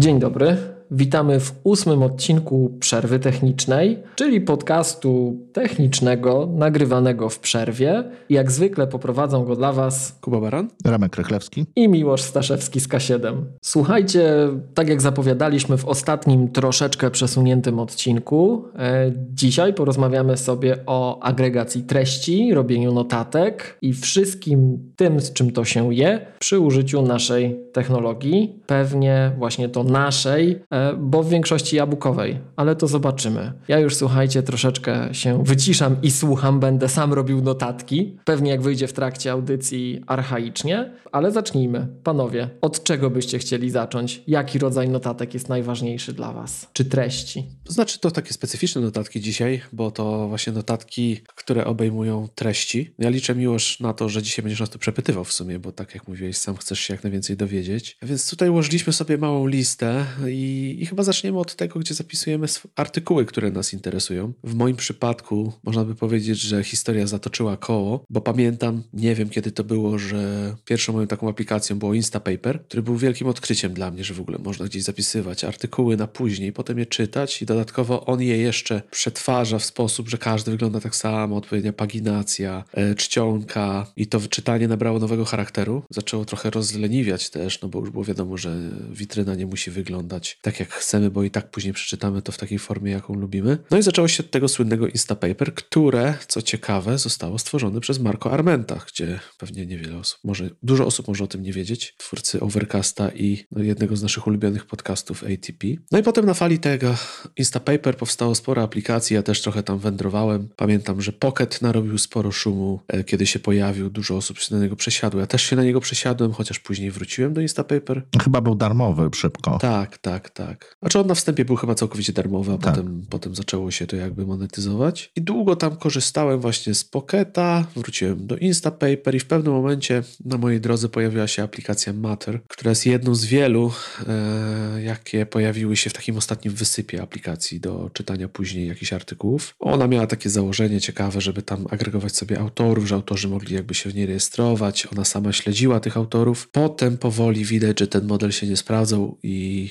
Dzień 0.00 0.18
dobry. 0.18 0.56
Witamy 0.92 1.40
w 1.40 1.52
ósmym 1.64 2.02
odcinku 2.02 2.76
Przerwy 2.80 3.18
Technicznej, 3.18 3.98
czyli 4.14 4.40
podcastu 4.40 5.36
technicznego 5.52 6.48
nagrywanego 6.54 7.28
w 7.28 7.38
przerwie. 7.38 8.04
Jak 8.30 8.50
zwykle 8.50 8.86
poprowadzą 8.86 9.44
go 9.44 9.56
dla 9.56 9.72
Was 9.72 10.18
Kuba 10.20 10.40
Baran, 10.40 10.68
Remek 10.84 11.16
Rychlewski 11.16 11.66
i 11.76 11.88
Miłosz 11.88 12.22
Staszewski 12.22 12.80
z 12.80 12.88
K7. 12.88 13.36
Słuchajcie, 13.62 14.48
tak 14.74 14.88
jak 14.88 15.02
zapowiadaliśmy 15.02 15.76
w 15.76 15.84
ostatnim 15.84 16.48
troszeczkę 16.48 17.10
przesuniętym 17.10 17.78
odcinku, 17.78 18.64
e, 18.78 19.12
dzisiaj 19.32 19.74
porozmawiamy 19.74 20.36
sobie 20.36 20.76
o 20.86 21.22
agregacji 21.22 21.82
treści, 21.82 22.54
robieniu 22.54 22.92
notatek 22.92 23.78
i 23.82 23.92
wszystkim 23.92 24.78
tym, 24.96 25.20
z 25.20 25.32
czym 25.32 25.50
to 25.50 25.64
się 25.64 25.94
je 25.94 26.26
przy 26.38 26.60
użyciu 26.60 27.02
naszej 27.02 27.60
technologii. 27.72 28.62
Pewnie 28.66 29.32
właśnie 29.38 29.68
to 29.68 29.84
naszej, 29.84 30.62
e, 30.70 30.79
bo 30.98 31.22
w 31.22 31.28
większości 31.28 31.76
jabłkowej, 31.76 32.38
ale 32.56 32.76
to 32.76 32.86
zobaczymy. 32.86 33.52
Ja 33.68 33.78
już 33.78 33.96
słuchajcie, 33.96 34.42
troszeczkę 34.42 35.14
się 35.14 35.44
wyciszam 35.44 35.96
i 36.02 36.10
słucham, 36.10 36.60
będę 36.60 36.88
sam 36.88 37.12
robił 37.12 37.42
notatki. 37.42 38.16
Pewnie 38.24 38.50
jak 38.50 38.62
wyjdzie 38.62 38.88
w 38.88 38.92
trakcie 38.92 39.32
audycji 39.32 40.02
archaicznie, 40.06 40.92
ale 41.12 41.32
zacznijmy. 41.32 41.86
Panowie, 42.02 42.48
od 42.60 42.84
czego 42.84 43.10
byście 43.10 43.38
chcieli 43.38 43.70
zacząć? 43.70 44.22
Jaki 44.26 44.58
rodzaj 44.58 44.88
notatek 44.88 45.34
jest 45.34 45.48
najważniejszy 45.48 46.12
dla 46.12 46.32
Was? 46.32 46.68
Czy 46.72 46.84
treści? 46.84 47.44
Znaczy 47.68 48.00
to 48.00 48.10
takie 48.10 48.32
specyficzne 48.32 48.80
notatki 48.80 49.20
dzisiaj, 49.20 49.60
bo 49.72 49.90
to 49.90 50.28
właśnie 50.28 50.52
notatki, 50.52 51.20
które 51.34 51.64
obejmują 51.64 52.28
treści. 52.34 52.94
Ja 52.98 53.10
liczę 53.10 53.34
miłość 53.34 53.80
na 53.80 53.92
to, 53.92 54.08
że 54.08 54.22
dzisiaj 54.22 54.42
będziesz 54.42 54.60
nas 54.60 54.70
to 54.70 54.78
przepytywał 54.78 55.24
w 55.24 55.32
sumie, 55.32 55.58
bo 55.58 55.72
tak 55.72 55.94
jak 55.94 56.08
mówiłeś, 56.08 56.36
sam 56.36 56.56
chcesz 56.56 56.80
się 56.80 56.94
jak 56.94 57.02
najwięcej 57.02 57.36
dowiedzieć. 57.36 57.98
Więc 58.02 58.30
tutaj 58.30 58.48
ułożyliśmy 58.48 58.92
sobie 58.92 59.18
małą 59.18 59.46
listę 59.46 60.04
i, 60.28 60.69
i 60.70 60.86
chyba 60.86 61.02
zaczniemy 61.02 61.38
od 61.38 61.56
tego, 61.56 61.80
gdzie 61.80 61.94
zapisujemy 61.94 62.46
artykuły, 62.76 63.24
które 63.26 63.50
nas 63.50 63.72
interesują. 63.72 64.32
W 64.44 64.54
moim 64.54 64.76
przypadku 64.76 65.52
można 65.64 65.84
by 65.84 65.94
powiedzieć, 65.94 66.40
że 66.40 66.64
historia 66.64 67.06
zatoczyła 67.06 67.56
koło, 67.56 68.04
bo 68.10 68.20
pamiętam, 68.20 68.82
nie 68.92 69.14
wiem 69.14 69.28
kiedy 69.28 69.52
to 69.52 69.64
było, 69.64 69.98
że 69.98 70.54
pierwszą 70.64 70.92
moją 70.92 71.06
taką 71.06 71.28
aplikacją 71.28 71.78
było 71.78 71.94
Instapaper, 71.94 72.62
który 72.64 72.82
był 72.82 72.96
wielkim 72.96 73.28
odkryciem 73.28 73.74
dla 73.74 73.90
mnie, 73.90 74.04
że 74.04 74.14
w 74.14 74.20
ogóle 74.20 74.38
można 74.38 74.66
gdzieś 74.66 74.82
zapisywać 74.82 75.44
artykuły 75.44 75.96
na 75.96 76.06
później, 76.06 76.52
potem 76.52 76.78
je 76.78 76.86
czytać 76.86 77.42
i 77.42 77.46
dodatkowo 77.46 78.06
on 78.06 78.22
je 78.22 78.38
jeszcze 78.38 78.82
przetwarza 78.90 79.58
w 79.58 79.64
sposób, 79.64 80.08
że 80.08 80.18
każdy 80.18 80.50
wygląda 80.50 80.80
tak 80.80 80.96
samo, 80.96 81.36
odpowiednia 81.36 81.72
paginacja, 81.72 82.64
e, 82.72 82.94
czcionka 82.94 83.86
i 83.96 84.06
to 84.06 84.20
czytanie 84.20 84.68
nabrało 84.68 84.98
nowego 84.98 85.24
charakteru. 85.24 85.82
Zaczęło 85.90 86.24
trochę 86.24 86.50
rozleniwiać 86.50 87.30
też, 87.30 87.60
no 87.62 87.68
bo 87.68 87.80
już 87.80 87.90
było 87.90 88.04
wiadomo, 88.04 88.36
że 88.36 88.56
witryna 88.90 89.34
nie 89.34 89.46
musi 89.46 89.70
wyglądać 89.70 90.38
tak 90.42 90.59
jak 90.60 90.70
chcemy, 90.72 91.10
bo 91.10 91.22
i 91.22 91.30
tak 91.30 91.50
później 91.50 91.72
przeczytamy 91.72 92.22
to 92.22 92.32
w 92.32 92.38
takiej 92.38 92.58
formie, 92.58 92.92
jaką 92.92 93.14
lubimy. 93.14 93.58
No 93.70 93.78
i 93.78 93.82
zaczęło 93.82 94.08
się 94.08 94.22
od 94.22 94.30
tego 94.30 94.48
słynnego 94.48 94.86
Instapaper, 94.86 95.54
które, 95.54 96.14
co 96.28 96.42
ciekawe, 96.42 96.98
zostało 96.98 97.38
stworzone 97.38 97.80
przez 97.80 97.98
Marco 97.98 98.32
Armenta, 98.32 98.80
gdzie 98.92 99.20
pewnie 99.38 99.66
niewiele 99.66 99.98
osób, 99.98 100.20
może 100.24 100.50
dużo 100.62 100.86
osób 100.86 101.08
może 101.08 101.24
o 101.24 101.26
tym 101.26 101.42
nie 101.42 101.52
wiedzieć, 101.52 101.94
twórcy 101.98 102.40
Overcasta 102.40 103.10
i 103.10 103.44
no, 103.50 103.62
jednego 103.62 103.96
z 103.96 104.02
naszych 104.02 104.26
ulubionych 104.26 104.66
podcastów 104.66 105.24
ATP. 105.24 105.66
No 105.92 105.98
i 105.98 106.02
potem 106.02 106.26
na 106.26 106.34
fali 106.34 106.58
tego 106.58 106.94
Instapaper 107.36 107.96
powstało 107.96 108.34
sporo 108.34 108.62
aplikacji, 108.62 109.14
ja 109.14 109.22
też 109.22 109.42
trochę 109.42 109.62
tam 109.62 109.78
wędrowałem. 109.78 110.48
Pamiętam, 110.56 111.02
że 111.02 111.12
Pocket 111.12 111.62
narobił 111.62 111.98
sporo 111.98 112.32
szumu, 112.32 112.80
e, 112.88 113.04
kiedy 113.04 113.26
się 113.26 113.38
pojawił, 113.38 113.90
dużo 113.90 114.16
osób 114.16 114.38
się 114.38 114.54
na 114.54 114.62
niego 114.62 114.76
przesiadło. 114.76 115.20
Ja 115.20 115.26
też 115.26 115.42
się 115.42 115.56
na 115.56 115.64
niego 115.64 115.80
przesiadłem, 115.80 116.32
chociaż 116.32 116.58
później 116.58 116.90
wróciłem 116.90 117.34
do 117.34 117.40
Instapaper. 117.40 118.02
Chyba 118.22 118.40
był 118.40 118.54
darmowy 118.54 119.10
szybko. 119.14 119.58
Tak, 119.58 119.98
tak, 119.98 120.30
tak. 120.30 120.49
Znaczy 120.80 120.98
on 120.98 121.06
na 121.06 121.14
wstępie 121.14 121.44
był 121.44 121.56
chyba 121.56 121.74
całkowicie 121.74 122.12
darmowy, 122.12 122.52
a 122.52 122.58
tak. 122.58 122.74
potem, 122.74 123.06
potem 123.10 123.34
zaczęło 123.34 123.70
się 123.70 123.86
to 123.86 123.96
jakby 123.96 124.26
monetyzować. 124.26 125.12
I 125.16 125.22
długo 125.22 125.56
tam 125.56 125.76
korzystałem 125.76 126.40
właśnie 126.40 126.74
z 126.74 126.84
Pocketa, 126.84 127.66
wróciłem 127.76 128.26
do 128.26 128.36
Instapaper 128.36 129.14
i 129.14 129.20
w 129.20 129.26
pewnym 129.26 129.52
momencie 129.52 130.02
na 130.24 130.38
mojej 130.38 130.60
drodze 130.60 130.88
pojawiła 130.88 131.26
się 131.26 131.42
aplikacja 131.42 131.92
Matter, 131.92 132.40
która 132.48 132.70
jest 132.70 132.86
jedną 132.86 133.14
z 133.14 133.24
wielu, 133.24 133.72
e, 134.08 134.82
jakie 134.82 135.26
pojawiły 135.26 135.76
się 135.76 135.90
w 135.90 135.92
takim 135.92 136.16
ostatnim 136.16 136.54
wysypie 136.54 137.02
aplikacji 137.02 137.60
do 137.60 137.90
czytania 137.92 138.28
później 138.28 138.68
jakichś 138.68 138.92
artykułów. 138.92 139.54
Ona 139.58 139.86
miała 139.86 140.06
takie 140.06 140.30
założenie 140.30 140.80
ciekawe, 140.80 141.20
żeby 141.20 141.42
tam 141.42 141.66
agregować 141.70 142.16
sobie 142.16 142.40
autorów, 142.40 142.86
że 142.86 142.94
autorzy 142.94 143.28
mogli 143.28 143.54
jakby 143.54 143.74
się 143.74 143.90
w 143.90 143.94
niej 143.94 144.06
rejestrować. 144.06 144.88
Ona 144.92 145.04
sama 145.04 145.32
śledziła 145.32 145.80
tych 145.80 145.96
autorów. 145.96 146.48
Potem 146.52 146.98
powoli 146.98 147.44
widać, 147.44 147.80
że 147.80 147.86
ten 147.86 148.06
model 148.06 148.30
się 148.30 148.46
nie 148.46 148.56
sprawdzał 148.56 149.18
i 149.22 149.70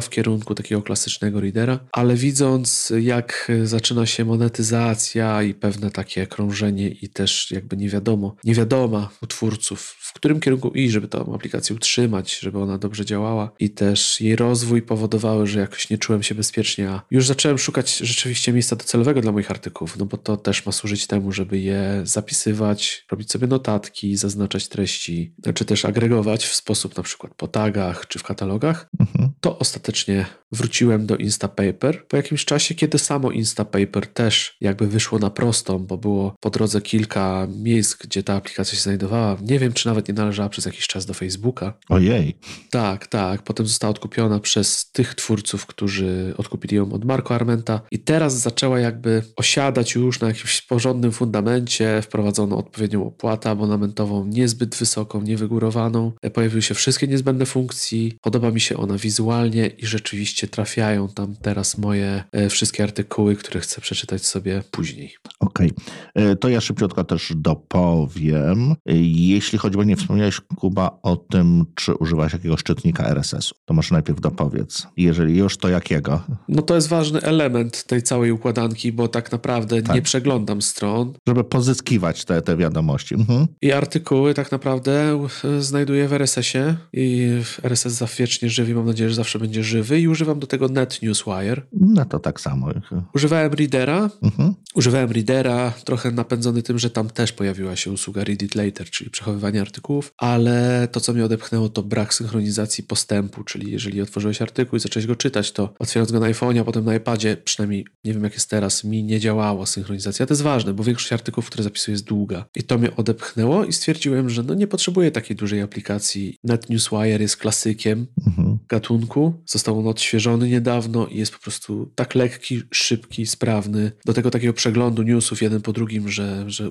w 0.00 0.10
kierunku 0.10 0.54
takiego 0.54 0.82
klasycznego 0.82 1.40
readera, 1.40 1.78
ale 1.92 2.14
widząc 2.14 2.92
jak 3.00 3.52
zaczyna 3.64 4.06
się 4.06 4.24
monetyzacja 4.24 5.42
i 5.42 5.54
pewne 5.54 5.90
takie 5.90 6.26
krążenie 6.26 6.88
i 6.88 7.08
też 7.08 7.50
jakby 7.50 7.76
nie 7.76 7.88
wiadomo, 7.88 8.36
nie 8.44 8.54
wiadoma 8.54 9.10
u 9.22 9.26
twórców, 9.26 9.96
w 10.00 10.12
którym 10.12 10.40
kierunku 10.40 10.68
iść, 10.68 10.92
żeby 10.92 11.08
tą 11.08 11.34
aplikację 11.34 11.76
utrzymać, 11.76 12.38
żeby 12.38 12.58
ona 12.58 12.78
dobrze 12.78 13.04
działała 13.04 13.50
i 13.58 13.70
też 13.70 14.20
jej 14.20 14.36
rozwój 14.36 14.82
powodowały, 14.82 15.46
że 15.46 15.60
jakoś 15.60 15.90
nie 15.90 15.98
czułem 15.98 16.22
się 16.22 16.34
bezpiecznie, 16.34 16.90
a 16.90 17.02
już 17.10 17.26
zacząłem 17.26 17.58
szukać 17.58 17.96
rzeczywiście 17.96 18.52
miejsca 18.52 18.76
docelowego 18.76 19.20
dla 19.20 19.32
moich 19.32 19.50
artykułów, 19.50 19.98
no 19.98 20.04
bo 20.04 20.16
to 20.16 20.36
też 20.36 20.66
ma 20.66 20.72
służyć 20.72 21.06
temu, 21.06 21.32
żeby 21.32 21.58
je 21.58 22.00
zapisywać, 22.04 23.06
robić 23.10 23.30
sobie 23.30 23.46
notatki, 23.46 24.16
zaznaczać 24.16 24.68
treści, 24.68 25.34
czy 25.54 25.64
też 25.64 25.84
agregować 25.84 26.46
w 26.46 26.54
sposób 26.54 26.96
na 26.96 27.02
przykład 27.02 27.34
po 27.34 27.48
tagach 27.48 28.06
czy 28.08 28.18
w 28.18 28.22
katalogach. 28.22 28.88
Mhm. 29.00 29.30
To 29.40 29.58
ostatecznie 29.78 30.26
wróciłem 30.52 31.06
do 31.06 31.16
Instapaper 31.16 32.06
po 32.06 32.16
jakimś 32.16 32.44
czasie, 32.44 32.74
kiedy 32.74 32.98
samo 32.98 33.30
Instapaper 33.30 34.06
też 34.06 34.56
jakby 34.60 34.86
wyszło 34.86 35.18
na 35.18 35.30
prostą, 35.30 35.78
bo 35.78 35.98
było 35.98 36.34
po 36.40 36.50
drodze 36.50 36.80
kilka 36.80 37.48
miejsc, 37.56 37.96
gdzie 37.96 38.22
ta 38.22 38.34
aplikacja 38.34 38.76
się 38.76 38.82
znajdowała. 38.82 39.36
Nie 39.42 39.58
wiem, 39.58 39.72
czy 39.72 39.86
nawet 39.86 40.08
nie 40.08 40.14
należała 40.14 40.48
przez 40.48 40.64
jakiś 40.64 40.86
czas 40.86 41.06
do 41.06 41.14
Facebooka. 41.14 41.78
Ojej. 41.88 42.38
Tak, 42.70 43.06
tak. 43.06 43.42
Potem 43.42 43.66
została 43.66 43.90
odkupiona 43.90 44.40
przez 44.40 44.90
tych 44.92 45.14
twórców, 45.14 45.66
którzy 45.66 46.34
odkupili 46.36 46.76
ją 46.76 46.92
od 46.92 47.04
Marco 47.04 47.34
Armenta 47.34 47.80
i 47.90 47.98
teraz 47.98 48.38
zaczęła 48.40 48.80
jakby 48.80 49.22
osiadać 49.36 49.94
już 49.94 50.20
na 50.20 50.28
jakimś 50.28 50.62
porządnym 50.62 51.12
fundamencie. 51.12 52.02
Wprowadzono 52.02 52.58
odpowiednią 52.58 53.06
opłatę 53.06 53.50
abonamentową, 53.50 54.26
niezbyt 54.26 54.76
wysoką, 54.76 55.22
niewygórowaną. 55.22 56.12
Pojawiły 56.34 56.62
się 56.62 56.74
wszystkie 56.74 57.06
niezbędne 57.06 57.46
funkcje. 57.46 58.10
Podoba 58.20 58.50
mi 58.50 58.60
się 58.60 58.76
ona 58.76 58.98
wizualnie 58.98 59.66
i 59.66 59.86
rzeczywiście 59.86 60.37
rzeczywiście 60.38 60.56
trafiają 60.56 61.08
tam 61.08 61.36
teraz 61.42 61.78
moje 61.78 62.24
e, 62.32 62.48
wszystkie 62.48 62.82
artykuły, 62.82 63.36
które 63.36 63.60
chcę 63.60 63.80
przeczytać 63.80 64.26
sobie 64.26 64.62
później. 64.70 65.14
Okej, 65.40 65.72
okay. 65.72 66.30
E, 66.30 66.36
to 66.36 66.48
ja 66.48 66.60
szybciutko 66.60 67.04
też 67.04 67.32
dopowiem. 67.36 68.72
E, 68.72 68.96
jeśli 68.96 69.58
chodzi, 69.58 69.76
bo 69.76 69.84
nie 69.84 69.96
wspomniałeś 69.96 70.40
Kuba 70.56 70.98
o 71.02 71.16
tym, 71.16 71.64
czy 71.74 71.94
używasz 71.94 72.32
jakiegoś 72.32 72.62
czytnika 72.62 73.04
RSS-u, 73.04 73.54
to 73.64 73.74
może 73.74 73.94
najpierw 73.94 74.20
dopowiedz. 74.20 74.86
Jeżeli 74.96 75.36
już, 75.36 75.56
to 75.56 75.68
jakiego? 75.68 76.22
No 76.48 76.62
to 76.62 76.74
jest 76.74 76.88
ważny 76.88 77.20
element 77.20 77.84
tej 77.84 78.02
całej 78.02 78.32
układanki, 78.32 78.92
bo 78.92 79.08
tak 79.08 79.32
naprawdę 79.32 79.82
tak. 79.82 79.94
nie 79.94 80.02
przeglądam 80.02 80.62
stron. 80.62 81.12
Żeby 81.28 81.44
pozyskiwać 81.44 82.24
te, 82.24 82.42
te 82.42 82.56
wiadomości. 82.56 83.14
Mhm. 83.14 83.46
I 83.62 83.72
artykuły 83.72 84.34
tak 84.34 84.52
naprawdę 84.52 85.26
znajduję 85.58 86.08
w 86.08 86.12
RSS-ie 86.12 86.76
i 86.92 87.28
RSS 87.62 87.92
zawsze 87.92 88.28
wiecznie 88.28 88.50
żywy, 88.50 88.74
mam 88.74 88.86
nadzieję, 88.86 89.10
że 89.10 89.16
zawsze 89.16 89.38
będzie 89.38 89.62
żywy 89.62 90.00
i 90.00 90.08
używam 90.08 90.27
używam 90.28 90.40
do 90.40 90.46
tego 90.46 90.68
NetNewsWire. 90.68 91.62
No 91.72 92.04
to 92.04 92.18
tak 92.18 92.40
samo. 92.40 92.68
Używałem 93.14 93.52
Readera. 93.52 94.10
Mhm. 94.22 94.54
Używałem 94.74 95.10
Readera, 95.12 95.72
trochę 95.84 96.10
napędzony 96.10 96.62
tym, 96.62 96.78
że 96.78 96.90
tam 96.90 97.10
też 97.10 97.32
pojawiła 97.32 97.76
się 97.76 97.90
usługa 97.90 98.24
Read 98.24 98.42
It 98.42 98.54
Later, 98.54 98.90
czyli 98.90 99.10
przechowywanie 99.10 99.60
artykułów, 99.60 100.14
ale 100.18 100.88
to, 100.92 101.00
co 101.00 101.12
mnie 101.12 101.24
odepchnęło, 101.24 101.68
to 101.68 101.82
brak 101.82 102.14
synchronizacji 102.14 102.84
postępu, 102.84 103.44
czyli 103.44 103.72
jeżeli 103.72 104.02
otworzyłeś 104.02 104.42
artykuł 104.42 104.76
i 104.76 104.80
zacząłeś 104.80 105.06
go 105.06 105.16
czytać, 105.16 105.52
to 105.52 105.74
otwierając 105.78 106.12
go 106.12 106.20
na 106.20 106.26
iPhone'ie, 106.26 106.60
a 106.60 106.64
potem 106.64 106.84
na 106.84 106.94
iPadzie, 106.94 107.36
przynajmniej 107.36 107.86
nie 108.04 108.14
wiem 108.14 108.24
jak 108.24 108.34
jest 108.34 108.50
teraz, 108.50 108.84
mi 108.84 109.04
nie 109.04 109.20
działała 109.20 109.66
synchronizacja. 109.66 110.26
To 110.26 110.34
jest 110.34 110.42
ważne, 110.42 110.74
bo 110.74 110.84
większość 110.84 111.12
artykułów, 111.12 111.46
które 111.46 111.64
zapisuję 111.64 111.92
jest 111.92 112.04
długa. 112.04 112.44
I 112.56 112.62
to 112.62 112.78
mnie 112.78 112.96
odepchnęło 112.96 113.64
i 113.64 113.72
stwierdziłem, 113.72 114.30
że 114.30 114.42
no 114.42 114.54
nie 114.54 114.66
potrzebuję 114.66 115.10
takiej 115.10 115.36
dużej 115.36 115.60
aplikacji. 115.60 116.36
NetNewsWire 116.44 117.20
jest 117.20 117.36
klasykiem 117.36 118.06
mhm. 118.26 118.58
gatunku. 118.68 119.32
Został 119.46 119.78
on 119.78 119.86
odświeżony 119.86 120.17
odświeżony 120.18 120.48
niedawno 120.48 121.06
i 121.06 121.18
jest 121.18 121.32
po 121.32 121.38
prostu 121.38 121.90
tak 121.94 122.14
lekki, 122.14 122.62
szybki, 122.70 123.26
sprawny. 123.26 123.92
Do 124.04 124.14
tego 124.14 124.30
takiego 124.30 124.52
przeglądu 124.52 125.02
newsów 125.02 125.42
jeden 125.42 125.60
po 125.62 125.72
drugim, 125.72 126.08
że, 126.08 126.44
że 126.46 126.70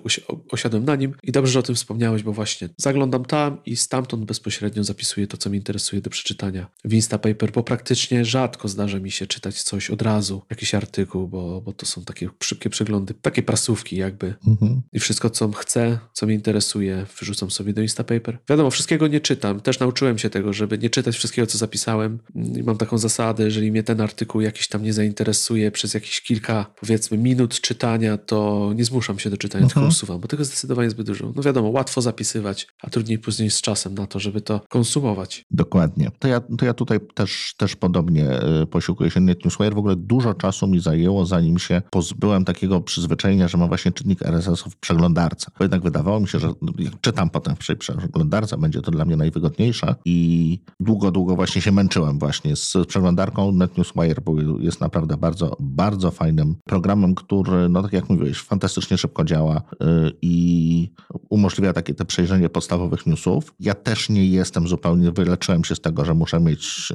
osiadłem 0.49 0.85
na 0.85 0.95
nim. 0.95 1.13
I 1.23 1.31
dobrze, 1.31 1.51
że 1.51 1.59
o 1.59 1.63
tym 1.63 1.75
wspomniałeś, 1.75 2.23
bo 2.23 2.33
właśnie 2.33 2.69
zaglądam 2.77 3.25
tam 3.25 3.57
i 3.65 3.75
stamtąd 3.75 4.25
bezpośrednio 4.25 4.83
zapisuję 4.83 5.27
to, 5.27 5.37
co 5.37 5.49
mnie 5.49 5.57
interesuje 5.57 6.01
do 6.01 6.09
przeczytania 6.09 6.67
w 6.85 6.93
Instapaper, 6.93 7.51
bo 7.51 7.63
praktycznie 7.63 8.25
rzadko 8.25 8.67
zdarza 8.67 8.99
mi 8.99 9.11
się 9.11 9.27
czytać 9.27 9.63
coś 9.63 9.89
od 9.89 10.01
razu, 10.01 10.41
jakiś 10.49 10.75
artykuł, 10.75 11.27
bo, 11.27 11.61
bo 11.61 11.73
to 11.73 11.85
są 11.85 12.03
takie 12.03 12.29
szybkie 12.43 12.69
przeglądy, 12.69 13.13
takie 13.13 13.43
prasówki 13.43 13.95
jakby. 13.95 14.33
Mhm. 14.47 14.81
I 14.93 14.99
wszystko, 14.99 15.29
co 15.29 15.51
chcę, 15.51 15.99
co 16.13 16.25
mnie 16.25 16.35
interesuje, 16.35 17.05
wyrzucam 17.19 17.51
sobie 17.51 17.73
do 17.73 17.81
Instapaper. 17.81 18.37
Wiadomo, 18.49 18.71
wszystkiego 18.71 19.07
nie 19.07 19.21
czytam. 19.21 19.59
Też 19.59 19.79
nauczyłem 19.79 20.17
się 20.17 20.29
tego, 20.29 20.53
żeby 20.53 20.77
nie 20.77 20.89
czytać 20.89 21.15
wszystkiego, 21.15 21.47
co 21.47 21.57
zapisałem 21.57 21.77
pisałem. 21.77 22.19
Mam 22.63 22.77
taką 22.77 22.97
zasadę, 22.97 23.36
jeżeli 23.43 23.71
mnie 23.71 23.83
ten 23.83 24.01
artykuł 24.01 24.41
jakiś 24.41 24.67
tam 24.67 24.83
nie 24.83 24.93
zainteresuje 24.93 25.71
przez 25.71 25.93
jakieś 25.93 26.21
kilka, 26.21 26.65
powiedzmy, 26.79 27.17
minut 27.17 27.61
czytania, 27.61 28.17
to 28.17 28.71
nie 28.75 28.85
zmuszam 28.85 29.19
się 29.19 29.29
do 29.29 29.37
czytania, 29.37 29.63
mhm. 29.63 29.73
tylko 29.73 29.89
usuwam, 29.89 30.19
bo 30.19 30.27
tego 30.27 30.45
zdecydowanie 30.45 30.89
zbyt 30.89 31.07
dużo. 31.07 31.33
No 31.35 31.43
wiadomo, 31.43 31.69
łatwo 31.69 32.01
zapisywać, 32.01 32.67
a 32.81 32.89
trudniej 32.89 33.19
później 33.19 33.51
z 33.51 33.61
czasem 33.61 33.95
na 33.95 34.07
to, 34.07 34.19
żeby 34.19 34.41
to 34.41 34.61
konsumować. 34.69 35.45
Dokładnie. 35.51 36.11
To 36.19 36.27
ja, 36.27 36.41
to 36.57 36.65
ja 36.65 36.73
tutaj 36.73 36.99
też, 37.13 37.53
też 37.57 37.75
podobnie 37.75 38.29
e, 38.29 38.65
posiłkuję 38.65 39.09
się 39.09 39.19
NetNewsWire. 39.19 39.75
W 39.75 39.77
ogóle 39.77 39.95
dużo 39.95 40.33
czasu 40.33 40.67
mi 40.67 40.79
zajęło, 40.79 41.25
zanim 41.25 41.59
się 41.59 41.81
pozbyłem 41.89 42.45
takiego 42.45 42.81
przyzwyczajenia, 42.81 43.47
że 43.47 43.57
mam 43.57 43.67
właśnie 43.67 43.91
czytnik 43.91 44.21
RSS 44.21 44.61
w 44.61 44.75
przeglądarce. 44.75 45.51
Bo 45.57 45.63
jednak 45.63 45.81
wydawało 45.81 46.19
mi 46.19 46.27
się, 46.27 46.39
że 46.39 46.53
jak 46.79 47.01
czytam 47.01 47.29
potem 47.29 47.55
w 47.55 47.59
przeglądarce, 47.77 48.57
będzie 48.57 48.81
to 48.81 48.91
dla 48.91 49.05
mnie 49.05 49.17
najwygodniejsze 49.17 49.95
i 50.05 50.59
długo, 50.79 51.11
długo 51.11 51.35
właśnie 51.35 51.61
się 51.61 51.71
męczyłem 51.71 52.19
właśnie 52.19 52.55
z 52.55 52.73
przeglądarką. 52.87 53.26
NetNewsWire 53.53 54.21
jest 54.59 54.81
naprawdę 54.81 55.17
bardzo, 55.17 55.57
bardzo 55.59 56.11
fajnym 56.11 56.55
programem, 56.65 57.15
który, 57.15 57.69
no 57.69 57.83
tak 57.83 57.93
jak 57.93 58.09
mówiłeś, 58.09 58.41
fantastycznie 58.41 58.97
szybko 58.97 59.23
działa 59.23 59.57
y, 59.57 59.85
i 60.21 60.91
umożliwia 61.29 61.73
takie 61.73 61.93
te 61.93 62.05
przejrzenie 62.05 62.49
podstawowych 62.49 63.05
newsów. 63.05 63.53
Ja 63.59 63.73
też 63.73 64.09
nie 64.09 64.25
jestem 64.25 64.67
zupełnie, 64.67 65.11
wyleczyłem 65.11 65.63
się 65.63 65.75
z 65.75 65.79
tego, 65.79 66.05
że 66.05 66.13
muszę 66.13 66.39
mieć 66.39 66.93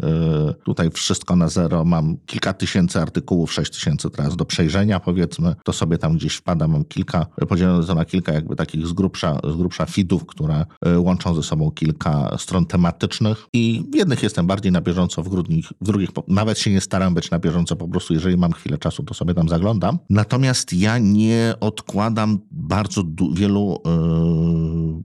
y, 0.51 0.65
tutaj 0.65 0.91
wszystko 0.91 1.37
na 1.37 1.49
zero. 1.49 1.85
Mam 1.85 2.17
kilka 2.27 2.53
tysięcy 2.53 3.01
artykułów, 3.01 3.53
sześć 3.53 3.73
tysięcy 3.73 4.11
teraz 4.11 4.37
do 4.37 4.45
przejrzenia 4.45 5.01
powiedzmy. 5.01 5.55
To 5.65 5.73
sobie 5.73 5.99
tam 5.99 6.17
gdzieś 6.17 6.35
wpada, 6.35 6.69
mam 6.69 6.85
kilka, 6.85 7.27
podzielone 7.49 7.87
to 7.87 7.95
na 7.95 8.05
kilka 8.05 8.33
jakby 8.33 8.57
takich 8.57 8.87
z 8.87 8.93
grubsza, 8.93 9.41
z 9.53 9.57
grubsza 9.57 9.87
feedów, 9.87 10.27
które 10.27 10.65
y, 10.87 10.99
łączą 10.99 11.35
ze 11.35 11.43
sobą 11.43 11.71
kilka 11.71 12.37
stron 12.39 12.67
tematycznych 12.67 13.47
i 13.53 13.85
w 13.93 13.97
jednych 13.97 14.23
jestem 14.23 14.47
bardziej 14.47 14.73
na 14.73 14.81
bieżąco, 14.81 15.23
w, 15.23 15.29
grudnich, 15.29 15.67
w 15.81 15.87
drugich 15.87 16.13
nawet 16.29 16.59
się 16.59 16.71
nie 16.71 16.81
staram 16.81 17.15
być 17.15 17.31
na 17.31 17.39
bieżąco, 17.39 17.77
po 17.77 17.89
prostu 17.89 18.15
jeżeli 18.15 18.37
mam 18.37 18.53
chwilę 18.53 18.79
czasu, 18.79 19.03
to 19.03 19.15
sobie 19.15 19.35
tam 19.35 19.49
zaglądam. 19.49 19.99
Natomiast 20.11 20.73
ja 20.73 20.99
nie 20.99 21.55
odkładam 21.61 22.39
bardzo 22.51 23.03
wielu 23.35 23.79
yy, 23.85 25.03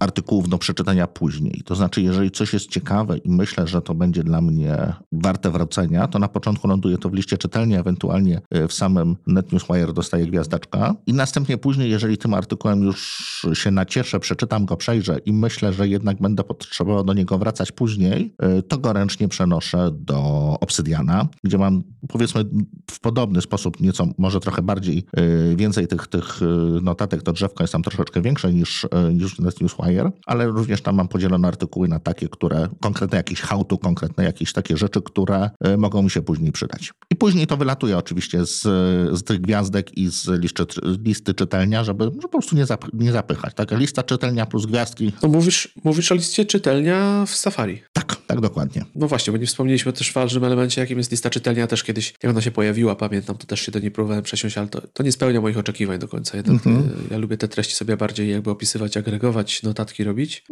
artykułów 0.00 0.48
do 0.48 0.58
przeczytania 0.58 1.06
później. 1.06 1.62
To 1.64 1.74
znaczy, 1.74 2.02
jeżeli 2.02 2.30
coś 2.30 2.52
jest 2.52 2.70
ciekawe 2.70 3.18
i 3.18 3.30
myślę, 3.30 3.66
że 3.66 3.82
to 3.82 3.94
będzie 3.94 4.24
dla 4.24 4.40
mnie 4.40 4.92
warte 5.12 5.50
wracenia, 5.50 6.08
to 6.08 6.18
na 6.18 6.28
początku 6.28 6.68
ląduje 6.68 6.98
to 6.98 7.10
w 7.10 7.14
liście 7.14 7.38
czytelni, 7.38 7.74
ewentualnie 7.74 8.40
y, 8.56 8.68
w 8.68 8.72
samym 8.72 9.16
NetNewsWire 9.26 9.92
dostaję 9.92 10.26
gwiazdeczka 10.26 10.94
i 11.06 11.12
następnie 11.12 11.58
później, 11.58 11.90
jeżeli 11.90 12.18
tym 12.18 12.34
artykułem 12.34 12.82
już 12.82 13.46
się 13.52 13.70
nacieszę, 13.70 14.20
przeczytam 14.20 14.64
go, 14.64 14.76
przejrzę 14.76 15.18
i 15.18 15.32
myślę, 15.32 15.72
że 15.72 15.88
jednak 15.88 16.20
będę 16.20 16.44
potrzebował 16.44 17.04
do 17.04 17.12
niego 17.12 17.38
wracać 17.38 17.72
później, 17.72 18.34
y, 18.58 18.62
to 18.62 18.78
go 18.78 18.92
ręcznie 18.92 19.28
przenoszę 19.28 19.90
do 19.92 20.25
Obsydiana, 20.60 21.28
gdzie 21.44 21.58
mam 21.58 21.82
powiedzmy 22.08 22.44
w 22.90 23.00
podobny 23.00 23.40
sposób, 23.40 23.80
nieco 23.80 24.06
może 24.18 24.40
trochę 24.40 24.62
bardziej, 24.62 25.04
y, 25.18 25.56
więcej 25.56 25.88
tych, 25.88 26.06
tych 26.06 26.40
notatek, 26.82 27.22
to 27.22 27.32
drzewko 27.32 27.64
jest 27.64 27.72
tam 27.72 27.82
troszeczkę 27.82 28.22
większe 28.22 28.52
niż, 28.52 28.86
niż 29.12 29.38
NetNewsWire, 29.38 30.12
ale 30.26 30.46
również 30.46 30.82
tam 30.82 30.94
mam 30.94 31.08
podzielone 31.08 31.48
artykuły 31.48 31.88
na 31.88 31.98
takie, 31.98 32.28
które 32.28 32.68
konkretne 32.80 33.16
jakieś 33.16 33.40
how-to, 33.40 33.78
konkretne 33.78 34.24
jakieś 34.24 34.52
takie 34.52 34.76
rzeczy, 34.76 35.02
które 35.02 35.50
mogą 35.78 36.02
mi 36.02 36.10
się 36.10 36.22
później 36.22 36.52
przydać. 36.52 36.92
I 37.10 37.16
później 37.16 37.46
to 37.46 37.56
wylatuje 37.56 37.98
oczywiście 37.98 38.46
z, 38.46 38.62
z 39.18 39.24
tych 39.24 39.40
gwiazdek 39.40 39.98
i 39.98 40.08
z 40.10 40.28
listy, 40.40 40.64
listy 41.04 41.34
czytelnia, 41.34 41.84
żeby, 41.84 42.04
żeby 42.04 42.20
po 42.20 42.28
prostu 42.28 42.56
nie, 42.56 42.66
zap, 42.66 42.84
nie 42.92 43.12
zapychać. 43.12 43.54
Taka 43.54 43.76
lista 43.76 44.02
czytelnia 44.02 44.46
plus 44.46 44.66
gwiazdki. 44.66 45.12
No 45.22 45.28
mówisz, 45.28 45.74
mówisz 45.84 46.12
o 46.12 46.14
liście 46.14 46.44
czytelnia 46.44 47.24
w 47.26 47.30
Safari. 47.30 47.82
Tak, 47.92 48.16
tak 48.26 48.40
dokładnie. 48.40 48.84
No 48.94 49.08
właśnie, 49.08 49.32
bo 49.32 49.38
nie 49.38 49.46
wspomnieliśmy 49.46 49.92
też 49.92 50.05
w 50.10 50.12
ważnym 50.12 50.44
elemencie, 50.44 50.80
jakim 50.80 50.98
jest 50.98 51.10
lista 51.10 51.30
czytelnia. 51.30 51.66
Też 51.66 51.82
kiedyś, 51.82 52.14
jak 52.22 52.30
ona 52.30 52.40
się 52.40 52.50
pojawiła, 52.50 52.96
pamiętam, 52.96 53.36
to 53.36 53.46
też 53.46 53.60
się 53.60 53.72
do 53.72 53.78
niej 53.78 53.90
próbowałem 53.90 54.22
przesiąść, 54.22 54.58
ale 54.58 54.68
to, 54.68 54.80
to 54.92 55.02
nie 55.02 55.12
spełnia 55.12 55.40
moich 55.40 55.58
oczekiwań 55.58 55.98
do 55.98 56.08
końca. 56.08 56.36
Jednak 56.36 56.66
mm 56.66 56.82
-hmm. 56.82 56.90
ja 57.10 57.18
lubię 57.18 57.36
te 57.36 57.48
treści 57.48 57.74
sobie 57.74 57.96
bardziej 57.96 58.30
jakby 58.30 58.50
opisywać, 58.50 58.96
agregować, 58.96 59.62
notatki 59.62 60.04
robić. 60.04 60.44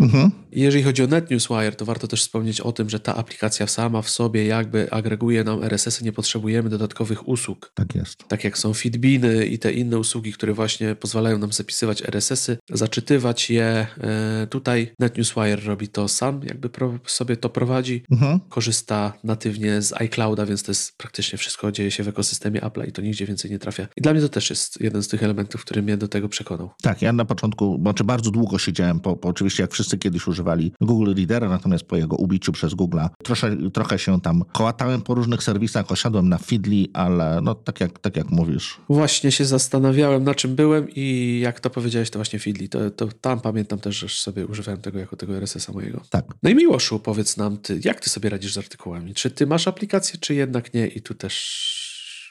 I 0.52 0.60
jeżeli 0.60 0.84
chodzi 0.84 1.02
o 1.02 1.06
NetNewsWire, 1.06 1.76
to 1.76 1.84
warto 1.84 2.08
też 2.08 2.20
wspomnieć 2.22 2.60
o 2.60 2.72
tym, 2.72 2.90
że 2.90 3.00
ta 3.00 3.14
aplikacja 3.14 3.66
sama 3.66 4.02
w 4.02 4.10
sobie 4.10 4.46
jakby 4.46 4.90
agreguje 4.90 5.44
nam 5.44 5.64
RSS-y, 5.64 6.04
nie 6.04 6.12
potrzebujemy 6.12 6.70
dodatkowych 6.70 7.28
usług. 7.28 7.72
Tak 7.74 7.94
jest. 7.94 8.28
Tak 8.28 8.44
jak 8.44 8.58
są 8.58 8.74
feedbiny 8.74 9.46
i 9.46 9.58
te 9.58 9.72
inne 9.72 9.98
usługi, 9.98 10.32
które 10.32 10.52
właśnie 10.52 10.94
pozwalają 10.94 11.38
nam 11.38 11.52
zapisywać 11.52 12.02
RSS-y, 12.02 12.58
zaczytywać 12.70 13.50
je. 13.50 13.86
E, 14.00 14.46
tutaj 14.50 14.92
NetNewsWire 14.98 15.60
robi 15.64 15.88
to 15.88 16.08
sam, 16.08 16.40
jakby 16.44 16.70
sobie 17.06 17.36
to 17.36 17.48
prowadzi. 17.48 18.04
Mhm. 18.10 18.40
Korzysta 18.48 19.12
natywnie 19.44 19.82
z 19.82 19.92
iClouda, 19.92 20.46
więc 20.46 20.62
to 20.62 20.70
jest 20.70 20.98
praktycznie 20.98 21.38
wszystko 21.38 21.72
dzieje 21.72 21.90
się 21.90 22.02
w 22.02 22.08
ekosystemie 22.08 22.60
Apple'a 22.60 22.88
i 22.88 22.92
to 22.92 23.02
nigdzie 23.02 23.26
więcej 23.26 23.50
nie 23.50 23.58
trafia. 23.58 23.88
I 23.96 24.00
dla 24.00 24.12
mnie 24.12 24.22
to 24.22 24.28
też 24.28 24.50
jest 24.50 24.80
jeden 24.80 25.02
z 25.02 25.08
tych 25.08 25.22
elementów, 25.22 25.64
który 25.64 25.82
mnie 25.82 25.96
do 25.96 26.08
tego 26.08 26.28
przekonał. 26.28 26.70
Tak, 26.82 27.02
ja 27.02 27.12
na 27.12 27.24
początku, 27.24 27.78
znaczy 27.80 28.04
bardzo 28.04 28.30
długo 28.30 28.58
siedziałem, 28.58 29.00
po, 29.00 29.16
po 29.16 29.28
oczywiście 29.28 29.62
jak 29.62 29.72
wszyscy 29.72 29.98
kiedyś 29.98 30.26
używali 30.26 30.72
Google 30.80 31.14
Readera, 31.14 31.48
natomiast 31.48 31.84
po 31.84 31.96
jego 31.96 32.16
ubiciu 32.16 32.52
przez 32.52 32.72
Google'a 32.72 33.08
trosze, 33.24 33.56
trochę 33.72 33.98
się 33.98 34.20
tam 34.20 34.42
kołatałem 34.52 35.02
po 35.02 35.14
różnych 35.14 35.42
serwisach, 35.42 35.92
osiadłem 35.92 36.28
na 36.28 36.38
Feedly, 36.38 36.86
ale 36.92 37.40
no 37.42 37.54
tak 37.54 37.80
jak, 37.80 37.98
tak 37.98 38.16
jak 38.16 38.30
mówisz. 38.30 38.80
Właśnie 38.88 39.32
się 39.32 39.44
zastanawiałem, 39.44 40.24
na 40.24 40.34
czym 40.34 40.54
byłem 40.54 40.88
i 40.96 41.38
jak 41.42 41.60
to 41.60 41.70
powiedziałeś, 41.70 42.10
to 42.10 42.18
właśnie 42.18 42.38
Feedly. 42.38 42.68
To, 42.68 42.90
to 42.90 43.08
tam 43.20 43.40
pamiętam 43.40 43.78
też, 43.78 43.96
że 43.96 44.08
sobie 44.08 44.46
używałem 44.46 44.80
tego 44.80 44.98
jako 44.98 45.16
tego 45.16 45.36
RSS-a 45.36 45.72
mojego. 45.72 46.00
Tak. 46.10 46.24
No 46.42 46.50
i 46.50 46.54
Miłoszu, 46.54 46.98
powiedz 46.98 47.36
nam, 47.36 47.56
ty, 47.56 47.80
jak 47.84 48.00
ty 48.00 48.10
sobie 48.10 48.28
radzisz 48.28 48.54
z 48.54 48.58
artykułami? 48.58 49.14
Czy 49.14 49.30
ty 49.34 49.46
masz 49.46 49.68
aplikację, 49.68 50.18
czy 50.20 50.34
jednak 50.34 50.74
nie? 50.74 50.86
I 50.86 51.02
tu 51.02 51.14
też 51.14 51.84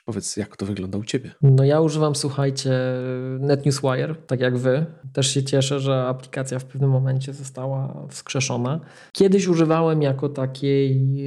Powiedz, 0.06 0.38
jak 0.38 0.58
to 0.58 0.66
wygląda 0.66 0.98
u 0.98 1.04
Ciebie? 1.04 1.32
No 1.42 1.64
ja 1.64 1.82
używam, 1.82 2.16
słuchajcie, 2.16 2.72
NetNewsWire, 3.40 4.16
tak 4.28 4.40
jak 4.40 4.58
Wy. 4.58 4.86
Też 5.14 5.34
się 5.34 5.44
cieszę, 5.44 5.80
że 5.80 6.04
aplikacja 6.04 6.60
w 6.60 6.66
pewnym 6.66 6.90
momencie 6.90 7.34
została 7.34 8.08
wskrzeszona. 8.10 8.80
Kiedyś 9.12 9.48
używałem 9.48 10.02
jako 10.02 10.30
takiej, 10.30 11.18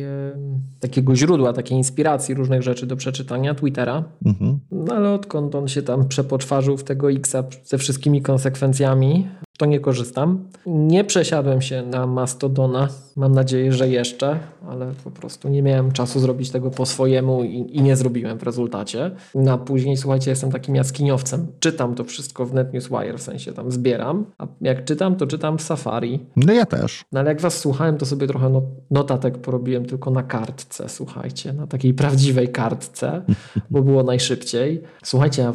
takiego 0.81 1.17
źródła, 1.17 1.52
takiej 1.52 1.78
inspiracji 1.78 2.34
różnych 2.34 2.62
rzeczy 2.62 2.87
do 2.87 2.96
przeczytania 2.96 3.55
Twittera. 3.55 4.05
Mhm. 4.26 4.58
No 4.70 4.94
ale 4.94 5.12
odkąd 5.12 5.55
on 5.55 5.69
się 5.69 5.82
tam 5.82 6.08
przepoczwarzył 6.08 6.76
w 6.76 6.84
tego 6.84 7.11
Xa 7.11 7.44
ze 7.64 7.78
wszystkimi 7.78 8.23
konsekwencjami, 8.23 9.28
to 9.56 9.67
nie 9.67 9.81
korzystam. 9.81 10.44
Nie 10.67 11.05
przesiadłem 11.05 11.61
się 11.61 11.83
na 11.83 12.07
Mastodona. 12.07 12.88
Mam 13.16 13.33
nadzieję, 13.33 13.73
że 13.73 13.88
jeszcze, 13.88 14.38
ale 14.69 14.92
po 15.04 15.11
prostu 15.11 15.49
nie 15.49 15.62
miałem 15.62 15.92
czasu 15.92 16.21
zrobić 16.21 16.50
tego 16.50 16.71
po 16.71 16.87
swojemu 16.87 17.45
i, 17.45 17.76
i 17.76 17.83
nie 17.83 17.97
zrobiłem 17.97 18.38
w 18.38 18.42
rezultacie. 18.42 19.11
Na 19.35 19.59
później, 19.59 19.97
słuchajcie, 19.97 20.31
jestem 20.31 20.52
takim 20.52 20.75
jaskiniowcem. 20.75 21.47
Czytam 21.61 21.95
to 21.95 22.04
wszystko 22.04 22.47
w 22.47 22.54
NetNewsWire, 22.54 23.19
w 23.19 23.23
sensie 23.23 23.52
tam 23.52 23.71
zbieram, 23.73 24.26
a 24.38 24.47
jak 24.61 24.85
czytam, 24.85 25.16
to 25.16 25.26
czytam 25.26 25.59
w 25.59 25.62
Safari. 25.62 26.21
No 26.37 26.52
ja 26.52 26.66
też. 26.66 27.04
No 27.12 27.21
ale 27.21 27.28
jak 27.28 27.40
was 27.40 27.59
słuchałem, 27.59 27.99
to 27.99 28.07
sobie 28.07 28.26
trochę 28.26 28.61
notatek 28.90 29.38
porobiłem 29.38 29.87
tylko 29.87 30.11
na 30.11 30.23
kartce, 30.23 30.88
słuchajcie, 30.88 31.52
na 31.52 31.66
takiej 31.66 31.95
prawdziwej 31.95 32.49
kartce, 32.49 33.23
bo 33.71 33.83
było 33.83 34.02
najszybciej. 34.02 34.83
Słuchajcie, 35.04 35.52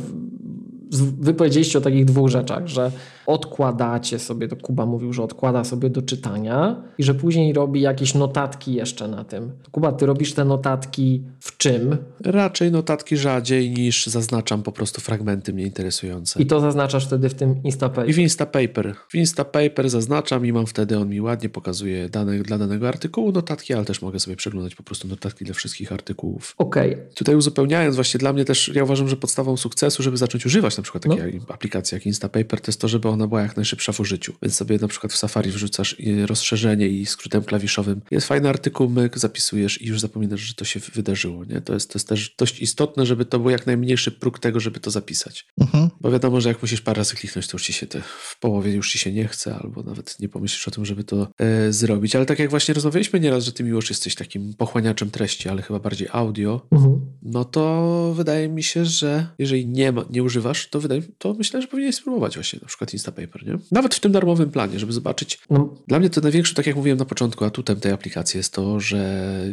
wy 1.20 1.34
powiedzieliście 1.34 1.78
o 1.78 1.82
takich 1.82 2.06
dwóch 2.06 2.30
rzeczach, 2.30 2.68
że 2.68 2.92
odkładacie 3.32 4.20
sobie, 4.20 4.48
to 4.48 4.56
Kuba 4.56 4.86
mówił, 4.86 5.14
że 5.14 5.24
odkłada 5.24 5.64
sobie 5.64 5.90
do 5.90 6.02
czytania 6.02 6.84
i 6.98 7.04
że 7.04 7.14
później 7.14 7.54
robi 7.54 7.82
jakieś 7.82 8.14
notatki 8.14 8.74
jeszcze 8.74 9.08
na 9.08 9.24
tym. 9.24 9.52
Kuba, 9.72 9.92
ty 9.92 10.06
robisz 10.06 10.34
te 10.34 10.46
notatki 10.46 11.24
w 11.40 11.58
czym? 11.58 11.98
Raczej 12.26 12.72
notatki 12.72 13.18
rzadziej 13.18 13.72
niż 13.72 14.08
zaznaczam 14.08 14.64
po 14.64 14.72
prostu 14.72 15.02
fragmenty 15.02 15.54
mnie 15.54 15.64
interesujące. 15.64 16.42
I 16.42 16.46
to 16.46 16.60
zaznaczasz 16.60 17.06
wtedy 17.06 17.30
w 17.30 17.34
tym 17.34 17.64
Instapaper? 17.64 18.10
I 18.10 18.14
w 18.14 18.18
Instapaper. 18.18 18.96
W 19.10 19.16
Instapaper 19.16 19.90
zaznaczam 19.90 20.46
i 20.46 20.54
mam 20.54 20.66
wtedy, 20.66 20.98
on 20.98 21.10
mi 21.10 21.22
ładnie 21.22 21.50
pokazuje 21.50 22.10
dane 22.10 22.40
dla 22.40 22.58
danego 22.58 22.88
artykułu 22.88 23.32
notatki, 23.32 23.74
ale 23.74 23.86
też 23.86 24.02
mogę 24.02 24.20
sobie 24.20 24.36
przeglądać 24.36 24.76
po 24.76 24.84
prostu 24.84 25.08
notatki 25.08 25.46
dla 25.46 25.54
wszystkich 25.54 25.92
artykułów. 25.92 26.56
Okej. 26.58 26.94
Okay. 26.94 27.08
Tutaj 27.16 27.36
uzupełniając, 27.36 27.96
właśnie 27.96 28.18
dla 28.18 28.34
mnie 28.34 28.46
też, 28.46 28.72
ja 28.76 28.84
uważam, 28.84 29.08
że 29.08 29.18
podstawą 29.18 29.58
sukcesu, 29.58 30.04
żeby 30.04 30.18
zacząć 30.18 30.46
używać 30.46 30.78
na 30.78 30.84
przykład 30.84 31.04
takiej 31.04 31.40
no. 31.40 31.54
aplikacji 31.54 31.96
jak 31.96 32.06
Instapaper, 32.06 32.62
to 32.62 32.70
jest 32.72 32.82
to, 32.82 32.88
żeby 32.88 33.08
ona 33.10 33.21
była 33.28 33.42
jak 33.42 33.56
najszybsza 33.56 33.92
w 33.92 34.00
użyciu. 34.00 34.34
Więc 34.42 34.56
sobie 34.56 34.78
na 34.78 34.88
przykład 34.88 35.14
w 35.14 35.18
Safari 35.18 35.52
wrzucasz 35.52 35.96
rozszerzenie 36.26 36.88
i 36.88 37.06
skrótem 37.06 37.44
klawiszowym. 37.44 38.02
Jest 38.12 38.28
fajny 38.28 38.50
artykuł, 38.50 38.90
myk, 38.90 39.18
zapisujesz 39.18 39.82
i 39.82 39.88
już 39.88 40.00
zapominasz, 40.00 40.40
że 40.40 40.54
to 40.54 40.66
się 40.66 40.80
wydarzyło. 40.80 41.46
Nie? 41.46 41.62
To, 41.62 41.74
jest, 41.74 41.90
to 41.90 41.98
jest 41.98 42.08
też 42.08 42.36
dość 42.38 42.62
istotne, 42.62 43.06
żeby 43.06 43.26
to 43.26 43.40
był 43.40 43.50
jak 43.50 43.68
najmniejszy 43.68 44.12
próg 44.12 44.40
tego, 44.40 44.60
żeby 44.60 44.80
to 44.80 44.92
zapisać. 44.92 45.48
Mhm. 45.62 45.90
Bo 46.02 46.12
wiadomo, 46.12 46.42
że 46.42 46.50
jak 46.50 46.62
musisz 46.62 46.82
parę 46.82 46.98
razy 46.98 47.16
kliknąć, 47.16 47.48
to 47.48 47.56
już 47.56 47.64
ci 47.64 47.74
się 47.74 47.88
te, 47.88 48.02
w 48.02 48.40
połowie 48.40 48.72
już 48.72 48.92
ci 48.92 49.00
się 49.00 49.12
nie 49.12 49.28
chce, 49.28 49.56
albo 49.56 49.84
nawet 49.84 50.20
nie 50.20 50.30
pomyślisz 50.30 50.68
o 50.68 50.72
tym, 50.72 50.86
żeby 50.86 51.04
to 51.04 51.28
e, 51.38 51.74
zrobić. 51.74 52.16
Ale 52.16 52.26
tak 52.26 52.40
jak 52.40 52.50
właśnie 52.50 52.74
rozmawialiśmy 52.74 53.20
nieraz, 53.20 53.44
że 53.44 53.52
ty 53.52 53.64
miłość 53.64 53.90
jesteś 53.90 54.16
takim 54.16 54.54
pochłaniaczem 54.54 55.12
treści, 55.12 55.50
ale 55.50 55.62
chyba 55.62 55.80
bardziej 55.80 56.08
audio, 56.12 56.68
mhm. 56.72 57.02
no 57.24 57.46
to 57.46 58.14
wydaje 58.16 58.50
mi 58.50 58.64
się, 58.64 58.86
że 58.86 59.28
jeżeli 59.40 59.68
nie, 59.68 59.92
ma, 59.92 60.06
nie 60.10 60.24
używasz, 60.24 60.70
to 60.70 60.80
wydaje 60.80 61.02
to 61.18 61.34
myślę, 61.34 61.62
że 61.62 61.68
powinieneś 61.68 61.96
spróbować 61.96 62.36
właśnie 62.36 62.60
na 62.62 62.68
przykład 62.68 62.94
Instapaper, 63.02 63.48
nie? 63.48 63.58
Nawet 63.72 63.96
w 63.96 64.00
tym 64.00 64.12
darmowym 64.12 64.52
planie, 64.52 64.80
żeby 64.80 64.94
zobaczyć. 64.94 65.40
No, 65.50 65.76
Dla 65.88 66.00
mnie 66.00 66.10
to 66.10 66.22
największy, 66.22 66.56
tak 66.56 66.68
jak 66.68 66.76
mówiłem 66.76 66.98
na 67.00 67.06
początku, 67.06 67.46
atutem 67.46 67.80
tej 67.80 67.92
aplikacji 67.92 68.38
jest 68.38 68.54
to, 68.54 68.80
że 68.80 69.02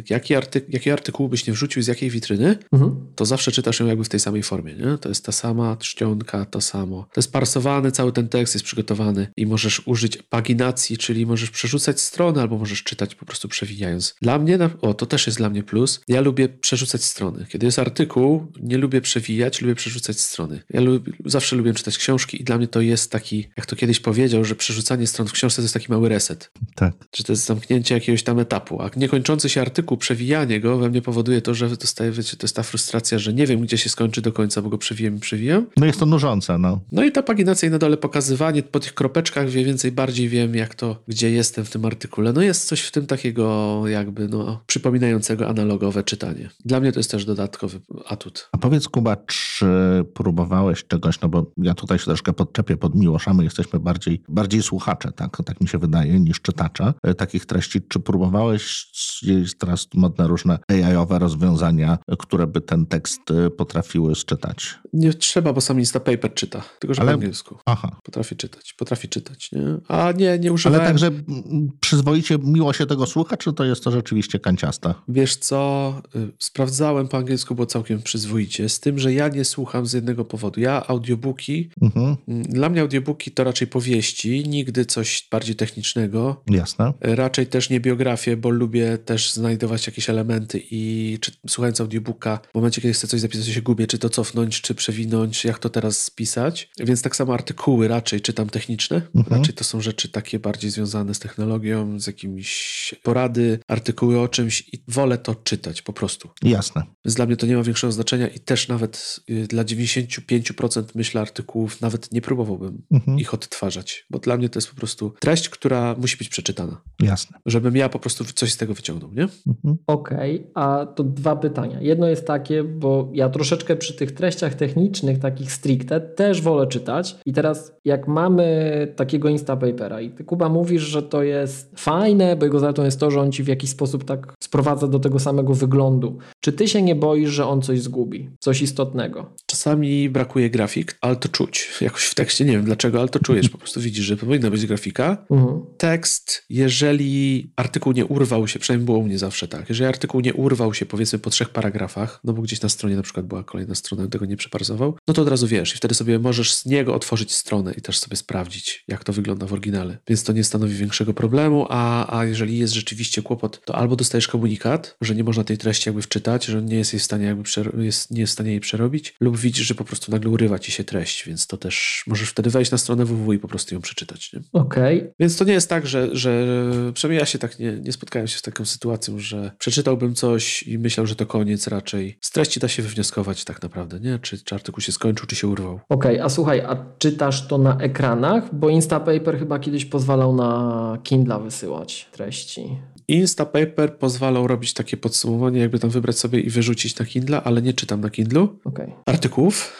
jaki, 0.09 0.35
arty, 0.35 0.61
jaki 0.69 0.91
artykuł 0.91 1.29
byś 1.29 1.47
nie 1.47 1.53
wrzucił 1.53 1.81
z 1.83 1.87
jakiej 1.87 2.09
witryny, 2.09 2.57
mhm. 2.73 2.95
to 3.15 3.25
zawsze 3.25 3.51
czytasz 3.51 3.79
ją 3.79 3.85
jakby 3.87 4.03
w 4.03 4.09
tej 4.09 4.19
samej 4.19 4.43
formie, 4.43 4.73
nie? 4.73 4.97
To 4.97 5.09
jest 5.09 5.25
ta 5.25 5.31
sama 5.31 5.77
czcionka, 5.77 6.45
to 6.45 6.61
samo. 6.61 7.03
To 7.13 7.19
jest 7.19 7.31
parsowany, 7.31 7.91
cały 7.91 8.11
ten 8.11 8.29
tekst 8.29 8.55
jest 8.55 8.65
przygotowany 8.65 9.27
i 9.37 9.45
możesz 9.45 9.87
użyć 9.87 10.17
paginacji, 10.17 10.97
czyli 10.97 11.25
możesz 11.25 11.49
przerzucać 11.49 12.01
strony 12.01 12.41
albo 12.41 12.57
możesz 12.57 12.83
czytać 12.83 13.15
po 13.15 13.25
prostu 13.25 13.47
przewijając. 13.47 14.15
Dla 14.21 14.39
mnie, 14.39 14.57
na- 14.57 14.69
o, 14.81 14.93
to 14.93 15.05
też 15.05 15.27
jest 15.27 15.37
dla 15.37 15.49
mnie 15.49 15.63
plus. 15.63 16.01
Ja 16.07 16.21
lubię 16.21 16.49
przerzucać 16.49 17.03
strony. 17.03 17.45
Kiedy 17.49 17.65
jest 17.65 17.79
artykuł, 17.79 18.47
nie 18.61 18.77
lubię 18.77 19.01
przewijać, 19.01 19.61
lubię 19.61 19.75
przerzucać 19.75 20.19
strony. 20.19 20.61
Ja 20.69 20.81
lub, 20.81 21.09
zawsze 21.25 21.55
lubię 21.55 21.73
czytać 21.73 21.97
książki 21.97 22.41
i 22.41 22.43
dla 22.43 22.57
mnie 22.57 22.67
to 22.67 22.81
jest 22.81 23.11
taki, 23.11 23.38
jak 23.57 23.65
to 23.65 23.75
kiedyś 23.75 23.99
powiedział, 23.99 24.45
że 24.45 24.55
przerzucanie 24.55 25.07
stron 25.07 25.27
w 25.27 25.31
książce 25.31 25.55
to 25.55 25.61
jest 25.61 25.73
taki 25.73 25.91
mały 25.91 26.09
reset. 26.09 26.51
Tak. 26.75 26.93
Czy 27.11 27.23
to 27.23 27.33
jest 27.33 27.45
zamknięcie 27.45 27.95
jakiegoś 27.95 28.23
tam 28.23 28.39
etapu. 28.39 28.81
A 28.81 28.89
niekończący 28.95 29.49
się 29.49 29.61
artykuł, 29.61 29.97
przewijanie 29.97 30.59
go 30.59 30.77
we 30.77 30.89
mnie 30.89 31.01
powoduje 31.01 31.41
to, 31.41 31.53
że 31.53 31.69
dostaję, 31.69 32.11
wiecie, 32.11 32.37
to 32.37 32.45
jest 32.45 32.55
ta 32.55 32.63
frustracja, 32.63 33.19
że 33.19 33.33
nie 33.33 33.47
wiem, 33.47 33.61
gdzie 33.61 33.77
się 33.77 33.89
skończy 33.89 34.21
do 34.21 34.31
końca, 34.31 34.61
bo 34.61 34.69
go 34.69 34.77
przewijam 34.77 35.15
i 35.15 35.19
przewijam. 35.19 35.67
No 35.77 35.85
jest 35.85 35.99
to 35.99 36.05
nużące, 36.05 36.57
no. 36.57 36.79
No 36.91 37.03
i 37.03 37.11
ta 37.11 37.23
paginacja 37.23 37.67
i 37.67 37.71
na 37.71 37.77
dole 37.77 37.97
pokazywanie 37.97 38.63
po 38.63 38.79
tych 38.79 38.93
kropeczkach 38.93 39.49
wie 39.49 39.65
więcej, 39.65 39.91
bardziej 39.91 40.29
wiem, 40.29 40.55
jak 40.55 40.75
to, 40.75 41.03
gdzie 41.07 41.31
jestem 41.31 41.65
w 41.65 41.69
tym 41.69 41.85
artykule. 41.85 42.33
No 42.33 42.41
jest 42.41 42.67
coś 42.67 42.81
w 42.81 42.91
tym 42.91 43.07
takiego 43.07 43.83
jakby, 43.87 44.27
no, 44.27 44.63
przypominającego 44.67 45.47
analogowe 45.47 46.03
czytanie. 46.03 46.49
Dla 46.65 46.79
mnie 46.79 46.91
to 46.91 46.99
jest 46.99 47.11
też 47.11 47.25
dodatkowy 47.25 47.79
atut. 48.07 48.49
A 48.51 48.57
powiedz 48.57 48.87
Kuba, 48.87 49.15
czy 49.15 49.65
próbowałeś 50.13 50.87
czegoś, 50.87 51.21
no 51.21 51.29
bo 51.29 51.51
ja 51.57 51.73
tutaj 51.73 51.99
się 51.99 52.05
troszkę 52.05 52.33
podczepię 52.33 52.77
pod 52.77 52.95
Miłosza, 52.95 53.28
my 53.33 53.43
jesteśmy 53.43 53.79
bardziej, 53.79 54.21
bardziej 54.29 54.63
słuchacze, 54.63 55.11
tak, 55.11 55.37
tak 55.45 55.61
mi 55.61 55.67
się 55.67 55.77
wydaje, 55.77 56.19
niż 56.19 56.41
czytacze 56.41 56.93
e, 57.03 57.13
takich 57.13 57.45
treści. 57.45 57.81
Czy 57.81 57.99
próbowałeś, 57.99 58.87
jest 59.21 59.59
teraz 59.59 59.87
modne 59.93 60.27
różne 60.27 60.59
AI-owe 60.67 61.19
rozwiązania, 61.19 61.97
e, 62.07 62.15
które 62.17 62.47
by 62.47 62.61
ten 62.61 62.85
tekst 62.85 63.21
e, 63.31 63.49
potrafiły 63.49 64.15
sczytać? 64.15 64.79
Nie 64.93 65.13
trzeba, 65.13 65.53
bo 65.53 65.61
sam 65.61 65.79
Instapaper 65.79 66.33
czyta, 66.33 66.61
tylko 66.79 66.93
że 66.93 67.01
Ale- 67.01 67.11
po 67.11 67.15
angielsku. 67.15 67.57
Aha. 67.65 67.99
Potrafi 68.03 68.35
czytać, 68.35 68.73
potrafi 68.73 69.09
czytać, 69.09 69.51
nie? 69.51 69.61
A 69.87 70.11
nie, 70.11 70.25
nie 70.25 70.33
Ale 70.49 70.51
używałem. 70.53 70.85
także 70.85 71.07
mm, 71.07 71.69
przyzwoicie 71.79 72.37
miło 72.43 72.73
się 72.73 72.85
tego 72.85 73.05
słucha, 73.05 73.37
czy 73.37 73.53
to 73.53 73.63
jest 73.65 73.83
to 73.83 73.91
rzeczywiście 73.91 74.39
kanciasta? 74.39 74.95
Wiesz 75.07 75.35
co, 75.35 75.93
y, 76.15 76.31
sprawdzałem 76.39 77.07
po 77.07 77.17
angielsku, 77.17 77.55
było 77.55 77.65
całkiem 77.65 78.01
przyzwoicie, 78.01 78.69
z 78.69 78.79
tym, 78.79 78.99
że 78.99 79.13
ja 79.13 79.27
nie 79.27 79.45
słucham 79.45 79.85
z 79.85 79.93
jednego 79.93 80.25
powodu. 80.25 80.59
Ja 80.61 80.87
audiobooki, 80.87 81.69
Mhm, 81.81 82.15
mm, 82.27 82.43
dla 82.43 82.69
mnie 82.69 82.81
to 83.27 83.43
raczej 83.43 83.67
powieści, 83.67 84.43
nigdy 84.47 84.85
coś 84.85 85.27
bardziej 85.31 85.55
technicznego. 85.55 86.43
jasne. 86.47 86.93
Raczej 87.01 87.47
też 87.47 87.69
nie 87.69 87.79
biografię, 87.79 88.37
bo 88.37 88.49
lubię 88.49 88.97
też 88.97 89.33
znajdować 89.33 89.87
jakieś 89.87 90.09
elementy 90.09 90.63
i 90.71 91.17
czy, 91.21 91.31
słuchając 91.47 91.81
audiobooka, 91.81 92.39
w 92.51 92.55
momencie, 92.55 92.81
kiedy 92.81 92.93
chcę 92.93 93.07
coś 93.07 93.19
zapisać, 93.19 93.45
to 93.45 93.53
się 93.53 93.61
gubię, 93.61 93.87
czy 93.87 93.97
to 93.97 94.09
cofnąć, 94.09 94.61
czy 94.61 94.75
przewinąć, 94.75 95.45
jak 95.45 95.59
to 95.59 95.69
teraz 95.69 96.03
spisać. 96.03 96.69
Więc 96.79 97.01
tak 97.01 97.15
samo 97.15 97.33
artykuły 97.33 97.87
raczej 97.87 98.21
czytam 98.21 98.49
techniczne. 98.49 99.01
Mhm. 99.15 99.39
Raczej 99.39 99.53
to 99.53 99.63
są 99.63 99.81
rzeczy 99.81 100.09
takie 100.09 100.39
bardziej 100.39 100.71
związane 100.71 101.13
z 101.13 101.19
technologią, 101.19 101.99
z 101.99 102.07
jakimiś 102.07 102.95
porady, 103.03 103.59
artykuły 103.67 104.19
o 104.19 104.27
czymś 104.27 104.61
i 104.73 104.83
wolę 104.87 105.17
to 105.17 105.35
czytać 105.35 105.81
po 105.81 105.93
prostu. 105.93 106.29
Jasne. 106.43 106.83
Więc 107.05 107.15
dla 107.15 107.25
mnie 107.25 107.37
to 107.37 107.47
nie 107.47 107.55
ma 107.55 107.63
większego 107.63 107.91
znaczenia 107.91 108.27
i 108.27 108.39
też 108.39 108.67
nawet 108.67 109.19
y, 109.29 109.47
dla 109.47 109.63
95% 109.63 110.83
myślę 110.95 111.21
artykułów 111.21 111.81
nawet 111.81 112.11
nie 112.11 112.21
próbowałbym 112.21 112.81
Mhm, 112.91 113.08
ich 113.17 113.33
odtwarzać, 113.33 114.05
bo 114.09 114.19
dla 114.19 114.37
mnie 114.37 114.49
to 114.49 114.57
jest 114.57 114.69
po 114.69 114.75
prostu 114.75 115.13
treść, 115.19 115.49
która 115.49 115.95
musi 115.97 116.17
być 116.17 116.29
przeczytana, 116.29 116.81
jasne. 116.99 117.37
żebym 117.45 117.75
ja 117.75 117.89
po 117.89 117.99
prostu 117.99 118.25
coś 118.25 118.53
z 118.53 118.57
tego 118.57 118.73
wyciągnął, 118.73 119.13
nie? 119.13 119.27
Mhm. 119.47 119.77
Okej, 119.87 120.47
a 120.53 120.85
to 120.95 121.03
dwa 121.03 121.35
pytania. 121.35 121.81
Jedno 121.81 122.07
jest 122.07 122.27
takie, 122.27 122.63
bo 122.63 123.09
ja 123.13 123.29
troszeczkę 123.29 123.75
przy 123.75 123.93
tych 123.93 124.11
treściach 124.11 124.53
technicznych, 124.53 125.19
takich 125.19 125.51
stricte, 125.51 126.01
też 126.01 126.41
wolę 126.41 126.67
czytać. 126.67 127.15
I 127.25 127.33
teraz, 127.33 127.73
jak 127.85 128.07
mamy 128.07 128.93
takiego 128.95 129.29
Instapapera 129.29 130.01
i 130.01 130.09
ty, 130.09 130.23
Kuba, 130.23 130.49
mówisz, 130.49 130.83
że 130.83 131.03
to 131.03 131.23
jest 131.23 131.71
fajne, 131.79 132.35
bo 132.35 132.45
jego 132.45 132.59
zaletą 132.59 132.83
jest 132.83 132.99
to, 132.99 133.11
że 133.11 133.21
on 133.21 133.31
ci 133.31 133.43
w 133.43 133.47
jakiś 133.47 133.69
sposób 133.69 134.03
tak 134.03 134.33
sprowadza 134.39 134.87
do 134.87 134.99
tego 134.99 135.19
samego 135.19 135.53
wyglądu. 135.53 136.17
Czy 136.39 136.53
ty 136.53 136.67
się 136.67 136.81
nie 136.81 136.95
boisz, 136.95 137.29
że 137.29 137.47
on 137.47 137.61
coś 137.61 137.81
zgubi? 137.81 138.29
Coś 138.39 138.61
istotnego? 138.61 139.25
Czasami 139.45 140.09
brakuje 140.09 140.49
grafik, 140.49 140.97
ale 141.01 141.15
to 141.15 141.29
czuć. 141.29 141.69
Jakoś 141.81 142.03
w 142.03 142.15
tekście, 142.15 142.45
nie 142.45 142.51
wiem 142.51 142.63
dlaczego, 142.63 142.98
ale 142.99 143.09
to 143.09 143.19
czujesz. 143.19 143.49
Po 143.49 143.57
prostu 143.57 143.81
widzisz, 143.81 144.05
że 144.05 144.17
powinna 144.17 144.49
być 144.49 144.65
grafika. 144.65 145.25
Mhm. 145.31 145.61
Tekst, 145.77 146.45
jeżeli 146.49 147.51
artykuł 147.55 147.93
nie 147.93 148.05
urwał 148.05 148.47
się, 148.47 148.59
przynajmniej 148.59 148.85
było 148.85 148.97
u 148.97 149.03
mnie 149.03 149.19
zawsze 149.19 149.47
tak, 149.47 149.69
jeżeli 149.69 149.87
artykuł 149.87 150.21
nie 150.21 150.33
urwał 150.33 150.73
się 150.73 150.85
powiedzmy 150.85 151.19
po 151.19 151.29
trzech 151.29 151.49
paragrafach, 151.49 152.19
no 152.23 152.33
bo 152.33 152.41
gdzieś 152.41 152.61
na 152.61 152.69
stronie 152.69 152.95
na 152.95 153.01
przykład 153.01 153.25
była 153.25 153.43
kolejna 153.43 153.75
strona, 153.75 154.07
tego 154.07 154.25
nie 154.25 154.37
przeparsował, 154.37 154.97
no 155.07 155.13
to 155.13 155.21
od 155.21 155.27
razu 155.27 155.47
wiesz 155.47 155.73
i 155.73 155.77
wtedy 155.77 155.95
sobie 155.95 156.19
możesz 156.19 156.53
z 156.53 156.65
niego 156.65 156.95
otworzyć 156.95 157.33
stronę 157.33 157.73
i 157.77 157.81
też 157.81 157.99
sobie 157.99 158.17
sprawdzić, 158.17 158.83
jak 158.87 159.03
to 159.03 159.13
wygląda 159.13 159.45
w 159.45 159.53
oryginale. 159.53 159.97
Więc 160.07 160.23
to 160.23 160.33
nie 160.33 160.43
stanowi 160.43 160.75
większego 160.75 161.13
problemu, 161.13 161.65
a, 161.69 162.17
a 162.19 162.25
jeżeli 162.25 162.57
jest 162.57 162.73
rzeczywiście 162.73 163.21
kłopot, 163.21 163.61
to 163.65 163.75
albo 163.75 163.95
dostajesz 163.95 164.27
komunikat, 164.27 164.97
że 165.01 165.15
nie 165.15 165.23
można 165.23 165.43
tej 165.43 165.57
treści 165.57 165.89
jakby 165.89 166.01
wczytać, 166.01 166.45
że 166.45 166.61
nie 166.61 166.75
jest 166.75 166.93
jej 166.93 166.99
w 166.99 167.03
stanie 167.03 167.25
jakby 167.25 167.43
jest, 167.85 168.11
nie 168.11 168.21
jest 168.21 168.31
w 168.31 168.33
stanie 168.33 168.51
jej 168.51 168.59
przerobić, 168.59 169.15
lub 169.19 169.37
widzisz, 169.37 169.67
że 169.67 169.75
po 169.75 169.83
prostu 169.83 170.11
nagle 170.11 170.29
urywa 170.29 170.59
ci 170.59 170.71
się 170.71 170.83
treść, 170.83 171.27
więc 171.27 171.47
to 171.47 171.57
też 171.57 172.03
możesz 172.07 172.29
wtedy 172.29 172.49
wejść 172.49 172.71
na 172.71 172.77
stronę 172.77 172.88
www 172.95 173.33
i 173.33 173.39
po 173.39 173.47
prostu 173.47 173.75
ją 173.75 173.81
przeczytać. 173.81 174.31
Okej, 174.53 175.11
Więc 175.19 175.37
to 175.37 175.45
nie 175.45 175.53
jest 175.53 175.69
tak, 175.69 175.87
że, 175.87 176.15
że 176.15 176.45
przynajmniej 176.93 177.19
ja 177.19 177.25
się 177.25 177.39
tak 177.39 177.59
nie, 177.59 177.79
nie 177.79 177.91
spotkałem 177.91 178.27
się 178.27 178.37
z 178.37 178.41
taką 178.41 178.65
sytuacją, 178.65 179.19
że 179.19 179.51
przeczytałbym 179.57 180.15
coś 180.15 180.63
i 180.63 180.79
myślał, 180.79 181.07
że 181.07 181.15
to 181.15 181.25
koniec 181.25 181.67
raczej. 181.67 182.17
Z 182.21 182.31
treści 182.31 182.59
da 182.59 182.67
się 182.67 182.83
wywnioskować 182.83 183.43
tak 183.43 183.61
naprawdę, 183.61 183.99
nie? 183.99 184.19
Czy, 184.19 184.43
czy 184.43 184.55
artykuł 184.55 184.81
się 184.81 184.91
skończył, 184.91 185.27
czy 185.27 185.35
się 185.35 185.47
urwał. 185.47 185.79
Okej, 185.89 186.19
a 186.19 186.29
słuchaj, 186.29 186.61
a 186.61 186.85
czytasz 186.97 187.47
to 187.47 187.57
na 187.57 187.77
ekranach? 187.77 188.55
Bo 188.55 188.69
Instapaper 188.69 189.39
chyba 189.39 189.59
kiedyś 189.59 189.85
pozwalał 189.85 190.35
na 190.35 190.97
Kindle 191.03 191.39
wysyłać 191.39 192.09
treści. 192.11 192.77
Instapaper 193.07 193.97
pozwalał 193.97 194.47
robić 194.47 194.73
takie 194.73 194.97
podsumowanie, 194.97 195.59
jakby 195.59 195.79
tam 195.79 195.89
wybrać 195.89 196.19
sobie 196.19 196.39
i 196.39 196.49
wyrzucić 196.49 196.99
na 196.99 197.05
Kindle, 197.05 197.43
ale 197.43 197.61
nie 197.61 197.73
czytam 197.73 198.01
na 198.01 198.09
Kindlu 198.09 198.59
Okej. 198.65 198.93
artykułów, 199.05 199.73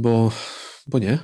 bo, 0.00 0.32
bo 0.86 0.98
nie. 0.98 1.18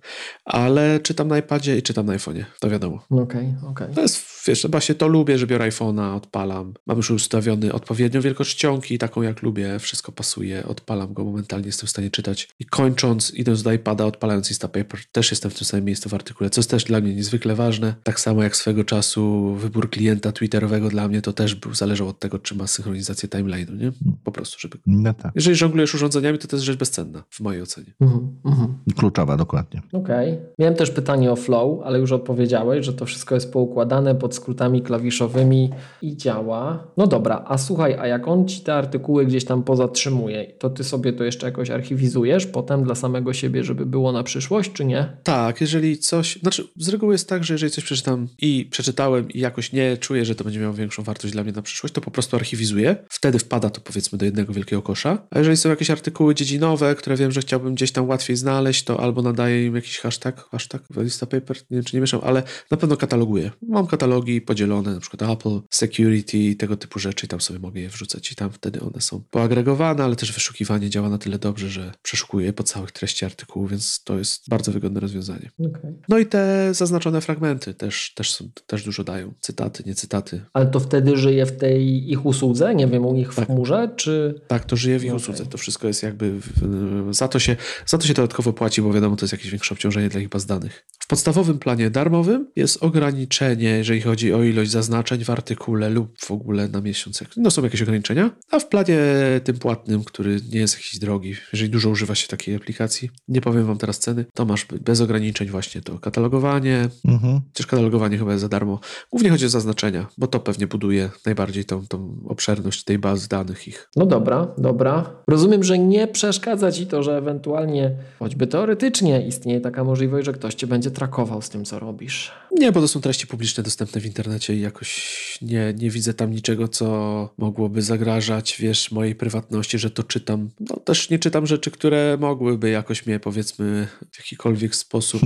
ale 0.44 1.00
czytam 1.00 1.28
na 1.28 1.38
iPadzie 1.38 1.78
i 1.78 1.82
czytam 1.82 2.06
na 2.06 2.16
iPhone'ie, 2.16 2.44
to 2.60 2.70
wiadomo. 2.70 3.04
Okej, 3.10 3.54
okej. 3.70 3.94
To 3.94 4.00
jest, 4.00 4.24
wiesz, 4.46 4.62
chyba 4.62 4.80
się 4.80 4.94
to 4.94 5.08
lubię, 5.08 5.38
że 5.38 5.46
biorę 5.46 5.70
iPhone'a, 5.70 6.16
odpalam. 6.16 6.74
Mam 6.86 6.96
już 6.96 7.10
ustawiony 7.10 7.72
odpowiednią 7.72 8.20
wielkość 8.20 8.56
czcionki, 8.56 8.98
taką 8.98 9.22
jak 9.22 9.42
lubię, 9.42 9.78
wszystko 9.78 10.12
pasuje, 10.12 10.66
odpalam 10.66 11.14
go 11.14 11.24
momentalnie, 11.24 11.66
jestem 11.66 11.86
w 11.86 11.90
stanie 11.90 12.10
czytać. 12.10 12.48
I 12.58 12.64
kończąc, 12.66 13.34
idąc 13.34 13.62
do 13.62 13.72
iPada, 13.72 14.04
odpalając 14.04 14.50
Instapaper, 14.50 15.00
też 15.12 15.30
jestem 15.30 15.50
w 15.50 15.54
tym 15.54 15.64
samym 15.64 15.84
miejscu 15.84 16.08
w 16.08 16.14
artykule, 16.14 16.50
co 16.50 16.60
jest 16.60 16.70
też 16.70 16.84
dla 16.84 17.00
mnie 17.00 17.14
niezwykle 17.14 17.54
ważne. 17.54 17.94
Tak 18.02 18.20
samo 18.20 18.42
jak 18.42 18.56
swego 18.56 18.84
czasu 18.84 19.54
wybór 19.54 19.90
klienta 19.90 20.32
Twitterowego 20.32 20.88
dla 20.88 21.08
mnie 21.08 21.22
to 21.22 21.32
też 21.32 21.54
był, 21.54 21.74
zależał 21.74 22.08
od 22.08 22.20
tego, 22.20 22.38
czy 22.38 22.54
ma 22.54 22.66
synchronizację 22.66 23.28
timeline'u, 23.28 23.78
nie? 23.78 23.92
Po 24.24 24.32
prostu, 24.32 24.58
żeby... 24.60 24.78
No 24.86 25.14
tak. 25.14 25.32
Jeżeli 25.34 25.56
żonglujesz 25.56 25.94
urządzeniami, 25.94 26.38
to 26.38 26.48
to 26.48 26.56
jest 26.56 26.64
rzecz 26.64 26.78
bezcenna, 26.78 27.24
w 27.30 27.40
mojej 27.40 27.62
ocenie. 27.62 27.94
Mhm, 28.00 28.36
mhm. 28.44 28.78
Kluczowa, 28.98 29.36
dokładnie. 29.36 29.82
Okej. 29.92 30.38
Miałem 30.58 30.74
też 30.74 30.90
pytanie 30.90 31.32
o 31.32 31.36
flow, 31.36 31.80
ale 31.84 31.98
już 31.98 32.12
odpowiedziałeś, 32.12 32.86
że 32.86 32.92
to 32.92 33.06
wszystko 33.06 33.34
jest 33.34 33.52
poukładane 33.52 34.14
pod 34.14 34.34
skrótami 34.34 34.82
klawiszowymi 34.82 35.70
i 36.02 36.16
działa. 36.16 36.84
No 36.96 37.06
dobra, 37.06 37.44
a 37.46 37.58
słuchaj, 37.58 37.94
a 37.94 38.06
jak 38.06 38.28
on 38.28 38.48
ci 38.48 38.60
te 38.60 38.74
artykuły 38.74 39.26
gdzieś 39.26 39.44
tam 39.44 39.62
pozatrzymuje, 39.62 40.52
to 40.58 40.70
ty 40.70 40.84
sobie 40.84 41.12
to 41.12 41.24
jeszcze 41.24 41.46
jakoś 41.46 41.70
archiwizujesz 41.70 42.46
potem 42.46 42.84
dla 42.84 42.94
samego 42.94 43.32
siebie, 43.32 43.64
żeby 43.64 43.86
było 43.86 44.12
na 44.12 44.22
przyszłość, 44.22 44.72
czy 44.72 44.84
nie? 44.84 45.16
Tak, 45.22 45.60
jeżeli 45.60 45.98
coś. 45.98 46.38
Znaczy, 46.42 46.68
z 46.76 46.88
reguły 46.88 47.14
jest 47.14 47.28
tak, 47.28 47.44
że 47.44 47.54
jeżeli 47.54 47.72
coś 47.72 47.84
przeczytam 47.84 48.28
i 48.40 48.68
przeczytałem 48.70 49.30
i 49.30 49.40
jakoś 49.40 49.72
nie 49.72 49.96
czuję, 49.96 50.24
że 50.24 50.34
to 50.34 50.44
będzie 50.44 50.60
miało 50.60 50.74
większą 50.74 51.02
wartość 51.02 51.32
dla 51.32 51.42
mnie 51.42 51.52
na 51.52 51.62
przyszłość, 51.62 51.94
to 51.94 52.00
po 52.00 52.10
prostu 52.10 52.36
archiwizuję. 52.36 52.96
Wtedy 53.08 53.38
wpada 53.38 53.70
to 53.70 53.80
powiedzmy 53.80 54.18
do 54.18 54.24
jednego 54.24 54.52
wielkiego 54.52 54.82
kosza. 54.82 55.18
A 55.30 55.38
jeżeli 55.38 55.56
są 55.56 55.68
jakieś 55.68 55.90
artykuły 55.90 56.34
dziedzinowe, 56.34 56.94
które 56.94 57.16
wiem, 57.16 57.32
że 57.32 57.40
chciałbym 57.40 57.74
gdzieś 57.74 57.92
tam 57.92 58.08
łatwiej 58.08 58.36
znaleźć, 58.36 58.83
to 58.84 59.00
albo 59.00 59.22
nadaję 59.22 59.66
im 59.66 59.74
jakiś 59.74 59.98
hashtag, 59.98 60.48
hashtag 60.50 60.82
Instapaper, 61.02 61.56
nie 61.56 61.76
wiem 61.76 61.84
czy 61.84 61.96
nie 61.96 62.00
mieszam, 62.00 62.20
ale 62.24 62.42
na 62.70 62.76
pewno 62.76 62.96
kataloguję. 62.96 63.50
Mam 63.68 63.86
katalogi 63.86 64.40
podzielone, 64.40 64.94
na 64.94 65.00
przykład 65.00 65.30
Apple, 65.30 65.60
Security, 65.70 66.54
tego 66.54 66.76
typu 66.76 66.98
rzeczy 66.98 67.26
i 67.26 67.28
tam 67.28 67.40
sobie 67.40 67.58
mogę 67.58 67.80
je 67.80 67.88
wrzucać 67.88 68.32
i 68.32 68.34
tam 68.34 68.50
wtedy 68.50 68.80
one 68.80 69.00
są 69.00 69.22
poagregowane, 69.30 70.04
ale 70.04 70.16
też 70.16 70.32
wyszukiwanie 70.32 70.90
działa 70.90 71.08
na 71.08 71.18
tyle 71.18 71.38
dobrze, 71.38 71.68
że 71.68 71.92
przeszukuję 72.02 72.52
po 72.52 72.62
całych 72.62 72.92
treści 72.92 73.24
artykułu, 73.24 73.66
więc 73.66 74.04
to 74.04 74.18
jest 74.18 74.48
bardzo 74.48 74.72
wygodne 74.72 75.00
rozwiązanie. 75.00 75.50
Okej. 75.60 75.94
No 76.08 76.18
i 76.18 76.26
te 76.26 76.68
zaznaczone 76.74 77.20
fragmenty 77.20 77.74
też, 77.74 78.12
też, 78.14 78.34
są, 78.34 78.48
też 78.66 78.84
dużo 78.84 79.04
dają. 79.04 79.32
Cytaty, 79.40 79.82
nie 79.86 79.94
cytaty. 79.94 80.40
Ale 80.52 80.66
to 80.66 80.80
wtedy 80.80 81.16
żyje 81.16 81.46
w 81.46 81.56
tej 81.56 82.10
ich 82.10 82.26
usłudze, 82.26 82.74
nie 82.74 82.86
wiem, 82.86 83.06
u 83.06 83.14
nich 83.14 83.32
w 83.32 83.36
Tak. 83.36 83.46
chmurze, 83.46 83.90
czy... 83.96 84.40
Tak, 84.48 84.64
to 84.64 84.76
żyje 84.76 84.98
w 84.98 85.04
ich 85.04 85.10
Okej. 85.10 85.22
usłudze. 85.22 85.46
To 85.46 85.58
wszystko 85.58 85.86
jest 85.86 86.02
jakby... 86.02 86.40
W, 86.40 87.08
za, 87.10 87.28
to 87.28 87.38
się, 87.38 87.56
za 87.86 87.98
to 87.98 88.06
się 88.06 88.14
dodatkowo 88.14 88.52
płaci 88.52 88.73
płaci, 88.74 88.82
bo 88.82 88.92
wiadomo, 88.92 89.16
to 89.16 89.24
jest 89.24 89.32
jakieś 89.32 89.50
większe 89.50 89.74
obciążenie 89.74 90.08
dla 90.08 90.20
ich 90.20 90.28
baz 90.28 90.46
danych. 90.46 90.86
W 90.98 91.06
podstawowym 91.06 91.58
planie 91.58 91.90
darmowym 91.90 92.50
jest 92.56 92.82
ograniczenie, 92.82 93.68
jeżeli 93.68 94.00
chodzi 94.00 94.32
o 94.32 94.42
ilość 94.42 94.70
zaznaczeń 94.70 95.24
w 95.24 95.30
artykule 95.30 95.90
lub 95.90 96.18
w 96.18 96.30
ogóle 96.30 96.68
na 96.68 96.80
miesiąc. 96.80 97.24
No 97.36 97.50
są 97.50 97.64
jakieś 97.64 97.82
ograniczenia, 97.82 98.30
a 98.50 98.58
w 98.58 98.68
planie 98.68 98.98
tym 99.44 99.58
płatnym, 99.58 100.04
który 100.04 100.40
nie 100.52 100.60
jest 100.60 100.74
jakiś 100.74 100.98
drogi, 100.98 101.34
jeżeli 101.52 101.70
dużo 101.70 101.90
używa 101.90 102.14
się 102.14 102.28
takiej 102.28 102.54
aplikacji, 102.54 103.10
nie 103.28 103.40
powiem 103.40 103.66
wam 103.66 103.78
teraz 103.78 103.98
ceny, 103.98 104.24
to 104.34 104.44
masz 104.44 104.66
bez 104.80 105.00
ograniczeń 105.00 105.48
właśnie 105.48 105.80
to 105.80 105.98
katalogowanie, 105.98 106.88
mhm. 107.04 107.40
chociaż 107.48 107.66
katalogowanie 107.66 108.18
chyba 108.18 108.30
jest 108.30 108.42
za 108.42 108.48
darmo. 108.48 108.80
Głównie 109.10 109.30
chodzi 109.30 109.46
o 109.46 109.48
zaznaczenia, 109.48 110.06
bo 110.18 110.26
to 110.26 110.40
pewnie 110.40 110.66
buduje 110.66 111.10
najbardziej 111.26 111.64
tą, 111.64 111.86
tą 111.86 112.24
obszerność 112.28 112.84
tej 112.84 112.98
bazy 112.98 113.28
danych 113.28 113.68
ich. 113.68 113.88
No 113.96 114.06
dobra, 114.06 114.54
dobra. 114.58 115.10
Rozumiem, 115.28 115.64
że 115.64 115.78
nie 115.78 116.06
przeszkadza 116.06 116.72
ci 116.72 116.86
to, 116.86 117.02
że 117.02 117.16
ewentualnie, 117.16 117.96
choćby 118.18 118.46
teoretycznie, 118.64 119.26
istnieje 119.26 119.60
taka 119.60 119.84
możliwość, 119.84 120.26
że 120.26 120.32
ktoś 120.32 120.54
cię 120.54 120.66
będzie 120.66 120.90
trakował 120.90 121.42
z 121.42 121.48
tym, 121.48 121.64
co 121.64 121.78
robisz. 121.78 122.32
Nie, 122.52 122.72
bo 122.72 122.80
to 122.80 122.88
są 122.88 123.00
treści 123.00 123.26
publiczne 123.26 123.62
dostępne 123.62 124.00
w 124.00 124.06
internecie 124.06 124.54
i 124.54 124.60
jakoś 124.60 125.38
nie, 125.42 125.74
nie 125.78 125.90
widzę 125.90 126.14
tam 126.14 126.30
niczego, 126.30 126.68
co 126.68 127.34
mogłoby 127.38 127.82
zagrażać, 127.82 128.56
wiesz, 128.60 128.92
mojej 128.92 129.14
prywatności, 129.14 129.78
że 129.78 129.90
to 129.90 130.02
czytam. 130.02 130.50
No 130.60 130.76
też 130.76 131.10
nie 131.10 131.18
czytam 131.18 131.46
rzeczy, 131.46 131.70
które 131.70 132.16
mogłyby 132.20 132.70
jakoś 132.70 133.06
mnie, 133.06 133.20
powiedzmy, 133.20 133.86
w 134.12 134.18
jakikolwiek 134.18 134.74
sposób 134.74 135.22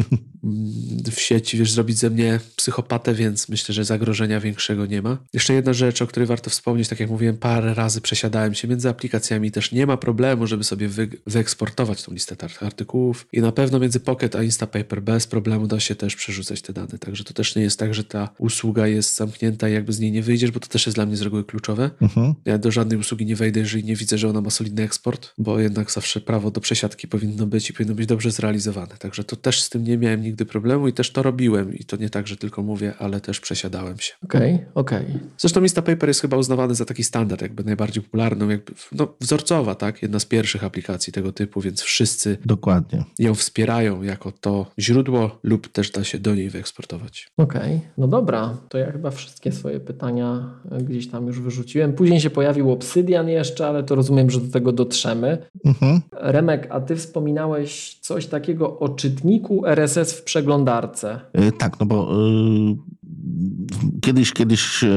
w 1.16 1.21
sieci, 1.21 1.59
wiesz, 1.59 1.73
zrobić 1.73 1.99
ze 1.99 2.11
mnie 2.11 2.40
psychopatę, 2.57 3.14
więc 3.14 3.49
myślę, 3.49 3.75
że 3.75 3.85
zagrożenia 3.85 4.40
większego 4.40 4.87
nie 4.87 5.02
ma. 5.02 5.18
Jeszcze 5.33 5.54
jedna 5.54 5.73
rzecz, 5.73 6.02
o 6.02 6.07
której 6.07 6.26
warto 6.26 6.50
wspomnieć, 6.50 6.88
tak 6.88 7.00
jak 7.00 7.11
mówiłem, 7.11 7.37
parę 7.37 7.75
razy 7.75 8.00
przesiadałem 8.00 8.54
się 8.54 8.68
między 8.68 8.88
aplikacjami, 8.88 9.50
też 9.50 9.73
nie 9.73 9.87
ma 9.87 9.97
problemu, 9.97 10.47
żeby 10.47 10.64
sobie 10.64 10.88
wy 10.88 11.09
wyeksportować 11.26 12.02
tą 12.02 12.12
listę 12.12 12.37
artykułów 12.61 13.28
i 13.33 13.41
na 13.41 13.53
pewno 13.53 13.79
między 13.79 14.01
Pocket 14.01 14.37
a 14.37 14.43
Instapaper 14.43 15.03
bez 15.03 15.27
problemu 15.27 15.67
da 15.67 15.81
się 15.81 15.95
też 15.95 16.17
przerzucać 16.17 16.63
te 16.63 16.73
dane, 16.73 16.99
także 16.99 17.25
to 17.25 17.35
też 17.35 17.57
nie 17.57 17.63
jest 17.63 17.79
tak, 17.79 17.95
że 17.95 18.05
ta 18.05 18.29
usługa 18.39 18.87
jest 18.87 19.17
zamknięta 19.17 19.69
i 19.69 19.73
jakby 19.73 19.93
z 19.93 20.01
niej 20.01 20.13
nie 20.13 20.23
wyjdziesz, 20.23 20.51
bo 20.51 20.61
to 20.61 20.69
też 20.69 20.87
jest 20.87 20.97
dla 20.97 21.07
mnie 21.07 21.17
z 21.17 21.23
reguły 21.23 21.45
kluczowe. 21.45 21.91
Mhm. 22.03 22.35
Ja 22.45 22.59
do 22.59 22.71
żadnej 22.71 22.99
usługi 22.99 23.27
nie 23.27 23.37
wejdę, 23.37 23.61
jeżeli 23.61 23.85
nie 23.85 23.97
widzę, 23.97 24.19
że 24.19 24.29
ona 24.29 24.41
ma 24.41 24.51
solidny 24.51 24.83
eksport, 24.83 25.33
bo 25.39 25.61
jednak 25.61 25.91
zawsze 25.91 26.21
prawo 26.21 26.51
do 26.51 26.61
przesiadki 26.61 27.09
powinno 27.09 27.47
być 27.47 27.71
i 27.71 27.73
powinno 27.73 27.95
być 27.95 28.07
dobrze 28.07 28.31
zrealizowane, 28.31 28.97
także 28.99 29.25
to 29.25 29.37
też 29.37 29.63
z 29.63 29.71
tym 29.71 29.85
nie 29.85 29.99
miałem 29.99 30.23
nigdy 30.23 30.47
problemu 30.47 30.89
i 30.89 30.93
też 30.93 31.11
to 31.11 31.23
robiłem 31.23 31.75
i 31.75 31.85
to 31.85 31.97
nie 31.97 32.11
tak, 32.11 32.27
że 32.27 32.37
tylko 32.37 32.63
mówię, 32.63 32.95
ale 32.99 33.21
też 33.21 33.41
przesiadałem 33.41 33.99
się. 33.99 34.13
Okej, 34.25 34.55
okay, 34.55 34.67
okej. 34.75 35.07
Okay. 35.07 35.21
Zresztą 35.39 35.63
Instapaper 35.63 36.09
jest 36.09 36.21
chyba 36.21 36.37
uznawany 36.37 36.75
za 36.75 36.85
taki 36.85 37.05
standard, 37.05 37.43
jakby 37.43 37.65
najbardziej 37.65 38.03
popularną, 38.03 38.49
jakby 38.49 38.73
no, 38.93 39.15
wzorcowa, 39.21 39.75
tak? 39.75 40.03
Jedna 40.03 40.19
z 40.19 40.25
pierwszych 40.25 40.65
aplikacji 40.65 41.13
tego 41.13 41.33
typu, 41.33 41.61
więc 41.61 41.81
wszyscy 41.81 42.39
Dokładnie. 42.47 43.05
Ją 43.19 43.35
wspierają 43.35 44.03
jako 44.03 44.33
to 44.41 44.67
źródło 44.79 45.39
lub 45.43 45.69
też 45.69 45.91
da 45.91 46.05
się 46.05 46.19
do 46.19 46.35
niej 46.35 46.51
wyeksportować. 46.51 47.31
Okej, 47.37 47.77
okay. 47.77 47.81
no 47.99 48.09
dobra, 48.09 48.57
to 48.69 48.79
ja 48.79 48.93
chyba 48.93 49.11
wszystkie 49.11 49.53
swoje 49.53 49.81
pytania 49.81 50.55
gdzieś 50.83 51.09
tam 51.09 51.27
już 51.27 51.41
wyrzuciłem. 51.41 51.93
Później 51.93 52.21
się 52.21 52.31
pojawił 52.31 52.73
Obsydian 52.73 53.29
jeszcze, 53.29 53.67
ale 53.67 53.83
to 53.83 53.95
rozumiem, 53.95 54.31
że 54.31 54.41
do 54.41 54.53
tego 54.53 54.73
dotrzemy. 54.73 55.39
Mhm. 55.65 56.01
Remek, 56.13 56.67
a 56.71 56.81
ty 56.81 56.97
wspominałeś 56.97 57.99
coś 58.01 58.27
takiego 58.27 58.79
o 58.79 58.89
czytniku 58.89 59.67
RSS 59.67 60.13
w 60.13 60.25
przeglądarce. 60.25 61.21
Yy, 61.35 61.53
tak, 61.53 61.81
no 61.81 61.87
bo 61.87 62.17
yy, 62.17 62.77
kiedyś, 64.01 64.33
kiedyś 64.33 64.83
yy, 64.83 64.89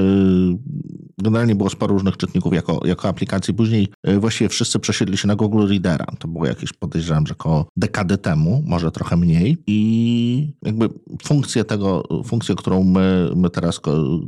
generalnie 1.21 1.55
było 1.55 1.69
sporo 1.69 1.93
różnych 1.93 2.17
czytników 2.17 2.53
jako, 2.53 2.79
jako 2.85 3.07
aplikacji. 3.07 3.53
Później 3.53 3.87
e, 4.03 4.19
właściwie 4.19 4.49
wszyscy 4.49 4.79
przesiedli 4.79 5.17
się 5.17 5.27
na 5.27 5.35
Google 5.35 5.67
Readera. 5.67 6.05
To 6.19 6.27
było 6.27 6.45
jakieś, 6.45 6.73
podejrzewam, 6.73 7.27
że 7.27 7.33
około 7.33 7.65
dekady 7.77 8.17
temu, 8.17 8.63
może 8.65 8.91
trochę 8.91 9.17
mniej. 9.17 9.57
I 9.67 10.53
jakby 10.65 10.89
funkcję 11.23 11.63
tego, 11.63 12.03
funkcję, 12.25 12.55
którą 12.55 12.83
my, 12.83 13.31
my 13.35 13.49
teraz 13.49 13.79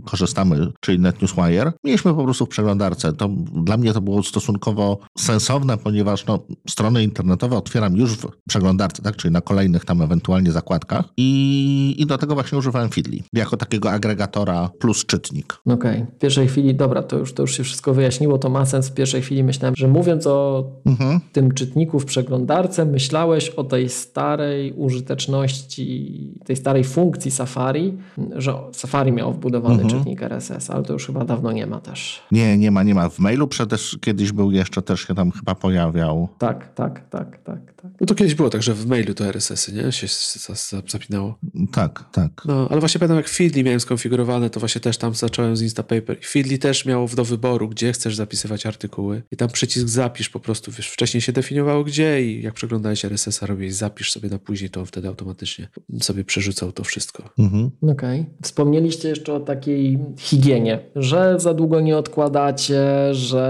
korzystamy, 0.06 0.68
czyli 0.80 1.00
NetNewsWire, 1.00 1.72
mieliśmy 1.84 2.14
po 2.14 2.24
prostu 2.24 2.46
w 2.46 2.50
przeglądarce. 2.50 3.14
To 3.14 3.30
dla 3.64 3.78
mnie 3.78 3.94
to 3.94 4.02
było 4.02 4.24
stosunkowo 4.24 5.00
sensowne, 5.18 5.78
ponieważ 5.78 6.26
no, 6.26 6.40
strony 6.70 7.04
internetowe 7.04 7.58
otwieram 7.58 7.96
już 7.96 8.18
w 8.18 8.28
przeglądarce, 8.48 9.02
tak? 9.02 9.16
czyli 9.16 9.32
na 9.32 9.42
kolejnych 9.42 9.86
tam 9.86 10.02
ewentualnie 10.02 10.52
zakładkach 10.52 11.06
i, 11.18 11.96
i 11.98 12.06
do 12.06 12.18
tego 12.18 12.34
właśnie 12.34 12.58
używałem 12.58 12.90
Feedly, 12.90 13.18
jako 13.34 13.58
takiego 13.58 13.92
agregatora 13.92 14.70
plus 14.80 15.06
czytnik. 15.06 15.54
Okej. 15.66 16.02
Okay. 16.02 16.16
W 16.16 16.20
pierwszej 16.20 16.48
chwili 16.48 16.76
dobra, 16.84 17.04
to 17.04 17.18
już, 17.18 17.34
to 17.34 17.44
już 17.44 17.58
się 17.58 17.64
wszystko 17.64 17.94
wyjaśniło, 17.94 18.38
to 18.38 18.50
ma 18.50 18.66
sens. 18.66 18.90
W 18.90 18.94
pierwszej 18.94 19.22
chwili 19.22 19.44
myślałem, 19.44 19.76
że 19.78 19.88
mówiąc 19.88 20.28
o 20.28 20.66
mhm. 20.86 21.20
tym 21.32 21.52
czytniku 21.52 22.00
w 22.00 22.06
przeglądarce, 22.06 22.86
myślałeś 22.86 23.50
o 23.50 23.64
tej 23.64 23.90
starej 23.90 24.74
użyteczności, 24.74 25.86
tej 26.46 26.56
starej 26.56 26.84
funkcji 26.84 27.32
Safari, 27.32 27.98
że 28.36 28.54
Safari 28.72 29.12
miał 29.12 29.34
wbudowany 29.34 29.82
mhm. 29.82 29.90
czytnik 29.90 30.24
RSS, 30.24 30.70
ale 30.70 30.84
to 30.84 30.94
już 30.94 31.06
chyba 31.06 31.26
dawno 31.26 31.52
nie 31.52 31.68
ma 31.68 31.80
też. 31.80 32.22
Nie, 32.32 32.58
nie 32.58 32.72
ma, 32.72 32.84
nie 32.84 32.96
ma. 32.96 33.10
W 33.10 33.20
mailu 33.20 33.48
przecież 33.48 33.98
kiedyś 34.02 34.32
był 34.32 34.52
jeszcze, 34.52 34.82
też 34.82 35.08
się 35.08 35.16
tam 35.16 35.32
chyba 35.32 35.56
pojawiał. 35.56 36.30
Tak, 36.38 36.74
tak, 36.74 37.10
tak, 37.10 37.44
tak. 37.44 37.74
tak. 37.82 37.92
No 38.02 38.08
to 38.08 38.16
kiedyś 38.16 38.36
było 38.36 38.50
tak, 38.50 38.64
że 38.64 38.74
w 38.74 38.88
mailu 38.88 39.14
to 39.14 39.26
RSS-y, 39.26 39.74
nie? 39.74 39.92
Się 39.92 40.08
zapinało. 40.88 41.36
Tak, 41.72 42.06
tak. 42.12 42.32
No, 42.46 42.68
ale 42.70 42.80
właśnie 42.80 43.00
pamiętam 43.00 43.18
jak 43.18 43.30
Feedly 43.30 43.64
miałem 43.64 43.80
skonfigurowane, 43.80 44.50
to 44.50 44.60
właśnie 44.60 44.82
też 44.82 44.98
tam 44.98 45.14
zacząłem 45.14 45.58
z 45.58 45.62
Instapaper. 45.62 46.18
Feedly 46.26 46.58
też 46.58 46.73
też 46.74 46.86
miało 46.86 47.08
do 47.08 47.24
wyboru, 47.24 47.70
gdzie 47.70 47.94
chcesz 47.94 48.16
zapisywać 48.16 48.66
artykuły. 48.66 49.22
I 49.32 49.38
tam 49.38 49.50
przycisk 49.50 49.88
zapisz 49.88 50.30
po 50.30 50.40
prostu, 50.40 50.72
wiesz, 50.72 50.90
wcześniej 50.90 51.22
się 51.22 51.32
definiowało 51.32 51.84
gdzie 51.84 52.24
i 52.24 52.42
jak 52.42 52.54
przeglądałeś 52.54 53.06
RSS-a, 53.06 53.46
robiłeś 53.46 53.74
zapisz 53.74 54.12
sobie 54.12 54.30
na 54.30 54.40
później, 54.40 54.70
to 54.70 54.80
on 54.80 54.86
wtedy 54.86 55.08
automatycznie 55.08 55.68
sobie 56.02 56.24
przerzucał 56.24 56.72
to 56.72 56.84
wszystko. 56.84 57.30
Mhm. 57.40 57.72
Okej. 57.82 58.22
Okay. 58.22 58.34
Wspomnieliście 58.42 59.10
jeszcze 59.10 59.34
o 59.34 59.40
takiej 59.40 60.00
higienie, 60.20 60.80
że 60.96 61.36
za 61.40 61.54
długo 61.54 61.82
nie 61.82 61.98
odkładacie, 61.98 62.84
że 63.12 63.44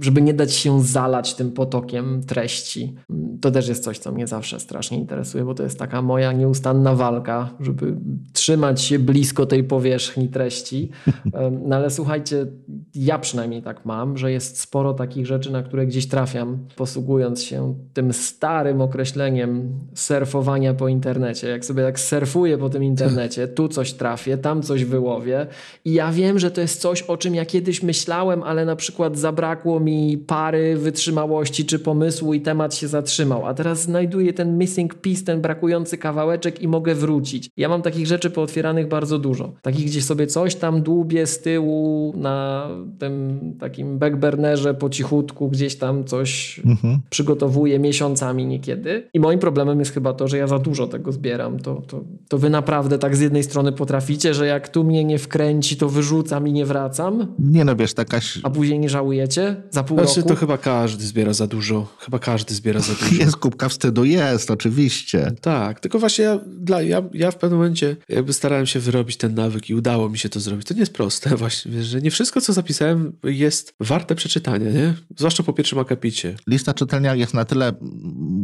żeby 0.00 0.22
nie 0.22 0.34
dać 0.34 0.54
się 0.54 0.82
zalać 0.82 1.34
tym 1.34 1.52
potokiem 1.52 2.22
treści. 2.26 2.94
To 3.40 3.50
też 3.50 3.68
jest 3.68 3.84
coś, 3.84 3.98
co 3.98 4.12
mnie 4.12 4.26
zawsze 4.26 4.60
strasznie 4.60 4.98
interesuje, 4.98 5.44
bo 5.44 5.54
to 5.54 5.62
jest 5.62 5.78
taka 5.78 6.02
moja 6.02 6.32
nieustanna 6.32 6.94
walka, 6.94 7.50
żeby 7.60 7.96
trzymać 8.32 8.82
się 8.82 8.98
blisko 8.98 9.46
tej 9.46 9.64
powierzchni 9.64 10.28
treści. 10.28 10.90
No 11.66 11.79
ale 11.80 11.90
słuchajcie, 11.90 12.46
ja 12.94 13.18
przynajmniej 13.18 13.62
tak 13.62 13.84
mam, 13.84 14.18
że 14.18 14.32
jest 14.32 14.60
sporo 14.60 14.94
takich 14.94 15.26
rzeczy, 15.26 15.52
na 15.52 15.62
które 15.62 15.86
gdzieś 15.86 16.08
trafiam, 16.08 16.58
posługując 16.76 17.42
się 17.42 17.74
tym 17.92 18.12
starym 18.12 18.80
określeniem 18.80 19.72
surfowania 19.94 20.74
po 20.74 20.88
internecie. 20.88 21.48
Jak 21.48 21.64
sobie 21.64 21.82
tak 21.82 22.00
surfuję 22.00 22.58
po 22.58 22.70
tym 22.70 22.84
internecie, 22.84 23.48
tu 23.48 23.68
coś 23.68 23.92
trafię, 23.92 24.38
tam 24.38 24.62
coś 24.62 24.84
wyłowię 24.84 25.46
i 25.84 25.92
ja 25.92 26.12
wiem, 26.12 26.38
że 26.38 26.50
to 26.50 26.60
jest 26.60 26.80
coś, 26.80 27.02
o 27.02 27.16
czym 27.16 27.34
ja 27.34 27.44
kiedyś 27.44 27.82
myślałem, 27.82 28.42
ale 28.42 28.64
na 28.64 28.76
przykład 28.76 29.18
zabrakło 29.18 29.80
mi 29.80 30.18
pary 30.18 30.76
wytrzymałości 30.76 31.64
czy 31.64 31.78
pomysłu 31.78 32.34
i 32.34 32.40
temat 32.40 32.74
się 32.74 32.88
zatrzymał, 32.88 33.46
a 33.46 33.54
teraz 33.54 33.82
znajduję 33.82 34.32
ten 34.32 34.58
missing 34.58 34.94
piece, 34.94 35.24
ten 35.24 35.40
brakujący 35.40 35.98
kawałeczek 35.98 36.62
i 36.62 36.68
mogę 36.68 36.94
wrócić. 36.94 37.50
Ja 37.56 37.68
mam 37.68 37.82
takich 37.82 38.06
rzeczy 38.06 38.30
pootwieranych 38.30 38.88
bardzo 38.88 39.18
dużo. 39.18 39.52
Takich, 39.62 39.86
gdzie 39.86 40.02
sobie 40.02 40.26
coś 40.26 40.54
tam 40.54 40.82
dłubię 40.82 41.26
z 41.26 41.40
tyłu, 41.40 41.69
na 42.16 42.68
tym 42.98 43.40
takim 43.60 43.98
backburnerze 43.98 44.74
po 44.74 44.90
cichutku 44.90 45.48
gdzieś 45.48 45.76
tam 45.76 46.04
coś 46.04 46.60
mhm. 46.64 47.00
przygotowuję 47.10 47.78
miesiącami 47.78 48.46
niekiedy. 48.46 49.08
I 49.14 49.20
moim 49.20 49.38
problemem 49.38 49.78
jest 49.78 49.92
chyba 49.92 50.12
to, 50.12 50.28
że 50.28 50.38
ja 50.38 50.46
za 50.46 50.58
dużo 50.58 50.86
tego 50.86 51.12
zbieram. 51.12 51.58
To, 51.58 51.82
to, 51.86 52.04
to 52.28 52.38
wy 52.38 52.50
naprawdę 52.50 52.98
tak 52.98 53.16
z 53.16 53.20
jednej 53.20 53.42
strony 53.42 53.72
potraficie, 53.72 54.34
że 54.34 54.46
jak 54.46 54.68
tu 54.68 54.84
mnie 54.84 55.04
nie 55.04 55.18
wkręci, 55.18 55.76
to 55.76 55.88
wyrzucam 55.88 56.48
i 56.48 56.52
nie 56.52 56.66
wracam. 56.66 57.34
Nie 57.38 57.64
no, 57.64 57.76
wiesz, 57.76 57.94
takaś... 57.94 58.40
A 58.42 58.50
później 58.50 58.78
nie 58.78 58.88
żałujecie? 58.88 59.56
Za 59.70 59.82
pół 59.82 59.98
znaczy, 59.98 60.20
roku? 60.20 60.28
to 60.28 60.36
chyba 60.36 60.58
każdy 60.58 61.04
zbiera 61.04 61.32
za 61.32 61.46
dużo. 61.46 61.86
Chyba 61.98 62.18
każdy 62.18 62.54
zbiera 62.54 62.80
za 62.80 62.92
dużo. 62.92 63.14
Jest 63.24 63.36
kubka 63.36 63.68
wstydu, 63.68 64.04
jest, 64.04 64.50
oczywiście. 64.50 65.32
Tak, 65.40 65.80
tylko 65.80 65.98
właśnie 65.98 66.24
ja, 66.24 66.40
dla, 66.46 66.82
ja, 66.82 67.02
ja 67.12 67.30
w 67.30 67.36
pewnym 67.36 67.58
momencie 67.58 67.96
jakby 68.08 68.32
starałem 68.32 68.66
się 68.66 68.80
wyrobić 68.80 69.16
ten 69.16 69.34
nawyk 69.34 69.70
i 69.70 69.74
udało 69.74 70.08
mi 70.08 70.18
się 70.18 70.28
to 70.28 70.40
zrobić. 70.40 70.66
To 70.66 70.74
nie 70.74 70.80
jest 70.80 70.92
proste 70.92 71.36
właśnie, 71.36 71.59
wiesz, 71.66 71.86
że 71.86 72.00
nie 72.00 72.10
wszystko, 72.10 72.40
co 72.40 72.52
zapisałem, 72.52 73.12
jest 73.24 73.74
warte 73.80 74.14
przeczytania, 74.14 74.70
nie? 74.70 74.94
Zwłaszcza 75.16 75.42
po 75.42 75.52
pierwszym 75.52 75.78
akapicie. 75.78 76.36
Lista 76.46 76.74
czytelnia 76.74 77.14
jest 77.14 77.34
na 77.34 77.44
tyle 77.44 77.72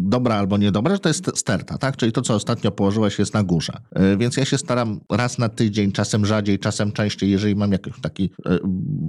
dobra 0.09 0.35
albo 0.35 0.59
niedobra, 0.59 0.94
że 0.94 1.00
to 1.00 1.09
jest 1.09 1.38
sterta, 1.38 1.79
tak? 1.79 1.96
Czyli 1.96 2.12
to, 2.12 2.22
co 2.22 2.35
ostatnio 2.35 2.70
położyłeś, 2.70 3.18
jest 3.18 3.35
na 3.35 3.42
górze. 3.42 3.72
E, 3.92 4.16
więc 4.16 4.37
ja 4.37 4.44
się 4.44 4.59
staram 4.59 5.00
raz 5.11 5.38
na 5.38 5.48
tydzień, 5.48 5.92
czasem 5.92 6.26
rzadziej, 6.26 6.59
czasem 6.59 6.92
częściej, 6.92 7.31
jeżeli 7.31 7.57
mam 7.57 7.72
jakiś 7.72 7.94
taki 8.02 8.31
e, 8.46 8.59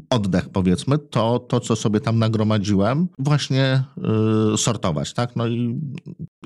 oddech, 0.09 0.49
powiedzmy, 0.49 0.97
to 0.97 1.39
to, 1.39 1.59
co 1.59 1.75
sobie 1.75 1.99
tam 1.99 2.19
nagromadziłem, 2.19 3.07
właśnie 3.19 3.83
e, 4.53 4.57
sortować, 4.57 5.13
tak? 5.13 5.35
No 5.35 5.47
i 5.47 5.79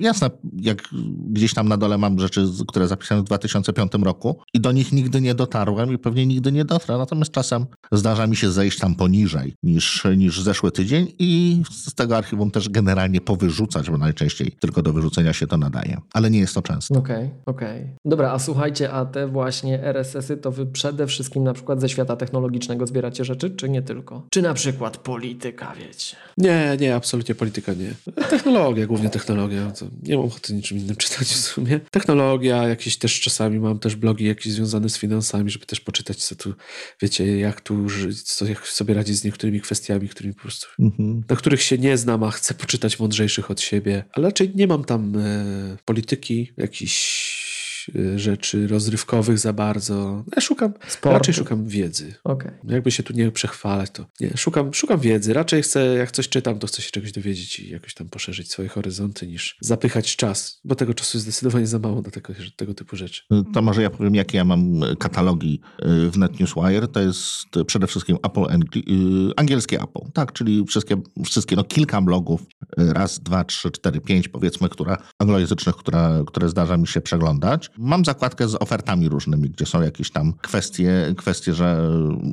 Jasne, 0.00 0.30
jak 0.56 0.82
gdzieś 1.28 1.54
tam 1.54 1.68
na 1.68 1.76
dole 1.76 1.98
mam 1.98 2.18
rzeczy, 2.18 2.46
które 2.68 2.88
zapisałem 2.88 3.24
w 3.24 3.26
2005 3.26 3.92
roku 4.02 4.40
i 4.54 4.60
do 4.60 4.72
nich 4.72 4.92
nigdy 4.92 5.20
nie 5.20 5.34
dotarłem 5.34 5.92
i 5.92 5.98
pewnie 5.98 6.26
nigdy 6.26 6.52
nie 6.52 6.64
dotrę. 6.64 6.98
Natomiast 6.98 7.32
czasem 7.32 7.66
zdarza 7.92 8.26
mi 8.26 8.36
się 8.36 8.50
zejść 8.50 8.78
tam 8.78 8.94
poniżej 8.94 9.54
niż, 9.62 10.04
niż 10.16 10.42
zeszły 10.42 10.72
tydzień 10.72 11.12
i 11.18 11.62
z 11.70 11.94
tego 11.94 12.16
archiwum 12.16 12.50
też 12.50 12.68
generalnie 12.68 13.20
powyrzucać, 13.20 13.90
bo 13.90 13.98
najczęściej 13.98 14.56
tylko 14.60 14.82
do 14.82 14.92
wyrzucenia 14.92 15.32
się 15.32 15.46
to 15.46 15.56
nadaje. 15.56 16.00
Ale 16.12 16.30
nie 16.30 16.38
jest 16.38 16.54
to 16.54 16.62
często. 16.62 16.98
Okej, 16.98 17.16
okay, 17.16 17.30
okej. 17.46 17.82
Okay. 17.82 17.96
Dobra, 18.04 18.32
a 18.32 18.38
słuchajcie, 18.38 18.92
a 18.92 19.04
te 19.06 19.28
właśnie 19.28 19.82
RSS-y 19.82 20.36
to 20.36 20.50
wy 20.50 20.66
przede 20.66 21.06
wszystkim 21.06 21.44
na 21.44 21.54
przykład 21.54 21.80
ze 21.80 21.88
świata 21.88 22.16
technologicznego 22.16 22.86
zbieracie 22.86 23.24
rzeczy, 23.24 23.50
czy 23.50 23.68
nie 23.68 23.82
tylko? 23.82 24.26
Czy 24.30 24.42
na 24.42 24.54
przykład 24.54 24.96
polityka, 24.96 25.74
wiecie? 25.78 26.16
Nie, 26.38 26.76
nie, 26.80 26.94
absolutnie 26.94 27.34
polityka 27.34 27.72
nie. 27.72 27.94
Technologia, 28.30 28.86
głównie 28.86 29.10
technologia. 29.10 29.72
Nie 30.02 30.16
mam 30.16 30.26
ochoty 30.26 30.54
niczym 30.54 30.78
innym 30.78 30.96
czytać 30.96 31.28
w 31.28 31.36
sumie. 31.36 31.80
Technologia, 31.90 32.68
jakieś 32.68 32.96
też 32.96 33.20
czasami 33.20 33.60
mam 33.60 33.78
też 33.78 33.96
blogi 33.96 34.24
jakieś 34.24 34.52
związane 34.52 34.88
z 34.88 34.98
finansami, 34.98 35.50
żeby 35.50 35.66
też 35.66 35.80
poczytać, 35.80 36.24
co 36.24 36.34
tu, 36.34 36.54
wiecie, 37.02 37.38
jak 37.38 37.60
tu 37.60 37.88
żyć, 37.88 38.22
co, 38.22 38.46
jak 38.46 38.66
sobie 38.66 38.94
radzić 38.94 39.16
z 39.16 39.24
niektórymi 39.24 39.60
kwestiami, 39.60 40.08
którymi 40.08 40.34
po 40.34 40.42
prostu, 40.42 40.66
mhm. 40.78 41.24
na 41.28 41.36
których 41.36 41.62
się 41.62 41.78
nie 41.78 41.96
znam, 41.96 42.22
a 42.22 42.30
chcę 42.30 42.54
poczytać 42.54 42.98
mądrzejszych 42.98 43.50
od 43.50 43.60
siebie. 43.60 44.04
Ale 44.12 44.28
raczej 44.28 44.52
nie 44.54 44.66
mam 44.66 44.84
tam 44.84 45.16
e, 45.16 45.76
polityki, 45.84 46.52
jakichś 46.56 47.41
Y, 47.88 48.18
rzeczy 48.18 48.66
rozrywkowych 48.66 49.38
za 49.38 49.52
bardzo. 49.52 50.24
Ja 50.36 50.40
szukam, 50.42 50.72
Sportu. 50.88 51.18
raczej 51.18 51.34
szukam 51.34 51.66
wiedzy. 51.66 52.14
Okay. 52.24 52.52
Jakby 52.64 52.90
się 52.90 53.02
tu 53.02 53.12
nie 53.12 53.30
przechwalać, 53.30 53.90
to 53.90 54.06
nie, 54.20 54.36
szukam, 54.36 54.74
szukam 54.74 55.00
wiedzy. 55.00 55.32
Raczej 55.32 55.62
chcę, 55.62 55.86
jak 55.86 56.10
coś 56.10 56.28
czytam, 56.28 56.58
to 56.58 56.66
chcę 56.66 56.82
się 56.82 56.90
czegoś 56.90 57.12
dowiedzieć 57.12 57.60
i 57.60 57.70
jakoś 57.70 57.94
tam 57.94 58.08
poszerzyć 58.08 58.50
swoje 58.50 58.68
horyzonty, 58.68 59.26
niż 59.26 59.56
zapychać 59.60 60.16
czas, 60.16 60.60
bo 60.64 60.74
tego 60.74 60.94
czasu 60.94 61.18
jest 61.18 61.26
zdecydowanie 61.26 61.66
za 61.66 61.78
mało 61.78 62.02
na 62.02 62.10
tego, 62.10 62.34
tego 62.56 62.74
typu 62.74 62.96
rzeczy. 62.96 63.22
To 63.54 63.62
może 63.62 63.82
ja 63.82 63.90
powiem, 63.90 64.14
jakie 64.14 64.38
ja 64.38 64.44
mam 64.44 64.80
katalogi 64.98 65.60
y, 65.82 66.10
w 66.10 66.18
NetNewsWire. 66.18 66.88
To 66.88 67.00
jest 67.00 67.46
przede 67.66 67.86
wszystkim 67.86 68.16
Apple, 68.22 68.44
y, 68.76 68.82
angielskie 69.36 69.80
Apple, 69.80 70.12
tak, 70.12 70.32
czyli 70.32 70.64
wszystkie, 70.64 70.96
wszystkie 71.24 71.56
no 71.56 71.64
kilka 71.64 72.02
blogów, 72.02 72.42
raz, 72.76 73.20
dwa, 73.20 73.44
trzy, 73.44 73.70
cztery, 73.70 74.00
pięć 74.00 74.28
powiedzmy, 74.28 74.68
które 74.68 74.96
anglojęzycznych, 75.18 75.76
które, 75.76 76.24
które 76.26 76.48
zdarza 76.48 76.76
mi 76.76 76.86
się 76.86 77.00
przeglądać. 77.00 77.70
Mam 77.78 78.04
zakładkę 78.04 78.48
z 78.48 78.54
ofertami 78.54 79.08
różnymi, 79.08 79.50
gdzie 79.50 79.66
są 79.66 79.82
jakieś 79.82 80.10
tam 80.10 80.32
kwestie, 80.32 81.14
kwestie, 81.16 81.54
że 81.54 81.90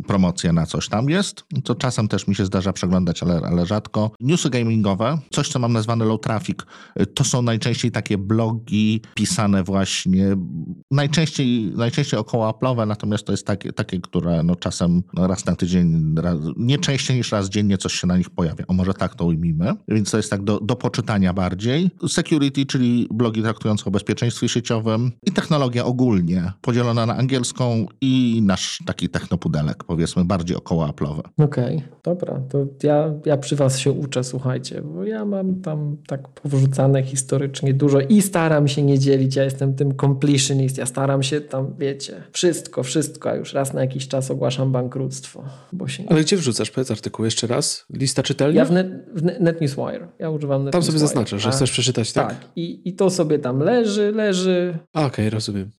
promocja 0.07 0.53
na 0.53 0.65
coś 0.65 0.89
tam 0.89 1.09
jest. 1.09 1.43
To 1.63 1.75
czasem 1.75 2.07
też 2.07 2.27
mi 2.27 2.35
się 2.35 2.45
zdarza 2.45 2.73
przeglądać, 2.73 3.23
ale, 3.23 3.41
ale 3.43 3.65
rzadko. 3.65 4.11
Newsy 4.19 4.49
gamingowe, 4.49 5.17
coś 5.31 5.49
co 5.49 5.59
mam 5.59 5.73
nazwane 5.73 6.05
low 6.05 6.21
traffic, 6.21 6.59
to 7.13 7.23
są 7.23 7.41
najczęściej 7.41 7.91
takie 7.91 8.17
blogi 8.17 9.01
pisane 9.15 9.63
właśnie, 9.63 10.35
najczęściej, 10.91 11.71
najczęściej 11.75 12.19
około 12.19 12.51
Apple'owe, 12.51 12.87
natomiast 12.87 13.25
to 13.25 13.33
jest 13.33 13.47
takie, 13.47 13.73
takie 13.73 14.01
które 14.01 14.43
no 14.43 14.55
czasem 14.55 15.03
raz 15.17 15.45
na 15.45 15.55
tydzień, 15.55 16.15
raz, 16.17 16.37
nie 16.57 16.77
częściej 16.77 17.17
niż 17.17 17.31
raz 17.31 17.49
dziennie 17.49 17.77
coś 17.77 17.93
się 17.93 18.07
na 18.07 18.17
nich 18.17 18.29
pojawia. 18.29 18.65
O 18.67 18.73
może 18.73 18.93
tak 18.93 19.15
to 19.15 19.25
ujmijmy. 19.25 19.73
Więc 19.87 20.11
to 20.11 20.17
jest 20.17 20.29
tak 20.29 20.43
do, 20.43 20.59
do 20.59 20.75
poczytania 20.75 21.33
bardziej. 21.33 21.89
Security, 22.07 22.65
czyli 22.65 23.07
blogi 23.11 23.41
traktujące 23.41 23.85
o 23.85 23.91
bezpieczeństwie 23.91 24.49
sieciowym 24.49 25.11
i 25.29 25.31
technologia 25.31 25.85
ogólnie, 25.85 26.51
podzielona 26.61 27.05
na 27.05 27.15
angielską 27.15 27.85
i 28.01 28.41
nasz 28.45 28.79
taki 28.85 29.09
technopudelek, 29.09 29.83
powiedzmy, 29.83 30.25
bardziej 30.25 30.57
około 30.57 30.87
Apple'owe. 30.87 31.21
Okej, 31.37 31.75
okay, 31.75 31.89
dobra, 32.03 32.41
to 32.49 32.65
ja, 32.83 33.13
ja 33.25 33.37
przy 33.37 33.55
was 33.55 33.79
się 33.79 33.91
uczę, 33.91 34.23
słuchajcie, 34.23 34.81
bo 34.81 35.03
ja 35.03 35.25
mam 35.25 35.61
tam 35.61 35.97
tak 36.07 36.27
powrzucane 36.27 37.03
historycznie 37.03 37.73
dużo 37.73 37.99
i 37.99 38.21
staram 38.21 38.67
się 38.67 38.83
nie 38.83 38.99
dzielić, 38.99 39.35
ja 39.35 39.43
jestem 39.43 39.75
tym 39.75 39.95
completionist, 40.01 40.77
ja 40.77 40.85
staram 40.85 41.23
się 41.23 41.41
tam, 41.41 41.75
wiecie, 41.79 42.23
wszystko, 42.31 42.83
wszystko, 42.83 43.29
a 43.29 43.35
już 43.35 43.53
raz 43.53 43.73
na 43.73 43.81
jakiś 43.81 44.07
czas 44.07 44.31
ogłaszam 44.31 44.71
bankructwo, 44.71 45.43
bo 45.73 45.87
się 45.87 46.03
nie... 46.03 46.11
Ale 46.11 46.21
gdzie 46.21 46.37
wrzucasz, 46.37 46.71
powiedz 46.71 46.91
artykuł 46.91 47.25
jeszcze 47.25 47.47
raz? 47.47 47.85
Lista 47.93 48.23
czytelna? 48.23 48.55
Ja 48.55 48.65
w, 48.65 48.71
net, 48.71 48.87
w 49.15 49.23
NetNewsWire, 49.23 50.07
ja 50.19 50.29
używam 50.29 50.63
NetNewsWire. 50.63 50.71
Tam 50.71 50.83
sobie 50.83 50.99
zaznaczasz, 50.99 51.41
że 51.41 51.51
chcesz 51.51 51.71
przeczytać, 51.71 52.13
tak? 52.13 52.27
Tak, 52.27 52.47
i, 52.55 52.81
i 52.85 52.93
to 52.93 53.09
sobie 53.09 53.39
tam 53.39 53.59
leży, 53.59 54.11
leży. 54.11 54.79
Okej, 54.93 55.07
okay, 55.07 55.18
rozumiem. 55.29 55.71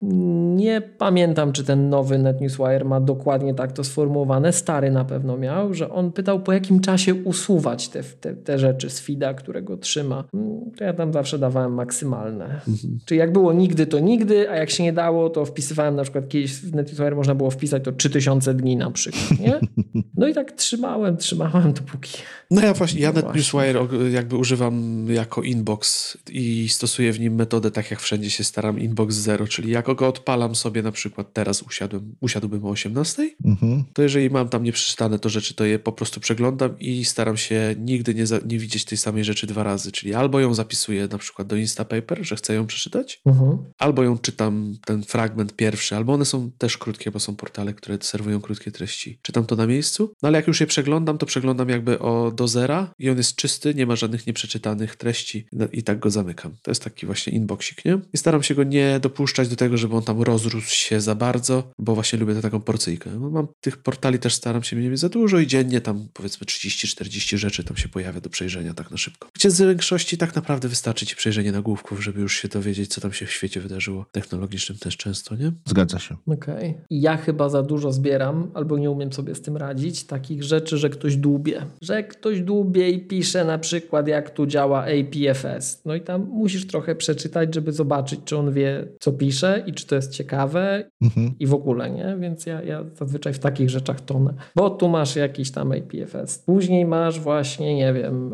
Nie 0.57 0.81
pamiętam, 0.81 1.53
czy 1.53 1.65
ten 1.65 1.89
nowy 1.89 2.19
NetNewsWire 2.19 2.85
ma 2.85 3.01
dokładnie 3.01 3.55
tak 3.55 3.73
to 3.73 3.85
sformułowane. 3.85 4.53
Stary 4.53 4.91
na 4.91 5.05
pewno 5.05 5.37
miał, 5.37 5.75
że 5.75 5.91
on 5.91 6.13
pytał, 6.13 6.41
po 6.41 6.53
jakim 6.53 6.81
czasie 6.81 7.15
usuwać 7.15 7.89
te, 7.89 8.03
te, 8.03 8.35
te 8.35 8.59
rzeczy 8.59 8.91
z 8.91 9.01
feeda, 9.01 9.35
którego 9.35 9.77
trzyma. 9.77 10.25
Mm, 10.35 10.71
to 10.79 10.85
ja 10.85 10.93
tam 10.93 11.13
zawsze 11.13 11.39
dawałem 11.39 11.75
maksymalne. 11.75 12.45
Mhm. 12.45 12.99
Czyli 13.05 13.19
jak 13.19 13.33
było 13.33 13.53
nigdy, 13.53 13.87
to 13.87 13.99
nigdy, 13.99 14.51
a 14.51 14.57
jak 14.57 14.71
się 14.71 14.83
nie 14.83 14.93
dało, 14.93 15.31
to 15.31 15.45
wpisywałem 15.45 15.97
na 15.97 16.03
przykład 16.03 16.29
kiedyś 16.29 16.53
w 16.53 16.75
NetNewsWire 16.75 17.17
można 17.17 17.35
było 17.35 17.51
wpisać 17.51 17.85
to 17.85 17.93
3000 17.93 18.55
dni 18.55 18.77
na 18.77 18.91
przykład, 18.91 19.41
nie? 19.41 19.61
No 20.17 20.29
i 20.29 20.35
tak 20.35 20.53
trzymałem, 20.53 21.17
trzymałem 21.17 21.73
dopóki... 21.73 22.13
No 22.51 22.61
ja 22.61 22.75
właśnie, 22.75 23.01
ja 23.01 23.13
no 23.13 23.21
NetNewsWire 23.21 23.89
jakby 24.11 24.37
używam 24.37 25.07
jako 25.09 25.43
inbox 25.43 26.19
i 26.31 26.69
stosuję 26.69 27.13
w 27.13 27.21
nim 27.21 27.35
metodę 27.35 27.71
tak 27.71 27.91
jak 27.91 28.01
wszędzie 28.01 28.31
się 28.31 28.45
staram, 28.45 28.79
inbox 28.79 29.15
czyli 29.49 29.71
jak 29.71 29.95
go 29.95 30.09
odpalam 30.09 30.55
sobie 30.55 30.83
na 30.83 30.93
przykład 30.93 31.33
teraz 31.33 31.63
usiadłem, 31.63 32.17
usiadłbym 32.21 32.65
o 32.65 32.71
18, 32.71 33.31
mhm. 33.45 33.85
to 33.93 34.03
jeżeli 34.03 34.31
mam 34.31 34.49
tam 34.49 34.63
nieprzeczytane 34.63 35.19
to 35.19 35.29
rzeczy, 35.29 35.55
to 35.55 35.65
je 35.65 35.79
po 35.79 35.93
prostu 35.93 36.21
przeglądam 36.21 36.79
i 36.79 37.05
staram 37.05 37.37
się 37.37 37.75
nigdy 37.79 38.15
nie, 38.15 38.27
za, 38.27 38.39
nie 38.47 38.59
widzieć 38.59 38.85
tej 38.85 38.99
samej 38.99 39.25
rzeczy 39.25 39.47
dwa 39.47 39.63
razy, 39.63 39.93
czyli 39.93 40.15
albo 40.15 40.41
ją 40.41 40.55
zapisuję 40.55 41.09
na 41.13 41.19
przykład 41.19 41.49
do 41.49 41.57
Instapaper, 41.57 42.19
że 42.27 42.37
chcę 42.37 42.55
ją 42.55 42.67
przeczytać, 42.67 43.21
mhm. 43.27 43.59
albo 43.79 44.03
ją 44.03 44.19
czytam 44.19 44.75
ten 44.85 45.03
fragment 45.03 45.57
pierwszy, 45.57 45.97
albo 45.97 46.13
one 46.13 46.25
są 46.25 46.51
też 46.59 46.79
krótkie, 46.79 47.11
bo 47.11 47.21
są 47.21 47.37
portale, 47.37 47.75
które 47.75 47.99
serwują 48.01 48.41
krótkie 48.41 48.71
treści. 48.71 49.19
Czytam 49.23 49.47
to 49.47 49.57
na 49.57 49.67
miejscu, 49.67 50.13
no 50.23 50.27
ale 50.27 50.39
jak 50.39 50.47
już 50.47 50.61
je 50.61 50.67
przeglądam, 50.67 51.19
to 51.19 51.27
przeglądam 51.27 51.69
jakby 51.69 51.99
o, 51.99 52.31
do 52.31 52.49
zera 52.49 52.95
i 52.99 53.11
on 53.11 53.17
jest 53.17 53.37
czysty, 53.37 53.75
nie 53.75 53.87
ma 53.87 53.97
żadnych 53.97 54.27
nieprzeczytanych 54.27 54.97
treści 54.97 55.47
i 55.73 55.83
tak 55.83 55.99
go 55.99 56.11
zamykam. 56.11 56.53
To 56.63 56.71
jest 56.71 56.85
taki 56.85 57.07
właśnie 57.07 57.33
inboxik, 57.33 57.85
nie? 57.85 57.99
I 58.13 58.19
staram 58.19 58.43
się 58.43 58.55
go 58.55 58.65
nie 58.65 59.01
dopuszczać 59.01 59.20
do 59.51 59.57
tego, 59.57 59.77
żeby 59.77 59.97
on 59.97 60.03
tam 60.03 60.23
rozrósł 60.23 60.75
się 60.75 61.01
za 61.01 61.15
bardzo, 61.15 61.71
bo 61.79 61.95
właśnie 61.95 62.19
lubię 62.19 62.35
tę 62.35 62.43
taką 62.43 62.61
porcyjkę. 62.61 63.11
No, 63.21 63.31
mam 63.31 63.49
tych 63.61 63.77
portali 63.77 64.19
też 64.19 64.35
staram 64.35 64.63
się 64.63 64.77
mieć 64.77 64.99
za 64.99 65.09
dużo 65.09 65.39
i 65.39 65.47
dziennie 65.47 65.81
tam 65.81 66.09
powiedzmy 66.13 66.47
30-40 66.47 67.37
rzeczy 67.37 67.65
tam 67.65 67.77
się 67.77 67.89
pojawia 67.89 68.21
do 68.21 68.31
przejrzenia 68.31 68.75
tak 68.75 68.91
na 68.91 68.97
szybko. 68.97 69.29
Gdzie 69.35 69.51
z 69.51 69.61
większości 69.61 70.19
tak 70.19 70.37
naprawdę 70.37 70.69
wystarczy 70.69 71.07
ci 71.07 71.17
przejrzenie 71.17 71.53
nagłówków, 71.53 72.05
żeby 72.05 72.21
już 72.21 72.37
się 72.37 72.49
dowiedzieć, 72.49 72.91
co 72.95 73.01
tam 73.01 73.13
się 73.13 73.27
w 73.27 73.33
świecie 73.33 73.61
wydarzyło. 73.61 74.07
Technologicznym 74.13 74.79
też 74.79 74.97
często, 74.97 75.37
nie? 75.37 75.53
Zgadza 75.67 75.99
się. 75.99 76.17
Okej. 76.27 76.71
Okay. 76.71 76.75
Ja 76.91 77.17
chyba 77.17 77.49
za 77.49 77.63
dużo 77.63 77.93
zbieram, 77.93 78.51
albo 78.55 78.79
nie 78.79 78.91
umiem 78.91 79.13
sobie 79.13 79.35
z 79.35 79.43
tym 79.43 79.57
radzić, 79.57 80.05
takich 80.05 80.43
rzeczy, 80.43 80.79
że 80.79 80.91
ktoś 80.91 81.17
dłubie. 81.17 81.67
Że 81.83 82.03
ktoś 82.05 82.41
dłubie 82.41 82.91
i 82.91 83.07
pisze 83.07 83.45
na 83.45 83.59
przykład, 83.59 84.09
jak 84.09 84.31
tu 84.31 84.47
działa 84.47 84.85
APFS. 84.85 85.83
No 85.85 85.95
i 85.95 86.01
tam 86.01 86.29
musisz 86.29 86.67
trochę 86.67 86.95
przeczytać, 86.95 87.55
żeby 87.55 87.73
zobaczyć, 87.73 88.21
czy 88.25 88.37
on 88.37 88.53
wie, 88.53 88.89
co 89.01 89.10
pisze 89.13 89.65
i 89.67 89.73
czy 89.73 89.87
to 89.87 89.95
jest 89.95 90.13
ciekawe 90.13 90.91
mhm. 91.03 91.35
i 91.39 91.47
w 91.47 91.55
ogóle, 91.55 91.91
nie? 91.91 92.17
Więc 92.21 92.47
ja, 92.47 92.63
ja 92.63 92.85
zazwyczaj 92.95 93.33
w 93.33 93.39
takich 93.39 93.71
rzeczach 93.71 94.01
tonę. 94.01 94.35
Bo 94.57 94.71
tu 94.71 94.89
masz 94.89 95.17
jakiś 95.17 95.51
tam 95.51 95.73
APFS. 95.73 96.39
Później 96.39 96.85
masz 96.85 97.21
właśnie, 97.21 97.75
nie 97.75 97.93
wiem, 97.93 98.33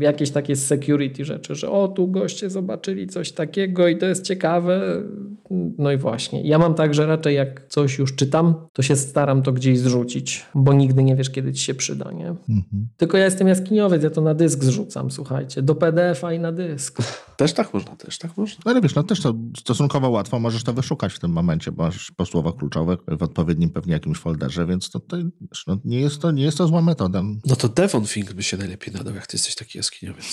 e, 0.00 0.04
jakieś 0.04 0.30
takie 0.30 0.56
security 0.56 1.24
rzeczy, 1.24 1.54
że 1.54 1.70
o, 1.70 1.88
tu 1.88 2.08
goście 2.08 2.50
zobaczyli 2.50 3.06
coś 3.06 3.32
takiego 3.32 3.88
i 3.88 3.96
to 3.96 4.06
jest 4.06 4.24
ciekawe. 4.24 5.02
No 5.78 5.92
i 5.92 5.96
właśnie. 5.96 6.42
Ja 6.42 6.58
mam 6.58 6.74
tak, 6.74 6.94
że 6.94 7.06
raczej 7.06 7.36
jak 7.36 7.66
coś 7.68 7.98
już 7.98 8.14
czytam, 8.14 8.54
to 8.72 8.82
się 8.82 8.96
staram 8.96 9.42
to 9.42 9.52
gdzieś 9.52 9.78
zrzucić, 9.78 10.46
bo 10.54 10.72
nigdy 10.72 11.02
nie 11.02 11.16
wiesz, 11.16 11.30
kiedy 11.30 11.52
ci 11.52 11.64
się 11.64 11.74
przyda, 11.74 12.12
nie? 12.12 12.28
Mhm. 12.28 12.88
Tylko 12.96 13.18
ja 13.18 13.24
jestem 13.24 13.48
jaskiniowiec, 13.48 14.02
ja 14.02 14.10
to 14.10 14.20
na 14.20 14.34
dysk 14.34 14.64
zrzucam, 14.64 15.10
słuchajcie, 15.10 15.62
do 15.62 15.74
PDF-a 15.74 16.32
i 16.32 16.38
na 16.38 16.52
dysk. 16.52 16.98
Też 17.36 17.52
tak 17.52 17.74
można, 17.74 17.96
też 17.96 18.18
tak 18.18 18.36
można. 18.36 18.62
No 18.64 18.70
ale 18.70 18.80
wiesz, 18.80 18.94
no 18.94 19.02
też 19.02 19.20
to 19.20 19.34
stosunkowo 19.58 19.91
łatwo 19.98 20.38
możesz 20.38 20.64
to 20.64 20.72
wyszukać 20.72 21.12
w 21.12 21.18
tym 21.18 21.32
momencie, 21.32 21.72
bo 21.72 21.82
masz 21.82 22.10
po 22.10 22.26
słowach 22.26 22.56
kluczowych 22.56 22.98
w 23.18 23.22
odpowiednim 23.22 23.70
pewnie 23.70 23.92
jakimś 23.92 24.18
folderze, 24.18 24.66
więc 24.66 24.90
to, 24.90 25.00
to, 25.00 25.16
no, 25.66 25.78
nie, 25.84 26.00
jest 26.00 26.22
to 26.22 26.30
nie 26.30 26.42
jest 26.42 26.58
to 26.58 26.66
zła 26.66 26.82
metoda. 26.82 27.22
No 27.46 27.56
to 27.56 27.68
Devon 27.68 28.04
Think 28.04 28.32
by 28.32 28.42
się 28.42 28.56
najlepiej 28.56 28.94
nadał, 28.94 29.14
jak 29.14 29.26
ty 29.26 29.36
jesteś 29.36 29.54
taki 29.54 29.78
jaskiniowiec. 29.78 30.32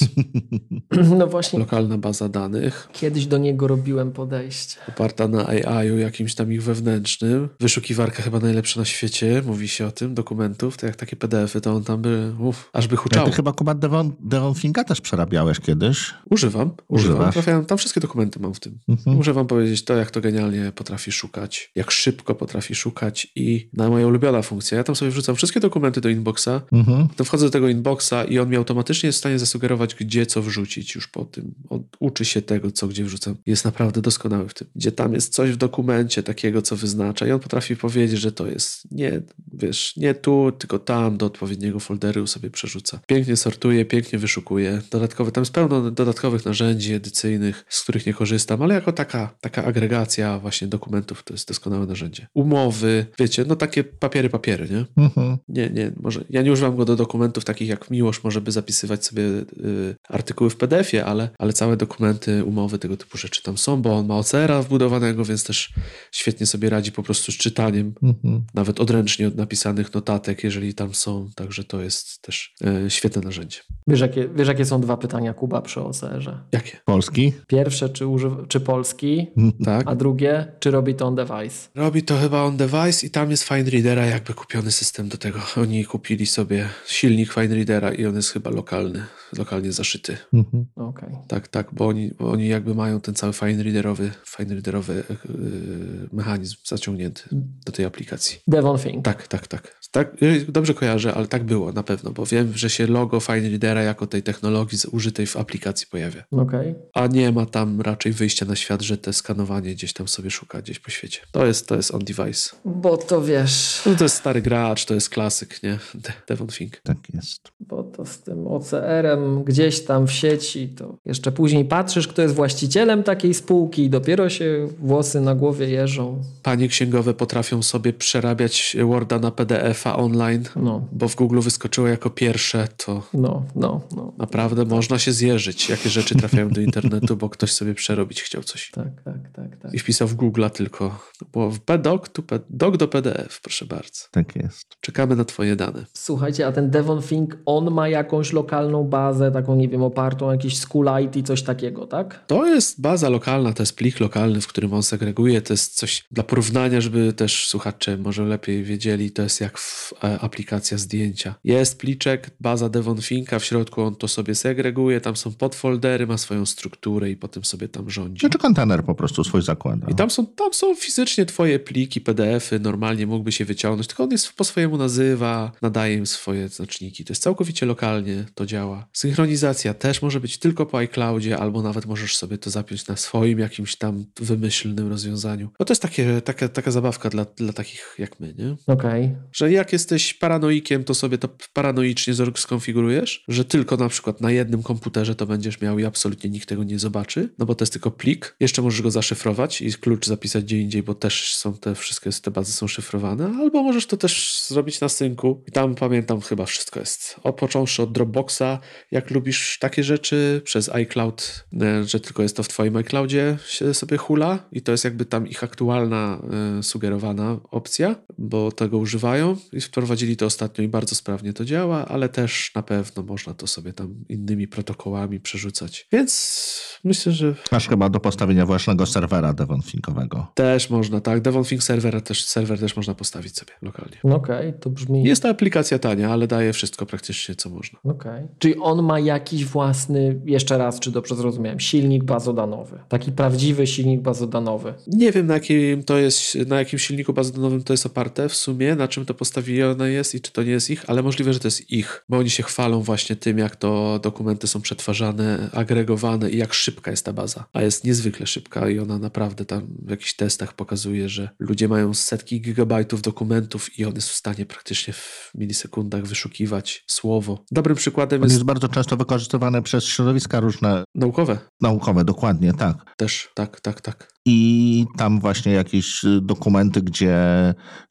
no 1.20 1.28
właśnie. 1.28 1.60
Lokalna 1.60 1.98
baza 1.98 2.30
danych. 2.30 2.90
Kiedyś 2.94 3.26
do 3.26 3.38
niego 3.38 3.68
robiłem 3.68 4.12
podejście. 4.12 4.76
oparta 4.88 5.28
na 5.28 5.48
AI-u 5.48 5.98
jakimś 5.98 6.36
tam 6.36 6.54
ich 6.54 6.64
wewnętrznym. 6.64 7.50
Wyszukiwarka 7.60 8.24
chyba 8.24 8.40
najlepsza 8.40 8.80
na 8.80 8.86
świecie, 8.86 9.42
mówi 9.46 9.68
się 9.68 9.86
o 9.86 9.92
tym, 9.92 10.14
dokumentów, 10.14 10.78
to 10.78 10.86
jak 10.86 10.96
takie 10.96 11.16
PDF-y, 11.16 11.62
to 11.62 11.74
on 11.74 11.84
tam 11.84 12.02
by, 12.02 12.34
uff, 12.40 12.70
aż 12.74 12.88
by 12.88 12.96
huczał. 12.96 13.26
Ty 13.26 13.32
chyba 13.32 13.54
Kuba 13.54 13.74
Devon, 13.74 14.12
Devon 14.20 14.56
Finka 14.56 14.84
też 14.84 15.02
przerabiałeś 15.02 15.60
kiedyś. 15.60 16.14
Używam, 16.30 16.72
używam. 16.88 17.16
Używasz? 17.16 17.34
Trafiałem, 17.34 17.66
tam 17.66 17.78
wszystkie 17.78 18.02
dokumenty 18.02 18.40
mam 18.40 18.54
w 18.54 18.60
tym. 18.60 18.80
Mhm. 18.90 19.18
Muszę 19.18 19.34
wam 19.34 19.48
powiedzieć 19.50 19.84
to, 19.84 19.96
jak 19.96 20.12
to 20.12 20.22
genialnie 20.22 20.72
potrafi 20.76 21.12
szukać, 21.12 21.72
jak 21.76 21.92
szybko 21.92 22.36
potrafi 22.36 22.76
szukać 22.76 23.28
i 23.36 23.70
na 23.74 23.90
moja 23.90 24.08
ulubiona 24.08 24.42
funkcja. 24.42 24.78
Ja 24.78 24.84
tam 24.84 24.96
sobie 24.96 25.12
wrzucam 25.12 25.36
wszystkie 25.36 25.60
dokumenty 25.60 26.02
do 26.02 26.10
inboxa, 26.10 26.62
Mhm. 26.72 27.08
to 27.16 27.24
wchodzę 27.24 27.46
do 27.46 27.52
tego 27.52 27.70
inboxa 27.70 28.14
i 28.30 28.40
on 28.40 28.50
mi 28.50 28.56
automatycznie 28.56 29.08
jest 29.08 29.18
w 29.18 29.20
stanie 29.20 29.40
zasugerować, 29.40 29.96
gdzie 29.96 30.26
co 30.26 30.42
wrzucić 30.42 30.96
już 30.96 31.08
po 31.08 31.26
tym. 31.26 31.54
On 31.70 31.84
uczy 32.00 32.26
się 32.26 32.42
tego, 32.42 32.72
co 32.72 32.88
gdzie 32.88 33.04
wrzucam. 33.04 33.36
Jest 33.46 33.66
naprawdę 33.66 34.02
doskonały 34.02 34.50
w 34.50 34.54
tym. 34.54 34.68
Gdzie 34.76 34.92
tam 34.92 35.14
jest 35.14 35.34
coś 35.34 35.52
w 35.52 35.56
dokumencie 35.58 36.24
takiego, 36.24 36.62
co 36.62 36.76
wyznacza 36.76 37.28
i 37.28 37.32
on 37.32 37.40
potrafi 37.40 37.76
powiedzieć, 37.76 38.20
że 38.20 38.32
to 38.32 38.48
jest 38.48 38.92
nie, 38.92 39.22
wiesz, 39.54 39.96
nie 39.98 40.14
tu, 40.14 40.52
tylko 40.52 40.80
tam, 40.80 41.18
do 41.18 41.26
odpowiedniego 41.26 41.80
folderu 41.80 42.28
sobie 42.28 42.50
przerzuca. 42.50 43.00
Pięknie 43.08 43.36
sortuje, 43.36 43.86
pięknie 43.86 44.20
wyszukuje. 44.20 44.82
Dodatkowe, 44.92 45.32
tam 45.32 45.42
jest 45.42 45.54
pełno 45.54 45.92
dodatkowych 45.92 46.46
narzędzi 46.46 46.94
edycyjnych, 46.94 47.66
z 47.70 47.82
których 47.84 48.06
nie 48.06 48.14
korzystam, 48.14 48.62
ale 48.62 48.74
jako 48.74 48.92
taka, 48.94 49.36
taka 49.42 49.64
agregacja 49.66 50.40
właśnie 50.40 50.68
dokumentów 50.68 51.24
to 51.24 51.34
jest 51.34 51.48
doskonałe 51.48 51.86
narzędzie. 51.86 52.28
Umowy, 52.34 53.06
wiecie, 53.20 53.46
no 53.48 53.56
takie 53.56 53.84
papiery, 53.84 54.30
papiery, 54.30 54.68
nie? 54.70 55.04
Mhm. 55.04 55.38
Nie, 55.48 55.70
nie, 55.70 55.92
może 56.00 56.24
ja 56.30 56.42
nie 56.42 56.52
używam 56.52 56.76
go 56.76 56.86
do 56.86 56.96
dokumentów 56.96 57.46
takich 57.46 57.70
jak 57.70 57.92
Miłosz 57.92 58.24
może 58.24 58.42
by 58.42 58.52
zapisywać 58.52 59.06
sobie 59.06 59.24
y, 59.24 59.96
artykuły 60.10 60.50
w 60.50 60.56
PDF-ie, 60.56 61.06
ale, 61.06 61.30
ale 61.38 61.54
całe 61.54 61.78
dokumenty, 61.78 62.44
umowy, 62.44 62.80
tego 62.80 62.98
typu 62.98 63.18
rzeczy 63.18 63.44
tam 63.44 63.58
są, 63.58 63.82
bo 63.82 63.98
on 63.98 64.08
ma 64.08 64.18
OCR-a 64.18 64.62
wbudowanego, 64.62 65.26
więc 65.26 65.44
też 65.44 65.74
świetnie 66.12 66.46
sobie 66.46 66.70
radzi 66.70 66.92
po 66.92 67.04
prostu 67.04 67.32
z 67.32 67.36
czytaniem, 67.38 67.94
Mhm. 68.04 68.44
nawet 68.54 68.80
odręcznie 68.80 69.28
od 69.28 69.36
napisanych 69.36 69.94
notatek, 69.94 70.44
jeżeli 70.44 70.74
tam 70.74 70.94
są, 70.94 71.30
także 71.36 71.64
to 71.64 71.82
jest 71.82 72.22
też 72.22 72.56
y, 72.86 72.90
świetne 72.90 73.22
narzędzie. 73.22 73.60
Wiesz 73.88 74.00
jakie, 74.00 74.30
wiesz, 74.36 74.48
jakie 74.48 74.66
są 74.66 74.82
dwa 74.82 74.98
pytania 74.98 75.34
Kuba 75.34 75.62
przy 75.62 75.82
OCR-ze? 75.82 76.40
Jakie? 76.52 76.78
Polski? 76.86 77.34
Pierwsze, 77.48 77.90
czy, 77.90 78.08
używa, 78.08 78.38
czy 78.48 78.60
polski, 78.60 79.28
Tak? 79.66 79.84
a 79.88 79.96
drugie, 79.96 80.48
czy 80.60 80.72
robi 80.72 80.96
to 80.96 81.08
on 81.08 81.16
device? 81.16 81.70
Robi 81.76 82.04
to 82.04 82.18
chyba 82.18 82.44
on 82.44 82.58
device 82.58 83.08
i 83.08 83.10
tam 83.10 83.32
jest 83.32 83.44
FineReadera 83.44 84.06
jakby 84.06 84.34
kupiony 84.34 84.72
system 84.72 85.10
do 85.10 85.18
tego. 85.18 85.40
Oni 85.58 85.86
kupili 85.86 86.26
sobie 86.26 86.70
silnik 86.86 87.34
FineReadera 87.34 87.92
i 87.94 88.06
on 88.06 88.16
jest 88.16 88.32
chyba 88.32 88.50
lokalny, 88.50 89.04
lokalnie 89.38 89.72
zaszyty. 89.72 90.18
Mhm. 90.34 90.66
Okej. 90.76 91.10
Tak, 91.28 91.48
tak, 91.48 91.68
bo 91.74 91.88
oni, 91.88 92.12
bo 92.20 92.32
oni 92.32 92.48
jakby 92.48 92.76
mają 92.76 93.02
ten 93.02 93.16
cały 93.16 93.34
FineReaderowy, 93.34 94.12
FineReaderowy 94.26 94.94
yy, 95.10 96.10
mechanizm 96.14 96.56
zaciągnięty 96.66 97.24
do 97.66 97.72
tej 97.72 97.86
aplikacji. 97.86 98.40
Devon 98.48 98.78
Fink. 98.78 99.06
Tak, 99.06 99.28
tak, 99.28 99.48
tak. 99.48 99.80
tak. 99.92 100.22
yy, 100.22 100.46
Dobrze 100.50 100.74
kojarzę, 100.74 101.14
ale 101.14 101.28
tak 101.28 101.44
było 101.44 101.72
na 101.72 101.84
pewno, 101.84 102.12
bo 102.12 102.26
wiem, 102.26 102.52
że 102.56 102.70
się 102.70 102.88
logo 102.88 103.20
FineReadera 103.20 103.84
jako 103.84 104.08
tej 104.08 104.24
technologii 104.24 104.80
użytej 104.92 105.26
w 105.26 105.38
aplikacji 105.38 105.88
pojawia. 105.92 106.24
Okej. 106.32 106.76
A 106.94 107.08
nie 107.08 107.32
ma 107.32 107.46
tam 107.46 107.82
raczej 107.82 108.12
wyjścia 108.12 108.46
na 108.46 108.56
świat, 108.56 108.82
że 108.82 108.98
te 108.98 109.14
skanowanie 109.20 109.72
gdzieś 109.76 109.94
tam 109.94 110.08
sobie 110.08 110.32
szuka 110.32 110.62
gdzieś 110.62 110.80
po 110.80 110.92
świecie. 110.92 111.20
To 111.32 111.46
jest, 111.46 111.68
to 111.68 111.76
jest 111.76 111.94
on 111.94 112.00
device. 112.00 112.50
Bo 112.66 112.98
to 112.98 113.22
wiesz, 113.22 113.82
No 113.86 113.96
to 113.96 114.04
jest 114.04 114.16
stary 114.16 114.42
gracz, 114.42 114.86
to 114.86 114.94
jest 114.94 115.10
klasyk, 115.10 115.64
nie? 115.64 115.80
De- 115.96 116.14
Devon 116.28 116.48
Fink. 116.50 116.78
Tak 116.84 116.98
jest. 117.14 117.42
bo 117.60 117.84
to 117.84 118.06
z 118.06 118.20
tym 118.20 118.48
OCR-em 118.48 119.44
gdzieś 119.44 119.80
tam 119.82 120.08
w 120.08 120.12
sieci, 120.12 120.68
to 120.70 120.98
jeszcze 121.06 121.32
później 121.32 121.66
patrzysz, 121.66 122.08
kto 122.08 122.22
jest 122.22 122.36
właścicielem 122.36 123.04
takiej 123.04 123.34
spółki 123.34 123.84
i 123.84 123.90
dopiero 123.90 124.30
się 124.30 124.68
włosy 124.80 125.22
na 125.22 125.36
głowie 125.36 125.70
jeżą. 125.70 126.22
Panie 126.44 126.68
księgowe 126.68 127.14
potrafią 127.14 127.64
sobie 127.64 127.94
przerabiać 127.94 128.78
Worda 128.86 129.20
na 129.20 129.32
PDF-a 129.32 129.96
online, 129.98 130.44
No, 130.56 130.88
bo 130.92 131.08
w 131.08 131.16
Google 131.16 131.40
wyskoczyło 131.40 131.88
jako 131.88 132.10
pierwsze, 132.10 132.68
to 132.78 133.04
no, 133.14 133.46
no, 133.56 133.82
no. 133.96 134.14
naprawdę 134.18 134.66
można 134.66 135.00
się 135.00 135.12
zjeżyć, 135.12 135.70
jakie 135.70 135.90
rzeczy 135.90 136.16
trafiają 136.16 136.50
do 136.50 136.62
internetu, 136.62 137.18
bo 137.18 137.30
ktoś 137.30 137.52
sobie 137.52 137.74
przerobić 137.74 138.22
chciał 138.24 138.44
coś. 138.44 138.72
Tak, 138.72 138.88
tak, 139.14 139.32
tak, 139.32 139.58
tak. 139.58 139.74
I 139.74 139.80
wpisał 139.80 140.08
w 140.08 140.16
Google'a 140.16 140.50
tylko, 140.50 141.00
było 141.32 141.52
w 141.52 141.60
doc, 141.80 142.10
to 142.14 142.24
doc 142.50 142.78
do 142.78 142.88
PDF, 142.88 143.42
proszę 143.42 143.66
bardzo. 143.66 144.06
Tak 144.12 144.36
jest. 144.36 144.76
Czekamy 144.82 145.16
na 145.16 145.26
twoje 145.26 145.56
dane. 145.56 145.86
Słuchajcie, 145.94 146.48
a 146.48 146.52
ten 146.52 146.70
Devon 146.70 147.02
Fink, 147.02 147.38
on 147.46 147.72
ma 147.72 147.90
jakąś 147.90 148.34
lokalną 148.34 148.84
bazę, 148.84 149.32
taką, 149.32 149.56
nie 149.56 149.68
wiem, 149.68 149.84
opartą 149.84 150.28
o 150.28 150.32
jakiś 150.32 150.58
SchoolIT, 150.58 151.28
coś 151.28 151.44
takiego, 151.44 151.88
tak? 151.88 152.24
To 152.28 152.46
jest 152.46 152.82
baza 152.82 153.10
lokalna, 153.10 153.54
to 153.54 153.64
jest 153.64 153.76
plik 153.76 154.00
lokalny, 154.00 154.42
w 154.42 154.48
którym 154.48 154.74
on 154.74 154.84
segreguje. 154.84 155.42
To 155.42 155.54
jest 155.54 155.76
coś 155.76 156.06
dla 156.12 156.24
porównania, 156.24 156.82
żeby 156.82 157.14
też 157.14 157.48
słuchacze 157.48 157.98
może 157.98 158.24
lepiej 158.24 158.64
wiedzieli. 158.64 159.12
To 159.12 159.22
jest 159.22 159.42
jak 159.42 159.58
w, 159.58 159.94
e, 160.04 160.20
aplikacja 160.20 160.78
zdjęcia. 160.78 161.36
Jest 161.44 161.80
pliczek, 161.80 162.30
baza 162.40 162.70
Devon 162.70 163.02
Finka, 163.02 163.40
w 163.40 163.46
środku 163.46 163.82
on 163.82 163.96
to 163.96 164.08
sobie 164.08 164.36
segreguje, 164.36 165.02
tam 165.02 165.16
są 165.16 165.34
podfoldery, 165.34 166.08
ma 166.08 166.18
swoją 166.18 166.46
strukturę 166.46 167.10
i 167.10 167.16
potem 167.16 167.46
sobie 167.46 167.68
tam 167.68 167.90
rządzi. 167.90 168.20
Znaczy 168.20 168.38
kontener 168.38 168.84
po 168.84 168.96
prostu 169.00 169.24
swój 169.24 169.42
zakłada. 169.42 169.88
I 169.92 169.96
tam 169.96 170.10
są, 170.10 170.26
tam 170.26 170.54
są 170.54 170.76
fizycznie 170.76 171.26
twoje 171.26 171.60
pliki, 171.60 172.02
PDF-y, 172.02 172.60
normalnie 172.60 173.08
mógłby 173.08 173.32
się 173.32 173.46
wyciągnąć, 173.46 173.88
tylko 173.88 174.04
on 174.04 174.12
jest 174.12 174.34
po 174.34 174.44
swojemu 174.44 174.78
nazywa, 174.78 175.52
nadaje 175.62 175.96
im 175.96 176.06
swoje 176.06 176.50
znaczniki. 176.50 177.06
To 177.06 177.12
jest 177.12 177.24
całkowicie 177.24 177.66
lokalnie, 177.66 178.26
to 178.36 178.46
działa. 178.46 178.88
Synchronizacja 178.94 179.74
też 179.74 180.02
może 180.02 180.20
być 180.20 180.38
tylko 180.38 180.66
po 180.66 180.78
iCloudzie, 180.78 181.38
albo 181.38 181.62
nawet 181.62 181.86
możesz 181.86 182.18
sobie 182.18 182.38
to 182.38 182.50
zapiąć 182.50 182.88
na 182.88 182.96
swoim 182.96 183.40
jakimś 183.40 183.76
tam 183.76 184.06
wymyślnym 184.20 184.90
rozwiązaniu. 184.90 185.50
No 185.60 185.66
to 185.66 185.72
jest 185.72 185.82
takie, 185.82 186.22
taka, 186.22 186.50
taka 186.50 186.72
zabawka 186.72 187.10
dla, 187.10 187.26
dla 187.26 187.54
takich 187.54 187.96
jak 187.98 188.20
my, 188.20 188.34
nie? 188.38 188.56
Okej. 188.74 189.16
Że 189.32 189.52
jak 189.52 189.74
jesteś 189.74 190.14
paranoikiem, 190.14 190.84
to 190.84 190.94
sobie 190.94 191.18
to 191.18 191.30
paranoicznie 191.54 192.14
skonfigurujesz, 192.36 193.24
że 193.28 193.46
tylko 193.46 193.78
na 193.78 193.90
przykład 193.90 194.22
na 194.22 194.32
jednym 194.32 194.64
komputerze 194.64 195.16
to 195.16 195.26
będziesz 195.26 195.62
miał 195.62 195.80
i 195.80 195.86
absolutnie 195.86 196.30
nikt 196.30 196.50
tego 196.50 196.64
nie 196.64 196.80
zobaczy, 196.80 197.30
no 197.38 197.46
bo 197.46 197.56
to 197.56 197.64
jest 197.64 197.74
tylko 197.74 197.92
plik. 197.92 198.36
Jeszcze 198.40 198.62
możesz 198.62 198.82
go 198.82 198.89
zaszyfrować 198.92 199.62
i 199.62 199.74
klucz 199.74 200.06
zapisać 200.06 200.44
gdzie 200.44 200.62
indziej, 200.62 200.84
bo 200.84 200.96
też 200.96 201.36
są 201.36 201.54
te 201.54 201.76
wszystkie 201.76 202.10
te 202.22 202.32
bazy 202.32 202.54
są 202.54 202.68
szyfrowane, 202.68 203.26
albo 203.40 203.64
możesz 203.64 203.86
to 203.86 203.98
też 203.98 204.44
zrobić 204.48 204.82
na 204.82 204.90
synku 204.90 205.44
i 205.48 205.52
tam 205.52 205.76
pamiętam 205.76 206.22
chyba 206.22 206.46
wszystko 206.46 206.80
jest. 206.80 207.16
O, 207.24 207.34
począwszy 207.34 207.84
od 207.84 207.92
Dropboxa, 207.92 208.60
jak 208.92 209.12
lubisz 209.12 209.58
takie 209.60 209.84
rzeczy, 209.84 210.42
przez 210.44 210.70
iCloud, 210.70 211.46
e, 211.62 211.84
że 211.84 212.00
tylko 212.00 212.24
jest 212.24 212.38
to 212.38 212.44
w 212.44 212.48
twoim 212.48 212.76
iCloudzie 212.76 213.38
się 213.48 213.74
sobie 213.74 213.98
hula 213.98 214.40
i 214.52 214.62
to 214.62 214.72
jest 214.72 214.84
jakby 214.84 215.06
tam 215.06 215.28
ich 215.28 215.44
aktualna 215.44 216.22
e, 216.60 216.64
sugerowana 216.64 217.40
opcja, 217.52 217.96
bo 218.18 218.52
tego 218.52 218.78
używają 218.78 219.38
i 219.54 219.62
wprowadzili 219.62 220.18
to 220.18 220.26
ostatnio 220.26 220.64
i 220.64 220.68
bardzo 220.68 220.96
sprawnie 220.96 221.34
to 221.34 221.46
działa, 221.46 221.86
ale 221.88 222.10
też 222.10 222.52
na 222.56 222.64
pewno 222.64 223.04
można 223.04 223.34
to 223.34 223.48
sobie 223.48 223.74
tam 223.74 223.96
innymi 224.10 224.48
protokołami 224.48 225.20
przerzucać. 225.20 225.88
Więc 225.92 226.80
myślę, 226.84 227.12
że 227.12 227.36
Masz 227.52 227.68
chyba 227.68 227.90
do 227.90 228.00
postawienia 228.00 228.46
własnego 228.46 228.79
serwera 228.86 229.34
devonfinkowego. 229.34 230.28
też 230.34 230.70
można, 230.70 231.02
tak. 231.02 231.22
Devon 231.22 231.44
Think 231.44 231.64
serwer 231.64 232.02
też, 232.02 232.26
serwer 232.26 232.60
też 232.60 232.76
można 232.76 232.94
postawić 232.94 233.36
sobie 233.36 233.52
lokalnie. 233.62 233.98
No 234.04 234.16
Okej, 234.16 234.54
to 234.60 234.70
brzmi... 234.70 235.04
Jest 235.04 235.24
to 235.24 235.30
aplikacja 235.30 235.80
tania, 235.80 236.10
ale 236.10 236.28
daje 236.28 236.54
wszystko 236.54 236.86
praktycznie, 236.86 237.36
co 237.36 237.50
można. 237.50 237.80
Okej. 237.84 238.28
Czyli 238.40 238.56
on 238.60 238.84
ma 238.84 239.00
jakiś 239.00 239.46
własny, 239.46 240.22
jeszcze 240.26 240.58
raz, 240.58 240.80
czy 240.80 240.92
dobrze 240.92 241.16
zrozumiałem, 241.16 241.60
silnik 241.60 242.04
bazodanowy. 242.04 242.80
Taki 242.90 243.12
prawdziwy 243.12 243.68
silnik 243.68 244.02
bazodanowy. 244.02 244.74
Nie 244.88 245.12
wiem, 245.12 245.28
na 245.28 245.34
jakim 245.34 245.84
to 245.84 245.98
jest, 245.98 246.36
na 246.36 246.60
jakim 246.60 246.80
silniku 246.80 247.14
bazodonowym 247.14 247.64
to 247.64 247.74
jest 247.74 247.86
oparte 247.86 248.30
w 248.30 248.36
sumie, 248.36 248.76
na 248.76 248.88
czym 248.88 249.06
to 249.06 249.14
postawione 249.14 249.90
jest 249.90 250.16
i 250.16 250.22
czy 250.22 250.32
to 250.32 250.44
nie 250.44 250.52
jest 250.52 250.70
ich, 250.70 250.84
ale 250.88 251.04
możliwe, 251.04 251.34
że 251.34 251.40
to 251.40 251.48
jest 251.48 251.72
ich, 251.72 252.04
bo 252.10 252.18
oni 252.18 252.30
się 252.30 252.44
chwalą 252.44 252.82
właśnie 252.82 253.16
tym, 253.16 253.38
jak 253.38 253.56
to 253.56 254.00
dokumenty 254.04 254.48
są 254.48 254.62
przetwarzane, 254.62 255.50
agregowane 255.54 256.30
i 256.30 256.38
jak 256.38 256.54
szybka 256.54 256.92
jest 256.92 257.06
ta 257.06 257.14
baza. 257.14 257.46
A 257.54 257.62
jest 257.62 257.84
niezwykle 257.84 258.28
szybka 258.28 258.59
i 258.68 258.80
ona 258.80 259.00
naprawdę 259.00 259.46
tam 259.46 259.68
w 259.86 259.90
jakichś 259.90 260.16
testach 260.16 260.54
pokazuje, 260.54 261.10
że 261.10 261.30
ludzie 261.40 261.68
mają 261.68 261.94
setki 261.94 262.42
gigabajtów 262.42 263.02
dokumentów 263.02 263.80
i 263.80 263.86
on 263.86 263.96
jest 263.96 264.10
w 264.10 264.16
stanie 264.16 264.46
praktycznie 264.46 264.94
w 264.94 265.32
milisekundach 265.36 266.04
wyszukiwać 266.06 266.84
słowo. 266.88 267.46
Dobrym 267.52 267.78
przykładem 267.78 268.22
On 268.22 268.24
jest 268.24 268.36
jest 268.36 268.46
bardzo 268.46 268.70
często 268.70 268.98
wykorzystywany 268.98 269.62
przez 269.62 269.84
środowiska 269.84 270.40
różne 270.40 270.84
naukowe. 270.96 271.38
naukowe, 271.62 272.06
dokładnie, 272.06 272.54
tak. 272.54 272.76
Też, 272.98 273.30
tak, 273.34 273.62
tak, 273.62 273.82
tak. 273.82 274.14
I 274.26 274.86
tam 274.98 275.20
właśnie 275.20 275.52
jakieś 275.52 276.04
y, 276.04 276.22
dokumenty, 276.22 276.82
gdzie, 276.82 277.16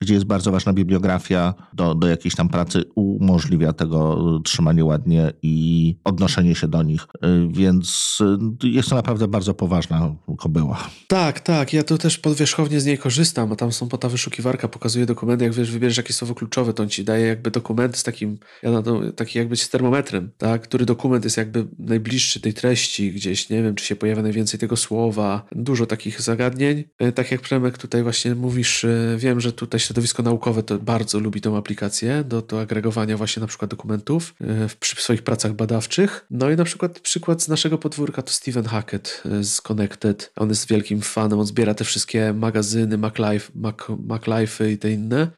gdzie 0.00 0.14
jest 0.14 0.26
bardzo 0.26 0.52
ważna 0.52 0.72
bibliografia 0.72 1.54
do, 1.72 1.94
do 1.94 2.08
jakiejś 2.08 2.34
tam 2.34 2.48
pracy, 2.48 2.84
umożliwia 2.94 3.72
tego 3.72 4.18
trzymanie 4.44 4.84
ładnie 4.84 5.32
i 5.42 5.96
odnoszenie 6.04 6.54
się 6.54 6.68
do 6.68 6.82
nich. 6.82 7.02
Y, 7.02 7.48
Więc 7.50 8.18
y, 8.64 8.68
jest 8.68 8.88
to 8.88 8.96
naprawdę 8.96 9.28
bardzo 9.28 9.54
poważna 9.54 10.14
kobyła. 10.38 10.88
Tak, 11.06 11.40
tak. 11.40 11.72
Ja 11.72 11.82
to 11.82 11.98
też 11.98 12.18
podwierzchownie 12.18 12.80
z 12.80 12.86
niej 12.86 12.98
korzystam, 12.98 13.52
a 13.52 13.56
tam 13.56 13.72
są 13.72 13.88
po 13.88 13.98
ta 13.98 14.08
wyszukiwarka, 14.08 14.68
pokazuje 14.68 15.06
dokumenty, 15.06 15.44
jak 15.44 15.54
wiesz, 15.54 15.70
wybierzesz 15.70 15.96
jakieś 15.96 16.16
słowo 16.16 16.34
kluczowe, 16.34 16.74
to 16.74 16.82
on 16.82 16.88
ci 16.88 17.04
daje 17.04 17.26
jakby 17.26 17.50
dokument 17.50 17.96
z 17.96 18.02
takim, 18.02 18.38
ja 18.62 18.82
taki 19.16 19.38
jakby 19.38 19.56
z 19.56 19.70
termometrem, 19.70 20.30
tak? 20.38 20.62
Który 20.62 20.86
dokument 20.86 21.24
jest 21.24 21.36
jakby 21.36 21.66
najbliższy 21.78 22.40
tej 22.40 22.54
treści 22.54 23.12
gdzieś, 23.12 23.50
nie 23.50 23.62
wiem, 23.62 23.74
czy 23.74 23.84
się 23.84 23.96
pojawia 23.96 24.22
najwięcej 24.22 24.60
tego 24.60 24.76
słowa. 24.76 25.46
Dużo 25.52 25.86
takich 25.86 26.17
takich 26.18 26.24
zagadnień. 26.24 26.84
E, 26.98 27.12
tak 27.12 27.30
jak 27.30 27.40
Przemek 27.40 27.78
tutaj 27.78 28.02
właśnie 28.02 28.34
mówisz, 28.34 28.84
e, 28.84 29.16
wiem, 29.18 29.40
że 29.40 29.52
tutaj 29.52 29.80
środowisko 29.80 30.22
naukowe 30.22 30.62
to 30.62 30.78
bardzo 30.78 31.18
lubi 31.18 31.40
tą 31.40 31.56
aplikację 31.56 32.24
do, 32.24 32.42
do 32.42 32.60
agregowania 32.60 33.16
właśnie 33.16 33.40
na 33.40 33.46
przykład 33.46 33.70
dokumentów 33.70 34.34
e, 34.40 34.68
przy 34.80 34.96
swoich 34.96 35.22
pracach 35.22 35.52
badawczych. 35.52 36.26
No 36.30 36.50
i 36.50 36.56
na 36.56 36.64
przykład 36.64 37.00
przykład 37.00 37.42
z 37.42 37.48
naszego 37.48 37.78
podwórka 37.78 38.22
to 38.22 38.32
Steven 38.32 38.64
Hackett 38.64 39.22
z 39.42 39.60
Connected. 39.60 40.32
On 40.36 40.48
jest 40.48 40.68
wielkim 40.68 41.00
fanem, 41.00 41.38
on 41.38 41.46
zbiera 41.46 41.74
te 41.74 41.84
wszystkie 41.84 42.32
magazyny, 42.32 42.98
MacLife, 42.98 43.52
Mac, 43.54 43.76
MacLife 44.06 44.72
i 44.72 44.78
te 44.78 44.90
inne 44.90 45.28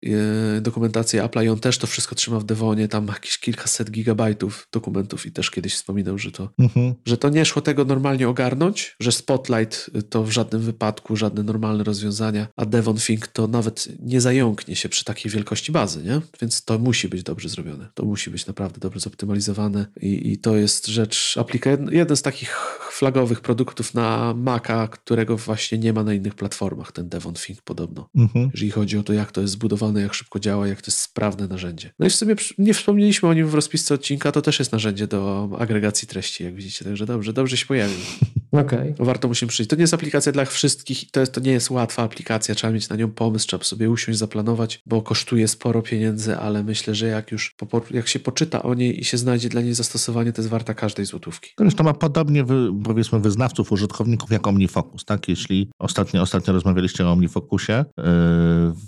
dokumentacje 0.60 1.24
Apple 1.24 1.44
i 1.44 1.48
on 1.48 1.60
też 1.60 1.78
to 1.78 1.86
wszystko 1.86 2.14
trzyma 2.14 2.40
w 2.40 2.44
Devonie, 2.44 2.88
tam 2.88 3.06
jakieś 3.06 3.38
kilkaset 3.38 3.90
gigabajtów 3.90 4.68
dokumentów 4.72 5.26
i 5.26 5.32
też 5.32 5.50
kiedyś 5.50 5.74
wspominał, 5.74 6.18
że 6.18 6.32
to, 6.32 6.48
mhm. 6.58 6.94
że 7.06 7.16
to 7.16 7.28
nie 7.28 7.44
szło 7.44 7.62
tego 7.62 7.84
normalnie 7.84 8.28
ogarnąć, 8.28 8.96
że 9.00 9.12
Spotlight 9.12 9.90
to 10.10 10.24
w 10.24 10.30
żadnym 10.30 10.62
wypadku, 10.72 11.16
żadne 11.16 11.42
normalne 11.42 11.84
rozwiązania, 11.84 12.46
a 12.56 12.66
Devon 12.66 12.96
Think 12.96 13.26
to 13.26 13.46
nawet 13.46 13.88
nie 14.02 14.20
zająknie 14.20 14.76
się 14.76 14.88
przy 14.88 15.04
takiej 15.04 15.32
wielkości 15.32 15.72
bazy, 15.72 16.02
nie? 16.02 16.20
Więc 16.40 16.64
to 16.64 16.78
musi 16.78 17.08
być 17.08 17.22
dobrze 17.22 17.48
zrobione. 17.48 17.88
To 17.94 18.04
musi 18.04 18.30
być 18.30 18.46
naprawdę 18.46 18.80
dobrze 18.80 19.00
zoptymalizowane 19.00 19.86
i, 20.00 20.32
i 20.32 20.38
to 20.38 20.56
jest 20.56 20.86
rzecz, 20.86 21.36
aplika 21.40 21.70
jeden 21.90 22.16
z 22.16 22.22
takich 22.22 22.56
flagowych 22.92 23.40
produktów 23.40 23.94
na 23.94 24.34
Maca, 24.34 24.88
którego 24.88 25.36
właśnie 25.36 25.78
nie 25.78 25.92
ma 25.92 26.04
na 26.04 26.14
innych 26.14 26.34
platformach, 26.34 26.92
ten 26.92 27.08
Devon 27.08 27.34
Think 27.34 27.62
podobno. 27.62 28.08
Mhm. 28.16 28.50
Jeżeli 28.54 28.70
chodzi 28.70 28.98
o 28.98 29.02
to, 29.02 29.12
jak 29.12 29.32
to 29.32 29.40
jest 29.40 29.52
zbudowane, 29.52 30.00
jak 30.00 30.14
szybko 30.14 30.40
działa, 30.40 30.68
jak 30.68 30.82
to 30.82 30.90
jest 30.90 30.98
sprawne 30.98 31.48
narzędzie. 31.48 31.90
No 31.98 32.06
i 32.06 32.10
w 32.10 32.14
sumie 32.14 32.34
nie 32.58 32.74
wspomnieliśmy 32.74 33.28
o 33.28 33.34
nim 33.34 33.46
w 33.46 33.54
rozpisce 33.54 33.94
odcinka, 33.94 34.32
to 34.32 34.42
też 34.42 34.58
jest 34.58 34.72
narzędzie 34.72 35.06
do 35.06 35.48
agregacji 35.58 36.08
treści, 36.08 36.44
jak 36.44 36.54
widzicie, 36.54 36.84
także 36.84 37.06
dobrze, 37.06 37.32
dobrze 37.32 37.56
się 37.56 37.66
pojawił. 37.66 37.98
Okej. 38.52 38.92
Okay. 38.92 39.06
Warto 39.06 39.28
musimy 39.28 39.48
przyjść. 39.48 39.70
To 39.70 39.76
nie 39.76 39.82
jest 39.82 39.94
aplikacja 39.94 40.32
dla 40.32 40.44
wszystkich, 40.60 41.10
to, 41.10 41.20
jest, 41.20 41.32
to 41.32 41.40
nie 41.40 41.52
jest 41.52 41.70
łatwa 41.70 42.02
aplikacja, 42.02 42.54
trzeba 42.54 42.72
mieć 42.72 42.88
na 42.88 42.96
nią 42.96 43.10
pomysł, 43.10 43.46
trzeba 43.46 43.64
sobie 43.64 43.90
usiąść, 43.90 44.18
zaplanować, 44.18 44.82
bo 44.86 45.02
kosztuje 45.02 45.48
sporo 45.48 45.82
pieniędzy, 45.82 46.36
ale 46.36 46.64
myślę, 46.64 46.94
że 46.94 47.06
jak 47.06 47.32
już 47.32 47.54
jak 47.90 48.08
się 48.08 48.18
poczyta 48.18 48.62
o 48.62 48.74
niej 48.74 49.00
i 49.00 49.04
się 49.04 49.18
znajdzie 49.18 49.48
dla 49.48 49.60
niej 49.60 49.74
zastosowanie, 49.74 50.32
to 50.32 50.42
jest 50.42 50.48
warta 50.50 50.74
każdej 50.74 51.06
złotówki. 51.06 51.50
To 51.76 51.84
ma 51.84 51.94
podobnie, 51.94 52.44
wy, 52.44 52.70
powiedzmy, 52.84 53.20
wyznawców, 53.20 53.72
użytkowników 53.72 54.30
jak 54.30 54.46
OmniFocus, 54.46 55.04
tak? 55.04 55.28
Jeśli 55.28 55.70
ostatnio, 55.78 56.22
ostatnio 56.22 56.52
rozmawialiście 56.52 57.06
o 57.06 57.12
OmniFocusie 57.12 57.72
yy, 57.72 58.04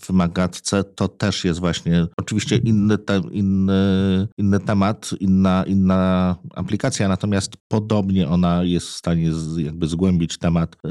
w 0.00 0.10
Magatce, 0.10 0.84
to 0.84 1.08
też 1.08 1.44
jest 1.44 1.60
właśnie 1.60 2.06
oczywiście 2.16 2.56
inny, 2.56 2.98
te, 2.98 3.20
inny, 3.30 4.28
inny 4.38 4.60
temat, 4.60 5.10
inna, 5.20 5.64
inna 5.66 6.36
aplikacja, 6.54 7.08
natomiast 7.08 7.52
podobnie 7.68 8.28
ona 8.28 8.64
jest 8.64 8.86
w 8.86 8.96
stanie 8.96 9.34
z, 9.34 9.56
jakby 9.56 9.86
zgłębić 9.86 10.38
temat 10.38 10.76
yy, 10.84 10.90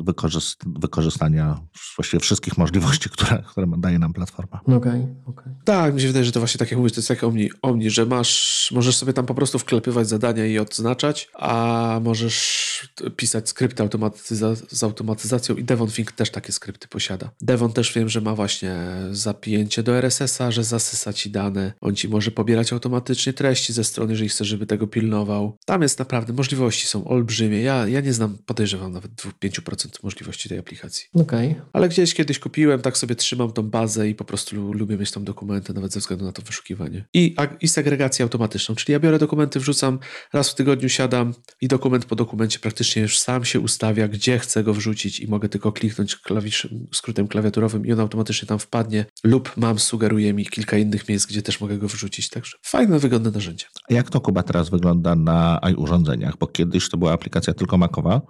wykorzyst 0.00 0.64
wykorzystania 0.80 1.60
właściwie 1.96 2.20
wszystkich 2.20 2.58
możliwości, 2.58 3.10
które, 3.10 3.42
które 3.46 3.66
daje 3.78 3.98
nam 3.98 4.12
platforma. 4.12 4.60
Okej, 4.62 4.76
okay, 4.76 5.14
okay, 5.26 5.54
Tak, 5.64 5.94
mi 5.94 6.00
się 6.00 6.06
wydaje, 6.06 6.24
że 6.24 6.32
to 6.32 6.40
właśnie 6.40 6.58
tak 6.58 6.70
jak 6.70 6.78
mówisz, 6.78 6.92
to 6.92 6.98
jest 6.98 7.10
jak 7.10 7.24
Omni, 7.24 7.50
Omni, 7.62 7.90
że 7.90 8.06
masz, 8.06 8.72
możesz 8.74 8.96
sobie 8.96 9.12
tam 9.12 9.26
po 9.26 9.34
prostu 9.34 9.58
wklepywać 9.58 10.08
zadania 10.08 10.46
i 10.46 10.58
odznaczać, 10.58 11.30
a 11.34 12.00
możesz 12.02 12.64
pisać 13.16 13.48
skrypty 13.48 13.82
automatyza 13.82 14.54
z 14.54 14.82
automatyzacją 14.82 15.56
i 15.56 15.64
Devon 15.64 15.88
Think 15.88 16.12
też 16.12 16.30
takie 16.30 16.52
skrypty 16.52 16.88
posiada. 16.88 17.30
Devon 17.40 17.72
też 17.72 17.92
wiem, 17.92 18.08
że 18.08 18.20
ma 18.20 18.34
właśnie 18.34 18.76
zapięcie 19.10 19.82
do 19.82 19.96
RSS-a, 19.96 20.50
że 20.50 20.64
zasysa 20.64 21.12
ci 21.12 21.30
dane. 21.30 21.72
On 21.80 21.94
ci 21.94 22.08
może 22.08 22.30
pobierać 22.30 22.72
automatycznie 22.72 23.32
treści 23.32 23.72
ze 23.72 23.84
strony, 23.84 24.12
jeżeli 24.12 24.28
chcesz, 24.28 24.48
żeby 24.48 24.66
tego 24.66 24.86
pilnował. 24.86 25.56
Tam 25.66 25.82
jest 25.82 25.98
naprawdę, 25.98 26.32
możliwości 26.32 26.86
są 26.86 27.04
olbrzymie. 27.04 27.62
Ja, 27.62 27.88
ja 27.88 28.00
nie 28.00 28.12
znam, 28.12 28.38
podejrzewam 28.46 28.92
nawet 28.92 29.12
5% 29.12 29.83
możliwości 30.02 30.48
tej 30.48 30.58
aplikacji. 30.58 31.06
Okay. 31.14 31.54
Ale 31.72 31.88
gdzieś 31.88 32.14
kiedyś 32.14 32.38
kupiłem, 32.38 32.80
tak 32.80 32.98
sobie 32.98 33.14
trzymam 33.14 33.52
tą 33.52 33.62
bazę 33.62 34.08
i 34.08 34.14
po 34.14 34.24
prostu 34.24 34.72
lubię 34.72 34.96
mieć 34.96 35.10
tam 35.10 35.24
dokumenty, 35.24 35.74
nawet 35.74 35.92
ze 35.92 36.00
względu 36.00 36.24
na 36.24 36.32
to 36.32 36.42
wyszukiwanie. 36.42 37.04
I, 37.14 37.36
i 37.60 37.68
segregację 37.68 38.22
automatyczną, 38.22 38.74
czyli 38.74 38.92
ja 38.92 39.00
biorę 39.00 39.18
dokumenty, 39.18 39.60
wrzucam, 39.60 39.98
raz 40.32 40.50
w 40.50 40.54
tygodniu 40.54 40.88
siadam 40.88 41.34
i 41.60 41.68
dokument 41.68 42.04
po 42.04 42.16
dokumencie 42.16 42.58
praktycznie 42.58 43.02
już 43.02 43.18
sam 43.18 43.44
się 43.44 43.60
ustawia, 43.60 44.08
gdzie 44.08 44.38
chcę 44.38 44.64
go 44.64 44.74
wrzucić 44.74 45.20
i 45.20 45.28
mogę 45.28 45.48
tylko 45.48 45.72
kliknąć 45.72 46.16
klawiszem, 46.16 46.86
skrótem 46.92 47.28
klawiaturowym 47.28 47.86
i 47.86 47.92
on 47.92 48.00
automatycznie 48.00 48.48
tam 48.48 48.58
wpadnie 48.58 49.06
lub 49.24 49.56
mam 49.56 49.78
sugeruje 49.78 50.34
mi 50.34 50.46
kilka 50.46 50.78
innych 50.78 51.08
miejsc, 51.08 51.26
gdzie 51.26 51.42
też 51.42 51.60
mogę 51.60 51.78
go 51.78 51.88
wrzucić. 51.88 52.28
Także 52.28 52.56
fajne, 52.62 52.98
wygodne 52.98 53.30
narzędzie. 53.30 53.66
A 53.90 53.94
jak 53.94 54.10
to 54.10 54.20
Kuba 54.20 54.42
teraz 54.42 54.70
wygląda 54.70 55.14
na 55.14 55.60
urządzeniach? 55.76 56.36
Bo 56.38 56.46
kiedyś 56.46 56.88
to 56.88 56.96
była 56.96 57.12
aplikacja 57.12 57.54
tylko 57.54 57.78
makowa, 57.78 58.20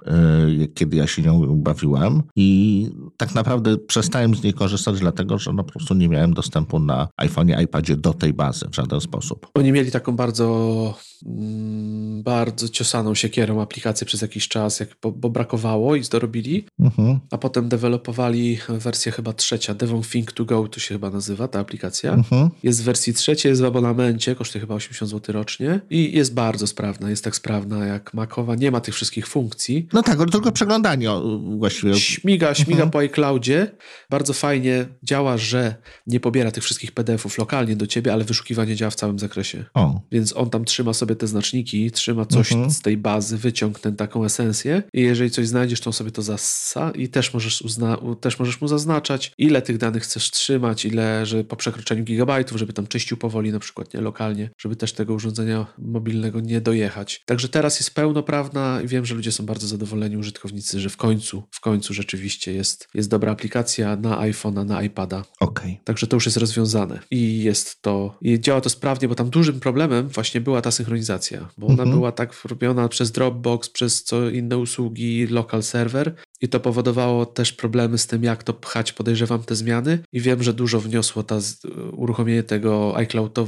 yy, 0.59 0.69
kiedy 0.69 0.97
ja 0.97 1.07
się 1.07 1.23
nią 1.23 1.44
bawiłem 1.47 2.23
i 2.37 2.89
tak 3.17 3.35
naprawdę 3.35 3.79
przestałem 3.79 4.35
z 4.35 4.43
niej 4.43 4.53
korzystać 4.53 5.01
dlatego, 5.01 5.39
że 5.39 5.53
no 5.53 5.65
po 5.65 5.73
prostu 5.73 5.95
nie 5.95 6.09
miałem 6.09 6.35
dostępu 6.35 6.79
na 6.79 7.09
iPhone'ie, 7.23 7.63
iPadzie 7.63 7.97
do 7.97 8.15
tej 8.15 8.33
bazy 8.33 8.69
w 8.69 8.75
żaden 8.75 9.01
sposób. 9.01 9.47
Oni 9.55 9.73
mieli 9.73 9.91
taką 9.91 10.17
bardzo 10.17 10.95
mm, 11.27 12.23
bardzo 12.23 12.69
ciosaną 12.69 13.15
siekierą 13.15 13.63
aplikację 13.63 14.07
przez 14.07 14.23
jakiś 14.23 14.49
czas, 14.49 14.81
jak, 14.81 14.89
bo, 15.03 15.13
bo 15.13 15.31
brakowało 15.31 15.97
i 15.97 16.05
zdorobili, 16.05 16.67
mhm. 16.81 17.21
a 17.31 17.39
potem 17.39 17.69
dewelopowali 17.69 18.59
wersję 18.69 19.13
chyba 19.13 19.33
trzecia, 19.33 19.75
Devon 19.75 20.03
Think 20.03 20.33
to 20.33 20.45
Go 20.45 20.69
to 20.69 20.81
się 20.81 20.95
chyba 20.95 21.11
nazywa 21.11 21.49
ta 21.49 21.61
aplikacja. 21.61 22.13
Mhm. 22.13 22.51
Jest 22.63 22.83
w 22.83 22.85
wersji 22.85 23.15
trzeciej, 23.15 23.51
jest 23.51 23.63
w 23.63 23.65
abonamencie, 23.65 24.35
kosztuje 24.35 24.61
chyba 24.61 24.75
80 24.75 25.11
zł 25.11 25.33
rocznie 25.33 25.81
i 25.91 26.17
jest 26.17 26.35
bardzo 26.35 26.67
sprawna, 26.67 27.11
jest 27.11 27.25
tak 27.25 27.37
sprawna 27.37 27.87
jak 27.87 28.15
Macowa, 28.15 28.55
nie 28.55 28.71
ma 28.71 28.81
tych 28.81 28.95
wszystkich 28.95 29.27
funkcji. 29.27 29.89
No 29.93 30.03
tak, 30.03 30.31
tylko 30.31 30.53
przeglądanie 30.53 31.13
właściwie. 31.39 31.95
Śmiga, 31.95 32.55
śmiga 32.55 32.73
mhm. 32.73 32.91
po 32.91 32.99
iCloudzie, 32.99 33.71
bardzo 34.11 34.33
fajnie 34.33 34.87
działa, 35.03 35.39
że 35.39 35.75
nie 36.07 36.21
pobiera 36.21 36.51
tych 36.51 36.65
wszystkich 36.65 36.93
PDF-ów 36.93 37.39
lokalnie 37.39 37.77
do 37.77 37.87
ciebie, 37.87 38.13
ale 38.13 38.25
wyszukiwanie 38.25 38.77
działa 38.77 38.91
w 38.91 38.95
całym 38.95 39.19
zakresie. 39.19 39.65
O. 39.75 40.01
Więc 40.13 40.37
on 40.37 40.51
tam 40.51 40.65
trzyma 40.65 40.93
sobie 40.93 41.17
te 41.17 41.27
znaczniki, 41.27 41.91
trzyma 41.91 42.25
coś 42.25 42.53
mhm. 42.53 42.71
z 42.71 42.81
tej 42.81 42.97
bazy, 42.97 43.39
wyciągnę 43.39 43.93
taką 43.93 44.25
esencję 44.25 44.83
i 44.93 45.01
jeżeli 45.01 45.31
coś 45.31 45.49
znajdziesz, 45.49 45.81
to 45.81 45.91
on 45.91 45.93
sobie 45.93 46.11
to 46.11 46.23
zassa 46.23 46.91
i 46.91 47.09
też 47.09 47.35
możesz, 47.35 47.63
uzna, 47.63 47.99
też 48.21 48.39
możesz 48.39 48.61
mu 48.61 48.69
zaznaczać, 48.69 49.33
ile 49.39 49.63
tych 49.63 49.79
danych 49.79 50.03
chcesz 50.03 50.31
trzymać, 50.31 50.85
ile, 50.85 51.27
że 51.27 51.45
po 51.45 51.57
przekroczeniu 51.57 52.05
gigabajtów, 52.05 52.59
żeby 52.59 52.73
tam 52.73 52.87
czyścił 52.87 53.17
powoli 53.17 53.53
na 53.53 53.59
przykład, 53.59 53.95
nie 53.95 54.01
lokalnie, 54.01 54.51
żeby 54.59 54.77
też 54.77 54.93
tego 54.93 55.15
urządzenia 55.15 55.67
mobilnego 55.79 56.41
nie 56.41 56.61
dojechać. 56.61 57.23
Także 57.27 57.49
teraz 57.49 57.81
jest 57.81 57.95
pełnoprawna 57.95 58.81
i 58.85 58.89
wiem, 58.89 59.07
że 59.07 59.15
ludzie 59.15 59.33
są 59.33 59.47
bardzo 59.47 59.67
zadowoleni, 59.67 60.17
użytkownicy, 60.17 60.81
że 60.81 60.91
w 60.91 60.97
końcu, 60.97 61.24
w 61.51 61.61
końcu 61.61 61.95
rzeczywiście 61.95 62.53
jest, 62.53 62.89
jest 62.95 63.11
dobra 63.11 63.33
aplikacja 63.33 63.97
na 63.97 64.17
iPhone'a, 64.17 64.67
na 64.67 64.83
iPada. 64.83 65.25
Okay. 65.41 65.77
Także 65.85 66.07
to 66.07 66.17
już 66.17 66.27
jest 66.27 66.37
rozwiązane 66.37 66.99
i 67.11 67.43
jest 67.43 67.83
to, 67.83 68.19
i 68.23 68.41
działa 68.41 68.61
to 68.61 68.71
sprawnie, 68.71 69.09
bo 69.09 69.15
tam 69.15 69.31
dużym 69.31 69.61
problemem 69.61 70.09
właśnie 70.09 70.41
była 70.41 70.63
ta 70.63 70.71
synchronizacja, 70.71 71.49
bo 71.59 71.67
ona 71.67 71.83
mhm. 71.83 71.91
była 71.91 72.13
tak 72.13 72.45
robiona 72.45 72.89
przez 72.89 73.13
Dropbox, 73.13 73.69
przez 73.69 74.05
co 74.05 74.31
inne 74.31 74.59
usługi, 74.59 75.27
local 75.27 75.63
server, 75.63 76.15
i 76.45 76.49
to 76.49 76.61
powodowało 76.61 77.27
też 77.27 77.53
problemy 77.53 77.99
z 77.99 78.07
tym, 78.07 78.25
jak 78.25 78.43
to 78.43 78.55
pchać, 78.55 78.93
podejrzewam, 78.93 79.43
te 79.43 79.55
zmiany. 79.57 79.99
I 80.13 80.21
wiem, 80.21 80.43
że 80.43 80.55
dużo 80.55 80.81
wniosło 80.81 81.23
ta 81.23 81.39
uruchomienie 81.93 82.43
tego 82.43 82.97
iCloud, 82.97 83.39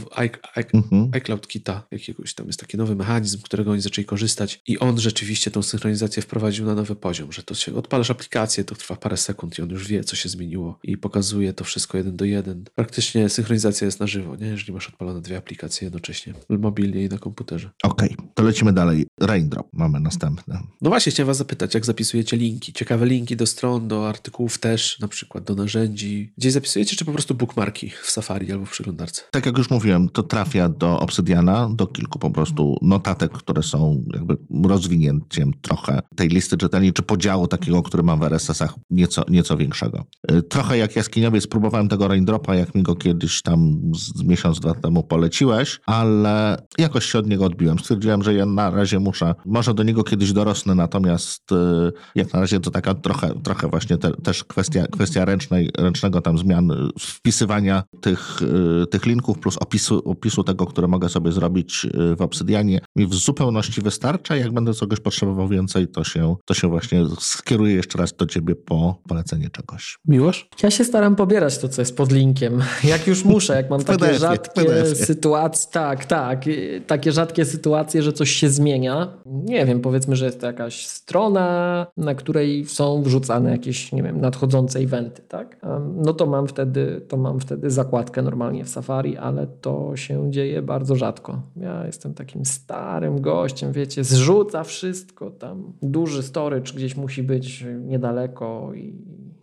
mhm. 0.74 1.10
iCloud 1.12 1.48
Kita, 1.48 1.86
jakiegoś 1.90 2.34
tam 2.34 2.46
jest 2.46 2.60
taki 2.60 2.76
nowy 2.76 2.96
mechanizm, 2.96 3.42
którego 3.42 3.70
oni 3.70 3.80
zaczęli 3.80 4.04
korzystać. 4.04 4.62
I 4.66 4.78
on 4.78 5.00
rzeczywiście 5.00 5.50
tą 5.50 5.62
synchronizację 5.62 6.22
wprowadził 6.22 6.66
na 6.66 6.74
nowy 6.74 6.96
poziom, 6.96 7.32
że 7.32 7.42
to 7.42 7.54
się 7.54 7.74
odpalasz 7.74 8.10
aplikację, 8.10 8.64
to 8.64 8.74
trwa 8.74 8.96
parę 8.96 9.16
sekund 9.16 9.58
i 9.58 9.62
on 9.62 9.70
już 9.70 9.88
wie, 9.88 10.04
co 10.04 10.16
się 10.16 10.28
zmieniło 10.28 10.78
i 10.82 10.96
pokazuje 10.96 11.52
to 11.52 11.64
wszystko 11.64 11.98
jeden 11.98 12.16
do 12.16 12.24
jeden. 12.24 12.64
Praktycznie 12.74 13.28
synchronizacja 13.28 13.84
jest 13.84 14.00
na 14.00 14.06
żywo, 14.06 14.36
nie? 14.36 14.46
jeżeli 14.46 14.72
masz 14.72 14.88
odpalone 14.88 15.20
dwie 15.20 15.36
aplikacje 15.36 15.86
jednocześnie, 15.86 16.34
mobilnie 16.48 17.04
i 17.04 17.08
na 17.08 17.18
komputerze. 17.18 17.70
Okej, 17.82 18.14
okay, 18.14 18.28
to 18.34 18.42
lecimy 18.42 18.72
dalej. 18.72 19.06
Raindrop 19.20 19.68
mamy 19.72 20.00
następne. 20.00 20.60
No 20.80 20.90
właśnie, 20.90 21.12
chciałem 21.12 21.26
was 21.26 21.36
zapytać, 21.36 21.74
jak 21.74 21.84
zapisujecie 21.84 22.36
linki? 22.36 22.72
Ciekawe 22.86 23.06
linki 23.06 23.36
do 23.36 23.46
stron, 23.46 23.88
do 23.88 24.08
artykułów 24.08 24.58
też, 24.58 24.98
na 25.00 25.08
przykład 25.08 25.44
do 25.44 25.54
narzędzi. 25.54 26.32
Gdzieś 26.38 26.52
zapisujecie, 26.52 26.96
czy 26.96 27.04
po 27.04 27.12
prostu 27.12 27.34
bookmarki 27.34 27.90
w 28.02 28.10
Safari 28.10 28.52
albo 28.52 28.66
w 28.66 28.70
przeglądarce? 28.70 29.22
Tak 29.30 29.46
jak 29.46 29.58
już 29.58 29.70
mówiłem, 29.70 30.08
to 30.08 30.22
trafia 30.22 30.68
do 30.68 31.00
Obsydiana, 31.00 31.70
do 31.74 31.86
kilku 31.86 32.18
po 32.18 32.30
prostu 32.30 32.78
notatek, 32.82 33.32
które 33.32 33.62
są 33.62 34.04
jakby 34.14 34.36
rozwinięciem 34.64 35.52
trochę 35.62 36.00
tej 36.16 36.28
listy 36.28 36.56
czytelni, 36.56 36.92
czy 36.92 37.02
podziału 37.02 37.46
takiego, 37.46 37.82
który 37.82 38.02
mam 38.02 38.20
w 38.20 38.22
RSS-ach 38.22 38.74
nieco, 38.90 39.24
nieco 39.28 39.56
większego. 39.56 40.04
Y, 40.30 40.42
trochę 40.42 40.78
jak 40.78 40.96
jaskiniowie 40.96 41.40
spróbowałem 41.40 41.88
tego 41.88 42.08
raindropa, 42.08 42.54
jak 42.54 42.74
mi 42.74 42.82
go 42.82 42.94
kiedyś 42.94 43.42
tam 43.42 43.80
z 43.94 44.22
miesiąc, 44.22 44.60
dwa 44.60 44.74
temu 44.74 45.02
poleciłeś, 45.02 45.80
ale 45.86 46.66
jakoś 46.78 47.06
się 47.06 47.18
od 47.18 47.26
niego 47.26 47.44
odbiłem. 47.44 47.78
Stwierdziłem, 47.78 48.22
że 48.22 48.34
ja 48.34 48.46
na 48.46 48.70
razie 48.70 48.98
muszę, 48.98 49.34
może 49.46 49.74
do 49.74 49.82
niego 49.82 50.04
kiedyś 50.04 50.32
dorosnę, 50.32 50.74
natomiast 50.74 51.52
y, 51.52 51.92
jak 52.14 52.32
na 52.32 52.40
razie 52.40 52.60
to 52.60 52.70
taka 52.76 52.94
trochę, 52.94 53.34
trochę 53.42 53.68
właśnie 53.68 53.98
te, 53.98 54.10
też 54.10 54.44
kwestia, 54.44 54.86
kwestia 54.86 55.24
ręcznej, 55.24 55.70
ręcznego 55.78 56.20
tam 56.20 56.38
zmian, 56.38 56.72
wpisywania 56.98 57.82
tych, 58.00 58.42
y, 58.82 58.86
tych 58.86 59.06
linków 59.06 59.38
plus 59.38 59.56
opisu, 59.56 60.02
opisu 60.04 60.44
tego, 60.44 60.66
które 60.66 60.88
mogę 60.88 61.08
sobie 61.08 61.32
zrobić 61.32 61.84
y, 61.84 62.16
w 62.16 62.22
Obsydianie 62.22 62.80
mi 62.96 63.06
w 63.06 63.14
zupełności 63.14 63.82
wystarcza. 63.82 64.36
Jak 64.36 64.52
będę 64.52 64.74
czegoś 64.74 65.00
potrzebował 65.00 65.48
więcej, 65.48 65.88
to 65.88 66.04
się, 66.04 66.36
to 66.44 66.54
się 66.54 66.68
właśnie 66.68 67.04
skieruję 67.20 67.74
jeszcze 67.74 67.98
raz 67.98 68.12
do 68.12 68.26
ciebie 68.26 68.54
po 68.54 69.02
polecenie 69.08 69.50
czegoś. 69.50 69.98
Miłosz? 70.08 70.48
Ja 70.62 70.70
się 70.70 70.84
staram 70.84 71.16
pobierać 71.16 71.58
to, 71.58 71.68
co 71.68 71.82
jest 71.82 71.96
pod 71.96 72.12
linkiem. 72.12 72.62
Jak 72.84 73.06
już 73.06 73.24
muszę, 73.24 73.56
jak 73.56 73.70
mam 73.70 73.84
takie 73.84 74.18
rzadkie 74.18 74.94
sytuacje, 74.94 75.72
tak, 75.72 76.04
tak, 76.04 76.44
takie 76.86 77.12
rzadkie 77.12 77.44
sytuacje, 77.44 78.02
że 78.02 78.12
coś 78.12 78.30
się 78.30 78.48
zmienia. 78.48 79.08
Nie 79.26 79.66
wiem, 79.66 79.80
powiedzmy, 79.80 80.16
że 80.16 80.26
jest 80.26 80.40
to 80.40 80.46
jakaś 80.46 80.86
strona, 80.86 81.86
na 81.96 82.14
której 82.14 82.55
są 82.64 83.02
wrzucane 83.02 83.50
jakieś, 83.50 83.92
nie 83.92 84.02
wiem, 84.02 84.20
nadchodzące 84.20 84.78
eventy, 84.78 85.22
tak? 85.28 85.60
No 85.94 86.12
to 86.12 86.26
mam 86.26 86.46
wtedy, 86.46 87.00
to 87.08 87.16
mam 87.16 87.40
wtedy 87.40 87.70
zakładkę 87.70 88.22
normalnie 88.22 88.64
w 88.64 88.68
Safari, 88.68 89.16
ale 89.16 89.46
to 89.46 89.96
się 89.96 90.30
dzieje 90.30 90.62
bardzo 90.62 90.96
rzadko. 90.96 91.42
Ja 91.56 91.86
jestem 91.86 92.14
takim 92.14 92.44
starym 92.44 93.20
gościem, 93.20 93.72
wiecie, 93.72 94.04
zrzuca 94.04 94.64
wszystko 94.64 95.30
tam. 95.30 95.72
Duży 95.82 96.22
storage 96.22 96.72
gdzieś 96.72 96.96
musi 96.96 97.22
być 97.22 97.64
niedaleko 97.80 98.74
i, 98.74 98.94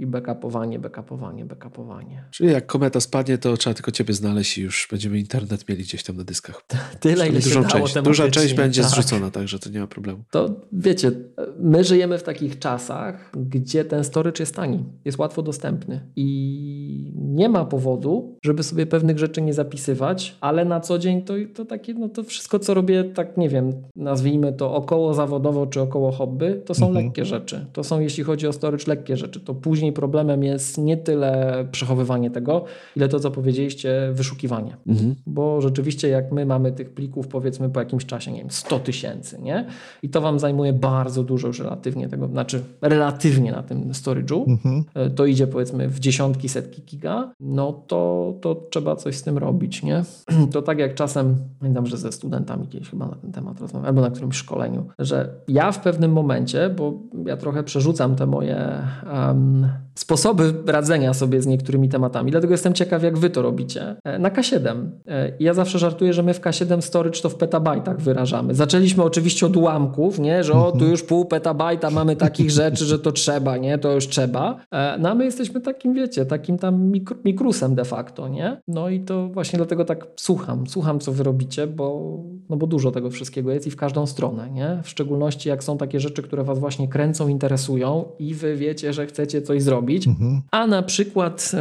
i 0.04 0.08
backupowanie, 0.08 0.80
backupowanie, 0.80 1.46
backupowanie. 1.46 2.24
Czyli 2.32 2.52
jak 2.52 2.66
kometa 2.66 3.00
spadnie, 3.02 3.38
to 3.38 3.58
trzeba 3.58 3.74
tylko 3.74 3.92
ciebie 3.92 4.14
znaleźć 4.14 4.58
i 4.58 4.62
już 4.62 4.88
będziemy 4.92 5.20
internet 5.20 5.70
mieli 5.70 5.84
gdzieś 5.84 6.04
tam 6.04 6.18
na 6.18 6.24
dyskach. 6.24 6.62
Tyle, 7.00 7.30
ile 7.30 7.40
dużą 7.40 7.64
się 7.64 7.68
dało 7.68 7.88
część, 7.88 8.06
Duża 8.06 8.30
część 8.30 8.54
będzie 8.54 8.82
tak. 8.82 8.92
zrzucona, 8.92 9.32
także 9.32 9.60
to 9.60 9.70
nie 9.70 9.80
ma 9.80 9.88
problemu. 9.88 10.24
To 10.32 10.62
wiecie, 10.72 11.12
my 11.60 11.84
żyjemy 11.84 12.18
w 12.18 12.24
takich 12.24 12.60
czasach, 12.60 13.32
gdzie 13.38 13.86
ten 13.86 14.04
storage 14.04 14.42
jest 14.44 14.56
tani, 14.56 14.86
jest 15.06 15.18
łatwo 15.18 15.42
dostępny 15.42 16.12
i 16.16 16.83
nie 17.16 17.50
ma 17.50 17.66
powodu, 17.66 18.38
żeby 18.46 18.64
sobie 18.64 18.86
pewnych 18.86 19.20
rzeczy 19.20 19.42
nie 19.42 19.54
zapisywać, 19.54 20.38
ale 20.42 20.66
na 20.66 20.80
co 20.80 21.00
dzień 21.00 21.22
to, 21.22 21.34
to 21.56 21.66
takie, 21.66 21.94
no 21.94 22.10
to 22.10 22.24
wszystko, 22.24 22.60
co 22.60 22.74
robię, 22.74 23.04
tak 23.04 23.38
nie 23.38 23.50
wiem, 23.50 23.72
nazwijmy 23.96 24.54
to 24.54 24.74
około 24.74 25.14
zawodowo 25.14 25.68
czy 25.68 25.82
około 25.82 26.12
hobby, 26.12 26.62
to 26.66 26.74
są 26.74 26.88
mhm. 26.88 27.06
lekkie 27.06 27.26
rzeczy. 27.26 27.66
To 27.74 27.84
są, 27.84 28.00
jeśli 28.00 28.24
chodzi 28.24 28.48
o 28.48 28.54
storage, 28.54 28.84
lekkie 28.88 29.18
rzeczy. 29.18 29.40
To 29.40 29.54
później 29.54 29.94
problemem 29.94 30.44
jest 30.44 30.78
nie 30.78 30.98
tyle 30.98 31.66
przechowywanie 31.72 32.32
tego, 32.32 32.66
ile 32.96 33.08
to, 33.08 33.20
co 33.20 33.32
powiedzieliście, 33.32 34.10
wyszukiwanie. 34.14 34.78
Mhm. 34.88 35.16
Bo 35.28 35.62
rzeczywiście, 35.62 36.08
jak 36.08 36.32
my 36.32 36.46
mamy 36.46 36.72
tych 36.72 36.90
plików, 36.90 37.28
powiedzmy 37.28 37.70
po 37.70 37.80
jakimś 37.80 38.06
czasie, 38.06 38.32
nie 38.32 38.40
wiem, 38.40 38.52
100 38.52 38.80
tysięcy, 38.80 39.42
nie? 39.42 39.66
I 40.04 40.10
to 40.10 40.22
Wam 40.22 40.40
zajmuje 40.40 40.74
bardzo 40.74 41.24
dużo 41.24 41.48
już 41.48 41.60
relatywnie 41.60 42.10
tego, 42.10 42.28
znaczy 42.28 42.64
relatywnie 42.82 43.52
na 43.52 43.64
tym 43.64 43.92
storage'u, 43.92 44.44
mhm. 44.48 44.84
E, 44.94 45.10
to 45.10 45.26
idzie 45.26 45.48
powiedzmy 45.48 45.90
w 45.90 46.00
dziesiątki, 46.00 46.50
setki 46.50 46.82
giga, 46.86 47.34
no 47.40 47.74
to, 47.74 48.34
to 48.42 48.56
trzeba 48.56 48.96
coś 48.96 49.16
z 49.16 49.24
tym 49.24 49.38
robić, 49.38 49.84
nie? 49.84 50.04
To 50.54 50.62
tak 50.62 50.80
jak 50.80 50.96
czasem, 50.96 51.36
pamiętam, 51.60 51.86
że 51.86 51.98
ze 51.98 52.12
studentami 52.12 52.68
kiedyś 52.68 52.90
chyba 52.90 53.06
na 53.06 53.16
ten 53.16 53.32
temat 53.32 53.62
rozmawiałem, 53.62 53.86
albo 53.86 54.02
na 54.02 54.12
którymś 54.12 54.36
szkoleniu, 54.36 54.88
że 55.00 55.36
ja 55.48 55.72
w 55.72 55.80
pewnym 55.80 56.12
momencie, 56.12 56.70
bo 56.70 56.94
ja 57.26 57.38
trochę 57.38 57.64
przerzucam 57.64 58.16
te 58.16 58.26
moje 58.26 58.88
um, 59.14 59.68
sposoby 59.96 60.54
radzenia 60.68 61.14
sobie 61.14 61.42
z 61.42 61.46
niektórymi 61.46 61.90
tematami, 61.90 62.32
dlatego 62.32 62.54
jestem 62.54 62.74
ciekaw, 62.74 63.04
jak 63.04 63.18
wy 63.18 63.30
to 63.30 63.42
robicie. 63.42 63.96
E, 64.04 64.20
na 64.20 64.30
K7. 64.30 64.90
E, 65.08 65.34
ja 65.40 65.54
zawsze 65.54 65.80
żartuję, 65.80 66.14
że 66.14 66.24
my 66.24 66.34
w 66.34 66.42
K7 66.42 66.82
storage 66.82 67.22
to 67.22 67.30
w 67.30 67.36
petabajtach 67.36 68.02
wyrażamy. 68.02 68.56
Zaczęliśmy 68.56 69.04
oczywiście 69.04 69.46
od 69.46 69.58
ułamków, 69.58 70.20
nie? 70.20 70.44
że 70.44 70.54
o, 70.54 70.72
tu 70.72 70.88
już 70.88 71.04
pół 71.04 71.26
petabajta 71.26 71.90
mamy 71.90 72.16
takich 72.16 72.52
rzeczy, 72.52 72.86
że 72.86 73.00
to 73.00 73.12
trzeba, 73.12 73.58
nie? 73.58 73.78
To 73.78 73.92
już 73.92 74.08
trzeba. 74.08 74.60
E, 74.72 74.98
no 75.00 75.10
a 75.10 75.16
my 75.16 75.26
jesteśmy 75.26 75.62
takim, 75.62 75.94
wiecie, 75.94 76.26
takim 76.26 76.58
tam 76.58 76.84
mikro, 76.84 77.18
mikrusem 77.26 77.76
de 77.76 77.86
facto, 77.86 78.28
nie? 78.28 78.62
No 78.68 78.90
i 78.90 79.00
to 79.00 79.28
właśnie 79.28 79.58
dlatego 79.58 79.86
tak 79.86 80.08
słucham, 80.16 80.68
słucham, 80.68 81.00
co 81.00 81.12
wy 81.12 81.24
robicie, 81.24 81.68
bo, 81.68 82.18
no 82.50 82.58
bo 82.58 82.68
dużo 82.68 82.92
tego 82.92 83.10
wszystkiego 83.10 83.52
jest 83.52 83.68
i 83.68 83.72
w 83.72 83.76
każdą 83.76 84.06
stronę, 84.06 84.50
nie? 84.52 84.80
W 84.84 84.90
szczególności 84.90 85.50
jak 85.50 85.64
są 85.64 85.78
takie 85.78 86.00
rzeczy, 86.00 86.24
które 86.24 86.44
was 86.44 86.60
właśnie 86.60 86.88
kręcą, 86.88 87.28
interesują 87.28 88.06
i 88.20 88.34
wy 88.34 88.56
wiecie, 88.56 88.94
że 88.94 89.06
chcecie 89.06 89.42
coś 89.42 89.62
zrobić, 89.64 89.83
mhm. 90.08 90.42
a 90.52 90.68
na 90.68 90.84
przykład 90.84 91.52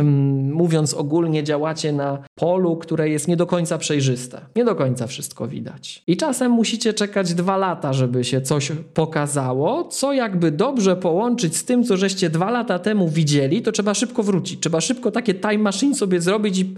mówiąc 0.53 0.95
ogólnie 0.95 1.45
działacie 1.45 1.93
na 1.93 2.19
polu, 2.35 2.77
które 2.77 3.09
jest 3.09 3.29
nie 3.29 3.37
do 3.37 3.47
końca 3.47 3.79
przejrzyste. 3.79 4.41
Nie 4.57 4.65
do 4.65 4.75
końca 4.75 5.07
wszystko 5.07 5.49
widać. 5.49 6.03
I 6.07 6.17
czasem 6.17 6.53
musicie 6.53 6.95
czekać 6.95 7.35
dwa 7.35 7.57
lata, 7.57 7.93
żeby 7.93 8.25
się 8.25 8.41
coś 8.41 8.73
pokazało, 8.95 9.85
co 9.85 10.13
jakby 10.13 10.51
dobrze 10.51 10.97
połączyć 10.97 11.57
z 11.57 11.65
tym, 11.65 11.85
co 11.85 11.97
żeście 11.97 12.31
dwa 12.31 12.51
lata 12.51 12.79
temu 12.79 13.09
widzieli, 13.09 13.63
to 13.63 13.73
trzeba 13.73 13.95
szybko 13.95 14.23
wrócić. 14.23 14.61
Trzeba 14.61 14.81
szybko 14.81 15.11
takie 15.11 15.35
time 15.35 15.59
machine 15.59 15.95
sobie 15.95 16.21
zrobić 16.21 16.59
i 16.59 16.75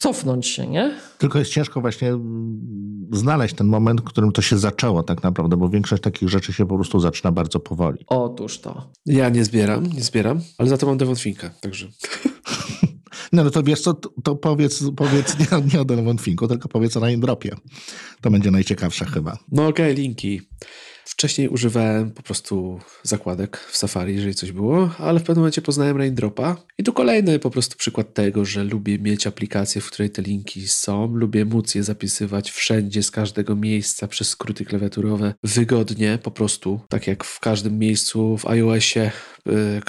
cofnąć 0.00 0.46
się, 0.46 0.66
nie? 0.66 0.94
Tylko 1.18 1.38
jest 1.38 1.50
ciężko 1.50 1.80
właśnie 1.80 2.08
mm, 2.08 3.08
znaleźć 3.12 3.54
ten 3.54 3.66
moment, 3.66 4.00
w 4.00 4.04
którym 4.04 4.32
to 4.32 4.42
się 4.42 4.58
zaczęło 4.58 5.02
tak 5.02 5.22
naprawdę, 5.22 5.56
bo 5.56 5.68
większość 5.68 6.02
takich 6.02 6.28
rzeczy 6.28 6.52
się 6.52 6.66
po 6.66 6.74
prostu 6.74 7.00
zaczyna 7.00 7.32
bardzo 7.32 7.60
powoli. 7.60 8.04
Otóż 8.06 8.58
to. 8.58 8.92
Ja 9.06 9.28
nie 9.28 9.44
zbieram, 9.44 9.86
nie 9.86 10.02
zbieram, 10.02 10.40
ale 10.58 10.68
za 10.68 10.78
to 10.78 10.86
mam 10.86 10.98
Devon 10.98 11.16
Finka, 11.16 11.50
także... 11.60 11.88
No, 13.32 13.44
no 13.44 13.50
to 13.50 13.62
wiesz 13.62 13.80
co, 13.80 13.94
to 14.24 14.36
powiedz, 14.36 14.84
powiedz 14.96 15.38
nie, 15.38 15.46
nie 15.72 15.80
o 15.80 15.84
Devon 15.84 16.18
Finku, 16.18 16.48
tylko 16.48 16.68
powiedz 16.68 16.96
o 16.96 17.00
Raindropie. 17.00 17.56
To 18.20 18.30
będzie 18.30 18.50
najciekawsze 18.50 19.04
chyba. 19.04 19.38
No 19.52 19.66
okej, 19.66 19.92
okay, 19.92 20.02
linki. 20.02 20.40
Wcześniej 21.10 21.48
używałem 21.48 22.10
po 22.10 22.22
prostu 22.22 22.80
zakładek 23.02 23.56
w 23.70 23.76
Safari, 23.76 24.14
jeżeli 24.14 24.34
coś 24.34 24.52
było, 24.52 24.90
ale 24.98 25.20
w 25.20 25.22
pewnym 25.22 25.42
momencie 25.42 25.62
poznałem 25.62 25.96
Raindropa. 25.96 26.56
I 26.78 26.84
tu 26.84 26.92
kolejny 26.92 27.38
po 27.38 27.50
prostu 27.50 27.76
przykład 27.76 28.14
tego, 28.14 28.44
że 28.44 28.64
lubię 28.64 28.98
mieć 28.98 29.26
aplikację, 29.26 29.80
w 29.80 29.90
której 29.90 30.10
te 30.10 30.22
linki 30.22 30.68
są, 30.68 31.14
lubię 31.14 31.44
móc 31.44 31.74
je 31.74 31.82
zapisywać 31.82 32.50
wszędzie, 32.50 33.02
z 33.02 33.10
każdego 33.10 33.56
miejsca 33.56 34.08
przez 34.08 34.28
skróty 34.28 34.64
klawiaturowe, 34.64 35.34
wygodnie, 35.44 36.18
po 36.22 36.30
prostu, 36.30 36.80
tak 36.88 37.06
jak 37.06 37.24
w 37.24 37.40
każdym 37.40 37.78
miejscu 37.78 38.36
w 38.36 38.46
iOSie 38.46 39.10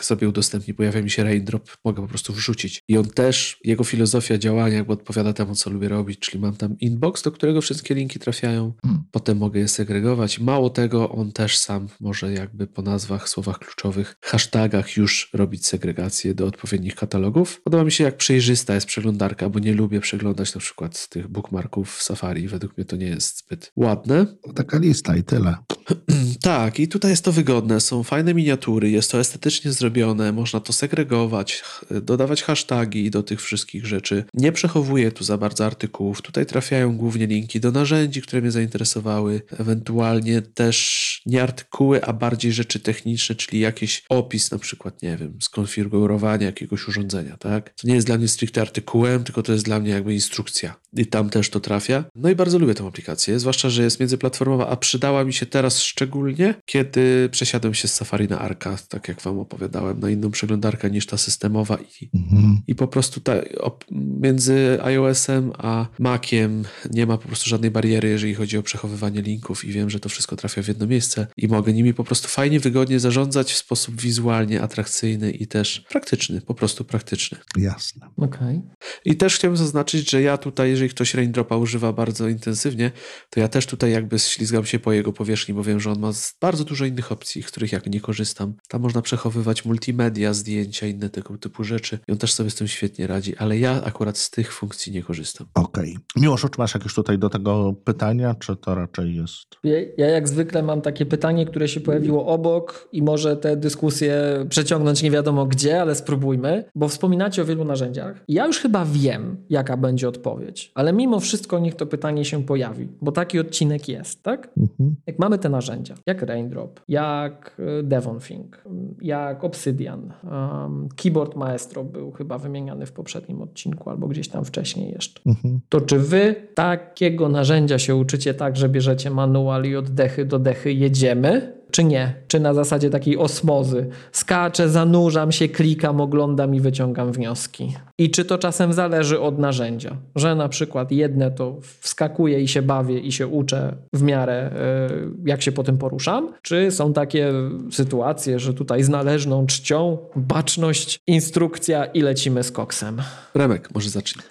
sobie 0.01 0.29
udostępni, 0.29 0.73
pojawia 0.73 1.01
mi 1.01 1.09
się 1.09 1.23
raindrop, 1.23 1.69
mogę 1.85 2.01
po 2.01 2.07
prostu 2.07 2.33
wrzucić. 2.33 2.83
I 2.87 2.97
on 2.97 3.05
też, 3.05 3.57
jego 3.63 3.83
filozofia 3.83 4.37
działania 4.37 4.75
jakby 4.75 4.93
odpowiada 4.93 5.33
temu, 5.33 5.55
co 5.55 5.69
lubię 5.69 5.89
robić, 5.89 6.19
czyli 6.19 6.39
mam 6.39 6.55
tam 6.55 6.79
inbox, 6.79 7.21
do 7.21 7.31
którego 7.31 7.61
wszystkie 7.61 7.95
linki 7.95 8.19
trafiają, 8.19 8.73
hmm. 8.81 9.03
potem 9.11 9.37
mogę 9.37 9.59
je 9.59 9.67
segregować. 9.67 10.39
Mało 10.39 10.69
tego, 10.69 11.09
on 11.09 11.31
też 11.31 11.57
sam 11.57 11.87
może 11.99 12.33
jakby 12.33 12.67
po 12.67 12.81
nazwach, 12.81 13.29
słowach 13.29 13.59
kluczowych, 13.59 14.15
hashtagach 14.21 14.97
już 14.97 15.29
robić 15.33 15.67
segregację 15.67 16.35
do 16.35 16.45
odpowiednich 16.45 16.95
katalogów. 16.95 17.61
Podoba 17.63 17.83
mi 17.83 17.91
się, 17.91 18.03
jak 18.03 18.17
przejrzysta 18.17 18.75
jest 18.75 18.87
przeglądarka, 18.87 19.49
bo 19.49 19.59
nie 19.59 19.73
lubię 19.73 19.99
przeglądać 19.99 20.55
na 20.55 20.61
przykład 20.61 21.09
tych 21.09 21.27
bookmarków 21.27 21.95
w 21.95 22.03
Safari. 22.03 22.47
Według 22.47 22.77
mnie 22.77 22.85
to 22.85 22.95
nie 22.95 23.07
jest 23.07 23.39
zbyt 23.39 23.71
ładne. 23.75 24.25
Taka 24.55 24.77
lista 24.77 25.15
i 25.15 25.23
tyle. 25.23 25.55
tak, 26.41 26.79
i 26.79 26.87
tutaj 26.87 27.11
jest 27.11 27.25
to 27.25 27.31
wygodne. 27.31 27.79
Są 27.79 28.03
fajne 28.03 28.33
miniatury, 28.33 28.89
jest 28.89 29.11
to 29.11 29.17
estetycznie 29.41 29.71
zrobione, 29.71 30.31
można 30.31 30.59
to 30.59 30.73
segregować, 30.73 31.63
dodawać 32.01 32.43
hashtagi 32.43 33.11
do 33.11 33.23
tych 33.23 33.41
wszystkich 33.41 33.85
rzeczy. 33.85 34.23
Nie 34.33 34.51
przechowuję 34.51 35.11
tu 35.11 35.23
za 35.23 35.37
bardzo 35.37 35.65
artykułów. 35.65 36.21
Tutaj 36.21 36.45
trafiają 36.45 36.97
głównie 36.97 37.27
linki 37.27 37.59
do 37.59 37.71
narzędzi, 37.71 38.21
które 38.21 38.41
mnie 38.41 38.51
zainteresowały, 38.51 39.41
ewentualnie 39.57 40.41
też 40.41 41.21
nie 41.25 41.43
artykuły, 41.43 42.03
a 42.03 42.13
bardziej 42.13 42.53
rzeczy 42.53 42.79
techniczne, 42.79 43.35
czyli 43.35 43.59
jakiś 43.59 44.03
opis, 44.09 44.51
na 44.51 44.59
przykład, 44.59 45.01
nie 45.01 45.17
wiem, 45.17 45.37
skonfigurowania 45.41 46.45
jakiegoś 46.45 46.87
urządzenia, 46.87 47.37
tak? 47.37 47.69
To 47.69 47.87
nie 47.87 47.95
jest 47.95 48.07
dla 48.07 48.17
mnie 48.17 48.27
stricte 48.27 48.61
artykułem, 48.61 49.23
tylko 49.23 49.43
to 49.43 49.51
jest 49.51 49.65
dla 49.65 49.79
mnie 49.79 49.91
jakby 49.91 50.13
instrukcja. 50.13 50.75
I 50.93 51.05
tam 51.05 51.29
też 51.29 51.49
to 51.49 51.59
trafia. 51.59 52.03
No 52.15 52.29
i 52.29 52.35
bardzo 52.35 52.59
lubię 52.59 52.73
tę 52.73 52.87
aplikację, 52.87 53.39
zwłaszcza, 53.39 53.69
że 53.69 53.83
jest 53.83 53.99
międzyplatformowa, 53.99 54.69
a 54.69 54.75
przydała 54.75 55.23
mi 55.23 55.33
się 55.33 55.45
teraz 55.45 55.81
szczególnie, 55.81 56.55
kiedy 56.65 57.29
przesiadłem 57.31 57.73
się 57.73 57.87
z 57.87 57.93
Safari 57.93 58.27
na 58.27 58.39
Arka, 58.39 58.77
tak 58.89 59.07
jak 59.07 59.21
wam 59.21 59.30
opowiadałem, 59.39 59.99
na 59.99 60.09
inną 60.09 60.31
przeglądarkę 60.31 60.91
niż 60.91 61.05
ta 61.05 61.17
systemowa 61.17 61.77
i, 62.01 62.09
mhm. 62.17 62.61
i 62.67 62.75
po 62.75 62.87
prostu 62.87 63.19
ta, 63.19 63.33
op, 63.59 63.85
między 64.21 64.77
iOS-em 64.83 65.51
a 65.57 65.87
Maciem 65.99 66.63
nie 66.91 67.05
ma 67.05 67.17
po 67.17 67.27
prostu 67.27 67.49
żadnej 67.49 67.71
bariery, 67.71 68.09
jeżeli 68.09 68.35
chodzi 68.35 68.57
o 68.57 68.63
przechowywanie 68.63 69.21
linków 69.21 69.65
i 69.65 69.71
wiem, 69.71 69.89
że 69.89 69.99
to 69.99 70.09
wszystko 70.09 70.35
trafia 70.35 70.63
w 70.63 70.67
jedno 70.67 70.87
miejsce 70.87 71.27
i 71.37 71.47
mogę 71.47 71.73
nimi 71.73 71.93
po 71.93 72.03
prostu 72.03 72.27
fajnie, 72.27 72.59
wygodnie 72.59 72.99
zarządzać 72.99 73.51
w 73.51 73.57
sposób 73.57 74.01
wizualnie 74.01 74.61
atrakcyjny 74.61 75.31
i 75.31 75.47
też 75.47 75.85
praktyczny, 75.89 76.41
po 76.41 76.53
prostu 76.53 76.83
praktyczny. 76.85 77.37
Jasne. 77.57 78.07
Okay. 78.17 78.61
I 79.05 79.15
też 79.15 79.35
chciałem 79.35 79.57
zaznaczyć, 79.57 80.11
że 80.11 80.21
ja 80.21 80.37
tutaj, 80.37 80.69
jeżeli 80.69 80.89
ktoś 80.89 81.13
Raindropa 81.13 81.57
używa 81.57 81.93
bardzo 81.93 82.27
intensywnie, 82.27 82.91
to 83.29 83.39
ja 83.39 83.47
też 83.47 83.65
tutaj 83.65 83.91
jakby 83.91 84.19
ślizgam 84.19 84.65
się 84.65 84.79
po 84.79 84.91
jego 84.91 85.13
powierzchni, 85.13 85.53
bo 85.53 85.63
wiem, 85.63 85.79
że 85.79 85.91
on 85.91 85.99
ma 85.99 86.11
bardzo 86.41 86.63
dużo 86.63 86.85
innych 86.85 87.11
opcji, 87.11 87.43
których 87.43 87.71
jak 87.71 87.87
nie 87.87 88.01
korzystam. 88.01 88.53
Tam 88.67 88.81
można 88.81 89.01
przechowywać 89.01 89.20
zachowywać 89.21 89.65
multimedia, 89.65 90.33
zdjęcia, 90.33 90.87
inne 90.87 91.09
tego 91.09 91.37
typu 91.37 91.63
rzeczy. 91.63 91.99
I 92.07 92.11
on 92.11 92.17
też 92.17 92.33
sobie 92.33 92.49
z 92.49 92.55
tym 92.55 92.67
świetnie 92.67 93.07
radzi, 93.07 93.37
ale 93.37 93.57
ja 93.57 93.83
akurat 93.83 94.17
z 94.17 94.29
tych 94.29 94.53
funkcji 94.53 94.93
nie 94.93 95.03
korzystam. 95.03 95.47
Okej. 95.53 95.91
Okay. 95.91 96.21
Miłosz, 96.23 96.41
czy 96.41 96.47
masz 96.57 96.73
jakieś 96.73 96.93
tutaj 96.93 97.19
do 97.19 97.29
tego 97.29 97.73
pytania, 97.83 98.35
czy 98.35 98.55
to 98.55 98.75
raczej 98.75 99.15
jest... 99.15 99.45
Ja, 99.63 99.75
ja 99.97 100.07
jak 100.07 100.29
zwykle 100.29 100.63
mam 100.63 100.81
takie 100.81 101.05
pytanie, 101.05 101.45
które 101.45 101.67
się 101.67 101.79
pojawiło 101.79 102.25
obok 102.25 102.87
i 102.91 103.01
może 103.01 103.37
te 103.37 103.57
dyskusje 103.57 104.45
przeciągnąć 104.49 105.03
nie 105.03 105.11
wiadomo 105.11 105.45
gdzie, 105.45 105.81
ale 105.81 105.95
spróbujmy, 105.95 106.63
bo 106.75 106.87
wspominacie 106.87 107.41
o 107.41 107.45
wielu 107.45 107.65
narzędziach. 107.65 108.23
Ja 108.27 108.47
już 108.47 108.59
chyba 108.59 108.85
wiem, 108.85 109.37
jaka 109.49 109.77
będzie 109.77 110.07
odpowiedź, 110.07 110.71
ale 110.75 110.93
mimo 110.93 111.19
wszystko 111.19 111.59
niech 111.59 111.75
to 111.75 111.85
pytanie 111.85 112.25
się 112.25 112.43
pojawi, 112.43 112.87
bo 113.01 113.11
taki 113.11 113.39
odcinek 113.39 113.89
jest, 113.89 114.23
tak? 114.23 114.49
Mhm. 114.57 114.95
Jak 115.07 115.19
mamy 115.19 115.37
te 115.37 115.49
narzędzia, 115.49 115.95
jak 116.05 116.21
Raindrop, 116.21 116.79
jak 116.87 117.61
e, 117.79 117.83
Devonthink, 117.83 118.63
jak 119.01 119.10
Obsidian, 119.41 120.13
um, 120.23 120.89
Keyboard 120.95 121.35
Maestro 121.35 121.83
był 121.83 122.11
chyba 122.11 122.37
wymieniany 122.37 122.85
w 122.85 122.91
poprzednim 122.91 123.41
odcinku 123.41 123.89
albo 123.89 124.07
gdzieś 124.07 124.27
tam 124.27 124.45
wcześniej 124.45 124.91
jeszcze. 124.91 125.21
Mhm. 125.25 125.59
To 125.69 125.81
czy 125.81 125.99
wy 125.99 126.35
takiego 126.55 127.29
narzędzia 127.29 127.79
się 127.79 127.95
uczycie 127.95 128.33
tak, 128.33 128.57
że 128.57 128.69
bierzecie 128.69 129.09
manual 129.09 129.65
i 129.65 129.75
oddechy 129.75 130.25
do 130.25 130.39
dechy 130.39 130.73
jedziemy? 130.73 131.60
Czy 131.71 131.83
nie? 131.83 132.13
Czy 132.27 132.39
na 132.39 132.53
zasadzie 132.53 132.89
takiej 132.89 133.17
osmozy? 133.17 133.89
Skaczę, 134.11 134.69
zanurzam 134.69 135.31
się, 135.31 135.49
klikam, 135.49 136.01
oglądam 136.01 136.55
i 136.55 136.59
wyciągam 136.59 137.11
wnioski. 137.11 137.75
I 137.97 138.11
czy 138.11 138.25
to 138.25 138.37
czasem 138.37 138.73
zależy 138.73 139.19
od 139.19 139.39
narzędzia? 139.39 139.97
Że 140.15 140.35
na 140.35 140.49
przykład 140.49 140.91
jedne 140.91 141.31
to 141.31 141.57
wskakuję 141.79 142.41
i 142.41 142.47
się 142.47 142.61
bawię 142.61 142.99
i 142.99 143.11
się 143.11 143.27
uczę 143.27 143.75
w 143.93 144.01
miarę 144.01 144.33
e, 144.33 144.89
jak 145.25 145.41
się 145.41 145.51
po 145.51 145.63
tym 145.63 145.77
poruszam? 145.77 146.33
Czy 146.41 146.71
są 146.71 146.93
takie 146.93 147.33
sytuacje, 147.71 148.39
że 148.39 148.53
tutaj 148.53 148.83
z 148.83 148.89
należną 148.89 149.45
czcią, 149.45 149.97
baczność, 150.15 150.99
instrukcja 151.07 151.85
i 151.85 152.01
lecimy 152.01 152.43
z 152.43 152.51
koksem? 152.51 153.01
Remek, 153.35 153.69
może 153.73 153.89
zacznij. 153.89 154.25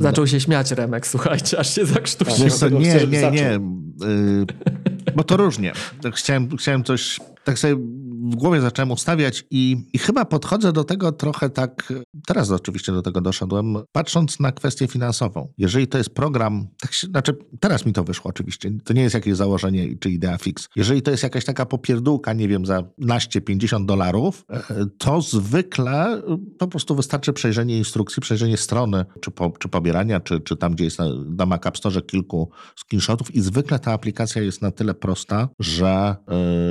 Zaczął 0.00 0.26
się 0.26 0.40
śmiać 0.40 0.70
Remek, 0.70 1.06
słuchajcie, 1.06 1.58
aż 1.58 1.74
się 1.74 1.86
zakrztusił. 1.86 2.46
Nie, 2.78 3.06
nie, 3.06 3.30
nie. 3.30 3.60
Bo 5.14 5.24
to 5.24 5.36
różnie. 5.36 5.72
Chciałem, 6.14 6.56
chciałem 6.56 6.84
coś 6.84 7.20
tak 7.44 7.58
sobie 7.58 7.76
w 8.20 8.36
głowie 8.36 8.60
zacząłem 8.60 8.90
ustawiać 8.90 9.44
i, 9.50 9.76
i 9.92 9.98
chyba 9.98 10.24
podchodzę 10.24 10.72
do 10.72 10.84
tego 10.84 11.12
trochę 11.12 11.50
tak, 11.50 11.92
teraz 12.26 12.50
oczywiście 12.50 12.92
do 12.92 13.02
tego 13.02 13.20
doszedłem, 13.20 13.76
patrząc 13.92 14.40
na 14.40 14.52
kwestię 14.52 14.86
finansową. 14.86 15.52
Jeżeli 15.58 15.88
to 15.88 15.98
jest 15.98 16.10
program, 16.10 16.68
tak 16.80 16.92
się, 16.92 17.06
znaczy 17.06 17.36
teraz 17.60 17.86
mi 17.86 17.92
to 17.92 18.04
wyszło 18.04 18.28
oczywiście, 18.28 18.70
to 18.84 18.92
nie 18.92 19.02
jest 19.02 19.14
jakieś 19.14 19.36
założenie 19.36 19.98
czy 19.98 20.10
idea 20.10 20.38
fix. 20.38 20.68
Jeżeli 20.76 21.02
to 21.02 21.10
jest 21.10 21.22
jakaś 21.22 21.44
taka 21.44 21.66
popierdółka, 21.66 22.32
nie 22.32 22.48
wiem, 22.48 22.66
za 22.66 22.82
naście, 22.98 23.40
50 23.40 23.86
dolarów, 23.86 24.44
e, 24.50 24.86
to 24.98 25.20
zwykle 25.20 26.22
po 26.58 26.68
prostu 26.68 26.94
wystarczy 26.94 27.32
przejrzenie 27.32 27.78
instrukcji, 27.78 28.22
przejrzenie 28.22 28.56
strony, 28.56 29.04
czy, 29.20 29.30
po, 29.30 29.52
czy 29.58 29.68
pobierania, 29.68 30.20
czy, 30.20 30.40
czy 30.40 30.56
tam, 30.56 30.74
gdzie 30.74 30.84
jest 30.84 30.98
na, 30.98 31.06
na 31.36 31.46
Mac 31.46 31.66
App 31.66 31.78
Store 31.78 32.02
kilku 32.02 32.50
screenshotów 32.76 33.34
i 33.34 33.40
zwykle 33.40 33.78
ta 33.78 33.92
aplikacja 33.92 34.42
jest 34.42 34.62
na 34.62 34.70
tyle 34.70 34.94
prosta, 34.94 35.48
że, 35.58 36.16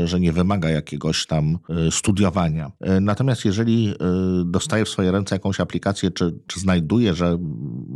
yy, 0.02 0.08
że 0.08 0.20
nie 0.20 0.34
wymaga 0.34 0.70
jakiegoś 0.70 1.26
tam 1.26 1.39
e, 1.70 1.92
studiowania. 1.92 2.72
E, 2.80 3.00
natomiast 3.00 3.46
jeżeli 3.46 3.90
e, 3.90 3.96
dostaję 4.46 4.86
w 4.86 4.90
swoje 4.90 5.12
ręce 5.12 5.36
jakąś 5.36 5.60
aplikację, 5.60 6.12
czy, 6.12 6.40
czy 6.48 6.60
znajduję, 6.60 7.14
że, 7.14 7.38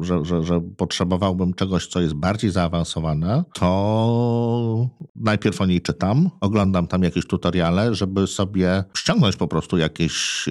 że, 0.01 0.25
że, 0.25 0.43
że 0.43 0.61
potrzebowałbym 0.77 1.53
czegoś, 1.53 1.87
co 1.87 2.01
jest 2.01 2.13
bardziej 2.13 2.51
zaawansowane, 2.51 3.43
to 3.53 4.89
najpierw 5.15 5.61
o 5.61 5.65
niej 5.65 5.81
czytam, 5.81 6.29
oglądam 6.41 6.87
tam 6.87 7.03
jakieś 7.03 7.27
tutoriale, 7.27 7.95
żeby 7.95 8.27
sobie 8.27 8.83
ściągnąć 8.97 9.35
po 9.35 9.47
prostu 9.47 9.77
jakieś, 9.77 10.45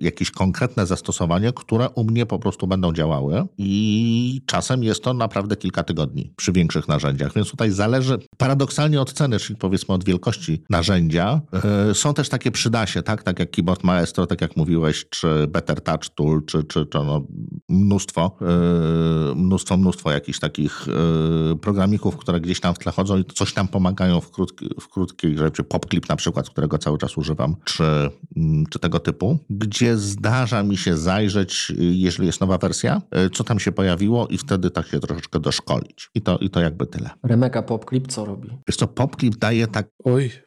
jakieś 0.00 0.30
konkretne 0.30 0.86
zastosowanie, 0.86 1.52
które 1.52 1.88
u 1.88 2.04
mnie 2.04 2.26
po 2.26 2.38
prostu 2.38 2.66
będą 2.66 2.92
działały 2.92 3.46
i 3.58 4.42
czasem 4.46 4.84
jest 4.84 5.04
to 5.04 5.14
naprawdę 5.14 5.56
kilka 5.56 5.82
tygodni 5.82 6.32
przy 6.36 6.52
większych 6.52 6.88
narzędziach, 6.88 7.34
więc 7.34 7.50
tutaj 7.50 7.70
zależy 7.70 8.18
paradoksalnie 8.36 9.00
od 9.00 9.12
ceny, 9.12 9.38
czyli 9.38 9.56
powiedzmy 9.56 9.94
od 9.94 10.04
wielkości 10.04 10.62
narzędzia, 10.70 11.40
E, 11.52 11.94
są 12.12 12.16
też 12.16 12.28
takie 12.28 12.50
przydasie, 12.50 13.02
tak? 13.02 13.22
tak 13.22 13.38
jak 13.38 13.50
Keyboard 13.50 13.84
Maestro, 13.84 14.26
tak 14.26 14.40
jak 14.40 14.56
mówiłeś, 14.56 15.06
czy 15.10 15.46
Better 15.48 15.80
Touch 15.80 16.08
Tool, 16.14 16.44
czy, 16.44 16.64
czy, 16.64 16.86
czy 16.86 16.98
no 16.98 17.26
mnóstwo, 17.68 18.36
e, 18.40 19.34
mnóstwo, 19.34 19.76
mnóstwo 19.76 20.10
jakichś 20.10 20.38
takich 20.38 20.86
e, 20.88 21.56
programików, 21.56 22.16
które 22.16 22.40
gdzieś 22.40 22.60
tam 22.60 22.74
w 22.74 22.78
tle 22.78 22.92
chodzą 22.92 23.18
i 23.18 23.24
coś 23.24 23.54
tam 23.54 23.68
pomagają 23.68 24.20
w, 24.20 24.30
krótki, 24.30 24.70
w 24.80 24.88
krótkiej 24.88 25.38
rzeczy. 25.38 25.64
PopClip 25.64 26.08
na 26.08 26.16
przykład, 26.16 26.50
którego 26.50 26.78
cały 26.78 26.98
czas 26.98 27.16
używam, 27.16 27.56
czy, 27.64 27.84
mm, 28.36 28.66
czy 28.70 28.78
tego 28.78 29.00
typu, 29.00 29.38
gdzie 29.50 29.96
zdarza 29.96 30.62
mi 30.62 30.76
się 30.76 30.96
zajrzeć, 30.96 31.72
jeżeli 31.78 32.26
jest 32.26 32.40
nowa 32.40 32.58
wersja, 32.58 33.02
co 33.32 33.44
tam 33.44 33.58
się 33.58 33.72
pojawiło 33.72 34.26
i 34.26 34.38
wtedy 34.38 34.70
tak 34.70 34.86
się 34.86 35.00
troszeczkę 35.00 35.40
doszkolić. 35.40 36.10
I 36.14 36.22
to, 36.22 36.38
i 36.38 36.50
to 36.50 36.60
jakby 36.60 36.86
tyle. 36.86 37.10
Remeka 37.24 37.62
PopClip 37.62 38.08
co 38.08 38.24
robi? 38.24 38.48
Wiesz 38.68 38.76
co, 38.76 38.86
PopClip 38.86 39.36
daje 39.36 39.66
tak... 39.66 39.88
Oj. 40.04 40.30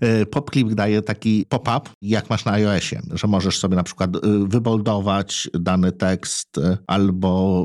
E, 0.00 0.26
PopClip 0.26 0.74
daje 0.74 1.02
taki 1.02 1.46
pop-up, 1.48 1.90
jak 2.02 2.30
masz 2.30 2.44
na 2.44 2.52
iOSie, 2.52 3.00
że 3.14 3.26
możesz 3.26 3.58
sobie 3.58 3.76
na 3.76 3.82
przykład 3.82 4.16
e, 4.16 4.20
wyboldować 4.48 5.48
dany 5.54 5.92
tekst 5.92 6.58
e, 6.58 6.78
albo 6.86 7.64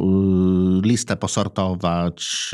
listę 0.83 1.15
posortować, 1.15 2.51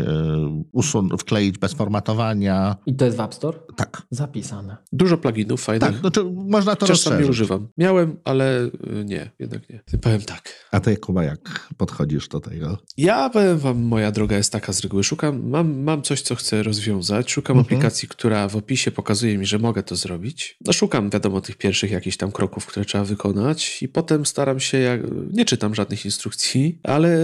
usun- 0.74 1.18
wkleić 1.18 1.58
bez 1.58 1.74
formatowania. 1.74 2.76
I 2.86 2.96
to 2.96 3.06
jest 3.06 3.18
w 3.18 3.20
App 3.20 3.34
Store? 3.34 3.60
Tak. 3.76 4.02
Zapisane. 4.12 4.78
Dużo 4.92 5.18
pluginów 5.18 5.64
fajnych. 5.64 5.90
Tak, 5.90 6.00
znaczy 6.00 6.24
można 6.34 6.76
to 6.76 6.86
Czasem 6.86 7.22
nie 7.22 7.30
używam. 7.30 7.68
Miałem, 7.78 8.20
ale 8.24 8.70
nie, 9.06 9.32
jednak 9.40 9.70
nie. 9.70 9.84
Powiem 10.02 10.22
tak. 10.22 10.68
A 10.72 10.80
ty, 10.80 10.98
Kuba, 10.98 11.24
jak 11.24 11.68
podchodzisz 11.78 12.28
do 12.28 12.40
tego? 12.40 12.78
Ja 12.98 13.30
powiem 13.30 13.58
wam, 13.58 13.84
moja 13.84 14.12
droga 14.12 14.38
jest 14.38 14.52
taka 14.52 14.74
z 14.74 14.82
reguły. 14.82 15.04
Szukam, 15.04 15.50
mam, 15.50 15.84
mam 15.84 16.02
coś, 16.02 16.22
co 16.22 16.36
chcę 16.36 16.64
rozwiązać. 16.64 17.32
Szukam 17.32 17.58
mhm. 17.58 17.66
aplikacji, 17.66 18.08
która 18.08 18.48
w 18.48 18.56
opisie 18.56 18.92
pokazuje 18.92 19.38
mi, 19.38 19.46
że 19.48 19.60
mogę 19.60 19.84
to 19.84 19.96
zrobić. 19.96 20.58
No 20.66 20.74
szukam, 20.74 21.10
wiadomo, 21.10 21.42
tych 21.42 21.58
pierwszych 21.58 21.92
jakichś 21.92 22.18
tam 22.18 22.32
kroków, 22.32 22.66
które 22.66 22.86
trzeba 22.86 23.04
wykonać 23.04 23.84
i 23.84 23.88
potem 23.88 24.26
staram 24.26 24.60
się, 24.60 24.78
jak... 24.78 25.02
nie 25.32 25.46
czytam 25.46 25.76
żadnych 25.76 26.06
instrukcji, 26.06 26.80
ale 26.84 27.20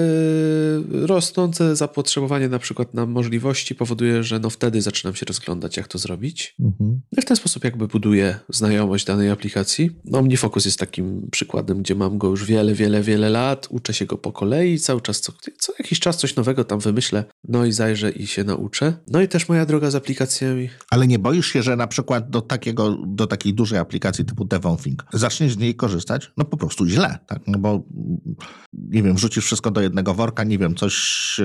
rosnące 0.91 1.75
zapotrzebowanie 1.75 2.49
na 2.49 2.59
przykład 2.59 2.93
na 2.93 3.05
możliwości 3.05 3.75
powoduje, 3.75 4.23
że 4.23 4.39
no 4.39 4.49
wtedy 4.49 4.81
zaczynam 4.81 5.15
się 5.15 5.25
rozglądać, 5.25 5.77
jak 5.77 5.87
to 5.87 5.97
zrobić. 5.97 6.55
Mhm. 6.59 7.01
I 7.17 7.21
w 7.21 7.25
ten 7.25 7.37
sposób 7.37 7.63
jakby 7.63 7.87
buduję 7.87 8.39
znajomość 8.49 9.05
danej 9.05 9.29
aplikacji. 9.29 9.91
No 10.05 10.19
OmniFocus 10.19 10.65
jest 10.65 10.79
takim 10.79 11.27
przykładem, 11.31 11.81
gdzie 11.81 11.95
mam 11.95 12.17
go 12.17 12.29
już 12.29 12.45
wiele, 12.45 12.73
wiele, 12.73 13.01
wiele 13.01 13.29
lat, 13.29 13.67
uczę 13.69 13.93
się 13.93 14.05
go 14.05 14.17
po 14.17 14.31
kolei, 14.31 14.79
cały 14.79 15.01
czas 15.01 15.21
co, 15.21 15.33
co 15.59 15.73
jakiś 15.79 15.99
czas 15.99 16.17
coś 16.17 16.35
nowego 16.35 16.63
tam 16.63 16.79
wymyślę, 16.79 17.23
no 17.47 17.65
i 17.65 17.71
zajrzę 17.71 18.11
i 18.11 18.27
się 18.27 18.43
nauczę. 18.43 18.93
No 19.07 19.21
i 19.21 19.27
też 19.27 19.49
moja 19.49 19.65
droga 19.65 19.91
z 19.91 19.95
aplikacjami. 19.95 20.69
Ale 20.89 21.07
nie 21.07 21.19
boisz 21.19 21.47
się, 21.47 21.63
że 21.63 21.75
na 21.75 21.87
przykład 21.87 22.12
do, 22.21 22.41
takiego, 22.41 22.97
do 23.07 23.27
takiej 23.27 23.53
dużej 23.53 23.79
aplikacji 23.79 24.25
typu 24.25 24.45
Devonthink 24.45 25.05
zaczniesz 25.13 25.53
z 25.53 25.57
niej 25.57 25.75
korzystać, 25.75 26.31
no 26.37 26.45
po 26.45 26.57
prostu 26.57 26.85
źle, 26.85 27.19
tak? 27.27 27.41
No 27.47 27.59
bo 27.59 27.83
nie 28.73 29.03
wiem, 29.03 29.15
wrzucisz 29.15 29.45
wszystko 29.45 29.71
do 29.71 29.81
jednego 29.81 30.13
worka, 30.13 30.43
nie 30.43 30.57
wiem, 30.57 30.75
coś 30.75 31.35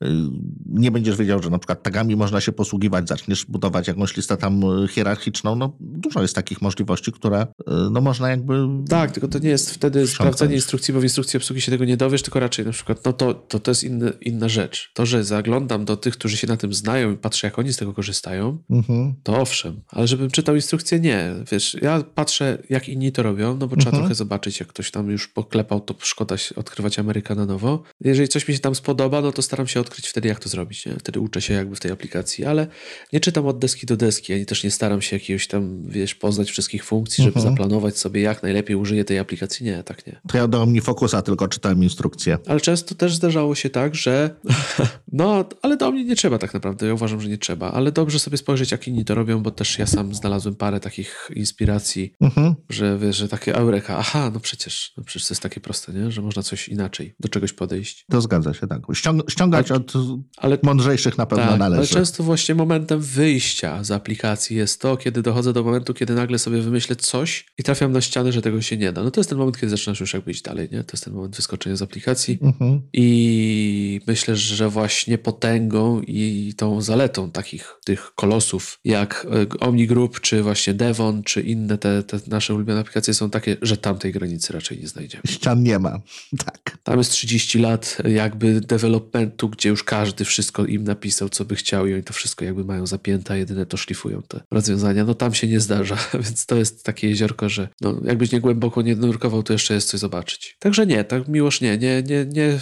yy, 0.00 0.30
nie 0.66 0.90
będziesz 0.90 1.16
wiedział, 1.16 1.42
że 1.42 1.50
na 1.50 1.58
przykład 1.58 1.82
tagami 1.82 2.16
można 2.16 2.40
się 2.40 2.52
posługiwać, 2.52 3.08
zaczniesz 3.08 3.46
budować 3.46 3.88
jakąś 3.88 4.16
listę 4.16 4.36
tam 4.36 4.62
hierarchiczną, 4.88 5.56
no 5.56 5.76
dużo 5.80 6.22
jest 6.22 6.34
takich 6.34 6.62
możliwości, 6.62 7.12
które 7.12 7.46
yy, 7.66 7.74
no 7.90 8.00
można 8.00 8.30
jakby... 8.30 8.68
Tak, 8.88 9.10
tylko 9.10 9.28
to 9.28 9.38
nie 9.38 9.48
jest 9.48 9.70
wtedy 9.70 10.06
sprawdzanie 10.06 10.54
instrukcji, 10.54 10.94
bo 10.94 11.00
w 11.00 11.02
instrukcji 11.02 11.36
obsługi 11.36 11.60
się 11.60 11.72
tego 11.72 11.84
nie 11.84 11.96
dowiesz, 11.96 12.22
tylko 12.22 12.40
raczej 12.40 12.64
na 12.64 12.72
przykład, 12.72 13.04
no 13.04 13.12
to, 13.12 13.34
to, 13.34 13.60
to 13.60 13.70
jest 13.70 13.84
inny, 13.84 14.12
inna 14.20 14.48
rzecz. 14.48 14.90
To, 14.94 15.06
że 15.06 15.24
zaglądam 15.24 15.84
do 15.84 15.96
tych, 15.96 16.14
którzy 16.14 16.36
się 16.36 16.46
na 16.46 16.56
tym 16.56 16.74
znają 16.74 17.12
i 17.12 17.16
patrzę, 17.16 17.46
jak 17.46 17.58
oni 17.58 17.72
z 17.72 17.76
tego 17.76 17.92
korzystają, 17.92 18.58
mhm. 18.70 19.14
to 19.22 19.40
owszem, 19.40 19.80
ale 20.00 20.08
żebym 20.08 20.30
czytał 20.30 20.54
instrukcję, 20.54 21.00
nie. 21.00 21.30
Wiesz, 21.52 21.76
ja 21.82 22.02
patrzę, 22.14 22.58
jak 22.70 22.88
inni 22.88 23.12
to 23.12 23.22
robią, 23.22 23.56
no 23.56 23.66
bo 23.66 23.76
trzeba 23.76 23.90
mhm. 23.90 24.02
trochę 24.02 24.14
zobaczyć, 24.14 24.60
jak 24.60 24.68
ktoś 24.68 24.90
tam 24.90 25.10
już 25.10 25.28
poklepał, 25.28 25.80
to 25.80 25.94
szkoda 25.98 26.36
odkrywać 26.56 26.98
Ameryka 26.98 27.34
na 27.34 27.46
nowo. 27.46 27.82
Jeżeli 28.00 28.28
coś 28.28 28.48
mi 28.48 28.54
się 28.54 28.60
tam 28.60 28.74
spodoba, 28.74 29.20
no 29.20 29.32
to 29.32 29.42
staram 29.42 29.66
się 29.66 29.80
odkryć 29.80 30.08
wtedy, 30.08 30.28
jak 30.28 30.40
to 30.40 30.48
zrobić. 30.48 30.86
Nie? 30.86 30.92
Wtedy 30.98 31.20
uczę 31.20 31.42
się 31.42 31.54
jakby 31.54 31.76
w 31.76 31.80
tej 31.80 31.90
aplikacji, 31.90 32.44
ale 32.44 32.66
nie 33.12 33.20
czytam 33.20 33.46
od 33.46 33.58
deski 33.58 33.86
do 33.86 33.96
deski, 33.96 34.32
ani 34.32 34.46
też 34.46 34.64
nie 34.64 34.70
staram 34.70 35.02
się 35.02 35.16
jakiegoś 35.16 35.46
tam, 35.46 35.82
wiesz, 35.88 36.14
poznać 36.14 36.50
wszystkich 36.50 36.84
funkcji, 36.84 37.24
żeby 37.24 37.36
mhm. 37.36 37.54
zaplanować 37.54 37.98
sobie, 37.98 38.20
jak 38.20 38.42
najlepiej 38.42 38.76
użyję 38.76 39.04
tej 39.04 39.18
aplikacji. 39.18 39.66
Nie, 39.66 39.82
tak 39.82 40.06
nie. 40.06 40.20
To 40.28 40.38
ja 40.38 40.48
do 40.48 40.62
OmniFocusa 40.62 41.22
tylko 41.22 41.48
czytałem 41.48 41.82
instrukcję. 41.82 42.38
Ale 42.46 42.60
często 42.60 42.94
też 42.94 43.14
zdarzało 43.14 43.54
się 43.54 43.70
tak, 43.70 43.94
że 43.94 44.30
no, 45.12 45.44
ale 45.62 45.76
do 45.76 45.90
mnie 45.90 46.04
nie 46.04 46.16
trzeba 46.16 46.38
tak 46.38 46.54
naprawdę. 46.54 46.86
Ja 46.86 46.94
uważam, 46.94 47.20
że 47.20 47.28
nie 47.28 47.38
trzeba, 47.38 47.72
ale 47.72 47.92
dobrze 47.92 48.18
sobie 48.18 48.36
spojrzeć, 48.36 48.72
jak 48.72 48.88
inni 48.88 49.04
to 49.04 49.14
robią, 49.14 49.42
bo 49.42 49.50
też 49.50 49.78
ja 49.78 49.86
sam 49.90 50.14
znalazłem 50.14 50.54
parę 50.54 50.80
takich 50.80 51.30
inspiracji, 51.36 52.12
mhm. 52.20 52.54
że 52.68 52.98
wiesz, 52.98 53.16
że 53.16 53.28
takie 53.28 53.54
eureka, 53.54 53.96
aha, 53.98 54.30
no 54.34 54.40
przecież, 54.40 54.92
no 54.96 55.04
przecież 55.04 55.28
to 55.28 55.34
jest 55.34 55.42
takie 55.42 55.60
proste, 55.60 55.92
nie? 55.92 56.10
że 56.10 56.22
można 56.22 56.42
coś 56.42 56.68
inaczej, 56.68 57.14
do 57.20 57.28
czegoś 57.28 57.52
podejść. 57.52 58.04
To 58.10 58.20
zgadza 58.20 58.54
się, 58.54 58.66
tak. 58.66 58.82
Ściąg 58.94 59.30
ściągać 59.30 59.70
Ale- 59.70 59.80
od 59.80 59.92
Ale 60.36 60.58
mądrzejszych 60.62 61.18
na 61.18 61.26
pewno 61.26 61.44
tak, 61.44 61.50
ale 61.52 61.58
należy. 61.70 61.94
często 61.94 62.22
właśnie 62.24 62.54
momentem 62.54 63.00
wyjścia 63.00 63.84
z 63.84 63.90
aplikacji 63.90 64.56
jest 64.56 64.80
to, 64.80 64.96
kiedy 64.96 65.22
dochodzę 65.22 65.52
do 65.52 65.64
momentu, 65.64 65.94
kiedy 65.94 66.14
nagle 66.14 66.38
sobie 66.38 66.60
wymyślę 66.60 66.96
coś 66.96 67.46
i 67.58 67.62
trafiam 67.62 67.92
na 67.92 68.00
ścianę, 68.00 68.32
że 68.32 68.42
tego 68.42 68.62
się 68.62 68.76
nie 68.76 68.92
da. 68.92 69.02
No 69.02 69.10
to 69.10 69.20
jest 69.20 69.30
ten 69.30 69.38
moment, 69.38 69.56
kiedy 69.56 69.70
zaczynasz 69.70 70.00
już 70.00 70.14
jakby 70.14 70.30
iść 70.30 70.42
dalej, 70.42 70.68
nie? 70.72 70.84
To 70.84 70.92
jest 70.92 71.04
ten 71.04 71.14
moment 71.14 71.36
wyskoczenia 71.36 71.76
z 71.76 71.82
aplikacji 71.82 72.38
Mhm. 72.42 72.82
i 72.92 74.00
myślę, 74.06 74.36
że 74.36 74.68
właśnie 74.68 75.18
potęgą 75.18 76.00
i 76.00 76.54
tą 76.56 76.80
zaletą 76.80 77.30
takich 77.30 77.74
tych 77.84 78.12
kolosów 78.14 78.78
jak 78.84 79.26
e, 79.70 79.80
Omni 79.80 79.86
Group, 79.86 80.20
czy 80.20 80.42
właśnie 80.42 80.74
Devon, 80.74 81.22
czy 81.22 81.40
inne 81.40 81.78
te, 81.78 82.02
te 82.02 82.20
nasze 82.26 82.54
ulubione 82.54 82.80
aplikacje 82.80 83.14
są 83.14 83.30
takie, 83.30 83.56
że 83.62 83.76
tam 83.76 83.98
tej 83.98 84.12
granicy 84.12 84.52
raczej 84.52 84.78
nie 84.78 84.88
znajdziemy. 84.88 85.22
Ścian 85.26 85.62
nie 85.62 85.78
ma. 85.78 86.00
Tak. 86.44 86.78
Tam 86.82 86.98
jest 86.98 87.10
30 87.10 87.58
lat 87.58 87.98
jakby 88.04 88.60
developmentu, 88.60 89.48
gdzie 89.48 89.68
już 89.68 89.84
każdy 89.84 90.24
wszystko 90.24 90.64
im 90.64 90.84
napisał, 90.84 91.28
co 91.28 91.44
by 91.44 91.56
chciał 91.56 91.86
i 91.86 91.94
oni 91.94 92.02
to 92.02 92.12
wszystko 92.12 92.44
jakby 92.44 92.64
mają 92.64 92.86
zapięte, 92.86 93.38
jedyne 93.38 93.66
to 93.66 93.76
szlifują 93.76 94.22
te 94.22 94.40
rozwiązania. 94.50 95.04
No 95.04 95.14
tam 95.14 95.34
się 95.34 95.46
nie 95.46 95.60
zdarza, 95.60 95.98
więc 96.24 96.46
to 96.46 96.56
jest 96.56 96.84
takie 96.84 97.08
jeziorko, 97.08 97.48
że 97.48 97.68
no, 97.80 98.00
jakbyś 98.04 98.32
nie 98.32 98.40
głęboko 98.40 98.82
nie 98.82 98.96
nurkował, 98.96 99.42
to 99.42 99.52
jeszcze 99.52 99.74
jest 99.74 99.88
coś 99.88 100.00
zobaczyć. 100.00 100.56
Także 100.58 100.86
nie, 100.86 101.04
tak 101.04 101.28
miłość 101.28 101.60
nie, 101.60 101.78
nie, 101.78 102.02
nie, 102.02 102.26
nie, 102.26 102.58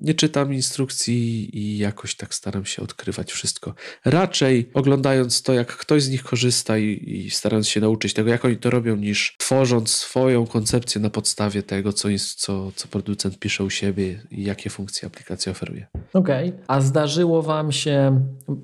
nie 0.00 0.14
czytam 0.14 0.54
instrukcji 0.54 1.58
i 1.58 1.78
jakoś 1.78 2.14
tak 2.14 2.34
staram 2.34 2.64
się 2.64 2.82
odkrywać 2.82 3.32
wszystko. 3.32 3.74
Raczej 4.04 4.70
oglądając 4.74 5.42
to, 5.42 5.52
jak 5.52 5.76
ktoś 5.76 6.02
z 6.02 6.10
nich 6.10 6.22
korzysta 6.22 6.39
i, 6.78 7.24
i 7.26 7.30
starając 7.30 7.68
się 7.68 7.80
nauczyć 7.80 8.14
tego, 8.14 8.30
jak 8.30 8.44
oni 8.44 8.56
to 8.56 8.70
robią, 8.70 8.96
niż 8.96 9.34
tworząc 9.38 9.90
swoją 9.90 10.46
koncepcję 10.46 11.00
na 11.00 11.10
podstawie 11.10 11.62
tego, 11.62 11.92
co, 11.92 12.08
jest, 12.08 12.40
co, 12.40 12.72
co 12.76 12.88
producent 12.88 13.38
pisze 13.38 13.64
u 13.64 13.70
siebie 13.70 14.20
i 14.30 14.44
jakie 14.44 14.70
funkcje 14.70 15.08
aplikacja 15.08 15.52
oferuje. 15.52 15.86
Okej, 16.12 16.52
a 16.68 16.80
zdarzyło 16.80 17.42
wam 17.42 17.72
się, 17.72 18.20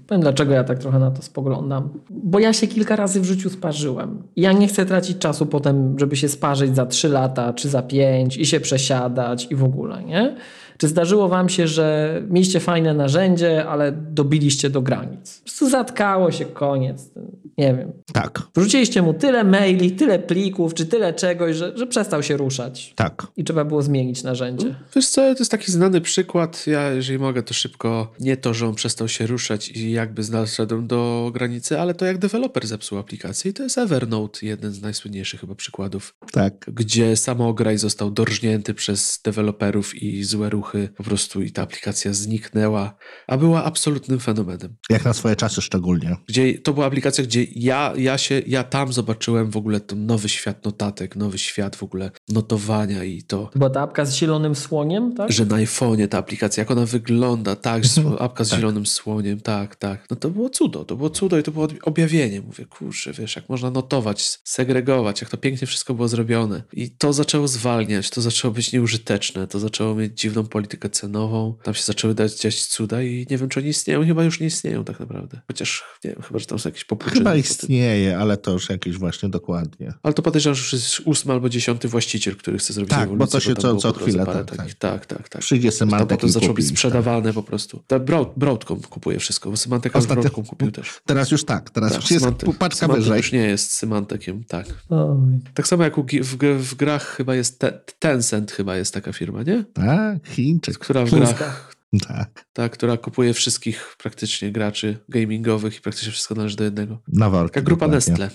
powiem 0.06 0.20
dlaczego 0.20 0.52
ja 0.52 0.64
tak 0.64 0.78
trochę 0.78 0.98
na 0.98 1.10
to 1.10 1.22
spoglądam, 1.22 2.00
bo 2.10 2.38
ja 2.38 2.52
się 2.52 2.66
kilka 2.66 2.96
razy 2.96 3.20
w 3.20 3.24
życiu 3.24 3.50
sparzyłem. 3.50 4.22
Ja 4.36 4.52
nie 4.52 4.68
chcę 4.68 4.86
tracić 4.86 5.18
czasu 5.18 5.46
potem, 5.46 5.98
żeby 5.98 6.16
się 6.16 6.28
sparzyć 6.28 6.76
za 6.76 6.86
3 6.86 7.08
lata 7.08 7.52
czy 7.52 7.68
za 7.68 7.82
5 7.82 8.36
i 8.36 8.46
się 8.46 8.60
przesiadać 8.60 9.46
i 9.50 9.54
w 9.54 9.64
ogóle, 9.64 10.04
nie? 10.04 10.36
Czy 10.78 10.88
zdarzyło 10.88 11.28
wam 11.28 11.48
się, 11.48 11.68
że 11.68 12.22
mieliście 12.30 12.60
fajne 12.60 12.94
narzędzie, 12.94 13.66
ale 13.68 13.92
dobiliście 13.92 14.70
do 14.70 14.82
granic? 14.82 15.38
Po 15.38 15.44
prostu 15.44 15.70
zatkało 15.70 16.30
się, 16.30 16.44
koniec. 16.44 17.10
Nie 17.58 17.74
wiem. 17.74 17.92
Tak. 18.12 18.42
Wrzuciliście 18.54 19.02
mu 19.02 19.14
tyle 19.14 19.44
maili, 19.44 19.90
tyle 19.92 20.18
plików, 20.18 20.74
czy 20.74 20.86
tyle 20.86 21.14
czegoś, 21.14 21.56
że, 21.56 21.72
że 21.78 21.86
przestał 21.86 22.22
się 22.22 22.36
ruszać. 22.36 22.92
Tak. 22.96 23.26
I 23.36 23.44
trzeba 23.44 23.64
było 23.64 23.82
zmienić 23.82 24.22
narzędzie. 24.22 24.74
Wiesz 24.96 25.08
co, 25.08 25.20
to 25.20 25.38
jest 25.38 25.50
taki 25.50 25.72
znany 25.72 26.00
przykład. 26.00 26.66
Ja, 26.66 26.90
jeżeli 26.90 27.18
mogę, 27.18 27.42
to 27.42 27.54
szybko. 27.54 28.12
Nie 28.20 28.36
to, 28.36 28.54
że 28.54 28.66
on 28.68 28.74
przestał 28.74 29.08
się 29.08 29.26
ruszać 29.26 29.68
i 29.68 29.90
jakby 29.90 30.22
znalazłem 30.22 30.86
do 30.86 31.30
granicy, 31.34 31.80
ale 31.80 31.94
to 31.94 32.06
jak 32.06 32.18
deweloper 32.18 32.66
zepsuł 32.66 32.98
aplikację. 32.98 33.50
I 33.50 33.54
to 33.54 33.62
jest 33.62 33.78
Evernote, 33.78 34.46
jeden 34.46 34.72
z 34.72 34.82
najsłynniejszych 34.82 35.40
chyba 35.40 35.54
przykładów, 35.54 36.14
Tak. 36.32 36.70
gdzie 36.72 37.16
samograj 37.16 37.78
został 37.78 38.10
dorżnięty 38.10 38.74
przez 38.74 39.20
deweloperów 39.24 40.02
i 40.02 40.24
złe 40.24 40.50
ruchy 40.50 40.65
po 40.96 41.02
prostu 41.04 41.42
i 41.42 41.50
ta 41.52 41.62
aplikacja 41.62 42.12
zniknęła, 42.12 42.94
a 43.26 43.36
była 43.36 43.64
absolutnym 43.64 44.20
fenomenem. 44.20 44.76
Jak 44.90 45.04
na 45.04 45.12
swoje 45.12 45.36
czasy 45.36 45.62
szczególnie. 45.62 46.16
Gdzie 46.28 46.58
to 46.58 46.72
była 46.72 46.86
aplikacja, 46.86 47.24
gdzie 47.24 47.44
ja, 47.54 47.92
ja 47.96 48.18
się, 48.18 48.42
ja 48.46 48.64
tam 48.64 48.92
zobaczyłem 48.92 49.50
w 49.50 49.56
ogóle 49.56 49.80
ten 49.80 50.06
nowy 50.06 50.28
świat 50.28 50.64
notatek, 50.64 51.16
nowy 51.16 51.38
świat 51.38 51.76
w 51.76 51.82
ogóle 51.82 52.10
notowania 52.28 53.04
i 53.04 53.22
to, 53.22 53.50
Była 53.54 53.70
ta 53.70 53.80
apka 53.80 54.04
z 54.04 54.14
zielonym 54.14 54.54
słoniem, 54.54 55.14
tak? 55.14 55.32
że 55.32 55.46
na 55.46 55.56
iPhone'ie 55.56 56.08
ta 56.08 56.18
aplikacja, 56.18 56.60
jak 56.60 56.70
ona 56.70 56.86
wygląda, 56.86 57.56
tak, 57.56 57.82
apka 58.18 58.44
z 58.44 58.48
Tak. 58.48 58.58
zielonym 58.58 58.86
słoniem, 58.86 59.40
tak, 59.40 59.76
tak. 59.76 60.06
No 60.10 60.16
to 60.16 60.30
było 60.30 60.50
cudo, 60.50 60.84
to 60.84 60.96
było 60.96 61.10
cudo 61.10 61.38
i 61.38 61.42
to 61.42 61.50
było 61.52 61.64
ob- 61.64 61.74
objawienie. 61.82 62.40
Mówię, 62.40 62.64
kurczę, 62.64 63.12
wiesz, 63.12 63.36
jak 63.36 63.48
można 63.48 63.70
notować, 63.70 64.38
segregować, 64.44 65.20
jak 65.20 65.30
to 65.30 65.36
pięknie 65.36 65.66
wszystko 65.66 65.94
było 65.94 66.08
zrobione. 66.08 66.62
I 66.72 66.90
to 66.90 67.12
zaczęło 67.12 67.48
zwalniać, 67.48 68.10
to 68.10 68.20
zaczęło 68.20 68.54
być 68.54 68.72
nieużyteczne, 68.72 69.46
to 69.46 69.58
zaczęło 69.58 69.94
mieć 69.94 70.20
dziwną 70.20 70.44
politykę 70.56 70.90
cenową, 70.90 71.54
tam 71.62 71.74
się 71.74 71.82
zaczęły 71.82 72.14
dać 72.14 72.40
dziać 72.40 72.64
cuda 72.66 73.02
i 73.02 73.26
nie 73.30 73.38
wiem, 73.38 73.48
czy 73.48 73.60
oni 73.60 73.68
istnieją, 73.68 74.04
chyba 74.06 74.24
już 74.24 74.40
nie 74.40 74.46
istnieją 74.46 74.84
tak 74.84 75.00
naprawdę. 75.00 75.40
Chociaż, 75.46 75.84
nie 76.04 76.10
wiem, 76.10 76.22
chyba, 76.22 76.38
że 76.38 76.46
tam 76.46 76.58
są 76.58 76.68
jakieś 76.68 76.84
popłuczyny. 76.84 77.18
Chyba 77.20 77.36
istnieje, 77.36 78.18
ale 78.18 78.36
to 78.36 78.52
już 78.52 78.68
jakieś 78.68 78.96
właśnie 78.98 79.28
dokładnie. 79.28 79.92
Ale 80.02 80.14
to 80.14 80.22
podejrzewam, 80.22 80.54
że 80.54 80.60
już 80.62 80.72
jest 80.72 81.00
ósmy 81.04 81.32
albo 81.32 81.48
dziesiąty 81.48 81.88
właściciel, 81.88 82.36
który 82.36 82.58
chce 82.58 82.72
zrobić 82.72 82.90
Tak, 82.90 83.02
ewolucję, 83.04 83.26
bo 83.26 83.32
to 83.32 83.40
się 83.40 83.54
tam 83.54 83.78
co- 83.78 83.92
co 83.92 83.98
chwilę, 84.00 84.26
tak, 84.26 84.50
takich- 84.50 84.74
tak, 84.74 85.06
tak, 85.06 85.28
tak. 85.28 85.42
Przyjdzie 85.42 85.70
To 85.70 85.76
Symantec 85.76 86.08
potem 86.08 86.28
i 86.28 86.32
zaczęło 86.32 86.52
kupi, 86.52 86.62
być 86.62 86.70
sprzedawane 86.70 87.32
po 87.32 87.42
prostu. 87.42 87.82
Ta 87.86 87.98
Broad, 87.98 88.32
Broadcom 88.36 88.80
kupuje 88.80 89.18
wszystko, 89.18 89.50
bo 89.50 89.56
Symantek 89.56 89.96
aż 89.96 90.02
Ostatnio- 90.04 90.20
Broadcom 90.22 90.44
kupił 90.44 90.70
też. 90.72 90.86
Tak. 90.94 91.02
Teraz 91.06 91.30
już 91.30 91.44
tak, 91.44 91.70
teraz 91.70 91.92
Tak, 91.92 92.00
już 92.02 92.10
jest 92.10 92.24
Symantec- 92.26 92.54
paczka 92.58 92.76
Symantec 92.80 93.04
wyżej. 93.04 93.16
już 93.16 93.32
nie 93.32 93.46
jest 93.46 93.72
Symantekiem, 93.72 94.44
tak. 94.44 94.66
Oj. 94.90 95.16
Tak 95.54 95.68
samo 95.68 95.84
jak 95.84 95.96
w, 96.00 96.36
g- 96.36 96.54
w 96.58 96.74
grach 96.74 97.06
chyba 97.16 97.34
jest 97.34 97.58
te, 97.58 97.80
Tencent 97.98 98.52
chyba 98.52 98.76
jest 98.76 98.94
taka 98.94 99.12
firma, 99.12 99.42
nie? 99.42 99.64
Tak, 99.74 100.18
Chińczyk. 100.46 100.78
Która 100.78 101.04
w 101.04 101.10
grach, 101.10 101.74
Tak, 102.08 102.44
ta, 102.52 102.68
która 102.68 102.96
kupuje 102.96 103.34
wszystkich 103.34 103.96
praktycznie 103.98 104.52
graczy 104.52 104.98
gamingowych 105.08 105.76
i 105.76 105.80
praktycznie 105.80 106.12
wszystko 106.12 106.34
należy 106.34 106.56
do 106.56 106.64
jednego. 106.64 107.02
na 107.08 107.30
worki. 107.30 107.54
Taka 107.54 107.64
grupa 107.64 107.88
dokładnie. 107.88 108.12
Nestle. 108.12 108.30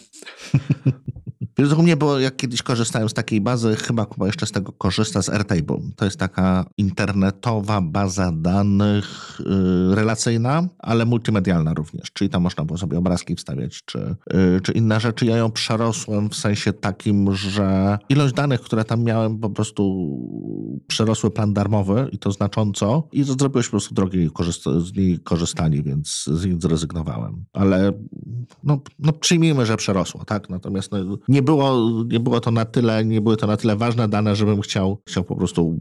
Mnie 1.81 1.97
było, 1.97 2.19
jak 2.19 2.35
kiedyś 2.35 2.61
korzystałem 2.61 3.09
z 3.09 3.13
takiej 3.13 3.41
bazy, 3.41 3.75
chyba 3.75 4.05
Kuba 4.05 4.25
jeszcze 4.25 4.45
z 4.45 4.51
tego 4.51 4.71
korzysta, 4.71 5.21
z 5.21 5.29
Airtable. 5.29 5.79
To 5.95 6.05
jest 6.05 6.17
taka 6.17 6.65
internetowa 6.77 7.81
baza 7.81 8.31
danych 8.31 9.39
y, 9.91 9.95
relacyjna, 9.95 10.67
ale 10.79 11.05
multimedialna 11.05 11.73
również. 11.73 12.11
Czyli 12.13 12.29
tam 12.29 12.41
można 12.41 12.65
było 12.65 12.77
sobie 12.77 12.97
obrazki 12.97 13.35
wstawiać, 13.35 13.83
czy, 13.85 14.15
y, 14.57 14.61
czy 14.61 14.71
inne 14.71 14.99
rzeczy. 14.99 15.25
Ja 15.25 15.37
ją 15.37 15.51
przerosłem 15.51 16.29
w 16.29 16.35
sensie 16.35 16.73
takim, 16.73 17.35
że 17.35 17.99
ilość 18.09 18.33
danych, 18.33 18.61
które 18.61 18.83
tam 18.83 19.03
miałem, 19.03 19.39
po 19.39 19.49
prostu 19.49 19.81
przerosły 20.87 21.31
plan 21.31 21.53
darmowy 21.53 22.09
i 22.11 22.17
to 22.17 22.31
znacząco. 22.31 23.07
I 23.11 23.25
to 23.25 23.33
zrobiłeś 23.33 23.67
po 23.67 23.71
prostu 23.71 23.95
drogie 23.95 24.29
z 24.79 24.93
niej 24.93 25.19
korzystanie, 25.19 25.83
więc 25.83 26.23
z 26.33 26.45
nich 26.45 26.61
zrezygnowałem. 26.61 27.45
Ale 27.53 27.93
no, 28.63 28.81
no 28.99 29.13
przyjmijmy, 29.13 29.65
że 29.65 29.77
przerosło, 29.77 30.25
tak? 30.25 30.49
Natomiast 30.49 30.91
no, 30.91 31.17
nie, 31.27 31.41
było, 31.41 31.50
nie 32.11 32.19
było 32.19 32.39
to 32.39 32.51
na 32.51 32.65
tyle, 32.65 33.05
nie 33.05 33.21
były 33.21 33.37
to 33.37 33.47
na 33.47 33.57
tyle 33.57 33.75
ważne 33.75 34.07
dane, 34.07 34.35
żebym 34.35 34.61
chciał, 34.61 35.01
chciał 35.07 35.23
po 35.23 35.35
prostu 35.35 35.79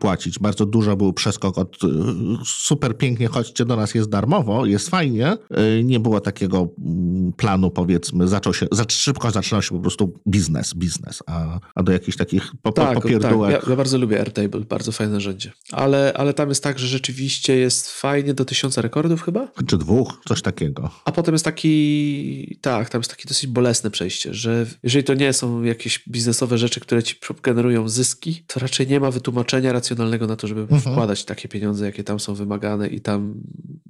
płacić. 0.00 0.38
Bardzo 0.38 0.66
dużo 0.66 0.96
był 0.96 1.12
przeskok 1.12 1.58
od 1.58 1.76
super 2.46 2.96
pięknie, 2.98 3.26
chodźcie 3.28 3.64
do 3.64 3.76
nas, 3.76 3.94
jest 3.94 4.08
darmowo, 4.08 4.66
jest 4.66 4.88
fajnie. 4.90 5.36
Y, 5.78 5.84
Nie 5.84 6.00
było 6.00 6.20
takiego 6.20 6.68
mm, 6.78 7.32
planu, 7.32 7.70
powiedzmy, 7.70 8.28
zaczął 8.28 8.54
się, 8.54 8.66
za 8.72 8.84
szybko 8.88 9.30
zaczynał 9.30 9.62
się 9.62 9.74
po 9.76 9.80
prostu 9.80 10.20
biznes, 10.28 10.74
biznes, 10.74 11.22
a, 11.26 11.60
a 11.74 11.82
do 11.82 11.92
jakichś 11.92 12.16
takich 12.16 12.52
po, 12.62 12.72
Tak, 12.72 12.86
tak. 12.94 13.02
popierdółek. 13.02 13.62
Ja, 13.64 13.70
ja 13.70 13.76
bardzo 13.76 13.98
lubię 13.98 14.18
Airtable, 14.20 14.60
bardzo 14.60 14.92
fajne 14.92 15.12
narzędzie. 15.12 15.52
Ale, 15.72 16.12
ale 16.16 16.34
tam 16.34 16.48
jest 16.48 16.62
tak, 16.62 16.78
że 16.78 16.86
rzeczywiście 16.86 17.56
jest 17.56 17.90
fajnie 17.90 18.34
do 18.34 18.44
tysiąca 18.44 18.82
rekordów 18.82 19.22
chyba, 19.22 19.48
Czy 19.66 19.78
dwóch, 19.78 20.20
coś 20.28 20.42
takiego. 20.42 20.90
a 21.04 21.12
potem 21.12 21.34
jest 21.34 21.44
taki, 21.44 22.58
tak, 22.60 22.90
tam 22.90 23.00
jest 23.00 23.10
takie 23.10 23.28
dosyć 23.28 23.46
bolesne 23.50 23.90
przejście, 23.90 24.34
że 24.34 24.66
jeżeli 24.94 25.04
to 25.04 25.14
nie 25.14 25.32
są 25.32 25.62
jakieś 25.62 26.04
biznesowe 26.08 26.58
rzeczy, 26.58 26.80
które 26.80 27.02
ci 27.02 27.16
generują 27.42 27.88
zyski, 27.88 28.44
to 28.46 28.60
raczej 28.60 28.86
nie 28.86 29.00
ma 29.00 29.10
wytłumaczenia 29.10 29.72
racjonalnego 29.72 30.26
na 30.26 30.36
to, 30.36 30.46
żeby 30.46 30.60
Mhm. 30.62 30.80
wkładać 30.80 31.24
takie 31.24 31.48
pieniądze, 31.48 31.86
jakie 31.86 32.04
tam 32.04 32.20
są 32.20 32.34
wymagane 32.34 32.88
i 32.88 33.00
tam, 33.00 33.34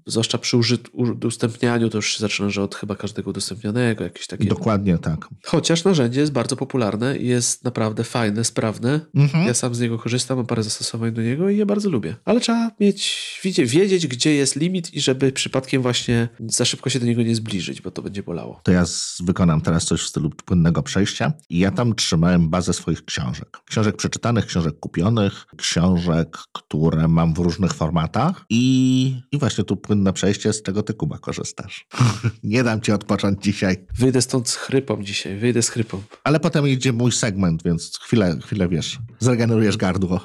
zwłaszcza 0.07 0.39
przy 0.39 0.57
udostępnianiu, 0.93 1.89
to 1.89 1.99
już 1.99 2.15
się 2.15 2.21
zaczyna, 2.21 2.51
że 2.51 2.63
od 2.63 2.75
chyba 2.75 2.97
każdego 2.97 3.31
udostępnionego, 3.31 4.05
jakieś 4.05 4.27
takie... 4.27 4.45
Dokładnie 4.45 4.99
tak. 4.99 5.29
Chociaż 5.47 5.85
narzędzie 5.85 6.21
jest 6.21 6.33
bardzo 6.33 6.57
popularne 6.57 7.19
i 7.19 7.27
jest 7.27 7.65
naprawdę 7.65 8.05
fajne, 8.05 8.45
sprawne. 8.45 9.01
Mhm. 9.15 9.47
Ja 9.47 9.55
sam 9.55 9.75
z 9.75 9.81
niego 9.81 9.99
korzystam, 9.99 10.37
mam 10.37 10.47
parę 10.47 10.63
zastosowań 10.63 11.13
do 11.13 11.23
niego 11.23 11.51
i 11.51 11.57
je 11.57 11.67
bardzo 11.67 11.91
lubię. 11.91 12.17
Ale 12.25 12.41
trzeba 12.41 12.71
mieć, 12.81 13.41
wiedzieć, 13.59 14.07
gdzie 14.07 14.35
jest 14.35 14.57
limit 14.57 14.95
i 14.95 15.01
żeby 15.01 15.33
przypadkiem 15.33 15.83
właśnie 15.83 16.29
za 16.49 16.65
szybko 16.65 16.91
się 16.91 17.01
do 17.01 17.07
niego 17.07 17.23
nie 17.23 17.35
zbliżyć, 17.35 17.81
bo 17.81 17.91
to 17.91 18.03
będzie 18.03 18.23
bolało. 18.23 18.61
to 18.65 18.73
ja 18.73 18.87
z, 18.87 19.23
wykonam 19.25 19.61
teraz 19.61 19.85
coś 19.85 20.03
w 20.03 20.07
stylu 20.07 20.31
płynnego 20.31 20.83
przejścia. 20.93 21.33
I 21.51 21.59
ja 21.59 21.71
tam 21.71 21.95
trzymałem 21.95 22.49
bazę 22.49 22.73
swoich 22.73 23.05
książek. 23.05 23.59
Książek 23.65 23.97
przeczytanych, 23.97 24.47
książek 24.47 24.81
kupionych, 24.81 25.47
książek, 25.57 26.39
które 26.53 27.09
mam 27.09 27.35
w 27.35 27.39
różnych 27.39 27.73
formatach. 27.73 28.45
I, 28.51 29.23
i 29.33 29.39
właśnie 29.39 29.65
tu 29.65 29.77
płynne 29.77 30.13
przejście, 30.13 30.53
z 30.53 30.63
czego 30.63 30.83
ty, 30.83 30.95
Kuba, 30.95 31.19
korzystasz. 31.19 31.87
Nie 32.43 32.65
dam 32.65 32.81
ci 32.81 32.93
odpocząć 32.93 33.43
dzisiaj. 33.43 33.87
Wyjdę 33.99 34.23
stąd 34.23 34.49
z 34.49 34.57
chrypą 34.57 35.03
dzisiaj, 35.03 35.39
wyjdę 35.39 35.63
z 35.63 35.69
chrypą. 35.69 36.03
Ale 36.25 36.41
potem 36.41 36.69
idzie 36.69 36.93
mój 36.93 37.13
segment, 37.13 37.63
więc 37.63 37.99
chwilę, 37.99 38.39
chwilę 38.43 38.69
wiesz, 38.69 38.99
zregenerujesz 39.21 39.77
gardło. 39.77 40.21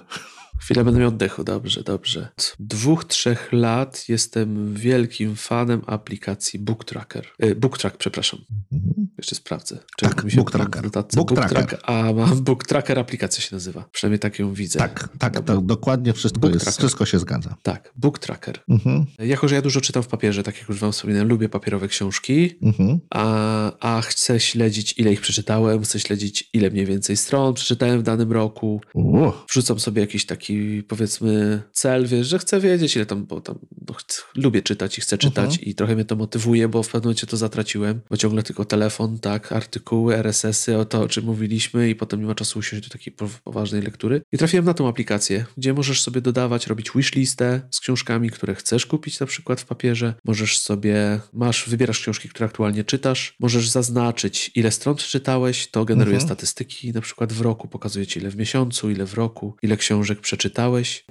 Chwilę 0.68 0.84
będę 0.84 1.00
miał 1.00 1.10
oddechu, 1.10 1.44
dobrze, 1.44 1.84
dobrze. 1.84 2.28
Od 2.38 2.56
dwóch, 2.60 3.06
trzech 3.06 3.50
lat 3.54 4.10
jestem 4.10 4.74
wielkim 4.76 5.36
fanem 5.36 5.82
aplikacji 5.86 6.60
Book 6.60 6.86
Tracker. 6.86 7.26
Y, 7.44 7.56
Book 7.56 7.78
Track, 7.78 7.98
przepraszam. 7.98 8.40
Mhm. 8.72 9.08
Jeszcze 9.18 9.36
sprawdzę. 9.36 9.78
Tak, 9.98 10.24
mi 10.24 10.32
się 10.32 10.38
Book 10.38 10.52
Tracker. 10.52 10.84
notatce- 10.84 11.16
Book 11.16 11.34
Tracker. 11.36 11.58
Track- 11.58 11.80
A, 11.84 12.14
mam 12.14 12.44
Book 12.44 12.64
Tracker 12.68 13.00
aplikacja 13.00 13.42
się 13.44 13.56
nazywa. 13.56 13.90
Przynajmniej 13.92 14.20
tak 14.20 14.40
ją 14.40 14.54
widzę. 14.54 14.80
Tak, 14.80 15.10
tak, 15.20 15.34
Dobra. 15.34 15.56
to 15.56 15.62
dokładnie 15.62 16.14
wszystko, 16.14 16.40
Book 16.42 16.54
jest, 16.54 16.66
tracker. 16.66 16.80
wszystko 16.80 17.06
się 17.06 17.20
zgadza. 17.20 17.56
Tak, 17.64 17.94
Book 17.96 18.20
Tracker. 18.20 18.60
Mhm, 18.70 19.06
Jako, 19.20 19.48
że 19.48 19.56
ja 19.56 19.62
dużo 19.62 19.82
czytam 19.82 20.04
w 20.04 20.08
papierze, 20.08 20.44
tak 20.44 20.58
jak 20.60 20.70
już 20.70 20.80
wam 20.80 20.92
wspominałem, 20.92 21.28
lubię 21.28 21.50
papierowe 21.50 21.88
książki, 21.88 22.58
mhm, 22.62 23.00
a, 23.10 23.72
a 23.98 24.02
chcę 24.02 24.40
śledzić, 24.40 24.94
ile 24.98 25.14
ich 25.14 25.22
przeczytałem, 25.22 25.82
chcę 25.84 26.00
śledzić, 26.00 26.50
ile 26.54 26.70
mniej 26.70 26.86
więcej 26.86 27.18
stron 27.18 27.54
przeczytałem 27.54 28.00
w 28.00 28.04
danym 28.04 28.32
roku. 28.32 28.82
U, 28.94 29.32
Wrzucam 29.50 29.80
sobie 29.80 30.02
jakiś 30.02 30.26
taki, 30.26 30.57
powiedzmy, 30.88 31.62
cel, 31.72 32.08
wiesz, 32.08 32.28
że 32.28 32.40
chcę 32.40 32.60
wiedzieć, 32.60 32.96
ile 32.96 33.06
tam, 33.06 33.26
bo 33.26 33.42
tam 33.42 33.56
no, 33.88 33.96
lubię 34.36 34.62
czytać 34.62 34.98
i 34.98 35.02
chcę 35.02 35.18
czytać 35.18 35.46
Mhm. 35.52 35.62
i 35.70 35.76
trochę 35.76 35.96
mnie 35.96 36.06
to 36.06 36.16
motywuje, 36.16 36.68
bo 36.68 36.84
w 36.84 36.88
pewnym 36.88 37.04
momencie 37.04 37.28
to 37.28 37.38
zatraciłem, 37.38 38.02
bo 38.10 38.18
ciągle 38.18 38.44
tylko 38.44 38.66
telefon, 38.66 39.20
tak, 39.20 39.52
artykuły, 39.52 40.16
RSS-y, 40.16 40.78
o 40.78 40.86
to, 40.86 41.02
o 41.02 41.08
czym 41.08 41.26
mówiliśmy 41.26 41.90
i 41.90 41.96
potem 41.96 42.20
nie 42.22 42.26
ma 42.26 42.36
czasu 42.36 42.60
usiąść 42.60 42.84
do 42.84 42.90
takiej 42.90 43.14
po- 43.14 43.30
poważnej 43.44 43.82
lektury. 43.82 44.22
I 44.32 44.38
trafiłem 44.38 44.66
na 44.66 44.74
tą 44.74 44.88
aplikację, 44.88 45.46
gdzie 45.58 45.74
możesz 45.74 46.02
sobie 46.02 46.22
dodawać, 46.22 46.68
robić 46.68 46.92
wishlistę 46.96 47.62
z 47.72 47.80
książkami, 47.80 48.30
które 48.30 48.56
chcesz 48.56 48.86
kupić 48.86 49.20
na 49.20 49.26
przykład 49.26 49.62
w 49.62 49.66
papierze. 49.66 50.14
Możesz 50.26 50.60
sobie, 50.60 51.20
masz, 51.34 51.70
wybierasz 51.70 52.00
książki, 52.00 52.30
które 52.30 52.46
aktualnie 52.46 52.84
czytasz, 52.84 53.36
możesz 53.40 53.70
zaznaczyć, 53.70 54.52
ile 54.56 54.72
stron 54.72 54.96
przeczytałeś, 54.96 55.68
to 55.68 55.86
generuje 55.86 56.16
Mhm. 56.16 56.28
statystyki 56.28 56.94
na 56.94 57.02
przykład 57.02 57.34
w 57.34 57.42
roku, 57.42 57.68
pokazuje 57.68 58.08
ci 58.08 58.20
ile 58.20 58.30
w 58.30 58.36
miesiącu, 58.36 58.90
ile 58.92 59.06
w 59.06 59.14
roku, 59.14 59.56
ile 59.62 59.78
książek 59.78 60.20
przeczytałeś. 60.20 60.47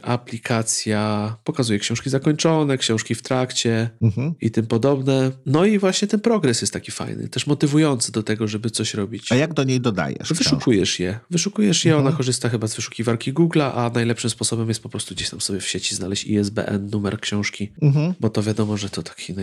Aplikacja 0.03 1.37
pokazuje 1.45 1.78
książki 1.78 2.11
zakończone, 2.11 2.78
książki 2.78 3.14
w 3.14 3.22
trakcie 3.22 3.91
mhm. 4.03 4.34
i 4.41 4.51
tym 4.51 4.66
podobne. 4.66 5.32
No 5.47 5.64
i 5.64 5.78
właśnie 5.78 6.09
ten 6.09 6.20
progres 6.20 6.61
jest 6.61 6.72
taki 6.72 6.91
fajny, 6.91 7.28
też 7.28 7.47
motywujący 7.47 8.12
do 8.12 8.22
tego, 8.22 8.49
żeby 8.49 8.70
coś 8.70 8.95
robić. 8.95 9.32
A 9.32 9.34
jak 9.34 9.55
do 9.55 9.64
niej 9.64 9.80
dodajesz? 9.80 10.32
Wyszukujesz 10.32 11.01
je. 11.01 11.18
Wyszukujesz 11.30 11.84
je, 11.84 11.93
Mhm. 11.93 12.07
ona 12.07 12.16
korzysta 12.16 12.49
chyba 12.49 12.66
z 12.68 12.76
wyszukiwarki 12.76 13.32
Google'a, 13.34 13.70
a 13.74 13.91
najlepszym 13.95 14.30
sposobem 14.30 14.68
jest 14.68 14.82
po 14.82 14.89
prostu 14.89 15.14
gdzieś 15.14 15.30
tam 15.30 15.41
sobie 15.41 15.61
w 15.61 15.66
sieci 15.68 15.95
znaleźć 15.95 16.24
ISBN, 16.24 16.91
numer 16.93 17.20
książki, 17.20 17.72
Mhm. 17.82 18.14
bo 18.20 18.30
to 18.30 18.43
wiadomo, 18.43 18.76
że 18.76 18.91
to 18.91 19.03
taki 19.03 19.34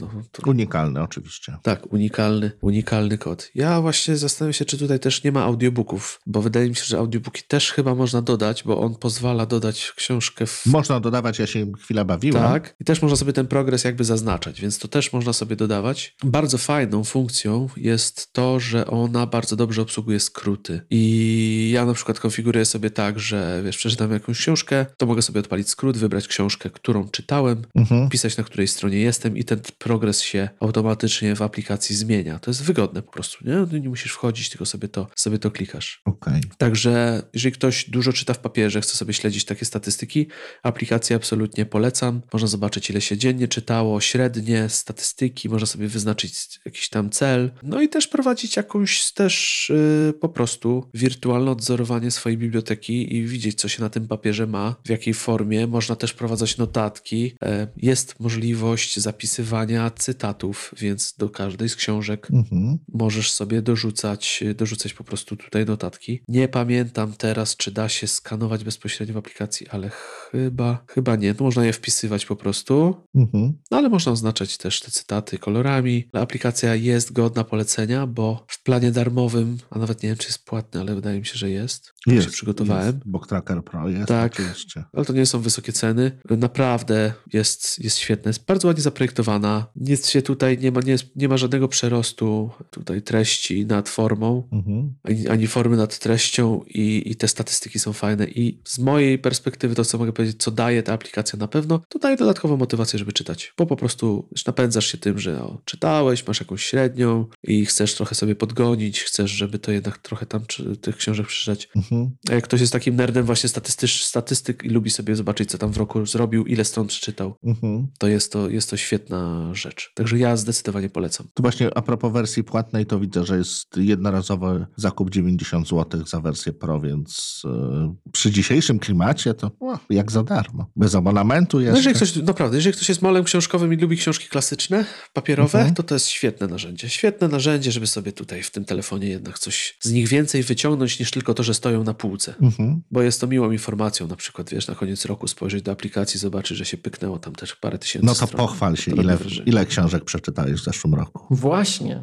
no, 0.00 0.10
to, 0.32 0.50
Unikalny 0.50 1.02
oczywiście. 1.02 1.56
tak, 1.62 1.92
unikalny, 1.92 2.50
unikalny 2.60 3.18
kod. 3.18 3.50
Ja 3.54 3.80
właśnie 3.80 4.16
zastanawiam 4.16 4.52
się, 4.52 4.64
czy 4.64 4.78
tutaj 4.78 5.00
też 5.00 5.24
nie 5.24 5.32
ma 5.32 5.42
audiobooków, 5.44 6.20
bo 6.26 6.42
wydaje 6.42 6.68
mi 6.68 6.76
się, 6.76 6.84
że 6.84 6.98
audiobooki 6.98 7.42
też 7.48 7.72
chyba 7.72 7.94
można 7.94 8.22
dodać, 8.22 8.62
bo 8.64 8.80
on 8.80 8.94
pozwala 8.94 9.37
dodać 9.46 9.92
książkę 9.96 10.46
w 10.46 10.66
Można 10.66 11.00
dodawać, 11.00 11.38
ja 11.38 11.46
się 11.46 11.72
chwilę 11.80 12.04
bawiłem. 12.04 12.42
tak. 12.42 12.74
I 12.80 12.84
też 12.84 13.02
można 13.02 13.16
sobie 13.16 13.32
ten 13.32 13.46
progres 13.46 13.84
jakby 13.84 14.04
zaznaczać, 14.04 14.60
więc 14.60 14.78
to 14.78 14.88
też 14.88 15.12
można 15.12 15.32
sobie 15.32 15.56
dodawać. 15.56 16.16
Bardzo 16.24 16.58
fajną 16.58 17.04
funkcją 17.04 17.68
jest 17.76 18.32
to, 18.32 18.60
że 18.60 18.86
ona 18.86 19.26
bardzo 19.26 19.56
dobrze 19.56 19.82
obsługuje 19.82 20.20
skróty. 20.20 20.80
I 20.90 21.70
ja 21.74 21.86
na 21.86 21.94
przykład 21.94 22.20
konfiguruję 22.20 22.64
sobie 22.64 22.90
tak, 22.90 23.18
że 23.20 23.62
wiesz, 23.64 23.76
przeczytam 23.76 24.12
jakąś 24.12 24.38
książkę, 24.38 24.86
to 24.96 25.06
mogę 25.06 25.22
sobie 25.22 25.40
odpalić 25.40 25.68
skrót, 25.68 25.96
wybrać 25.96 26.28
książkę, 26.28 26.70
którą 26.70 27.08
czytałem, 27.08 27.62
Mhm. 27.74 28.08
pisać 28.08 28.36
na 28.36 28.44
której 28.44 28.68
stronie 28.68 28.98
jestem 28.98 29.36
i 29.36 29.44
ten 29.44 29.60
progres 29.78 30.20
się 30.20 30.48
automatycznie 30.60 31.34
w 31.36 31.42
aplikacji 31.42 31.96
zmienia. 31.96 32.38
To 32.38 32.50
jest 32.50 32.62
wygodne 32.62 33.02
po 33.02 33.12
prostu, 33.12 33.44
nie? 33.48 33.66
Ty 33.70 33.80
nie 33.80 33.88
musisz 33.88 34.12
wchodzić, 34.12 34.48
tylko 34.50 34.66
sobie 34.66 34.88
to, 34.88 35.06
sobie 35.16 35.38
to 35.38 35.50
klikasz. 35.50 36.00
Okej. 36.04 36.40
Także 36.58 37.22
jeżeli 37.34 37.52
ktoś 37.52 37.90
dużo 37.90 38.12
czyta 38.12 38.34
w 38.34 38.38
papierze, 38.38 38.80
chce 38.80 38.96
sobie 38.96 39.12
śledzić 39.14 39.27
takie 39.44 39.64
statystyki, 39.64 40.26
aplikację 40.62 41.16
absolutnie 41.16 41.66
polecam. 41.66 42.20
Można 42.32 42.48
zobaczyć, 42.48 42.90
ile 42.90 43.00
się 43.00 43.16
dziennie 43.16 43.48
czytało, 43.48 44.00
średnie 44.00 44.68
statystyki, 44.68 45.48
można 45.48 45.66
sobie 45.66 45.88
wyznaczyć 45.88 46.60
jakiś 46.64 46.88
tam 46.88 47.10
cel. 47.10 47.50
No 47.62 47.82
i 47.82 47.88
też 47.88 48.08
prowadzić 48.08 48.56
jakąś 48.56 49.12
też 49.12 49.66
yy, 50.06 50.12
po 50.12 50.28
prostu 50.28 50.88
wirtualne 50.94 51.50
odzorowanie 51.50 52.10
swojej 52.10 52.38
biblioteki 52.38 53.16
i 53.16 53.26
widzieć, 53.26 53.60
co 53.60 53.68
się 53.68 53.82
na 53.82 53.90
tym 53.90 54.08
papierze 54.08 54.46
ma, 54.46 54.76
w 54.84 54.88
jakiej 54.90 55.14
formie. 55.14 55.66
Można 55.66 55.96
też 55.96 56.12
prowadzać 56.12 56.56
notatki. 56.56 57.34
E, 57.42 57.68
Jest 57.76 58.20
możliwość 58.20 58.98
zapisywania 59.00 59.90
cytatów, 59.90 60.74
więc 60.78 61.14
do 61.18 61.28
każdej 61.30 61.68
z 61.68 61.76
książek 61.76 62.28
Mhm. 62.32 62.78
możesz 62.94 63.30
sobie 63.30 63.62
dorzucać, 63.62 64.44
dorzucać 64.54 64.94
po 64.94 65.04
prostu 65.04 65.36
tutaj 65.36 65.64
notatki. 65.66 66.22
Nie 66.28 66.48
pamiętam 66.48 67.12
teraz, 67.18 67.56
czy 67.56 67.70
da 67.70 67.88
się 67.88 68.06
skanować 68.06 68.64
bezpośrednio 68.64 69.07
w 69.12 69.16
aplikacji, 69.16 69.68
ale 69.68 69.90
chyba, 70.30 70.84
chyba 70.90 71.16
nie. 71.16 71.34
No, 71.38 71.44
można 71.44 71.64
je 71.66 71.72
wpisywać 71.72 72.26
po 72.26 72.36
prostu, 72.36 72.96
Mhm. 73.14 73.52
no 73.70 73.76
ale 73.78 73.88
można 73.88 74.12
oznaczać 74.12 74.56
też 74.58 74.80
te 74.80 74.90
cytaty 74.90 75.38
kolorami. 75.38 76.08
Aplikacja 76.12 76.74
jest 76.74 77.12
godna 77.12 77.44
polecenia, 77.44 78.06
bo 78.06 78.44
w 78.48 78.62
planie 78.62 78.90
darmowym, 78.92 79.58
a 79.70 79.78
nawet 79.78 80.02
nie 80.02 80.08
wiem, 80.08 80.18
czy 80.18 80.26
jest 80.28 80.44
płatny, 80.44 80.80
ale 80.80 80.94
wydaje 80.94 81.18
mi 81.18 81.26
się, 81.26 81.34
że 81.38 81.50
jest. 81.50 81.92
Jak 82.06 82.22
się 82.24 82.30
przygotowałem. 82.30 82.86
Jest. 82.86 82.98
Book 83.08 83.26
Tracker 83.26 83.64
Pro 83.64 83.88
jest 83.88 84.08
Tak. 84.08 84.32
oczywiście. 84.32 84.84
Ale 84.92 85.04
to 85.04 85.12
nie 85.12 85.26
są 85.26 85.40
wysokie 85.40 85.72
ceny. 85.72 86.18
Naprawdę 86.30 87.12
jest, 87.32 87.78
jest 87.84 87.96
świetne. 87.98 88.28
Jest 88.28 88.44
bardzo 88.44 88.68
ładnie 88.68 88.82
zaprojektowana. 88.82 89.66
Nic 89.76 90.08
się 90.08 90.22
tutaj 90.22 90.58
nie 90.58 90.72
ma, 90.72 90.80
nie, 90.80 90.92
jest, 90.92 91.16
nie 91.16 91.28
ma 91.28 91.36
żadnego 91.36 91.68
przerostu 91.68 92.50
tutaj 92.70 93.02
treści 93.02 93.66
nad 93.66 93.88
formą, 93.88 94.48
Mhm. 94.52 94.94
ani, 95.02 95.28
ani 95.28 95.46
formy 95.46 95.76
nad 95.76 95.98
treścią 95.98 96.62
i, 96.66 97.02
i 97.10 97.16
te 97.16 97.28
statystyki 97.28 97.78
są 97.78 97.92
fajne. 97.92 98.26
I 98.28 98.60
z 98.64 98.78
mojej 98.78 98.97
perspektywy 99.22 99.74
to, 99.74 99.84
co 99.84 99.98
mogę 99.98 100.12
powiedzieć, 100.12 100.42
co 100.42 100.50
daje 100.50 100.82
ta 100.82 100.92
aplikacja 100.92 101.38
na 101.38 101.48
pewno, 101.48 101.80
to 101.88 101.98
daje 101.98 102.16
dodatkową 102.16 102.56
motywację, 102.56 102.98
żeby 102.98 103.12
czytać. 103.12 103.52
Bo 103.58 103.66
po 103.66 103.76
prostu 103.76 104.28
napędzasz 104.46 104.86
się 104.86 104.98
tym, 104.98 105.18
że 105.18 105.42
o, 105.42 105.58
czytałeś, 105.64 106.26
masz 106.26 106.40
jakąś 106.40 106.64
średnią 106.64 107.26
i 107.42 107.66
chcesz 107.66 107.94
trochę 107.94 108.14
sobie 108.14 108.34
podgonić, 108.34 109.02
chcesz, 109.02 109.30
żeby 109.30 109.58
to 109.58 109.72
jednak 109.72 109.98
trochę 109.98 110.26
tam 110.26 110.46
czy, 110.46 110.76
tych 110.76 110.96
książek 110.96 111.26
przeczytać. 111.26 111.68
Mhm. 111.76 112.10
A 112.30 112.34
jak 112.34 112.44
ktoś 112.44 112.60
jest 112.60 112.72
takim 112.72 112.96
nerdem 112.96 113.24
właśnie 113.26 113.48
statystycz, 113.48 114.02
statystyk 114.02 114.64
i 114.64 114.68
lubi 114.68 114.90
sobie 114.90 115.16
zobaczyć, 115.16 115.50
co 115.50 115.58
tam 115.58 115.72
w 115.72 115.76
roku 115.76 116.06
zrobił, 116.06 116.46
ile 116.46 116.64
stron 116.64 116.86
przeczytał, 116.86 117.34
Mhm. 117.44 117.86
to 117.98 118.08
jest 118.08 118.32
to, 118.32 118.48
jest 118.48 118.70
to 118.70 118.76
świetna 118.76 119.50
rzecz. 119.54 119.92
Także 119.94 120.18
ja 120.18 120.36
zdecydowanie 120.36 120.88
polecam. 120.88 121.26
To 121.34 121.42
właśnie 121.42 121.78
a 121.78 121.82
propos 121.82 122.12
wersji 122.12 122.44
płatnej, 122.44 122.86
to 122.86 123.00
widzę, 123.00 123.24
że 123.24 123.38
jest 123.38 123.76
jednorazowy 123.76 124.66
zakup 124.76 125.10
90 125.10 125.68
zł 125.68 126.06
za 126.06 126.20
wersję 126.20 126.52
Pro, 126.52 126.80
więc 126.80 127.42
e, 127.44 127.94
przy 128.12 128.30
dzisiejszym 128.30 128.78
klimacie 128.92 129.34
to 129.34 129.50
o, 129.60 129.78
jak 129.90 130.12
za 130.12 130.22
darmo. 130.22 130.66
Bez 130.76 130.94
abonamentu 130.94 131.56
No 131.56 131.62
jeszcze. 131.62 131.76
jeżeli 131.90 131.94
ktoś, 131.96 132.16
naprawdę, 132.16 132.56
jeżeli 132.56 132.76
ktoś 132.76 132.88
jest 132.88 133.02
molem 133.02 133.24
książkowym 133.24 133.72
i 133.72 133.76
lubi 133.76 133.96
książki 133.96 134.28
klasyczne, 134.28 134.84
papierowe, 135.12 135.58
Mhm. 135.58 135.74
to 135.74 135.82
to 135.82 135.94
jest 135.94 136.06
świetne 136.08 136.46
narzędzie. 136.46 136.88
Świetne 136.88 137.28
narzędzie, 137.28 137.72
żeby 137.72 137.86
sobie 137.86 138.12
tutaj 138.12 138.42
w 138.42 138.50
tym 138.50 138.64
telefonie 138.64 139.08
jednak 139.08 139.38
coś 139.38 139.76
z 139.80 139.92
nich 139.92 140.08
więcej 140.08 140.42
wyciągnąć 140.42 141.00
niż 141.00 141.10
tylko 141.10 141.34
to, 141.34 141.42
że 141.42 141.54
stoją 141.54 141.84
na 141.84 141.94
półce. 141.94 142.34
Mhm. 142.42 142.82
Bo 142.90 143.02
jest 143.02 143.20
to 143.20 143.26
miłą 143.26 143.50
informacją, 143.50 144.06
na 144.06 144.16
przykład, 144.16 144.50
wiesz, 144.50 144.68
na 144.68 144.74
koniec 144.74 145.04
roku 145.04 145.28
spojrzeć 145.28 145.62
do 145.62 145.72
aplikacji, 145.72 146.20
zobaczyć, 146.20 146.58
że 146.58 146.64
się 146.64 146.76
pyknęło 146.76 147.18
tam 147.18 147.34
też 147.34 147.56
parę 147.56 147.78
tysięcy 147.78 148.06
No 148.06 148.14
to 148.14 148.26
stron. 148.26 148.46
pochwal 148.46 148.76
się, 148.76 148.92
ile, 148.92 149.16
wrażenie. 149.16 149.46
ile 149.50 149.66
książek 149.66 150.04
przeczytałeś 150.04 150.52
w 150.60 150.64
zeszłym 150.64 150.94
roku. 150.94 151.26
Właśnie. 151.34 152.02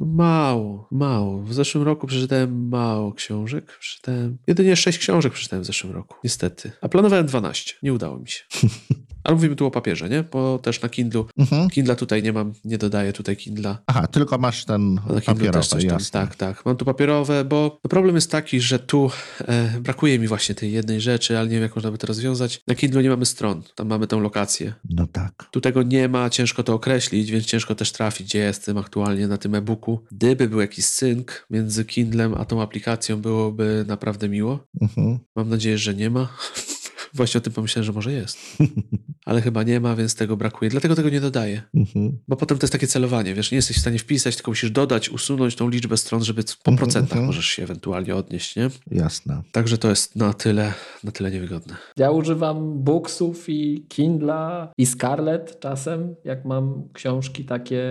No 0.00 0.06
Mało, 0.16 0.88
mało. 0.92 1.42
W 1.42 1.54
zeszłym 1.54 1.84
roku 1.84 2.06
przeczytałem 2.06 2.68
mało 2.68 3.12
książek. 3.12 3.76
Przeczytałem. 3.80 4.38
Jedynie 4.46 4.76
sześć 4.76 4.98
książek 4.98 5.32
przeczytałem 5.32 5.62
w 5.62 5.66
zeszłym 5.66 5.85
roku. 5.92 6.16
Niestety. 6.24 6.72
A 6.80 6.88
planowałem 6.88 7.26
12. 7.26 7.74
Nie 7.82 7.92
udało 7.92 8.18
mi 8.18 8.28
się. 8.28 8.44
Ale 9.26 9.34
mówimy 9.34 9.56
tu 9.56 9.66
o 9.66 9.70
papierze, 9.70 10.08
nie? 10.08 10.22
Bo 10.22 10.58
też 10.58 10.82
na 10.82 10.88
Kindlu. 10.88 11.26
Mhm. 11.38 11.70
Kindla 11.70 11.94
tutaj 11.94 12.22
nie 12.22 12.32
mam, 12.32 12.52
nie 12.64 12.78
dodaję 12.78 13.12
tutaj 13.12 13.36
Kindla. 13.36 13.78
Aha, 13.86 14.06
tylko 14.06 14.38
masz 14.38 14.64
ten 14.64 15.00
Kindle 15.06 15.52
papierowy. 15.52 16.10
Tak, 16.10 16.34
tak. 16.34 16.66
Mam 16.66 16.76
tu 16.76 16.84
papierowe, 16.84 17.44
bo 17.44 17.78
problem 17.82 18.14
jest 18.14 18.30
taki, 18.30 18.60
że 18.60 18.78
tu 18.78 19.10
e, 19.40 19.80
brakuje 19.80 20.18
mi 20.18 20.28
właśnie 20.28 20.54
tej 20.54 20.72
jednej 20.72 21.00
rzeczy, 21.00 21.38
ale 21.38 21.48
nie 21.48 21.54
wiem, 21.54 21.62
jak 21.62 21.76
można 21.76 21.90
by 21.90 21.98
to 21.98 22.06
rozwiązać. 22.06 22.60
Na 22.66 22.74
Kindlu 22.74 23.00
nie 23.00 23.10
mamy 23.10 23.26
stron. 23.26 23.62
Tam 23.74 23.86
mamy 23.86 24.06
tą 24.06 24.20
lokację. 24.20 24.72
No 24.90 25.06
tak. 25.06 25.48
Tu 25.50 25.60
tego 25.60 25.82
nie 25.82 26.08
ma, 26.08 26.30
ciężko 26.30 26.62
to 26.62 26.74
określić, 26.74 27.30
więc 27.30 27.44
ciężko 27.44 27.74
też 27.74 27.92
trafić, 27.92 28.26
gdzie 28.26 28.38
jestem 28.38 28.78
aktualnie 28.78 29.28
na 29.28 29.38
tym 29.38 29.54
e-booku. 29.54 30.04
Gdyby 30.12 30.48
był 30.48 30.60
jakiś 30.60 30.84
sync 30.84 31.26
między 31.50 31.84
Kindlem 31.84 32.34
a 32.34 32.44
tą 32.44 32.62
aplikacją, 32.62 33.16
byłoby 33.20 33.84
naprawdę 33.88 34.28
miło. 34.28 34.66
Mhm. 34.80 35.18
Mam 35.36 35.48
nadzieję, 35.48 35.78
że 35.78 35.94
nie 35.94 36.10
ma, 36.10 36.28
Właśnie 37.16 37.38
o 37.38 37.40
tym 37.40 37.52
pomyślałem, 37.52 37.84
że 37.84 37.92
może 37.92 38.12
jest. 38.12 38.38
Ale 39.26 39.42
chyba 39.42 39.62
nie 39.62 39.80
ma, 39.80 39.96
więc 39.96 40.14
tego 40.14 40.36
brakuje. 40.36 40.70
Dlatego 40.70 40.94
tego 40.94 41.10
nie 41.10 41.20
dodaję. 41.20 41.62
Mhm. 41.74 42.18
Bo 42.28 42.36
potem 42.36 42.58
to 42.58 42.64
jest 42.64 42.72
takie 42.72 42.86
celowanie, 42.86 43.34
wiesz, 43.34 43.50
nie 43.50 43.56
jesteś 43.56 43.76
w 43.76 43.80
stanie 43.80 43.98
wpisać, 43.98 44.36
tylko 44.36 44.50
musisz 44.50 44.70
dodać, 44.70 45.08
usunąć 45.08 45.56
tą 45.56 45.68
liczbę 45.68 45.96
stron, 45.96 46.24
żeby 46.24 46.42
po 46.42 46.70
Mhm, 46.70 46.76
procentach 46.76 47.12
mhm. 47.12 47.26
możesz 47.26 47.46
się 47.46 47.62
ewentualnie 47.62 48.14
odnieść, 48.14 48.56
nie? 48.56 48.70
Jasne. 48.90 49.42
Także 49.52 49.78
to 49.78 49.88
jest 49.88 50.16
na 50.16 50.34
tyle, 50.34 50.72
na 51.04 51.12
tyle 51.12 51.30
niewygodne. 51.30 51.76
Ja 51.96 52.10
używam 52.10 52.82
Booksów 52.84 53.48
i 53.48 53.86
Kindla 53.88 54.72
i 54.78 54.86
Scarlet 54.86 55.60
czasem, 55.60 56.14
jak 56.24 56.44
mam 56.44 56.88
książki 56.92 57.44
takie 57.44 57.82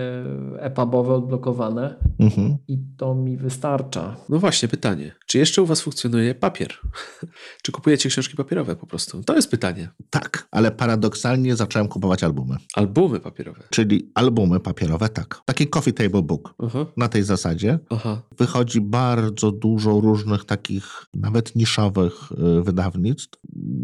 epubowe 0.58 1.14
odblokowane 1.14 1.96
Mhm. 2.18 2.56
i 2.68 2.78
to 2.96 3.14
mi 3.14 3.36
wystarcza. 3.36 4.16
No 4.28 4.38
właśnie, 4.38 4.68
pytanie. 4.68 5.12
Czy 5.26 5.38
jeszcze 5.38 5.62
u 5.62 5.66
was 5.66 5.80
funkcjonuje 5.80 6.34
papier? 6.34 6.74
Czy 7.62 7.72
kupujecie 7.72 8.08
książki 8.08 8.36
papierowe 8.36 8.76
po 8.76 8.86
prostu? 8.86 9.15
To 9.24 9.34
jest 9.36 9.50
pytanie. 9.50 9.88
Tak, 10.10 10.48
ale 10.50 10.70
paradoksalnie 10.70 11.56
zacząłem 11.56 11.88
kupować 11.88 12.24
albumy. 12.24 12.56
Albumy 12.74 13.20
papierowe. 13.20 13.62
Czyli 13.70 14.10
albumy 14.14 14.60
papierowe, 14.60 15.08
tak. 15.08 15.40
Taki 15.44 15.66
coffee 15.68 15.92
table 15.92 16.22
book. 16.22 16.54
Aha, 16.66 16.86
Na 16.96 17.08
tej 17.08 17.22
zasadzie 17.22 17.78
aha. 17.90 18.22
wychodzi 18.38 18.80
bardzo 18.80 19.52
dużo 19.52 20.00
różnych 20.00 20.44
takich, 20.44 21.06
nawet 21.14 21.56
niszowych 21.56 22.12
y, 22.58 22.62
wydawnictw 22.62 23.38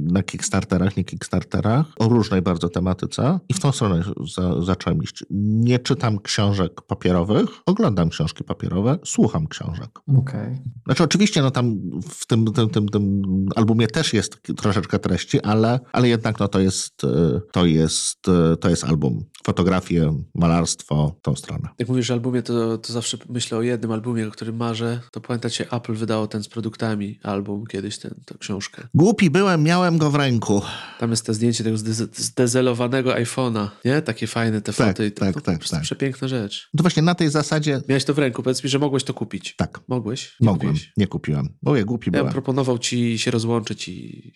na 0.04 0.22
Kickstarterach, 0.22 0.96
nie 0.96 1.04
Kickstarterach, 1.04 1.86
o 1.98 2.08
różnej 2.08 2.42
bardzo 2.42 2.68
tematyce 2.68 3.38
i 3.48 3.54
w 3.54 3.60
tą 3.60 3.72
stronę 3.72 4.02
za, 4.34 4.62
zacząłem 4.62 5.02
iść. 5.02 5.24
Nie 5.30 5.78
czytam 5.78 6.18
książek 6.18 6.82
papierowych, 6.82 7.48
oglądam 7.66 8.08
książki 8.08 8.44
papierowe, 8.44 8.98
słucham 9.04 9.46
książek. 9.46 9.90
Okej. 10.18 10.62
Znaczy 10.84 11.04
oczywiście 11.04 11.42
no 11.42 11.50
tam 11.50 11.80
w 12.08 12.26
tym, 12.26 12.44
tym, 12.44 12.70
tym, 12.70 12.88
tym 12.88 13.22
albumie 13.56 13.86
też 13.86 14.12
jest 14.12 14.42
troszeczkę 14.56 14.98
treści, 14.98 15.40
ale, 15.40 15.80
ale 15.92 16.08
jednak 16.08 16.40
no 16.40 16.48
to 16.48 16.60
jest, 16.60 17.04
y, 17.04 17.40
to 17.52 17.66
jest, 17.66 18.28
y, 18.28 18.56
to 18.56 18.70
jest 18.70 18.84
album. 18.84 19.24
Fotografie, 19.46 20.14
malarstwo, 20.34 21.14
tą 21.22 21.36
stronę. 21.36 21.68
Jak 21.78 21.88
mówisz 21.88 22.10
o 22.10 22.14
albumie, 22.14 22.42
to, 22.42 22.78
to 22.78 22.92
zawsze 22.92 23.16
myślę 23.28 23.58
o 23.58 23.62
jednym 23.62 23.92
albumie, 23.92 24.28
o 24.28 24.30
którym 24.30 24.56
marzę. 24.56 25.00
To 25.10 25.20
pamiętacie, 25.20 25.66
Apple 25.72 25.94
wydało 25.94 26.26
ten 26.26 26.42
z 26.42 26.48
produktami 26.48 27.18
album 27.22 27.66
kiedyś, 27.66 27.98
ten, 27.98 28.14
tę 28.26 28.34
książkę. 28.38 28.82
Głupi 28.94 29.30
byłem, 29.30 29.62
miałem 29.62 29.98
go 29.98 30.10
w 30.10 30.14
ręku. 30.14 30.62
Tam 31.00 31.10
jest 31.10 31.26
to 31.26 31.34
zdjęcie 31.34 31.64
tego 31.64 31.76
zde- 31.76 32.08
zdezelowanego 32.22 33.10
iPhone'a, 33.10 33.68
nie? 33.84 34.02
Takie 34.02 34.26
fajne 34.26 34.60
te 34.60 34.72
Tak, 34.72 34.88
foty. 34.88 35.10
to, 35.10 35.20
tak, 35.20 35.34
to 35.34 35.40
tak, 35.40 35.58
prostu 35.58 35.76
tak. 35.76 35.82
przepiękna 35.84 36.28
rzecz. 36.28 36.68
To 36.76 36.82
właśnie 36.82 37.02
na 37.02 37.14
tej 37.14 37.30
zasadzie 37.30 37.80
Miałeś 37.88 38.04
to 38.04 38.14
w 38.14 38.18
ręku, 38.18 38.42
powiedz 38.42 38.64
mi, 38.64 38.70
że 38.70 38.78
mogłeś 38.78 39.04
to 39.04 39.14
kupić. 39.14 39.54
tak, 39.56 39.80
Mogłeś? 39.88 40.36
Nie 40.40 40.44
mogłem, 40.46 40.68
kupiłeś. 40.72 40.92
nie 40.96 41.06
kupiłem. 41.06 41.48
Bo 41.62 41.76
ja 41.76 41.84
głupi 41.84 42.10
Ja 42.14 42.18
byłem. 42.18 42.32
proponował 42.32 42.78
ci 42.78 43.18
się 43.18 43.30
rozłączyć 43.30 43.88
i... 43.88 44.32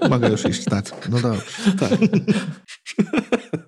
Mogę 0.10 0.28
już 0.30 0.44
iść, 0.44 0.64
tak. 0.64 1.08
No 1.08 1.20
dobrze. 1.20 1.42
tak. 1.80 1.90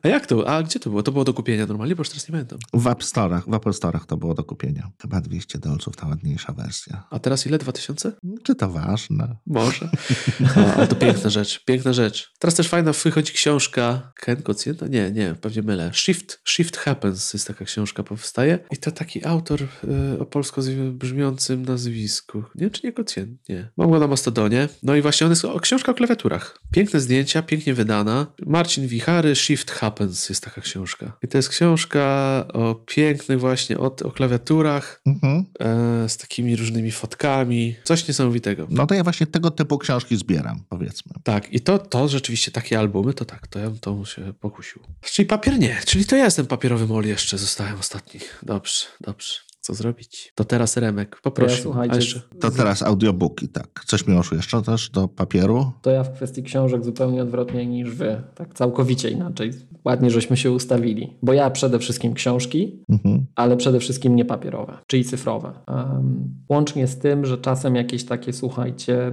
A 0.02 0.08
jak 0.08 0.26
to? 0.26 0.48
A 0.48 0.62
gdzie 0.62 0.80
to 0.80 0.90
było? 0.90 1.02
To 1.02 1.12
było 1.12 1.24
do 1.24 1.34
kupienia 1.34 1.66
normalnie, 1.66 1.96
bo 1.96 2.00
już 2.00 2.08
teraz 2.08 2.28
nie 2.28 2.32
pamiętam. 2.32 2.58
W 2.72 2.86
App 2.86 3.02
Store'ach, 3.02 3.50
w 3.50 3.54
Apple 3.54 3.70
Store'ach 3.70 4.06
to 4.06 4.16
było 4.16 4.34
do 4.34 4.44
kupienia. 4.44 4.90
Chyba 5.02 5.20
200 5.20 5.58
dolców, 5.58 5.96
ta 5.96 6.08
ładniejsza 6.08 6.52
wersja. 6.52 7.06
A 7.10 7.18
teraz 7.18 7.46
ile? 7.46 7.58
2000? 7.58 8.12
Czy 8.42 8.54
to 8.54 8.68
ważne? 8.68 9.36
Może. 9.46 9.88
A, 10.56 10.74
ale 10.74 10.86
to 10.86 10.96
piękna 10.96 11.30
rzecz, 11.30 11.64
piękna 11.64 11.92
rzecz. 11.92 12.32
Teraz 12.38 12.54
też 12.54 12.68
fajna 12.68 12.92
wychodzi 12.92 13.32
książka 13.32 14.12
Ken 14.14 14.42
Kocjenta? 14.42 14.86
Nie, 14.86 15.10
nie, 15.10 15.34
pewnie 15.40 15.62
mylę. 15.62 15.90
Shift, 15.94 16.40
Shift 16.44 16.76
Happens 16.76 17.32
jest 17.32 17.46
taka 17.46 17.64
książka, 17.64 18.02
powstaje. 18.02 18.58
I 18.70 18.76
to 18.76 18.90
taki 18.90 19.26
autor 19.26 19.62
y, 19.62 20.18
o 20.18 20.26
polsko 20.26 20.62
brzmiącym 20.92 21.64
nazwisku. 21.64 22.42
Nie, 22.54 22.70
czy 22.70 22.86
nie 22.86 22.92
Kocjent? 22.92 23.48
Nie. 23.48 23.70
Mam 23.76 23.90
go 23.90 23.98
na 23.98 24.06
Mastodonie. 24.06 24.68
No 24.82 24.96
i 24.96 25.02
właśnie 25.02 25.26
on 25.26 25.32
jest 25.32 25.44
o, 25.44 25.60
książka 25.60 25.92
o 25.92 25.94
klawiaturach. 25.94 26.58
Piękne 26.72 27.00
zdjęcia, 27.00 27.42
pięknie 27.42 27.74
wydana. 27.74 28.26
Marcin 28.46 28.86
Wichary, 28.86 29.36
Shift 29.36 29.70
Happens 29.76 30.28
jest 30.28 30.44
taka 30.44 30.60
książka. 30.60 31.12
I 31.22 31.28
to 31.28 31.38
jest 31.38 31.48
książka 31.48 32.04
o 32.52 32.74
pięknych 32.74 33.40
właśnie, 33.40 33.78
o, 33.78 33.84
o 34.04 34.10
klawiaturach, 34.10 35.00
Mhm. 35.06 35.44
e, 35.60 36.08
z 36.08 36.16
takimi 36.16 36.56
różnymi 36.56 36.90
fotkami. 36.92 37.76
Coś 37.84 38.08
niesamowitego. 38.08 38.66
No 38.70 38.86
to 38.86 38.94
ja 38.94 39.02
właśnie 39.04 39.26
tego 39.26 39.50
typu 39.50 39.78
książki 39.78 40.16
zbieram, 40.16 40.64
powiedzmy. 40.68 41.12
Tak, 41.24 41.52
i 41.52 41.60
to, 41.60 41.78
to 41.78 42.08
rzeczywiście 42.08 42.50
takie 42.50 42.78
albumy, 42.78 43.14
to 43.14 43.24
tak, 43.24 43.46
to 43.46 43.58
ja 43.58 43.70
bym 43.70 43.78
to 43.78 44.04
się 44.04 44.32
pokusił. 44.40 44.82
Czyli 45.02 45.26
papier 45.26 45.58
nie, 45.58 45.80
czyli 45.86 46.04
to 46.04 46.16
ja 46.16 46.24
jestem 46.24 46.46
papierowy 46.46 46.86
mol 46.86 47.04
jeszcze, 47.04 47.38
zostałem 47.38 47.78
ostatni. 47.78 48.20
Dobrze, 48.42 48.86
dobrze. 49.00 49.45
Co 49.66 49.74
zrobić? 49.74 50.32
To 50.34 50.44
teraz 50.44 50.76
Remek, 50.76 51.20
poproszę. 51.22 51.56
Ja, 51.56 51.62
słuchajcie, 51.62 51.92
A 51.92 51.96
jeszcze, 51.96 52.20
To 52.40 52.50
teraz 52.50 52.82
audiobooki, 52.82 53.48
tak. 53.48 53.82
Coś 53.86 54.06
mi 54.06 54.16
oszło 54.16 54.36
jeszcze 54.36 54.62
też 54.62 54.90
do 54.90 55.08
papieru? 55.08 55.72
To 55.82 55.90
ja 55.90 56.04
w 56.04 56.12
kwestii 56.12 56.42
książek 56.42 56.84
zupełnie 56.84 57.22
odwrotnie 57.22 57.66
niż 57.66 57.90
wy. 57.90 58.22
Tak 58.34 58.54
całkowicie 58.54 59.10
inaczej. 59.10 59.50
Ładnie, 59.84 60.10
żeśmy 60.10 60.36
się 60.36 60.52
ustawili. 60.52 61.16
Bo 61.22 61.32
ja 61.32 61.50
przede 61.50 61.78
wszystkim 61.78 62.14
książki, 62.14 62.84
Mhm. 62.88 63.26
ale 63.34 63.56
przede 63.56 63.80
wszystkim 63.80 64.16
nie 64.16 64.24
papierowe, 64.24 64.78
czyli 64.86 65.04
cyfrowe. 65.04 65.52
Um, 65.68 66.34
łącznie 66.50 66.86
z 66.86 66.98
tym, 66.98 67.26
że 67.26 67.38
czasem 67.38 67.74
jakieś 67.76 68.04
takie, 68.04 68.32
słuchajcie, 68.32 69.12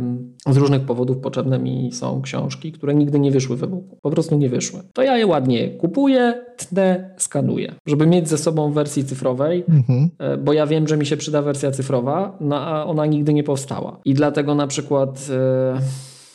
z 0.49 0.58
różnych 0.58 0.82
powodów 0.82 1.18
potrzebne 1.18 1.60
mi 1.60 1.91
są 1.91 2.22
książki, 2.22 2.72
które 2.72 2.95
nigdy 2.95 3.20
nie 3.20 3.32
wyszły 3.32 3.58
w 3.58 3.64
e-booku. 3.64 3.97
Po 4.01 4.12
prostu 4.12 4.38
nie 4.38 4.49
wyszły. 4.49 4.80
To 4.93 5.04
ja 5.04 5.18
je 5.18 5.28
ładnie 5.28 5.70
kupuję, 5.70 6.45
tnę, 6.66 7.09
skanuję. 7.18 7.74
Żeby 7.86 8.07
mieć 8.07 8.30
ze 8.30 8.38
sobą 8.38 8.72
w 8.72 8.74
wersji 8.74 9.03
cyfrowej, 9.05 9.64
Mhm. 9.70 10.09
E, 10.20 10.38
bo 10.38 10.53
ja 10.53 10.68
wiem, 10.68 10.88
że 10.88 10.97
mi 10.97 11.05
się 11.05 11.18
przyda 11.18 11.41
wersja 11.41 11.72
cyfrowa, 11.72 12.38
no 12.41 12.59
a 12.59 12.86
ona 12.86 13.05
nigdy 13.05 13.34
nie 13.34 13.43
powstała. 13.43 13.99
I 14.05 14.14
dlatego 14.14 14.55
na 14.55 14.68
przykład 14.68 15.28
e, 15.32 15.80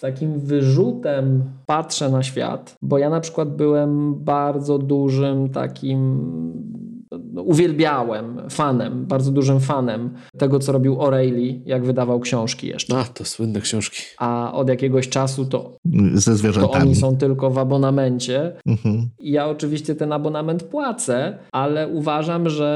takim 0.00 0.40
wyrzutem 0.40 1.44
patrzę 1.66 2.08
na 2.10 2.22
świat, 2.22 2.76
bo 2.82 2.98
ja 2.98 3.10
na 3.10 3.20
przykład 3.20 3.56
byłem 3.56 4.14
bardzo 4.24 4.78
dużym 4.78 5.48
takim 5.48 6.20
uwielbiałem 7.44 8.42
fanem, 8.50 9.06
bardzo 9.06 9.30
dużym 9.30 9.60
fanem 9.60 10.10
tego, 10.38 10.58
co 10.58 10.72
robił 10.72 10.96
O'Reilly, 10.96 11.60
jak 11.66 11.84
wydawał 11.84 12.20
książki 12.20 12.66
jeszcze. 12.66 12.96
a, 12.98 13.04
to 13.04 13.24
słynne 13.24 13.60
książki. 13.60 14.02
A 14.18 14.52
od 14.54 14.68
jakiegoś 14.68 15.08
czasu 15.08 15.44
to, 15.46 15.76
Ze 16.14 16.30
to 16.30 16.36
zwierzętami. 16.36 16.84
oni 16.84 16.94
są 16.94 17.16
tylko 17.16 17.50
w 17.50 17.58
abonamencie, 17.58 18.52
Mhm. 18.66 19.08
Ja 19.20 19.46
oczywiście 19.48 19.94
ten 19.94 20.12
abonament 20.12 20.62
płacę, 20.62 21.38
ale 21.52 21.88
uważam, 21.88 22.48
że 22.50 22.68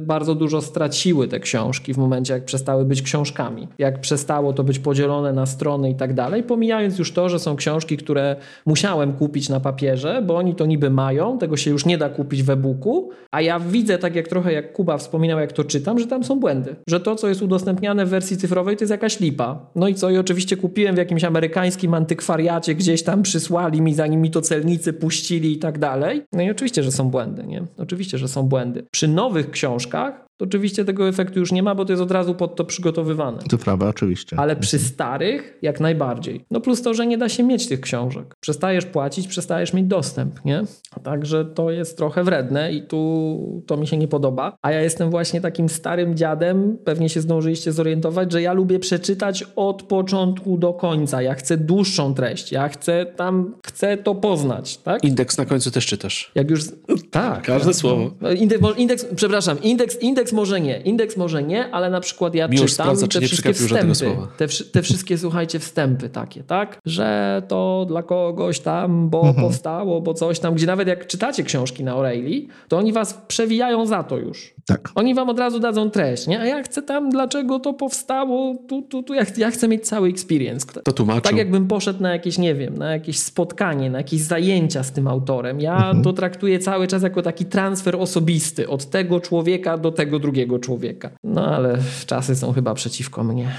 bardzo 0.00 0.34
dużo 0.34 0.60
straciły 0.60 1.28
te 1.28 1.40
książki 1.40 1.94
w 1.94 1.98
momencie, 1.98 2.32
jak 2.34 2.44
przestały 2.44 2.84
być 2.84 3.02
książkami. 3.02 3.68
Jak 3.78 4.00
przestało 4.00 4.52
to 4.52 4.64
być 4.64 4.78
podzielone 4.78 5.32
na 5.32 5.46
strony 5.46 5.90
i 5.90 5.94
tak 5.94 6.14
dalej, 6.14 6.42
pomijając 6.42 6.98
już 6.98 7.12
to, 7.12 7.28
że 7.28 7.38
są 7.38 7.56
książki, 7.56 7.96
które 7.96 8.36
musiałem 8.66 9.12
kupić 9.12 9.48
na 9.48 9.60
papierze, 9.60 10.22
bo 10.26 10.36
oni 10.36 10.54
to 10.54 10.66
niby 10.66 10.90
mają, 10.90 11.38
tego 11.38 11.56
się 11.56 11.70
już 11.70 11.86
nie 11.86 11.98
da 11.98 12.08
kupić 12.08 12.42
w 12.42 12.50
e-booku, 12.50 13.10
a 13.30 13.40
ja 13.40 13.60
widzę, 13.60 13.98
tak 13.98 14.09
jak 14.14 14.28
trochę 14.28 14.52
jak 14.52 14.72
Kuba 14.72 14.98
wspominał, 14.98 15.40
jak 15.40 15.52
to 15.52 15.64
czytam, 15.64 15.98
że 15.98 16.06
tam 16.06 16.24
są 16.24 16.40
błędy. 16.40 16.76
Że 16.88 17.00
to, 17.00 17.16
co 17.16 17.28
jest 17.28 17.42
udostępniane 17.42 18.06
w 18.06 18.08
wersji 18.08 18.36
cyfrowej, 18.36 18.76
to 18.76 18.84
jest 18.84 18.90
jakaś 18.90 19.20
lipa. 19.20 19.70
No 19.74 19.88
i 19.88 19.94
co? 19.94 20.10
I 20.10 20.18
oczywiście 20.18 20.56
kupiłem 20.56 20.94
w 20.94 20.98
jakimś 20.98 21.24
amerykańskim 21.24 21.94
antykwariacie, 21.94 22.74
gdzieś 22.74 23.02
tam 23.02 23.22
przysłali 23.22 23.82
mi, 23.82 23.94
zanim 23.94 24.20
mi 24.20 24.30
to 24.30 24.40
celnicy 24.40 24.92
puścili 24.92 25.52
i 25.52 25.58
tak 25.58 25.78
dalej. 25.78 26.22
No 26.32 26.42
i 26.42 26.50
oczywiście, 26.50 26.82
że 26.82 26.92
są 26.92 27.10
błędy, 27.10 27.46
nie? 27.46 27.62
Oczywiście, 27.78 28.18
że 28.18 28.28
są 28.28 28.42
błędy. 28.42 28.86
Przy 28.92 29.08
nowych 29.08 29.50
książkach 29.50 30.29
to 30.40 30.44
oczywiście 30.44 30.84
tego 30.84 31.08
efektu 31.08 31.38
już 31.38 31.52
nie 31.52 31.62
ma, 31.62 31.74
bo 31.74 31.84
to 31.84 31.92
jest 31.92 32.02
od 32.02 32.10
razu 32.10 32.34
pod 32.34 32.56
to 32.56 32.64
przygotowywane. 32.64 33.38
Cyfrowe 33.50 33.88
oczywiście. 33.88 34.38
Ale 34.38 34.56
przy 34.56 34.78
starych 34.78 35.58
jak 35.62 35.80
najbardziej. 35.80 36.44
No 36.50 36.60
plus 36.60 36.82
to, 36.82 36.94
że 36.94 37.06
nie 37.06 37.18
da 37.18 37.28
się 37.28 37.42
mieć 37.42 37.68
tych 37.68 37.80
książek. 37.80 38.36
Przestajesz 38.40 38.86
płacić, 38.86 39.28
przestajesz 39.28 39.72
mieć 39.72 39.86
dostęp, 39.86 40.44
nie? 40.44 40.62
Także 41.02 41.44
to 41.44 41.70
jest 41.70 41.96
trochę 41.96 42.24
wredne 42.24 42.72
i 42.72 42.82
tu 42.82 43.62
to 43.66 43.76
mi 43.76 43.86
się 43.86 43.96
nie 43.96 44.08
podoba. 44.08 44.56
A 44.62 44.72
ja 44.72 44.80
jestem 44.80 45.10
właśnie 45.10 45.40
takim 45.40 45.68
starym 45.68 46.16
dziadem, 46.16 46.78
pewnie 46.84 47.08
się 47.08 47.20
zdążyliście 47.20 47.72
zorientować, 47.72 48.32
że 48.32 48.42
ja 48.42 48.52
lubię 48.52 48.78
przeczytać 48.78 49.44
od 49.56 49.82
początku 49.82 50.58
do 50.58 50.72
końca. 50.72 51.22
Ja 51.22 51.34
chcę 51.34 51.56
dłuższą 51.56 52.14
treść. 52.14 52.52
Ja 52.52 52.68
chcę 52.68 53.06
tam, 53.16 53.54
chcę 53.66 53.96
to 53.96 54.14
poznać, 54.14 54.76
tak? 54.76 55.04
Indeks 55.04 55.38
na 55.38 55.44
końcu 55.44 55.70
też 55.70 55.86
czytasz. 55.86 56.32
Jak 56.34 56.50
już. 56.50 56.64
Tak. 57.10 57.42
Każde 57.42 57.74
słowo. 57.74 58.10
No, 58.20 58.32
Indeks, 58.32 58.78
indeks, 58.78 59.06
przepraszam, 59.16 59.62
indeks, 59.62 60.02
indeks 60.02 60.29
może 60.32 60.60
nie. 60.60 60.80
Indeks 60.80 61.16
może 61.16 61.42
nie, 61.42 61.70
ale 61.70 61.90
na 61.90 62.00
przykład 62.00 62.34
ja 62.34 62.48
Miłosz 62.48 62.70
czytam 62.70 62.84
sprawdza, 62.84 63.06
te 63.06 63.12
czy 63.12 63.20
wszystkie 63.20 63.52
wstępy. 63.52 64.16
Te, 64.36 64.46
te 64.72 64.82
wszystkie, 64.82 65.18
słuchajcie, 65.18 65.58
wstępy 65.58 66.08
takie, 66.08 66.42
tak? 66.42 66.78
Że 66.86 67.42
to 67.48 67.84
dla 67.88 68.02
kogoś 68.02 68.60
tam, 68.60 69.10
bo 69.10 69.34
powstało, 69.34 70.00
bo 70.00 70.14
coś 70.14 70.38
tam, 70.38 70.54
gdzie 70.54 70.66
nawet 70.66 70.88
jak 70.88 71.06
czytacie 71.06 71.42
książki 71.42 71.84
na 71.84 71.94
O'Reilly, 71.94 72.46
to 72.68 72.78
oni 72.78 72.92
was 72.92 73.14
przewijają 73.28 73.86
za 73.86 74.02
to 74.02 74.18
już. 74.18 74.54
Tak. 74.66 74.90
Oni 74.94 75.14
wam 75.14 75.28
od 75.28 75.38
razu 75.38 75.60
dadzą 75.60 75.90
treść, 75.90 76.26
nie? 76.26 76.40
A 76.40 76.46
ja 76.46 76.62
chcę 76.62 76.82
tam, 76.82 77.10
dlaczego 77.10 77.58
to 77.58 77.72
powstało, 77.72 78.54
tu, 78.68 78.82
tu, 78.82 79.02
tu. 79.02 79.14
Ja, 79.14 79.22
ja 79.36 79.50
chcę 79.50 79.68
mieć 79.68 79.88
cały 79.88 80.08
experience. 80.08 80.66
To 80.84 80.92
tłumaczą. 80.92 81.20
Tak 81.20 81.36
jakbym 81.36 81.68
poszedł 81.68 82.02
na 82.02 82.12
jakieś, 82.12 82.38
nie 82.38 82.54
wiem, 82.54 82.78
na 82.78 82.92
jakieś 82.92 83.18
spotkanie, 83.18 83.90
na 83.90 83.98
jakieś 83.98 84.20
zajęcia 84.20 84.82
z 84.82 84.92
tym 84.92 85.08
autorem. 85.08 85.60
Ja 85.60 85.92
to 86.04 86.12
traktuję 86.12 86.58
cały 86.58 86.86
czas 86.86 87.02
jako 87.02 87.22
taki 87.22 87.44
transfer 87.44 87.96
osobisty 87.96 88.68
od 88.68 88.90
tego 88.90 89.20
człowieka 89.20 89.78
do 89.78 89.92
tego 89.92 90.18
drugiego 90.20 90.58
człowieka. 90.58 91.10
No 91.24 91.46
ale 91.46 91.78
czasy 92.06 92.36
są 92.36 92.52
chyba 92.52 92.74
przeciwko 92.74 93.24
mnie. 93.24 93.52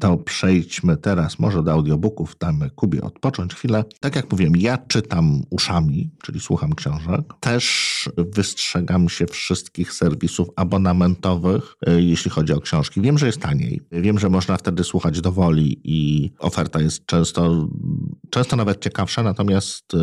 to 0.00 0.16
przejdźmy 0.16 0.96
teraz 0.96 1.38
może 1.38 1.62
do 1.62 1.72
audiobooków, 1.72 2.36
damy 2.40 2.70
Kubie 2.70 3.02
odpocząć 3.02 3.54
chwilę. 3.54 3.84
Tak 4.00 4.16
jak 4.16 4.30
mówiłem, 4.30 4.56
ja 4.56 4.78
czytam 4.78 5.42
uszami, 5.50 6.10
czyli 6.22 6.40
słucham 6.40 6.74
książek. 6.74 7.20
Też 7.40 8.08
wystrzegam 8.16 9.08
się 9.08 9.26
wszystkich 9.26 9.92
serwisów 9.92 10.48
abonamentowych, 10.56 11.74
e, 11.86 12.02
jeśli 12.02 12.30
chodzi 12.30 12.52
o 12.52 12.60
książki. 12.60 13.00
Wiem, 13.00 13.18
że 13.18 13.26
jest 13.26 13.40
taniej. 13.40 13.80
Wiem, 13.92 14.18
że 14.18 14.28
można 14.28 14.56
wtedy 14.56 14.84
słuchać 14.84 15.20
do 15.20 15.32
woli 15.32 15.80
i 15.84 16.30
oferta 16.38 16.80
jest 16.80 17.06
często, 17.06 17.68
często 18.30 18.56
nawet 18.56 18.82
ciekawsza, 18.82 19.22
natomiast 19.22 19.94
e, 19.94 19.98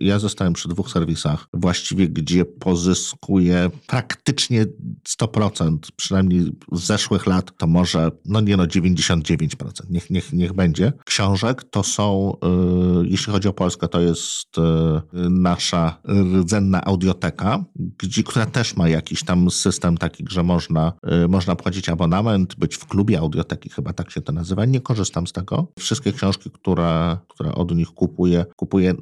ja 0.00 0.18
zostałem 0.18 0.52
przy 0.52 0.68
dwóch 0.68 0.90
serwisach 0.90 1.46
właściwie, 1.52 2.08
gdzie 2.08 2.44
pozyskuję 2.44 3.70
praktycznie 3.86 4.66
100%, 5.20 5.78
przynajmniej 5.96 6.52
z 6.72 6.86
zeszłych 6.86 7.26
lat, 7.26 7.56
to 7.56 7.66
może, 7.66 8.10
no 8.24 8.40
nie 8.40 8.56
no, 8.56 8.64
99%, 8.64 9.46
niech, 9.90 10.10
niech, 10.10 10.32
niech 10.32 10.52
będzie. 10.52 10.92
Książek 11.04 11.64
to 11.64 11.82
są, 11.82 12.36
y, 13.02 13.08
jeśli 13.08 13.32
chodzi 13.32 13.48
o 13.48 13.52
Polskę, 13.52 13.88
to 13.88 14.00
jest 14.00 14.58
y, 14.58 14.60
nasza 15.30 16.00
rdzenna 16.42 16.84
audioteka, 16.84 17.64
gdzie, 17.76 18.22
która 18.22 18.46
też 18.46 18.76
ma 18.76 18.88
jakiś 18.88 19.24
tam 19.24 19.50
system 19.50 19.98
taki, 19.98 20.24
że 20.28 20.42
można, 20.42 20.92
y, 21.24 21.28
można 21.28 21.56
płacić 21.56 21.88
abonament, 21.88 22.54
być 22.54 22.76
w 22.76 22.86
klubie 22.86 23.18
audioteki, 23.18 23.68
chyba 23.68 23.92
tak 23.92 24.10
się 24.10 24.20
to 24.20 24.32
nazywa. 24.32 24.64
Nie 24.64 24.80
korzystam 24.80 25.26
z 25.26 25.32
tego. 25.32 25.72
Wszystkie 25.78 26.12
książki, 26.12 26.50
które, 26.50 27.18
które 27.28 27.54
od 27.54 27.71
nich 27.72 27.88
kupuję, 27.88 28.46
kupuję 28.56 28.94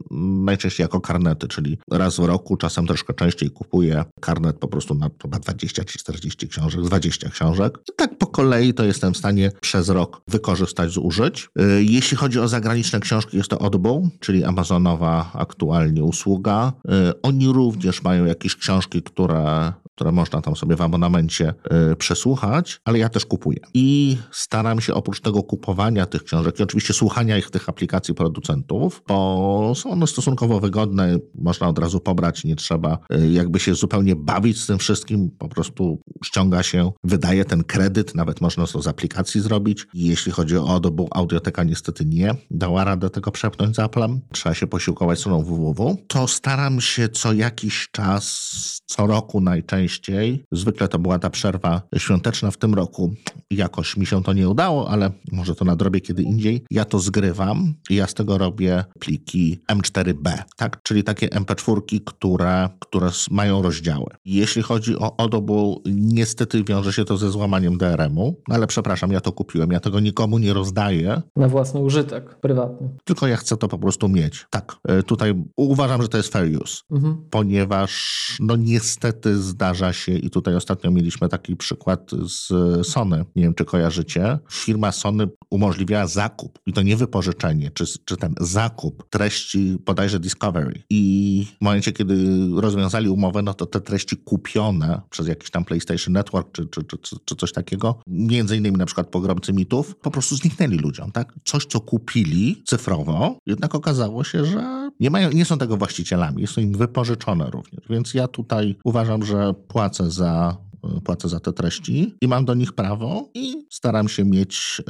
najczęściej 0.45 0.85
jako 0.85 1.01
karnety, 1.01 1.49
czyli 1.49 1.79
raz 1.91 2.17
w 2.17 2.25
roku, 2.25 2.57
czasem 2.57 2.87
troszkę 2.87 3.15
częściej 3.15 3.51
kupuję 3.51 4.05
karnet 4.21 4.59
po 4.59 4.69
prostu 4.69 4.95
na 4.95 5.11
chyba 5.23 5.39
20 5.39 5.85
czy 5.85 5.99
40 5.99 6.49
książek, 6.49 6.81
20 6.81 7.31
książek. 7.31 7.79
I 7.89 7.93
tak 7.97 8.19
po 8.19 8.27
kolei 8.27 8.75
to 8.75 8.85
jestem 8.85 9.15
w 9.15 9.17
stanie 9.17 9.53
przez 9.61 9.89
rok 9.89 10.23
wykorzystać, 10.29 10.91
zużyć. 10.91 11.49
Y, 11.61 11.85
jeśli 11.85 12.17
chodzi 12.17 12.41
o 12.41 12.49
zagraniczne 12.49 13.01
książki, 13.01 13.37
jest 13.37 13.51
to 13.51 13.63
Audible, 13.63 14.09
czyli 14.21 14.45
Amazonowa 14.45 15.31
aktualnie 15.35 16.05
usługa. 16.05 16.73
Y, 17.09 17.23
oni 17.23 17.49
również 17.49 18.03
mają 18.03 18.25
jakieś 18.25 18.57
książki, 18.57 19.03
które 19.03 19.73
które 20.01 20.13
można 20.13 20.41
tam 20.41 20.57
sobie 20.57 20.77
w 20.77 20.83
abonamencie 20.83 21.55
y, 21.93 21.97
przesłuchać, 21.97 22.81
ale 22.85 22.99
ja 22.99 23.09
też 23.09 23.27
kupuję. 23.27 23.59
I 23.75 24.17
staram 24.31 24.81
się 24.81 24.95
oprócz 24.95 25.21
tego 25.21 25.43
kupowania 25.43 26.07
tych 26.07 26.25
książek 26.25 26.61
i 26.61 26.63
oczywiście 26.63 26.95
słuchania 26.95 27.39
ich 27.39 27.51
tych 27.51 27.69
aplikacji 27.69 28.15
producentów, 28.15 28.60
bo 29.09 29.73
są 29.75 29.91
one 29.91 30.07
stosunkowo 30.07 30.61
wygodne, 30.61 31.19
można 31.35 31.69
od 31.69 31.79
razu 31.79 32.01
pobrać, 32.01 32.45
nie 32.45 32.57
trzeba 32.57 32.99
y, 33.15 33.31
jakby 33.31 33.61
się 33.61 33.75
zupełnie 33.75 34.17
bawić 34.17 34.61
z 34.61 34.67
tym 34.67 34.79
wszystkim, 34.79 35.31
po 35.39 35.49
prostu 35.49 35.99
ściąga 36.25 36.63
się, 36.63 36.93
wydaje 37.05 37.45
ten 37.45 37.65
kredyt, 37.65 38.15
nawet 38.15 38.41
można 38.41 38.67
to 38.67 38.83
z 38.83 38.87
aplikacji 38.87 39.41
zrobić. 39.41 39.87
Jeśli 39.95 40.33
chodzi 40.33 40.57
o 40.57 40.69
Audible, 40.69 41.07
Audioteka 41.11 41.65
niestety 41.65 42.05
nie 42.05 42.35
dała 42.51 42.85
radę 42.85 43.11
tego 43.11 43.31
przepnąć 43.31 43.77
z 43.77 43.79
Applem, 43.79 44.21
trzeba 44.33 44.55
się 44.55 44.67
posiłkować 44.67 45.19
stroną 45.19 45.45
www, 45.45 45.97
to 46.07 46.29
staram 46.29 46.81
się 46.81 47.09
co 47.09 47.33
jakiś 47.33 47.89
czas, 47.93 48.51
co 48.87 49.07
roku 49.07 49.41
najczęściej. 49.41 50.45
Zwykle 50.53 50.89
to 50.89 50.99
była 50.99 51.19
ta 51.19 51.31
przerwa 51.31 51.83
świąteczna 51.97 52.51
w 52.51 52.57
tym 52.57 52.75
roku. 52.75 53.15
Jakoś 53.51 53.97
mi 53.97 54.07
się 54.07 54.23
to 54.23 54.33
nie 54.33 54.49
udało, 54.49 54.91
ale 54.91 55.11
może 55.33 55.55
to 55.55 55.65
nadrobię 55.65 56.01
kiedy 56.01 56.23
indziej. 56.23 56.65
Ja 56.71 56.85
to 56.85 56.99
zgrywam 56.99 57.75
ja 57.91 58.07
z 58.07 58.15
tego 58.15 58.39
robię 58.39 58.50
pliki 58.99 59.61
M4B, 59.73 60.43
tak? 60.57 60.83
Czyli 60.83 61.05
takie 61.05 61.29
MP4, 61.29 62.01
które, 62.07 62.69
które 62.79 63.11
mają 63.31 63.63
rozdziały. 63.63 64.07
Jeśli 64.25 64.63
chodzi 64.63 64.97
o 64.99 65.21
Audible, 65.21 65.75
niestety 65.87 66.65
wiąże 66.65 66.93
się 66.93 67.05
to 67.05 67.17
ze 67.17 67.31
złamaniem 67.31 67.79
DRM-u, 67.79 68.37
ale 68.49 68.67
przepraszam, 68.67 69.13
ja 69.13 69.21
to 69.21 69.33
kupiłem. 69.33 69.71
Ja 69.71 69.81
tego 69.81 70.01
nikomu 70.01 70.39
nie 70.39 70.53
rozdaję. 70.53 71.23
Na 71.37 71.49
własny 71.49 71.81
użytek, 71.81 72.35
prywatny. 72.41 72.89
Tylko 73.05 73.27
ja 73.27 73.37
chcę 73.37 73.57
to 73.57 73.69
po 73.69 73.79
prostu 73.79 74.09
mieć. 74.09 74.47
Tak, 74.51 74.77
e, 74.89 75.03
tutaj 75.03 75.45
uważam, 75.57 76.03
że 76.03 76.09
to 76.09 76.17
jest 76.17 76.33
fair 76.33 76.63
use, 76.63 76.83
mhm. 76.91 77.17
ponieważ 77.31 78.37
no 78.41 78.57
niestety 78.57 79.37
zdarza 79.37 79.81
zdarza 79.81 79.93
się 79.93 80.13
i 80.13 80.31
tutaj 80.31 80.55
ostatnio 80.55 80.91
mieliśmy 80.91 81.29
taki 81.29 81.57
przykład 81.57 82.11
z 82.11 82.49
Sony. 82.87 83.25
Nie 83.37 83.43
wiem, 83.43 83.55
czy 83.55 83.65
kojarzycie. 83.65 84.39
Firma 84.51 84.93
Sony 84.93 85.29
umożliwiała 85.51 86.07
zakup 86.07 86.59
i 86.67 86.73
to 86.73 86.83
nie 86.83 86.97
wypożyczenie, 86.97 87.71
czy, 87.71 87.85
czy 88.05 88.17
ten 88.17 88.35
zakup 88.41 89.09
treści 89.11 89.77
bodajże 89.87 90.21
Discovery. 90.21 90.83
I 90.91 91.47
w 91.59 91.65
momencie, 91.65 91.93
kiedy 91.93 92.15
rozwiązali 92.55 93.09
umowę, 93.09 93.43
no 93.43 93.55
to 93.55 93.67
te 93.67 93.81
treści 93.81 94.17
kupione 94.17 95.01
przez 95.11 95.29
jakiś 95.29 95.51
tam 95.51 95.65
PlayStation 95.65 96.13
Network 96.15 96.53
czy, 96.53 96.67
czy, 96.67 96.85
czy, 96.85 97.17
czy 97.25 97.37
coś 97.37 97.53
takiego, 97.53 98.01
między 98.07 98.57
innymi 98.57 98.77
na 98.77 98.87
przykład 98.87 99.07
pogromcy 99.07 99.53
mitów, 99.53 99.97
po 99.97 100.11
prostu 100.11 100.37
zniknęli 100.37 100.77
ludziom, 100.77 101.13
tak? 101.13 101.35
Coś, 101.45 101.67
co 101.67 101.81
kupili 101.81 102.63
cyfrowo, 102.67 103.39
jednak 103.47 103.75
okazało 103.75 104.25
się, 104.25 104.45
że 104.45 104.91
nie, 105.01 105.11
mają, 105.11 105.33
nie 105.33 105.45
są 105.45 105.59
tego 105.59 105.77
właścicielami, 105.77 106.47
to 106.55 106.61
im 106.61 106.73
wypożyczone 106.73 107.51
również. 107.51 107.85
Więc 107.91 108.15
ja 108.15 108.29
tutaj 108.29 108.77
uważam, 108.85 109.25
że 109.25 109.55
płacę 109.69 110.11
za 110.11 110.57
płacę 111.05 111.29
za 111.29 111.41
te 111.41 111.53
treści 111.53 112.15
i 112.21 112.29
mam 112.29 112.45
do 112.45 112.55
nich 112.55 112.73
prawo 112.73 113.31
i 113.35 113.67
staram 113.71 114.09
się 114.09 114.25
mieć, 114.25 114.83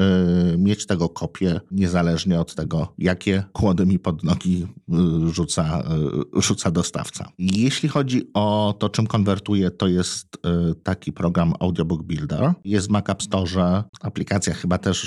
yy, 0.50 0.58
mieć 0.58 0.86
tego 0.86 1.08
kopię 1.08 1.60
niezależnie 1.70 2.40
od 2.40 2.54
tego, 2.54 2.94
jakie 2.98 3.44
kłody 3.52 3.86
mi 3.86 3.98
pod 3.98 4.24
nogi 4.24 4.66
yy, 4.88 5.32
rzuca, 5.32 5.82
rzuca 6.34 6.70
dostawca. 6.70 7.32
Jeśli 7.38 7.88
chodzi 7.88 8.30
o 8.34 8.74
to, 8.78 8.88
czym 8.88 9.06
konwertuję, 9.06 9.70
to 9.70 9.88
jest 9.88 10.36
taki 10.82 11.12
program 11.12 11.52
Audiobook 11.60 12.02
Builder. 12.02 12.52
Jest 12.64 12.86
w 12.86 12.90
Mac 12.90 13.08
App 13.08 13.22
Store, 13.22 13.84
aplikacja 14.00 14.54
chyba 14.54 14.78
też 14.78 15.00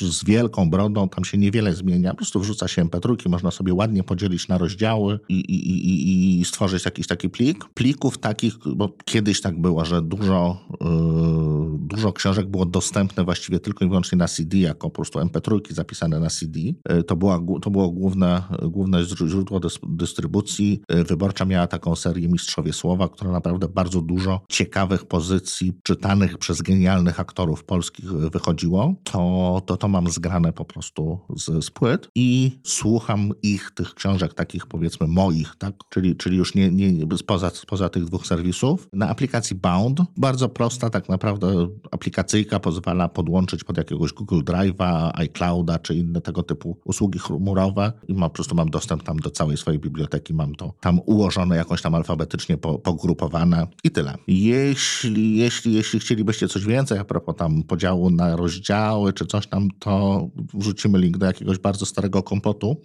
z 0.00 0.24
wielką 0.24 0.70
brodą, 0.70 1.08
tam 1.08 1.24
się 1.24 1.38
niewiele 1.38 1.74
zmienia, 1.74 2.10
po 2.10 2.16
prostu 2.16 2.40
wrzuca 2.40 2.68
się 2.68 2.84
MP3, 2.84 3.28
można 3.28 3.50
sobie 3.50 3.74
ładnie 3.74 4.02
podzielić 4.02 4.48
na 4.48 4.58
rozdziały 4.58 5.20
i, 5.28 5.34
i, 5.34 5.88
i, 5.88 6.40
i 6.40 6.44
stworzyć 6.44 6.84
jakiś 6.84 7.06
taki 7.06 7.28
plik. 7.30 7.64
Plików 7.74 8.18
takich, 8.18 8.54
bo 8.76 8.96
kiedyś 9.04 9.40
tak 9.40 9.60
było, 9.60 9.84
że 9.84 10.02
dużo, 10.10 10.56
yy, 10.80 11.78
dużo 11.78 12.12
książek 12.12 12.46
było 12.46 12.66
dostępne 12.66 13.24
właściwie 13.24 13.60
tylko 13.60 13.84
i 13.84 13.88
wyłącznie 13.88 14.18
na 14.18 14.28
CD, 14.28 14.58
jako 14.58 14.90
po 14.90 14.94
prostu 14.94 15.18
MP3 15.18 15.72
zapisane 15.72 16.20
na 16.20 16.30
CD. 16.30 16.60
Yy, 16.60 17.02
to, 17.02 17.16
była, 17.16 17.40
to 17.62 17.70
było 17.70 17.90
główne, 17.90 18.42
główne 18.62 19.04
źródło 19.04 19.60
dystrybucji. 19.88 20.82
Yy, 20.90 21.04
Wyborcza 21.04 21.44
miała 21.44 21.66
taką 21.66 21.96
serię 21.96 22.28
Mistrzowie 22.28 22.72
Słowa, 22.72 23.08
która 23.08 23.32
naprawdę 23.32 23.68
bardzo 23.68 24.00
dużo 24.00 24.40
ciekawych 24.48 25.04
pozycji 25.04 25.72
czytanych 25.82 26.38
przez 26.38 26.62
genialnych 26.62 27.20
aktorów 27.20 27.64
polskich 27.64 28.12
wychodziło. 28.12 28.94
To, 29.04 29.62
to, 29.66 29.76
to 29.76 29.88
mam 29.88 30.10
zgrane 30.10 30.52
po 30.52 30.64
prostu 30.64 31.18
z, 31.36 31.64
z 31.64 31.70
płyt 31.70 32.08
i 32.14 32.58
słucham 32.64 33.32
ich, 33.42 33.70
tych 33.70 33.94
książek 33.94 34.34
takich 34.34 34.66
powiedzmy 34.66 35.06
moich, 35.06 35.54
tak? 35.58 35.74
czyli, 35.90 36.16
czyli 36.16 36.36
już 36.36 36.54
nie, 36.54 36.70
nie, 36.70 37.06
spoza, 37.16 37.50
spoza 37.50 37.88
tych 37.88 38.04
dwóch 38.04 38.26
serwisów. 38.26 38.88
Na 38.92 39.08
aplikacji 39.08 39.56
Bound 39.56 39.99
bardzo 40.16 40.48
prosta 40.48 40.90
tak 40.90 41.08
naprawdę 41.08 41.68
aplikacyjka 41.90 42.60
pozwala 42.60 43.08
podłączyć 43.08 43.64
pod 43.64 43.76
jakiegoś 43.76 44.12
Google 44.12 44.40
Drive'a, 44.40 45.10
iClouda 45.14 45.78
czy 45.78 45.94
inne 45.94 46.20
tego 46.20 46.42
typu 46.42 46.78
usługi 46.84 47.18
chmurowe 47.18 47.92
i 48.08 48.14
ma, 48.14 48.28
po 48.28 48.34
prostu 48.34 48.54
mam 48.54 48.70
dostęp 48.70 49.02
tam 49.02 49.16
do 49.16 49.30
całej 49.30 49.56
swojej 49.56 49.80
biblioteki, 49.80 50.34
mam 50.34 50.54
to 50.54 50.74
tam 50.80 51.00
ułożone 51.06 51.56
jakoś 51.56 51.82
tam 51.82 51.94
alfabetycznie 51.94 52.56
po, 52.56 52.78
pogrupowane 52.78 53.66
i 53.84 53.90
tyle. 53.90 54.14
Jeśli, 54.26 55.36
jeśli, 55.36 55.74
jeśli 55.74 56.00
chcielibyście 56.00 56.48
coś 56.48 56.64
więcej 56.64 56.98
a 56.98 57.04
propos 57.04 57.36
tam 57.36 57.62
podziału 57.62 58.10
na 58.10 58.36
rozdziały 58.36 59.12
czy 59.12 59.26
coś 59.26 59.46
tam, 59.46 59.68
to 59.78 60.26
wrzucimy 60.54 60.98
link 60.98 61.18
do 61.18 61.26
jakiegoś 61.26 61.58
bardzo 61.58 61.86
starego 61.86 62.22
kompotu, 62.22 62.76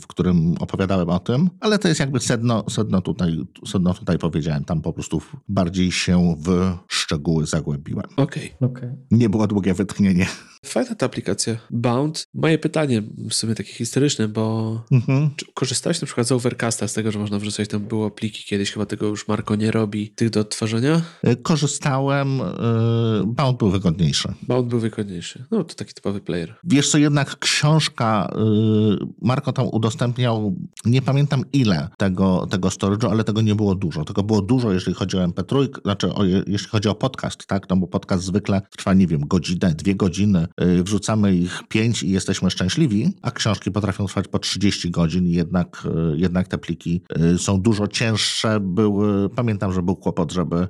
w 0.00 0.06
którym 0.06 0.54
opowiadałem 0.60 1.08
o 1.08 1.18
tym, 1.18 1.50
ale 1.60 1.78
to 1.78 1.88
jest 1.88 2.00
jakby 2.00 2.20
sedno, 2.20 2.64
sedno, 2.70 3.00
tutaj, 3.00 3.38
sedno 3.66 3.94
tutaj 3.94 4.18
powiedziałem, 4.18 4.64
tam 4.64 4.82
po 4.82 4.92
prostu 4.92 5.22
bardziej 5.48 5.92
się 5.92 6.36
w 6.38 6.48
szczegóły 6.88 7.46
zagłębiłem. 7.46 8.06
Okej. 8.16 8.54
Okay. 8.60 8.70
okay. 8.70 8.96
Nie 9.10 9.28
było 9.28 9.46
długie 9.46 9.74
wytchnienie. 9.74 10.26
Fajna 10.64 10.94
ta 10.94 11.06
aplikacja. 11.06 11.56
Bound. 11.70 12.26
Moje 12.34 12.58
pytanie 12.58 13.02
w 13.30 13.34
sumie 13.34 13.54
takie 13.54 13.72
historyczne, 13.72 14.28
bo 14.28 14.84
mhm. 14.92 15.30
korzystałeś 15.54 16.00
na 16.00 16.06
przykład 16.06 16.26
z 16.26 16.32
Overcasta, 16.32 16.88
z 16.88 16.92
tego, 16.92 17.12
że 17.12 17.18
można 17.18 17.38
wrzucać 17.38 17.68
tam 17.68 17.80
było 17.80 18.10
pliki 18.10 18.44
kiedyś, 18.44 18.72
chyba 18.72 18.86
tego 18.86 19.06
już 19.06 19.28
Marko 19.28 19.56
nie 19.56 19.70
robi, 19.70 20.08
tych 20.08 20.30
do 20.30 20.40
odtwarzania? 20.40 21.02
E, 21.22 21.36
korzystałem. 21.36 22.40
E, 22.40 22.44
Bound 23.26 23.58
był 23.58 23.70
wygodniejszy. 23.70 24.28
Bound 24.42 24.68
był 24.68 24.80
wygodniejszy. 24.80 25.44
No 25.50 25.64
to 25.64 25.74
taki 25.74 25.94
typowy 25.94 26.20
player. 26.20 26.54
Wiesz 26.64 26.90
co, 26.90 26.98
jednak 26.98 27.38
książka 27.38 28.32
e, 28.32 28.40
Marko 29.22 29.52
tam 29.52 29.66
udostępniał, 29.72 30.56
nie 30.84 31.02
pamiętam 31.02 31.44
ile 31.52 31.88
tego, 31.96 32.46
tego 32.50 32.68
storage'u, 32.68 33.10
ale 33.10 33.24
tego 33.24 33.40
nie 33.40 33.54
było 33.54 33.74
dużo. 33.74 34.04
Tego 34.04 34.22
było 34.22 34.42
dużo, 34.42 34.72
jeżeli 34.72 34.94
chodzi 34.94 35.16
o 35.16 35.26
MP3, 35.26 35.68
znaczy 35.82 36.14
o 36.14 36.24
jeśli 36.24 36.68
chodzi 36.68 36.88
o 36.88 36.94
podcast, 36.94 37.46
tak? 37.46 37.68
No 37.70 37.76
bo 37.76 37.86
podcast 37.86 38.24
zwykle 38.24 38.62
trwa, 38.76 38.94
nie 38.94 39.06
wiem, 39.06 39.20
godzinę, 39.20 39.74
dwie 39.74 39.94
godziny, 39.94 40.46
wrzucamy 40.58 41.34
ich 41.34 41.62
pięć 41.68 42.02
i 42.02 42.10
jesteśmy 42.10 42.50
szczęśliwi, 42.50 43.14
a 43.22 43.30
książki 43.30 43.70
potrafią 43.70 44.06
trwać 44.06 44.28
po 44.28 44.38
30 44.38 44.90
godzin 44.90 45.26
jednak, 45.26 45.82
yy, 45.84 46.18
jednak 46.18 46.48
te 46.48 46.58
pliki 46.58 47.02
yy, 47.16 47.38
są 47.38 47.60
dużo 47.60 47.86
cięższe. 47.86 48.60
Były, 48.60 49.28
pamiętam, 49.28 49.72
że 49.72 49.82
był 49.82 49.96
kłopot, 49.96 50.32
żeby 50.32 50.68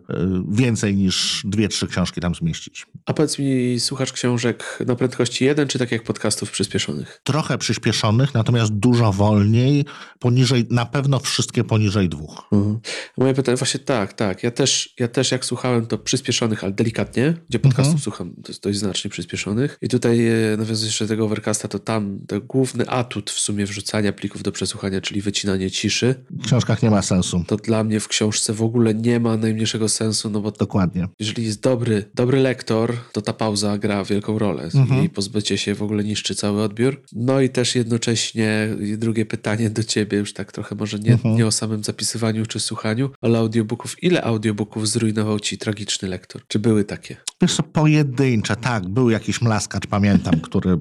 więcej 0.48 0.96
niż 0.96 1.42
dwie, 1.44 1.68
trzy 1.68 1.86
książki 1.86 2.20
tam 2.20 2.34
zmieścić. 2.34 2.86
A 3.06 3.12
powiedz 3.12 3.38
mi, 3.38 3.80
słuchasz 3.80 4.12
książek 4.12 4.78
na 4.86 4.96
prędkości 4.96 5.44
jeden, 5.44 5.68
czy 5.68 5.78
tak 5.78 5.92
jak 5.92 6.02
podcastów 6.02 6.50
przyspieszonych? 6.50 7.20
Trochę 7.24 7.58
przyspieszonych, 7.58 8.34
natomiast 8.34 8.72
dużo 8.72 9.12
wolniej, 9.12 9.84
poniżej, 10.18 10.66
na 10.70 10.86
pewno 10.86 11.18
wszystkie 11.18 11.64
poniżej 11.64 12.08
dwóch. 12.08 12.48
Mhm. 12.52 12.80
Moje 13.18 13.34
pytanie, 13.34 13.56
właśnie 13.56 13.80
tak, 13.80 14.12
tak. 14.12 14.42
Ja 14.42 14.50
też, 14.50 14.94
ja 14.98 15.08
też 15.08 15.32
jak 15.32 15.44
słuchałem 15.44 15.86
to 15.86 15.98
przyspieszonych, 15.98 16.64
ale 16.64 16.72
delikatnie, 16.72 17.34
gdzie 17.48 17.58
podcastów 17.58 17.94
mhm. 17.94 18.02
słucham 18.02 18.34
to 18.42 18.48
jest 18.52 18.62
dość 18.62 18.78
znacznie 18.78 19.10
przyspieszonych. 19.10 19.69
I 19.82 19.88
tutaj 19.88 20.26
e, 20.28 20.56
nawiązując 20.56 20.84
jeszcze 20.84 21.04
do 21.04 21.08
tego 21.08 21.24
Overcasta, 21.24 21.68
to 21.68 21.78
tam 21.78 22.18
ten 22.26 22.40
główny 22.40 22.88
atut 22.88 23.30
w 23.30 23.40
sumie 23.40 23.66
wrzucania 23.66 24.12
plików 24.12 24.42
do 24.42 24.52
przesłuchania, 24.52 25.00
czyli 25.00 25.20
wycinanie 25.20 25.70
ciszy. 25.70 26.14
W 26.30 26.44
książkach 26.44 26.82
nie 26.82 26.90
ma 26.90 27.02
sensu. 27.02 27.44
To 27.46 27.56
dla 27.56 27.84
mnie 27.84 28.00
w 28.00 28.08
książce 28.08 28.52
w 28.52 28.62
ogóle 28.62 28.94
nie 28.94 29.20
ma 29.20 29.36
najmniejszego 29.36 29.88
sensu, 29.88 30.30
no 30.30 30.40
bo 30.40 30.50
Dokładnie. 30.50 31.08
jeżeli 31.18 31.44
jest 31.44 31.60
dobry, 31.60 32.04
dobry 32.14 32.40
lektor, 32.40 32.96
to 33.12 33.22
ta 33.22 33.32
pauza 33.32 33.78
gra 33.78 34.04
wielką 34.04 34.38
rolę 34.38 34.62
mhm. 34.74 35.04
i 35.04 35.08
pozbycie 35.08 35.58
się 35.58 35.74
w 35.74 35.82
ogóle 35.82 36.04
niszczy 36.04 36.34
cały 36.34 36.62
odbiór. 36.62 37.02
No 37.12 37.40
i 37.40 37.48
też 37.48 37.74
jednocześnie 37.74 38.68
drugie 38.96 39.26
pytanie 39.26 39.70
do 39.70 39.84
ciebie, 39.84 40.18
już 40.18 40.32
tak 40.32 40.52
trochę 40.52 40.74
może 40.74 40.98
nie, 40.98 41.12
mhm. 41.12 41.36
nie 41.36 41.46
o 41.46 41.50
samym 41.50 41.84
zapisywaniu 41.84 42.46
czy 42.46 42.60
słuchaniu, 42.60 43.10
ale 43.20 43.38
audiobooków. 43.38 44.02
Ile 44.02 44.22
audiobooków 44.22 44.88
zrujnował 44.88 45.40
ci 45.40 45.58
tragiczny 45.58 46.08
lektor? 46.08 46.42
Czy 46.48 46.58
były 46.58 46.84
takie? 46.84 47.16
Wiesz 47.42 47.56
co, 47.56 47.62
pojedyncze, 47.62 48.56
tak. 48.56 48.88
Był 48.88 49.10
jakiś 49.10 49.40
mlaskacz, 49.60 49.86
pamiętam, 49.86 50.40
który 50.40 50.78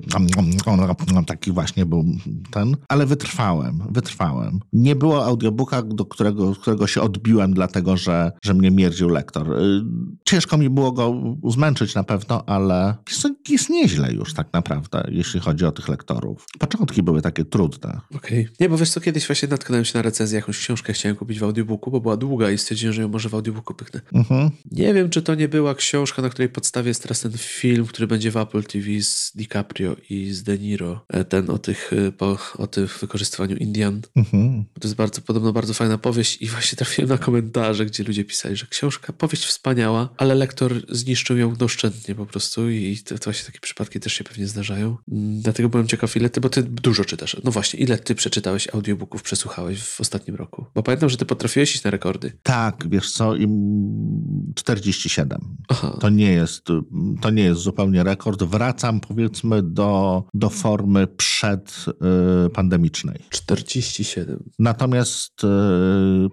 taki 1.27 1.51
właśnie 1.51 1.85
był 1.85 2.05
ten, 2.51 2.77
ale 2.89 3.05
wytrwałem, 3.05 3.83
wytrwałem. 3.91 4.59
Nie 4.73 4.95
było 4.95 5.25
audiobooka, 5.25 5.81
do 5.81 6.05
którego, 6.05 6.55
którego 6.55 6.87
się 6.87 7.01
odbiłem, 7.01 7.53
dlatego 7.53 7.97
że, 7.97 8.31
że 8.43 8.53
mnie 8.53 8.71
mierdził 8.71 9.09
lektor. 9.09 9.51
Y, 9.51 9.81
ciężko 10.25 10.57
mi 10.57 10.69
było 10.69 10.91
go 10.91 11.15
zmęczyć 11.49 11.95
na 11.95 12.03
pewno, 12.03 12.43
ale 12.45 12.95
jest 13.49 13.69
nieźle 13.69 14.13
już 14.13 14.33
tak 14.33 14.53
naprawdę, 14.53 15.07
jeśli 15.11 15.39
chodzi 15.39 15.65
o 15.65 15.71
tych 15.71 15.87
lektorów. 15.87 16.45
Początki 16.59 17.03
były 17.03 17.21
takie 17.21 17.45
trudne. 17.45 17.99
Okej. 18.15 18.41
Okay. 18.41 18.55
Nie, 18.59 18.69
bo 18.69 18.77
wiesz 18.77 18.89
co, 18.89 19.01
kiedyś 19.01 19.27
właśnie 19.27 19.49
natknąłem 19.49 19.85
się 19.85 19.97
na 19.97 20.01
recenzję, 20.01 20.35
jakąś 20.35 20.57
książkę 20.57 20.93
chciałem 20.93 21.15
kupić 21.15 21.39
w 21.39 21.43
audiobooku, 21.43 21.91
bo 21.91 22.01
była 22.01 22.17
długa 22.17 22.51
i 22.51 22.57
stwierdziłem, 22.57 22.93
że 22.93 23.01
ją 23.01 23.07
może 23.07 23.29
w 23.29 23.33
audiobooku 23.33 23.73
pyknę. 23.73 24.01
Mhm. 24.13 24.49
Nie 24.71 24.93
wiem, 24.93 25.09
czy 25.09 25.21
to 25.21 25.35
nie 25.35 25.47
była 25.47 25.75
książka, 25.75 26.21
na 26.21 26.29
której 26.29 26.49
podstawie 26.49 26.87
jest 26.87 27.03
teraz 27.03 27.21
ten 27.21 27.31
film, 27.37 27.85
który 27.85 28.07
będzie 28.07 28.31
w 28.31 28.37
Apple 28.37 28.63
TV 28.71 29.01
z 29.01 29.31
DiCaprio 29.35 29.95
i 30.09 30.31
z 30.31 30.43
De 30.43 30.57
Niro. 30.57 31.05
E, 31.07 31.25
ten 31.25 31.49
o 31.49 31.57
tych, 31.57 31.93
e, 31.93 32.11
po, 32.11 32.37
o 32.57 32.67
tym 32.67 32.87
wykorzystywaniu 33.01 33.55
Indian. 33.55 34.01
Mhm. 34.15 34.65
To 34.79 34.87
jest 34.87 34.95
bardzo, 34.95 35.21
podobno 35.21 35.53
bardzo 35.53 35.73
fajna 35.73 35.97
powieść 35.97 36.41
i 36.41 36.47
właśnie 36.47 36.75
trafiłem 36.77 37.09
na 37.09 37.17
komentarze, 37.17 37.85
gdzie 37.85 38.03
ludzie 38.03 38.25
pisali, 38.25 38.55
że 38.55 38.65
książka, 38.65 39.13
powieść 39.13 39.45
wspaniała, 39.45 40.09
ale 40.17 40.35
lektor 40.35 40.81
zniszczył 40.89 41.37
ją 41.37 41.55
doszczętnie 41.55 42.15
po 42.15 42.25
prostu 42.25 42.69
i 42.69 42.97
to, 42.97 43.17
to 43.17 43.23
właśnie 43.23 43.45
takie 43.45 43.59
przypadki 43.59 43.99
też 43.99 44.13
się 44.13 44.23
pewnie 44.23 44.47
zdarzają. 44.47 44.97
Mm, 45.11 45.41
dlatego 45.41 45.69
byłem 45.69 45.87
ciekaw, 45.87 46.15
ile 46.15 46.29
ty, 46.29 46.41
bo 46.41 46.49
ty 46.49 46.63
dużo 46.63 47.05
czytasz. 47.05 47.37
No 47.43 47.51
właśnie, 47.51 47.79
ile 47.79 47.97
ty 47.97 48.15
przeczytałeś 48.15 48.67
audiobooków, 48.73 49.23
przesłuchałeś 49.23 49.83
w 49.83 50.01
ostatnim 50.01 50.35
roku? 50.35 50.65
Bo 50.75 50.83
pamiętam, 50.83 51.09
że 51.09 51.17
ty 51.17 51.25
potrafiłeś 51.25 51.75
iść 51.75 51.83
na 51.83 51.91
rekordy. 51.91 52.31
Tak, 52.43 52.89
wiesz 52.89 53.11
co, 53.11 53.33
47. 54.55 55.39
Aha. 55.67 55.97
To 55.99 56.09
nie 56.09 56.31
jest, 56.31 56.65
to 57.21 57.29
nie 57.29 57.43
jest 57.43 57.61
zupełnie 57.61 58.03
rekord. 58.03 58.43
Wracam 58.59 58.99
powiedzmy 58.99 59.63
do, 59.63 60.23
do 60.33 60.49
formy 60.49 61.07
przedpandemicznej. 61.07 63.15
Y, 63.15 63.29
47. 63.29 64.43
Natomiast 64.59 65.43
y, 65.43 65.47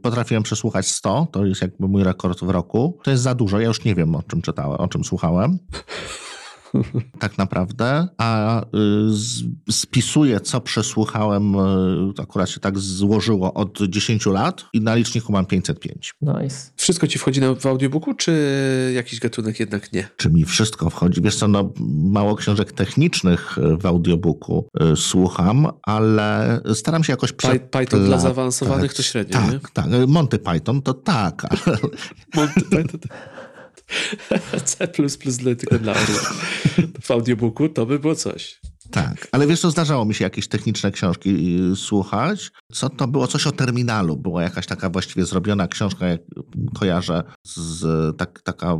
potrafiłem 0.03 0.43
przesłuchać 0.43 0.87
100, 0.87 1.27
to 1.33 1.47
jest 1.47 1.62
jakby 1.62 1.89
mój 1.89 2.05
rekord 2.05 2.41
w 2.41 2.51
roku. 2.51 2.99
To 3.05 3.11
jest 3.11 3.22
za 3.22 3.35
dużo, 3.35 3.61
ja 3.61 3.68
już 3.68 3.85
nie 3.85 3.95
wiem 3.95 4.14
o 4.14 4.22
czym 4.22 4.43
czytałem, 4.43 4.81
o 4.81 4.89
czym 4.89 5.05
słuchałem. 5.05 5.59
tak 7.18 7.39
naprawdę, 7.39 8.09
a 8.18 8.61
y, 8.62 9.72
spisuję, 9.72 10.41
co 10.41 10.61
przesłuchałem, 10.61 11.55
y, 11.55 12.22
akurat 12.22 12.51
się 12.51 12.61
tak 12.61 12.79
złożyło 12.79 13.55
od 13.55 13.79
10 13.89 14.27
lat 14.27 14.64
i 14.72 14.81
na 14.81 14.95
liczniku 14.95 15.33
mam 15.33 15.47
505. 15.47 16.14
Nice. 16.20 16.57
Wszystko 16.77 17.07
ci 17.07 17.18
wchodzi 17.18 17.41
w 17.61 17.66
audiobooku, 17.66 18.14
czy 18.14 18.93
jakiś 18.95 19.20
gatunek 19.20 19.61
jednak 19.61 19.93
nie? 19.93 20.09
Czy 20.16 20.31
mi 20.31 20.45
wszystko 20.45 20.91
wchodzi? 20.91 21.22
Wiesz 21.22 21.37
co, 21.37 21.49
no, 21.49 21.72
mało 22.11 22.37
książek 22.37 22.72
technicznych 22.72 23.59
y, 23.59 23.77
w 23.77 23.87
audiobooku 23.87 24.68
słucham, 24.97 25.66
ale 25.83 26.61
staram 26.74 27.05
się 27.05 27.12
jakoś 27.12 27.33
przeplatać. 27.33 27.70
Python 27.70 28.07
dla 28.07 28.18
zaawansowanych 28.18 28.95
to 28.95 29.03
średnio, 29.03 29.39
Tak, 29.39 29.53
nie? 29.53 29.59
tak. 29.72 29.87
Monty 30.07 30.39
Python 30.39 30.83
to 30.83 30.95
tak, 30.95 31.45
ale... 31.45 31.79
Monty 32.37 32.61
Python 32.61 33.01
C++ 34.64 34.89
tylko 35.57 35.78
dla 35.78 35.93
orła. 35.93 36.34
W 37.03 37.11
audiobooku 37.11 37.68
to 37.68 37.87
by 37.87 37.99
było 37.99 38.14
coś. 38.14 38.61
Tak, 38.91 39.28
ale 39.32 39.47
wiesz 39.47 39.61
co, 39.61 39.70
zdarzało 39.70 40.05
mi 40.05 40.14
się 40.14 40.24
jakieś 40.24 40.49
techniczne 40.49 40.91
książki 40.91 41.59
y, 41.72 41.76
słuchać. 41.76 42.51
Co 42.72 42.89
to 42.89 43.09
było? 43.09 43.26
Coś 43.26 43.47
o 43.47 43.53
terminalu. 43.53 44.16
Była 44.16 44.43
jakaś 44.43 44.66
taka 44.66 44.91
właściwie 44.91 45.26
zrobiona 45.26 45.68
książka, 45.68 46.07
jak 46.07 46.20
kojarzę, 46.78 47.22
z, 47.45 48.16
tak, 48.16 48.43
taka 48.43 48.78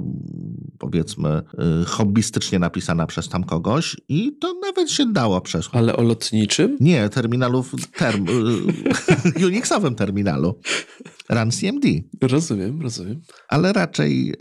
powiedzmy 0.79 1.43
y, 1.83 1.85
hobbystycznie 1.85 2.59
napisana 2.59 3.07
przez 3.07 3.29
tam 3.29 3.45
kogoś 3.45 3.97
i 4.09 4.39
to 4.39 4.55
nawet 4.63 4.91
się 4.91 5.13
dało 5.13 5.41
przesłuchać. 5.41 5.83
Ale 5.83 5.97
o 5.97 6.03
lotniczym? 6.03 6.77
Nie, 6.81 7.09
terminalów, 7.09 7.73
term, 7.93 8.27
y, 9.39 9.47
Unixowym 9.47 9.95
terminalu. 9.95 10.61
Run 11.31 11.51
CMD. 11.51 11.89
Rozumiem, 12.23 12.83
rozumiem. 12.83 13.21
Ale 13.49 13.73
raczej 13.73 14.31
y, 14.31 14.35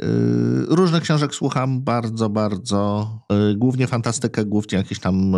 różnych 0.67 1.03
książek 1.03 1.35
słucham 1.35 1.83
bardzo, 1.83 2.29
bardzo. 2.29 3.09
Y, 3.51 3.55
głównie 3.55 3.87
fantastykę, 3.87 4.45
głównie 4.45 4.77
jakieś 4.77 4.99
tam 4.99 5.35
y, 5.35 5.37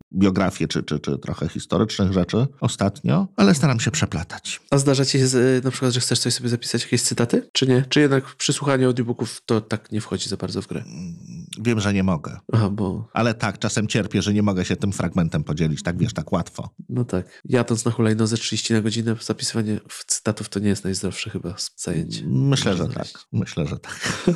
biografie, 0.13 0.67
czy, 0.67 0.83
czy, 0.83 0.99
czy 0.99 1.17
trochę 1.17 1.49
historycznych 1.49 2.13
rzeczy 2.13 2.47
ostatnio, 2.61 3.27
ale 3.35 3.55
staram 3.55 3.79
się 3.79 3.91
przeplatać. 3.91 4.61
A 4.71 4.77
zdarza 4.77 5.05
ci 5.05 5.19
się 5.19 5.25
na 5.63 5.71
przykład, 5.71 5.93
że 5.93 5.99
chcesz 5.99 6.19
coś 6.19 6.33
sobie 6.33 6.49
zapisać, 6.49 6.83
jakieś 6.83 7.01
cytaty? 7.01 7.49
Czy 7.53 7.67
nie? 7.67 7.85
Czy 7.89 7.99
jednak 7.99 8.35
przy 8.35 8.53
słuchaniu 8.53 8.87
audiobooków 8.87 9.41
to 9.45 9.61
tak 9.61 9.91
nie 9.91 10.01
wchodzi 10.01 10.29
za 10.29 10.37
bardzo 10.37 10.61
w 10.61 10.67
grę? 10.67 10.83
Mm, 10.87 11.15
wiem, 11.59 11.79
że 11.79 11.93
nie 11.93 12.03
mogę. 12.03 12.39
Aha, 12.53 12.69
bo... 12.69 13.09
Ale 13.13 13.33
tak, 13.33 13.59
czasem 13.59 13.87
cierpię, 13.87 14.21
że 14.21 14.33
nie 14.33 14.43
mogę 14.43 14.65
się 14.65 14.75
tym 14.75 14.91
fragmentem 14.91 15.43
podzielić, 15.43 15.83
tak 15.83 15.97
wiesz, 15.97 16.13
tak 16.13 16.31
łatwo. 16.31 16.69
No 16.89 17.05
tak. 17.05 17.41
Jadąc 17.45 17.85
na 17.85 17.91
hulajnodze 17.91 18.37
30 18.37 18.73
na 18.73 18.81
godzinę, 18.81 19.15
zapisywanie 19.21 19.79
cytatów 20.07 20.49
to 20.49 20.59
nie 20.59 20.69
jest 20.69 20.83
najzdrowsze 20.83 21.29
chyba 21.29 21.55
zajęcie. 21.75 22.23
Myślę, 22.27 22.77
że 22.77 22.87
tak. 22.87 23.07
Myślę, 23.31 23.67
że 23.67 23.79
tak. 23.79 24.27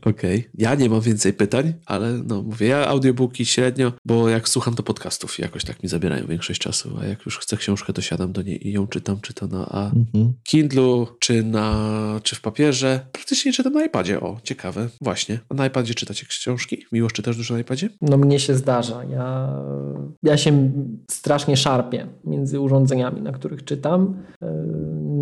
Okej. 0.00 0.38
Okay. 0.38 0.50
Ja 0.54 0.74
nie 0.74 0.90
mam 0.90 1.00
więcej 1.00 1.32
pytań, 1.32 1.74
ale 1.86 2.12
no 2.12 2.42
mówię, 2.42 2.66
ja 2.66 2.86
audiobooki 2.86 3.46
średnio, 3.46 3.92
bo 4.04 4.28
jak 4.28 4.39
słucham 4.48 4.74
to 4.74 4.82
podcastów, 4.82 5.38
jakoś 5.38 5.64
tak 5.64 5.82
mi 5.82 5.88
zabierają 5.88 6.26
większość 6.26 6.60
czasu, 6.60 6.90
a 7.00 7.06
jak 7.06 7.26
już 7.26 7.38
chcę 7.38 7.56
książkę, 7.56 7.92
to 7.92 8.02
siadam 8.02 8.32
do 8.32 8.42
niej 8.42 8.68
i 8.68 8.72
ją 8.72 8.86
czytam, 8.86 9.20
czy 9.20 9.34
to 9.34 9.46
na 9.46 9.66
a 9.66 9.84
mhm. 9.84 10.32
Kindlu, 10.44 11.06
czy 11.18 11.42
na, 11.42 12.20
czy 12.22 12.36
w 12.36 12.40
papierze. 12.40 13.00
Praktycznie 13.12 13.52
czytam 13.52 13.72
na 13.72 13.84
iPadzie, 13.84 14.20
o, 14.20 14.36
ciekawe, 14.42 14.88
właśnie. 15.00 15.38
A 15.48 15.54
na 15.54 15.66
iPadzie 15.66 15.94
czytacie 15.94 16.26
książki? 16.26 16.84
Miłość 16.92 17.14
czytasz 17.14 17.36
dużo 17.36 17.54
na 17.54 17.60
iPadzie? 17.60 17.88
No 18.00 18.16
mnie 18.16 18.38
się 18.38 18.54
zdarza. 18.54 19.04
Ja, 19.04 19.54
ja 20.22 20.36
się 20.36 20.72
strasznie 21.10 21.56
szarpię 21.56 22.06
między 22.24 22.60
urządzeniami, 22.60 23.22
na 23.22 23.32
których 23.32 23.64
czytam. 23.64 24.22
Yy, 24.42 24.48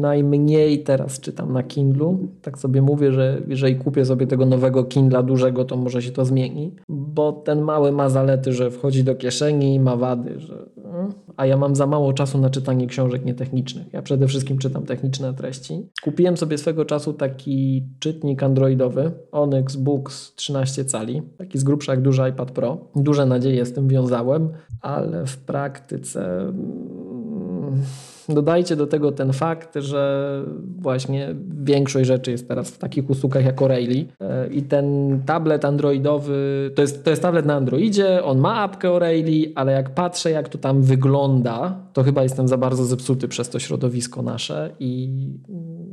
najmniej 0.00 0.82
teraz 0.82 1.20
czytam 1.20 1.52
na 1.52 1.62
Kindlu. 1.62 2.28
Tak 2.42 2.58
sobie 2.58 2.82
mówię, 2.82 3.12
że 3.12 3.42
jeżeli 3.48 3.76
kupię 3.76 4.04
sobie 4.04 4.26
tego 4.26 4.46
nowego 4.46 4.84
Kindla 4.84 5.22
dużego, 5.22 5.64
to 5.64 5.76
może 5.76 6.02
się 6.02 6.10
to 6.10 6.24
zmieni, 6.24 6.76
bo 6.88 7.32
ten 7.32 7.60
mały 7.60 7.92
ma 7.92 8.08
zalety, 8.08 8.52
że 8.52 8.70
wchodzi 8.70 9.04
do 9.04 9.07
kieszeni 9.14 9.74
i 9.74 9.80
ma 9.80 9.96
wady, 9.96 10.40
że... 10.40 10.66
Mm, 10.84 11.12
a 11.36 11.46
ja 11.46 11.56
mam 11.56 11.76
za 11.76 11.86
mało 11.86 12.12
czasu 12.12 12.38
na 12.38 12.50
czytanie 12.50 12.86
książek 12.86 13.24
nietechnicznych. 13.24 13.92
Ja 13.92 14.02
przede 14.02 14.28
wszystkim 14.28 14.58
czytam 14.58 14.86
techniczne 14.86 15.34
treści. 15.34 15.86
Kupiłem 16.02 16.36
sobie 16.36 16.58
swego 16.58 16.84
czasu 16.84 17.12
taki 17.12 17.86
czytnik 17.98 18.42
androidowy 18.42 19.12
Onyx 19.32 19.76
Books 19.76 20.34
13 20.34 20.84
cali, 20.84 21.22
taki 21.38 21.58
z 21.58 21.64
grubsza 21.64 21.92
jak 21.92 22.02
duży 22.02 22.28
iPad 22.28 22.50
Pro. 22.50 22.78
Duże 22.96 23.26
nadzieje 23.26 23.64
z 23.64 23.72
tym 23.72 23.88
wiązałem, 23.88 24.48
ale 24.80 25.26
w 25.26 25.36
praktyce 25.36 26.40
mm, 26.40 27.82
Dodajcie 28.28 28.76
do 28.76 28.86
tego 28.86 29.12
ten 29.12 29.32
fakt, 29.32 29.74
że 29.76 30.42
właśnie 30.78 31.34
większość 31.62 32.06
rzeczy 32.06 32.30
jest 32.30 32.48
teraz 32.48 32.70
w 32.70 32.78
takich 32.78 33.10
usługach 33.10 33.44
jak 33.44 33.60
O'Reilly. 33.60 34.04
E, 34.20 34.48
i 34.48 34.62
ten 34.62 35.18
tablet 35.26 35.64
androidowy, 35.64 36.70
to 36.74 36.82
jest, 36.82 37.04
to 37.04 37.10
jest 37.10 37.22
tablet 37.22 37.46
na 37.46 37.54
Androidzie, 37.54 38.24
on 38.24 38.38
ma 38.38 38.54
apkę 38.54 38.88
O'Reilly, 38.88 39.52
ale 39.54 39.72
jak 39.72 39.90
patrzę 39.90 40.30
jak 40.30 40.48
to 40.48 40.58
tam 40.58 40.82
wygląda, 40.82 41.80
to 41.92 42.02
chyba 42.02 42.22
jestem 42.22 42.48
za 42.48 42.56
bardzo 42.56 42.84
zepsuty 42.84 43.28
przez 43.28 43.48
to 43.48 43.58
środowisko 43.58 44.22
nasze 44.22 44.70
i 44.80 45.10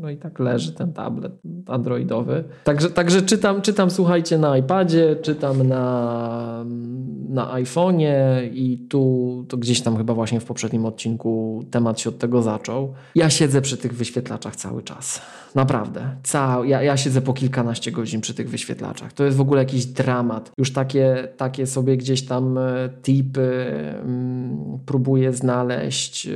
No 0.05 0.11
i 0.11 0.17
tak 0.17 0.39
leży 0.39 0.71
ten 0.71 0.93
tablet 0.93 1.33
androidowy. 1.67 2.43
Także, 2.63 2.89
także 2.89 3.21
czytam, 3.21 3.61
czytam, 3.61 3.91
słuchajcie, 3.91 4.37
na 4.37 4.57
iPadzie, 4.57 5.15
czytam 5.21 5.67
na, 5.67 6.65
na 7.29 7.53
iPhone'ie 7.53 8.13
i 8.53 8.87
tu 8.89 9.45
to 9.49 9.57
gdzieś 9.57 9.81
tam 9.81 9.97
chyba 9.97 10.13
właśnie 10.13 10.39
w 10.39 10.45
poprzednim 10.45 10.85
odcinku 10.85 11.63
temat 11.71 11.99
się 11.99 12.09
od 12.09 12.17
tego 12.17 12.41
zaczął. 12.41 12.93
Ja 13.15 13.29
siedzę 13.29 13.61
przy 13.61 13.77
tych 13.77 13.93
wyświetlaczach 13.93 14.55
cały 14.55 14.83
czas. 14.83 15.21
Naprawdę. 15.55 16.15
Cał, 16.23 16.65
ja, 16.65 16.81
ja 16.81 16.97
siedzę 16.97 17.21
po 17.21 17.33
kilkanaście 17.33 17.91
godzin 17.91 18.21
przy 18.21 18.33
tych 18.33 18.49
wyświetlaczach. 18.49 19.13
To 19.13 19.23
jest 19.23 19.37
w 19.37 19.41
ogóle 19.41 19.61
jakiś 19.61 19.85
dramat. 19.85 20.51
Już 20.57 20.73
takie, 20.73 21.27
takie 21.37 21.67
sobie 21.67 21.97
gdzieś 21.97 22.25
tam 22.25 22.57
e, 22.57 22.89
tipy 23.03 23.65
mm, 24.03 24.79
próbuję 24.85 25.33
znaleźć. 25.33 26.29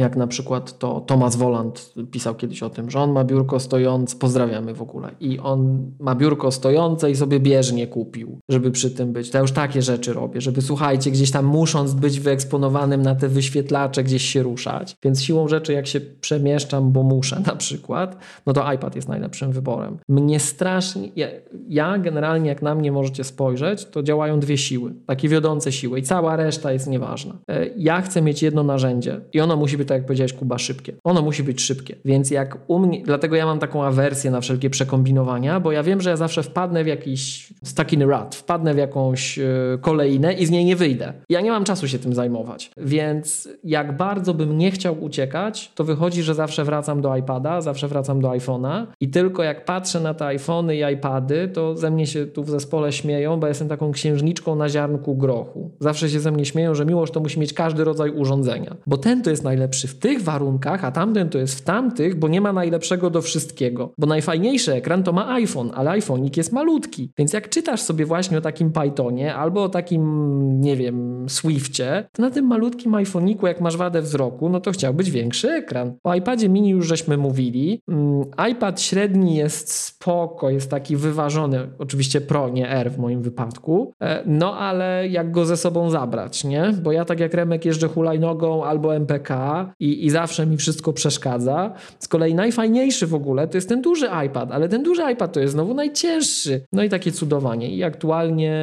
Jak 0.00 0.16
na 0.16 0.26
przykład 0.26 0.78
to 0.78 1.00
Thomas 1.00 1.36
Woland 1.36 1.94
pisał 2.10 2.34
kiedyś 2.34 2.62
o 2.62 2.70
tym, 2.70 2.90
że 2.90 3.00
on 3.00 3.12
ma 3.12 3.24
biurko 3.24 3.60
stojące, 3.60 4.16
pozdrawiamy 4.16 4.74
w 4.74 4.82
ogóle, 4.82 5.10
i 5.20 5.38
on 5.38 5.90
ma 5.98 6.14
biurko 6.14 6.50
stojące 6.50 7.10
i 7.10 7.16
sobie 7.16 7.40
bieżnie 7.40 7.86
kupił, 7.86 8.38
żeby 8.48 8.70
przy 8.70 8.90
tym 8.90 9.12
być. 9.12 9.30
To 9.30 9.38
ja 9.38 9.42
już 9.42 9.52
takie 9.52 9.82
rzeczy 9.82 10.12
robię, 10.12 10.40
żeby 10.40 10.62
słuchajcie, 10.62 11.10
gdzieś 11.10 11.30
tam 11.30 11.44
musząc 11.44 11.94
być 11.94 12.20
wyeksponowanym 12.20 13.02
na 13.02 13.14
te 13.14 13.28
wyświetlacze, 13.28 14.04
gdzieś 14.04 14.22
się 14.22 14.42
ruszać. 14.42 14.96
Więc 15.02 15.22
siłą 15.22 15.48
rzeczy, 15.48 15.72
jak 15.72 15.86
się 15.86 16.00
przemieszczam, 16.00 16.92
bo 16.92 17.02
muszę 17.02 17.40
na 17.46 17.56
przykład, 17.56 18.16
no 18.46 18.52
to 18.52 18.72
iPad 18.72 18.96
jest 18.96 19.08
najlepszym 19.08 19.52
wyborem. 19.52 19.98
Mnie 20.08 20.40
strasznie, 20.40 21.08
ja, 21.16 21.28
ja 21.68 21.98
generalnie 21.98 22.48
jak 22.48 22.62
na 22.62 22.74
mnie 22.74 22.92
możecie 22.92 23.24
spojrzeć, 23.24 23.84
to 23.84 24.02
działają 24.02 24.40
dwie 24.40 24.58
siły, 24.58 24.94
takie 25.06 25.28
wiodące 25.28 25.72
siły 25.72 25.98
i 25.98 26.02
cała 26.02 26.36
reszta 26.36 26.72
jest 26.72 26.86
nieważna. 26.86 27.38
E, 27.48 27.66
ja 27.76 28.00
chcę 28.00 28.22
mieć 28.22 28.42
jedno 28.42 28.62
narzędzie 28.62 29.20
i 29.32 29.40
ono 29.40 29.56
musi 29.56 29.78
być 29.78 29.89
tak 29.90 29.98
jak 29.98 30.06
powiedziałeś 30.06 30.32
Kuba, 30.32 30.58
szybkie. 30.58 30.92
Ono 31.04 31.22
musi 31.22 31.42
być 31.42 31.60
szybkie. 31.60 31.96
Więc 32.04 32.30
jak 32.30 32.58
u 32.66 32.78
mnie, 32.78 33.02
dlatego 33.04 33.36
ja 33.36 33.46
mam 33.46 33.58
taką 33.58 33.84
awersję 33.84 34.30
na 34.30 34.40
wszelkie 34.40 34.70
przekombinowania, 34.70 35.60
bo 35.60 35.72
ja 35.72 35.82
wiem, 35.82 36.00
że 36.00 36.10
ja 36.10 36.16
zawsze 36.16 36.42
wpadnę 36.42 36.84
w 36.84 36.86
jakiś 36.86 37.52
stuck 37.64 37.92
in 37.92 38.02
a 38.02 38.06
rut, 38.06 38.34
wpadnę 38.34 38.74
w 38.74 38.76
jakąś 38.78 39.38
e, 39.38 39.44
kolejnę 39.80 40.32
i 40.32 40.46
z 40.46 40.50
niej 40.50 40.64
nie 40.64 40.76
wyjdę. 40.76 41.12
Ja 41.28 41.40
nie 41.40 41.50
mam 41.50 41.64
czasu 41.64 41.88
się 41.88 41.98
tym 41.98 42.14
zajmować. 42.14 42.70
Więc 42.76 43.48
jak 43.64 43.96
bardzo 43.96 44.34
bym 44.34 44.58
nie 44.58 44.70
chciał 44.70 45.04
uciekać, 45.04 45.72
to 45.74 45.84
wychodzi, 45.84 46.22
że 46.22 46.34
zawsze 46.34 46.64
wracam 46.64 47.00
do 47.00 47.16
iPada, 47.16 47.60
zawsze 47.60 47.88
wracam 47.88 48.20
do 48.20 48.28
iPhone'a 48.28 48.86
i 49.00 49.08
tylko 49.08 49.42
jak 49.42 49.64
patrzę 49.64 50.00
na 50.00 50.14
te 50.14 50.26
iPhony 50.26 50.76
i 50.76 50.94
iPady, 50.94 51.48
to 51.48 51.76
ze 51.76 51.90
mnie 51.90 52.06
się 52.06 52.26
tu 52.26 52.44
w 52.44 52.50
zespole 52.50 52.92
śmieją, 52.92 53.40
bo 53.40 53.46
jestem 53.46 53.68
taką 53.68 53.92
księżniczką 53.92 54.56
na 54.56 54.68
ziarnku 54.68 55.16
grochu. 55.16 55.70
Zawsze 55.80 56.08
się 56.08 56.20
ze 56.20 56.30
mnie 56.30 56.44
śmieją, 56.44 56.74
że 56.74 56.86
miłość 56.86 57.12
to 57.12 57.20
musi 57.20 57.40
mieć 57.40 57.52
każdy 57.52 57.84
rodzaj 57.84 58.10
urządzenia, 58.10 58.76
bo 58.86 58.96
ten 58.96 59.22
to 59.22 59.30
jest 59.30 59.44
najlepszy 59.44 59.69
najlepszy 59.70 59.88
w 59.88 59.98
tych 59.98 60.22
warunkach, 60.22 60.84
a 60.84 60.90
tamten 60.90 61.28
to 61.28 61.38
jest 61.38 61.54
w 61.54 61.62
tamtych, 61.62 62.18
bo 62.18 62.28
nie 62.28 62.40
ma 62.40 62.52
najlepszego 62.52 63.10
do 63.10 63.22
wszystkiego. 63.22 63.92
Bo 63.98 64.06
najfajniejszy 64.06 64.74
ekran 64.74 65.02
to 65.02 65.12
ma 65.12 65.28
iPhone, 65.34 65.70
ale 65.74 65.90
iPhone'ik 65.90 66.36
jest 66.36 66.52
malutki. 66.52 67.12
Więc 67.18 67.32
jak 67.32 67.48
czytasz 67.48 67.80
sobie 67.80 68.06
właśnie 68.06 68.38
o 68.38 68.40
takim 68.40 68.72
Pythonie 68.72 69.34
albo 69.34 69.62
o 69.62 69.68
takim, 69.68 70.60
nie 70.60 70.76
wiem, 70.76 71.26
Swiftie, 71.28 72.08
to 72.12 72.22
na 72.22 72.30
tym 72.30 72.46
malutkim 72.46 72.92
iPhone'iku, 72.92 73.46
jak 73.46 73.60
masz 73.60 73.76
wadę 73.76 74.02
wzroku, 74.02 74.48
no 74.48 74.60
to 74.60 74.72
chciał 74.72 74.94
być 74.94 75.10
większy 75.10 75.50
ekran. 75.50 75.94
O 76.04 76.14
iPadzie 76.14 76.48
mini 76.48 76.70
już 76.70 76.86
żeśmy 76.86 77.16
mówili. 77.16 77.82
Mm, 77.88 78.24
iPad 78.50 78.80
średni 78.80 79.36
jest 79.36 79.72
spoko, 79.72 80.50
jest 80.50 80.70
taki 80.70 80.96
wyważony, 80.96 81.68
oczywiście 81.78 82.20
Pro, 82.20 82.48
nie 82.48 82.70
R 82.70 82.90
w 82.90 82.98
moim 82.98 83.22
wypadku, 83.22 83.94
e, 84.00 84.22
no 84.26 84.58
ale 84.58 85.08
jak 85.08 85.30
go 85.30 85.44
ze 85.44 85.56
sobą 85.56 85.90
zabrać, 85.90 86.44
nie? 86.44 86.72
Bo 86.82 86.92
ja 86.92 87.04
tak 87.04 87.20
jak 87.20 87.34
Remek 87.34 87.64
jeżdżę 87.64 87.88
hulajnogą 87.88 88.64
albo 88.64 88.94
MPK, 88.94 89.59
i, 89.80 90.06
i 90.06 90.10
zawsze 90.10 90.46
mi 90.46 90.56
wszystko 90.56 90.92
przeszkadza. 90.92 91.72
Z 91.98 92.08
kolei 92.08 92.34
najfajniejszy 92.34 93.06
w 93.06 93.14
ogóle 93.14 93.48
to 93.48 93.56
jest 93.56 93.68
ten 93.68 93.82
duży 93.82 94.08
iPad, 94.26 94.52
ale 94.52 94.68
ten 94.68 94.82
duży 94.82 95.02
iPad 95.12 95.32
to 95.32 95.40
jest 95.40 95.52
znowu 95.52 95.74
najcięższy. 95.74 96.66
No 96.72 96.82
i 96.82 96.88
takie 96.88 97.12
cudowanie. 97.12 97.76
I 97.76 97.84
aktualnie 97.84 98.54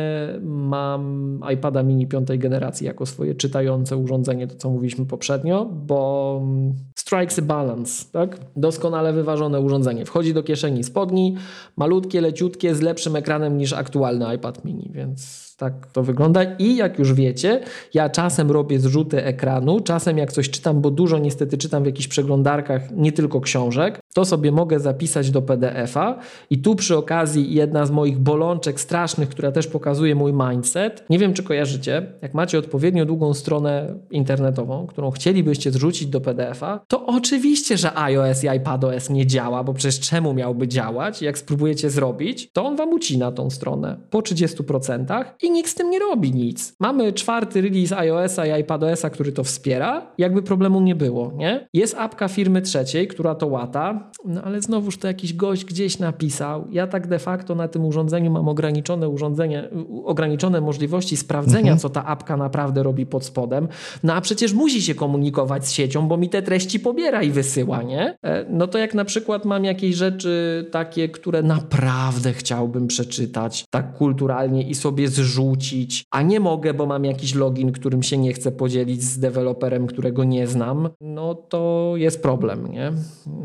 mam 0.44 1.40
iPada 1.54 1.84
mini 1.84 2.08
piątej 2.08 2.40
generacji 2.40 2.86
jako 2.86 3.06
swoje 3.06 3.36
czytające 3.36 3.98
urządzenie, 3.98 4.48
to 4.48 4.56
co 4.56 4.70
mówiliśmy 4.70 5.06
poprzednio, 5.06 5.66
bo 5.66 6.42
strikes 6.96 7.40
a 7.40 7.42
balance, 7.42 8.06
tak? 8.12 8.38
Doskonale 8.56 9.14
wyważone 9.14 9.60
urządzenie. 9.60 10.06
Wchodzi 10.06 10.34
do 10.34 10.44
kieszeni 10.44 10.84
spodni, 10.84 11.36
malutkie, 11.78 12.22
leciutkie, 12.22 12.76
z 12.76 12.82
lepszym 12.82 13.16
ekranem 13.16 13.58
niż 13.58 13.74
aktualny 13.74 14.36
iPad 14.36 14.66
mini, 14.66 14.90
więc 14.94 15.47
tak 15.58 15.88
to 15.88 16.04
wygląda. 16.04 16.44
I 16.44 16.76
jak 16.76 17.00
już 17.00 17.14
wiecie, 17.14 17.60
ja 17.94 18.10
czasem 18.10 18.52
robię 18.52 18.80
zrzuty 18.80 19.24
ekranu, 19.24 19.80
czasem 19.80 20.18
jak 20.18 20.32
coś 20.32 20.50
czytam, 20.50 20.82
bo 20.82 20.92
dużo 20.92 21.18
niestety 21.18 21.58
czytam 21.58 21.84
w 21.84 21.86
jakichś 21.86 22.08
przeglądarkach, 22.08 22.92
nie 22.92 23.12
tylko 23.12 23.42
książek, 23.42 24.00
to 24.14 24.26
sobie 24.26 24.52
mogę 24.52 24.80
zapisać 24.80 25.32
do 25.32 25.42
PDF-a. 25.42 26.20
I 26.50 26.58
tu 26.58 26.76
przy 26.76 26.98
okazji 26.98 27.54
jedna 27.54 27.86
z 27.86 27.92
moich 27.92 28.20
bolączek 28.20 28.80
strasznych, 28.80 29.30
która 29.30 29.52
też 29.52 29.68
pokazuje 29.68 30.16
mój 30.16 30.34
mindset. 30.34 31.06
Nie 31.10 31.20
wiem, 31.20 31.34
czy 31.34 31.44
kojarzycie, 31.44 32.12
jak 32.22 32.34
macie 32.34 32.60
odpowiednio 32.60 33.06
długą 33.06 33.34
stronę 33.34 33.96
internetową, 34.12 34.88
którą 34.88 35.12
chcielibyście 35.12 35.72
zrzucić 35.72 36.08
do 36.08 36.22
PDF-a, 36.22 36.80
to 36.88 37.06
oczywiście, 37.06 37.78
że 37.78 37.98
iOS 37.98 38.44
i 38.44 38.48
iPadOS 38.48 39.10
nie 39.10 39.28
działa, 39.28 39.64
bo 39.64 39.74
przecież 39.74 40.00
czemu 40.00 40.34
miałby 40.34 40.68
działać? 40.68 41.22
Jak 41.22 41.38
spróbujecie 41.38 41.90
zrobić, 41.90 42.50
to 42.54 42.66
on 42.66 42.76
wam 42.76 42.90
ucina 42.90 43.32
tą 43.32 43.50
stronę 43.50 43.98
po 44.10 44.20
30% 44.20 45.26
i 45.48 45.52
nikt 45.52 45.70
z 45.70 45.76
tym 45.76 45.90
nie 45.90 46.00
robi 46.00 46.32
nic. 46.32 46.76
Mamy 46.80 47.14
czwarty 47.14 47.62
release 47.62 47.92
iOS-a 47.92 48.46
i 48.46 48.62
iPadOS-a, 48.62 49.10
który 49.10 49.32
to 49.32 49.44
wspiera, 49.44 50.12
jakby 50.18 50.42
problemu 50.42 50.82
nie 50.82 50.96
było, 50.96 51.32
nie? 51.36 51.68
Jest 51.74 51.96
apka 51.98 52.28
firmy 52.28 52.62
trzeciej, 52.62 53.08
która 53.08 53.36
to 53.36 53.48
łata, 53.48 54.12
no 54.26 54.42
ale 54.42 54.62
znowuż 54.62 54.98
to 54.98 55.08
jakiś 55.08 55.34
gość 55.34 55.66
gdzieś 55.66 56.00
napisał. 56.00 56.68
Ja 56.72 56.88
tak 56.88 57.08
de 57.08 57.20
facto 57.20 57.56
na 57.56 57.68
tym 57.68 57.86
urządzeniu 57.86 58.32
mam 58.32 58.48
ograniczone 58.48 59.10
urządzenie, 59.10 59.70
ograniczone 60.06 60.62
możliwości 60.62 61.18
sprawdzenia, 61.18 61.60
mhm. 61.60 61.80
co 61.80 61.90
ta 61.90 62.06
apka 62.06 62.38
naprawdę 62.38 62.84
robi 62.84 63.06
pod 63.06 63.26
spodem. 63.26 63.68
No 64.04 64.14
a 64.14 64.22
przecież 64.22 64.54
musi 64.54 64.82
się 64.82 64.96
komunikować 64.96 65.68
z 65.68 65.72
siecią, 65.72 66.08
bo 66.08 66.18
mi 66.18 66.30
te 66.30 66.42
treści 66.42 66.80
pobiera 66.80 67.24
i 67.24 67.32
wysyła, 67.32 67.84
nie? 67.84 68.18
E, 68.24 68.46
no 68.50 68.68
to 68.68 68.78
jak 68.78 68.94
na 68.94 69.06
przykład 69.06 69.46
mam 69.46 69.66
jakieś 69.66 69.96
rzeczy 69.96 70.66
takie, 70.72 71.10
które 71.10 71.44
naprawdę 71.44 72.34
chciałbym 72.34 72.88
przeczytać 72.88 73.66
tak 73.70 73.94
kulturalnie 73.94 74.70
i 74.70 74.76
sobie 74.76 75.08
zrzucić 75.08 75.37
wrzucić, 75.38 76.06
a 76.12 76.22
nie 76.22 76.40
mogę, 76.40 76.74
bo 76.74 76.86
mam 76.86 77.06
jakiś 77.06 77.36
login, 77.36 77.72
którym 77.72 78.04
się 78.04 78.18
nie 78.18 78.34
chcę 78.34 78.52
podzielić 78.52 79.04
z 79.04 79.20
deweloperem, 79.20 79.88
którego 79.88 80.24
nie 80.24 80.48
znam, 80.48 80.90
no 81.02 81.36
to 81.36 81.94
jest 81.96 82.22
problem, 82.22 82.72
nie? 82.72 82.92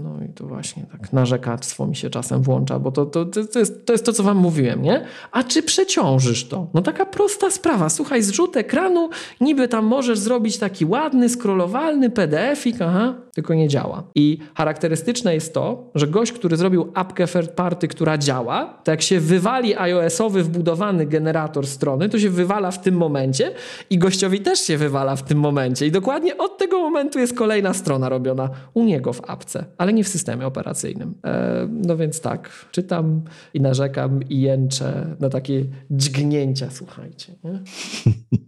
No 0.02 0.24
i 0.24 0.32
to 0.32 0.46
właśnie 0.46 0.86
tak 0.92 1.12
narzekactwo 1.12 1.86
mi 1.86 1.96
się 1.96 2.10
czasem 2.10 2.42
włącza, 2.42 2.78
bo 2.78 2.92
to, 2.92 3.06
to, 3.06 3.24
to, 3.24 3.58
jest, 3.58 3.86
to 3.86 3.92
jest 3.92 4.06
to, 4.06 4.12
co 4.12 4.22
wam 4.22 4.36
mówiłem, 4.36 4.82
nie? 4.82 5.04
A 5.32 5.44
czy 5.44 5.62
przeciążysz 5.62 6.48
to? 6.48 6.66
No 6.74 6.82
taka 6.82 7.06
prosta 7.06 7.50
sprawa. 7.50 7.88
Słuchaj, 7.88 8.22
zrzut 8.22 8.56
ekranu, 8.56 9.10
niby 9.40 9.68
tam 9.68 9.84
możesz 9.84 10.18
zrobić 10.18 10.58
taki 10.58 10.84
ładny, 10.84 11.28
scrollowalny 11.28 12.10
PDF-ik, 12.10 12.76
aha, 12.80 13.14
tylko 13.34 13.54
nie 13.54 13.68
działa. 13.68 14.02
I 14.14 14.38
charakterystyczne 14.54 15.34
jest 15.34 15.54
to, 15.54 15.90
że 15.94 16.06
gość, 16.06 16.32
który 16.32 16.56
zrobił 16.56 16.90
apkę 16.94 17.26
third 17.26 17.50
party, 17.50 17.88
która 17.88 18.18
działa, 18.18 18.80
to 18.84 18.90
jak 18.90 19.02
się 19.02 19.20
wywali 19.20 19.76
iOS-owy 19.76 20.42
wbudowany 20.42 21.06
generator 21.06 21.66
strony, 21.82 22.08
to 22.08 22.18
się 22.18 22.30
wywala 22.30 22.70
w 22.70 22.80
tym 22.80 22.94
momencie 22.94 23.52
i 23.90 23.98
gościowi 23.98 24.40
też 24.40 24.60
się 24.60 24.78
wywala 24.78 25.16
w 25.16 25.22
tym 25.22 25.38
momencie. 25.38 25.86
I 25.86 25.90
dokładnie 25.90 26.38
od 26.38 26.58
tego 26.58 26.80
momentu 26.80 27.18
jest 27.18 27.34
kolejna 27.34 27.74
strona 27.74 28.08
robiona 28.08 28.50
u 28.74 28.84
niego 28.84 29.12
w 29.12 29.30
apce, 29.30 29.64
ale 29.78 29.92
nie 29.92 30.04
w 30.04 30.08
systemie 30.08 30.46
operacyjnym. 30.46 31.14
E, 31.24 31.68
no 31.70 31.96
więc 31.96 32.20
tak, 32.20 32.50
czytam 32.70 33.22
i 33.54 33.60
narzekam 33.60 34.22
i 34.28 34.40
jęczę 34.40 35.16
na 35.20 35.28
takie 35.28 35.64
dźgnięcia, 35.90 36.68
słuchajcie. 36.70 37.34
Nie? 37.44 37.60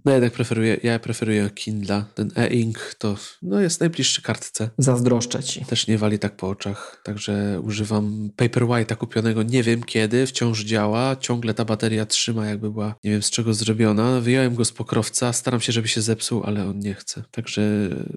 No 0.04 0.10
ja 0.10 0.16
jednak 0.16 0.32
preferuję, 0.32 0.76
ja 0.82 0.98
preferuję 0.98 1.50
Kindle. 1.50 2.04
Ten 2.14 2.30
e-ink 2.36 2.94
to 2.98 3.16
no, 3.42 3.60
jest 3.60 3.80
najbliższy 3.80 4.22
kartce. 4.22 4.70
Zazdroszczę 4.78 5.42
ci. 5.42 5.64
Też 5.64 5.86
nie 5.86 5.98
wali 5.98 6.18
tak 6.18 6.36
po 6.36 6.48
oczach, 6.48 7.00
także 7.04 7.60
używam 7.62 8.30
Paperwhite'a 8.36 8.96
kupionego 8.96 9.42
nie 9.42 9.62
wiem 9.62 9.82
kiedy, 9.82 10.26
wciąż 10.26 10.64
działa, 10.64 11.16
ciągle 11.16 11.54
ta 11.54 11.64
bateria 11.64 12.06
trzyma 12.06 12.46
jakby 12.46 12.70
była, 12.70 12.94
nie 13.04 13.10
wiem 13.10 13.22
z 13.24 13.30
czego 13.30 13.54
zrobiona. 13.54 14.20
Wyjąłem 14.20 14.54
go 14.54 14.64
z 14.64 14.72
pokrowca, 14.72 15.32
staram 15.32 15.60
się, 15.60 15.72
żeby 15.72 15.88
się 15.88 16.02
zepsuł, 16.02 16.42
ale 16.44 16.64
on 16.64 16.78
nie 16.78 16.94
chce. 16.94 17.22
Także 17.30 17.62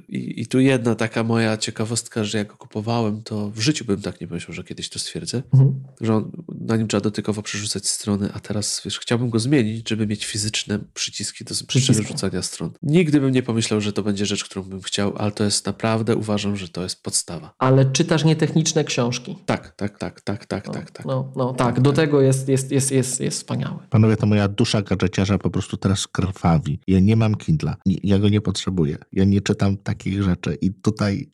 i, 0.10 0.42
i 0.42 0.48
tu 0.48 0.60
jedna 0.60 0.96
taka 0.96 1.24
moja 1.24 1.58
ciekawostka, 1.58 2.24
że 2.24 2.38
jak 2.38 2.48
go 2.48 2.56
kupowałem, 2.56 3.24
to 3.24 3.52
w 3.52 3.60
życiu 3.60 3.86
bym 3.86 4.02
tak 4.02 4.22
nie 4.22 4.28
pomyślał, 4.28 4.54
że 4.54 4.64
kiedyś 4.64 4.90
to 4.90 5.00
stwierdzę, 5.00 5.42
mhm. 5.54 5.84
że 6.02 6.16
on, 6.16 6.32
na 6.60 6.78
nim 6.78 6.88
trzeba 6.88 7.02
dotykowo 7.02 7.42
przerzucać 7.42 7.88
strony, 7.88 8.30
a 8.34 8.40
teraz 8.40 8.82
wiesz, 8.86 9.00
chciałbym 9.00 9.30
go 9.30 9.40
zmienić, 9.40 9.90
żeby 9.90 10.08
mieć 10.08 10.26
fizyczne 10.26 10.80
przyciski 10.94 11.46
do 11.46 11.56
przerzucania 11.68 12.42
stron. 12.42 12.72
Nigdy 12.84 13.20
bym 13.20 13.32
nie 13.32 13.44
pomyślał, 13.44 13.82
że 13.82 13.94
to 13.94 14.04
będzie 14.04 14.26
rzecz, 14.26 14.44
którą 14.44 14.64
bym 14.64 14.82
chciał, 14.82 15.14
ale 15.18 15.32
to 15.32 15.44
jest 15.44 15.66
naprawdę, 15.66 16.16
uważam, 16.16 16.58
że 16.58 16.70
to 16.70 16.84
jest 16.84 17.04
podstawa. 17.04 17.54
Ale 17.58 17.86
czytasz 17.86 18.24
nietechniczne 18.24 18.84
książki. 18.84 19.36
Tak, 19.46 19.76
tak, 19.76 19.98
tak, 19.98 20.22
tak, 20.22 20.46
tak, 20.46 20.68
no, 20.68 20.74
tak, 20.74 20.92
tak. 20.92 21.06
No, 21.06 21.32
no 21.36 21.54
tak, 21.54 21.82
do 21.82 21.94
tego 21.94 22.22
jest, 22.22 22.50
jest, 22.50 22.72
jest, 22.72 22.92
jest, 22.92 23.20
jest 23.20 23.38
wspaniały. 23.38 23.80
Panowie, 23.90 24.18
to 24.18 24.26
moja 24.26 24.48
dusza 24.48 24.82
gadżeciarza 24.88 25.38
po 25.38 25.50
prostu 25.50 25.78
teraz 25.78 26.08
krwawi. 26.08 26.80
Ja 26.88 27.00
nie 27.00 27.16
mam 27.16 27.36
Kindla. 27.36 27.78
Ja 27.86 28.20
go 28.20 28.30
nie 28.30 28.42
potrzebuję. 28.42 28.98
Ja 29.12 29.24
nie 29.24 29.42
czytam 29.42 29.78
takich 29.78 30.24
rzeczy 30.24 30.58
i 30.62 30.74
tutaj 30.74 31.30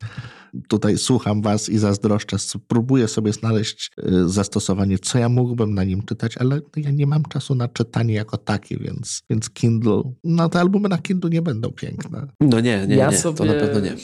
tutaj 0.67 0.97
słucham 0.97 1.41
was 1.41 1.69
i 1.69 1.77
zazdroszczę. 1.77 2.37
Próbuję 2.67 3.07
sobie 3.07 3.33
znaleźć 3.33 3.91
y, 4.07 4.29
zastosowanie, 4.29 4.99
co 4.99 5.17
ja 5.19 5.29
mógłbym 5.29 5.73
na 5.73 5.83
nim 5.83 6.01
czytać, 6.05 6.37
ale 6.37 6.59
ja 6.77 6.91
nie 6.91 7.07
mam 7.07 7.23
czasu 7.23 7.55
na 7.55 7.67
czytanie 7.67 8.13
jako 8.13 8.37
takie, 8.37 8.77
więc, 8.77 9.21
więc 9.29 9.49
Kindle, 9.49 10.01
no 10.23 10.49
te 10.49 10.59
albumy 10.59 10.89
na 10.89 10.97
Kindle 10.97 11.29
nie 11.29 11.41
będą 11.41 11.71
piękne. 11.71 12.27
No 12.41 12.59
nie, 12.59 12.87
nie, 12.87 12.95
Ja 12.95 13.09
nie, 13.09 13.17
sobie- 13.17 13.37
to 13.37 13.45
na 13.45 13.53
pewno 13.53 13.79
nie. 13.79 13.95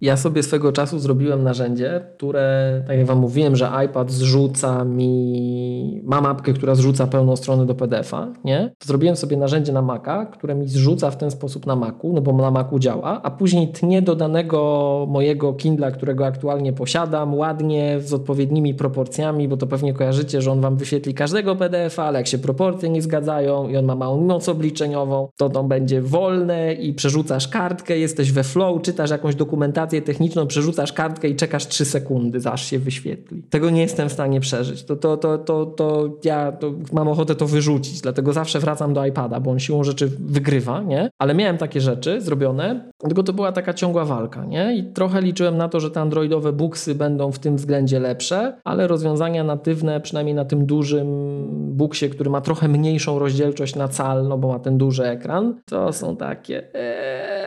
Ja 0.00 0.16
sobie 0.16 0.42
swego 0.42 0.72
czasu 0.72 0.98
zrobiłem 0.98 1.42
narzędzie, 1.42 2.06
które, 2.16 2.84
tak 2.86 2.96
jak 2.98 3.06
Wam 3.06 3.18
mówiłem, 3.18 3.56
że 3.56 3.70
iPad 3.86 4.10
zrzuca 4.10 4.84
mi. 4.84 6.02
Ma 6.04 6.20
mapkę, 6.20 6.52
która 6.52 6.74
zrzuca 6.74 7.06
pełną 7.06 7.36
stronę 7.36 7.66
do 7.66 7.74
PDF-a, 7.74 8.32
nie? 8.44 8.74
To 8.78 8.86
zrobiłem 8.86 9.16
sobie 9.16 9.36
narzędzie 9.36 9.72
na 9.72 9.82
Maca, 9.82 10.26
które 10.26 10.54
mi 10.54 10.68
zrzuca 10.68 11.10
w 11.10 11.16
ten 11.16 11.30
sposób 11.30 11.66
na 11.66 11.76
Macu, 11.76 12.12
no 12.12 12.20
bo 12.20 12.32
na 12.32 12.50
Macu 12.50 12.78
działa, 12.78 13.22
a 13.22 13.30
później 13.30 13.72
tnie 13.72 14.02
do 14.02 14.16
danego 14.16 15.06
mojego 15.10 15.52
Którego 15.90 16.26
aktualnie 16.26 16.72
posiadam, 16.72 17.34
ładnie, 17.34 18.00
z 18.00 18.12
odpowiednimi 18.12 18.74
proporcjami, 18.74 19.48
bo 19.48 19.56
to 19.56 19.66
pewnie 19.66 19.94
kojarzycie, 19.94 20.42
że 20.42 20.52
on 20.52 20.60
Wam 20.60 20.76
wyświetli 20.76 21.14
każdego 21.14 21.56
PDF-a, 21.56 22.04
ale 22.04 22.18
jak 22.18 22.26
się 22.26 22.38
proporcje 22.38 22.88
nie 22.88 23.02
zgadzają 23.02 23.68
i 23.68 23.76
on 23.76 23.84
ma 23.84 23.94
małą 23.94 24.20
moc 24.20 24.48
obliczeniową, 24.48 25.28
to 25.36 25.50
to 25.50 25.64
będzie 25.64 26.02
wolne 26.02 26.72
i 26.72 26.94
przerzucasz 26.94 27.48
kartkę, 27.48 27.98
jesteś 27.98 28.32
we 28.32 28.44
flow, 28.44 28.82
czytasz 28.82 29.10
jakąś 29.10 29.34
dokumentację 29.34 30.02
techniczną, 30.02 30.46
przerzucasz 30.46 30.92
kartkę 30.92 31.28
i 31.28 31.36
czekasz 31.36 31.66
3 31.66 31.84
sekundy, 31.84 32.38
aż 32.50 32.66
się 32.66 32.78
wyświetli. 32.78 33.42
Tego 33.42 33.70
nie 33.70 33.82
jestem 33.82 34.08
w 34.08 34.12
stanie 34.12 34.40
przeżyć. 34.40 34.84
To, 34.84 34.96
to, 34.96 35.16
to, 35.16 35.38
to, 35.38 35.66
to 35.66 36.08
ja 36.24 36.52
to 36.52 36.72
mam 36.92 37.08
ochotę 37.08 37.34
to 37.34 37.46
wyrzucić, 37.46 38.00
dlatego 38.00 38.32
zawsze 38.32 38.60
wracam 38.60 38.94
do 38.94 39.06
iPada, 39.06 39.40
bo 39.40 39.50
on 39.50 39.58
siłą 39.58 39.84
rzeczy 39.84 40.10
wygrywa, 40.20 40.82
nie? 40.82 41.10
Ale 41.18 41.34
miałem 41.34 41.58
takie 41.58 41.80
rzeczy 41.80 42.20
zrobione, 42.20 42.90
tylko 42.98 43.22
to 43.22 43.32
była 43.32 43.52
taka 43.52 43.74
ciągła 43.74 44.04
walka, 44.04 44.44
nie? 44.44 44.76
I 44.76 44.92
trochę 44.92 45.22
liczyłem 45.22 45.56
na 45.56 45.68
to, 45.68 45.71
że 45.80 45.90
te 45.90 46.00
androidowe 46.00 46.52
buksy 46.52 46.94
będą 46.94 47.32
w 47.32 47.38
tym 47.38 47.56
względzie 47.56 48.00
lepsze, 48.00 48.60
ale 48.64 48.86
rozwiązania 48.86 49.44
natywne, 49.44 50.00
przynajmniej 50.00 50.34
na 50.34 50.44
tym 50.44 50.66
dużym 50.66 51.06
buksie, 51.76 52.08
który 52.08 52.30
ma 52.30 52.40
trochę 52.40 52.68
mniejszą 52.68 53.18
rozdzielczość 53.18 53.76
na 53.76 53.88
cal, 53.88 54.28
no 54.28 54.38
bo 54.38 54.48
ma 54.48 54.58
ten 54.58 54.78
duży 54.78 55.04
ekran, 55.04 55.60
to 55.64 55.92
są 55.92 56.16
takie... 56.16 56.74
Eee. 56.74 57.42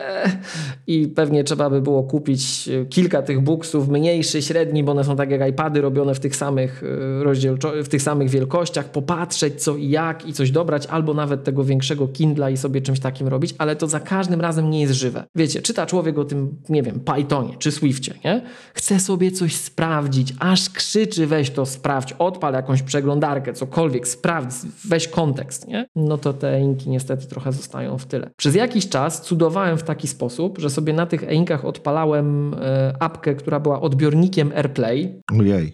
I 0.86 1.08
pewnie 1.08 1.44
trzeba 1.44 1.70
by 1.70 1.82
było 1.82 2.02
kupić 2.02 2.68
e, 2.68 2.86
kilka 2.86 3.22
tych 3.22 3.40
buksów, 3.40 3.88
mniejszy, 3.88 4.42
średni, 4.42 4.84
bo 4.84 4.92
one 4.92 5.04
są 5.04 5.16
tak 5.16 5.30
jak 5.30 5.50
iPady 5.50 5.80
robione 5.80 6.14
w 6.14 6.20
tych 6.20 6.36
samych 6.36 6.82
e, 6.82 7.24
rozdzielczo- 7.24 7.82
w 7.82 7.88
tych 7.88 8.02
samych 8.02 8.30
wielkościach, 8.30 8.90
popatrzeć 8.90 9.62
co 9.62 9.76
i 9.76 9.90
jak 9.90 10.28
i 10.28 10.32
coś 10.32 10.50
dobrać, 10.50 10.86
albo 10.86 11.14
nawet 11.14 11.44
tego 11.44 11.64
większego 11.64 12.08
Kindla 12.08 12.50
i 12.50 12.56
sobie 12.56 12.80
czymś 12.80 13.00
takim 13.00 13.28
robić, 13.28 13.54
ale 13.58 13.76
to 13.76 13.86
za 13.86 14.00
każdym 14.00 14.40
razem 14.40 14.70
nie 14.70 14.80
jest 14.80 14.92
żywe. 14.92 15.24
Wiecie, 15.34 15.62
czyta 15.62 15.86
człowiek 15.86 16.18
o 16.18 16.24
tym, 16.24 16.56
nie 16.68 16.82
wiem, 16.82 17.00
Pythonie 17.00 17.54
czy 17.58 17.72
Swiftie, 17.72 18.14
nie? 18.24 18.42
Chce 18.74 19.00
sobie 19.00 19.30
coś 19.30 19.56
sprawdzić, 19.56 20.34
aż 20.38 20.70
krzyczy 20.70 21.26
weź 21.26 21.50
to 21.50 21.66
sprawdź, 21.66 22.12
odpal 22.12 22.54
jakąś 22.54 22.82
przeglądarkę, 22.82 23.52
cokolwiek, 23.52 24.08
sprawdź, 24.08 24.50
weź 24.84 25.08
kontekst, 25.08 25.68
nie? 25.68 25.88
No 25.96 26.18
to 26.18 26.32
te 26.32 26.60
inki 26.60 26.90
niestety 26.90 27.26
trochę 27.26 27.52
zostają 27.52 27.98
w 27.98 28.06
tyle. 28.06 28.30
Przez 28.36 28.54
jakiś 28.54 28.88
czas 28.88 29.22
cudowałem 29.22 29.78
w 29.78 29.82
taki 29.82 30.08
sposób, 30.08 30.58
że 30.58 30.70
sobie 30.70 30.92
na 30.92 31.06
tych 31.06 31.24
e-inkach 31.24 31.64
odpalałem 31.64 32.54
e, 32.54 32.94
apkę, 33.00 33.34
która 33.34 33.60
była 33.60 33.80
odbiornikiem 33.80 34.52
AirPlay 34.56 35.22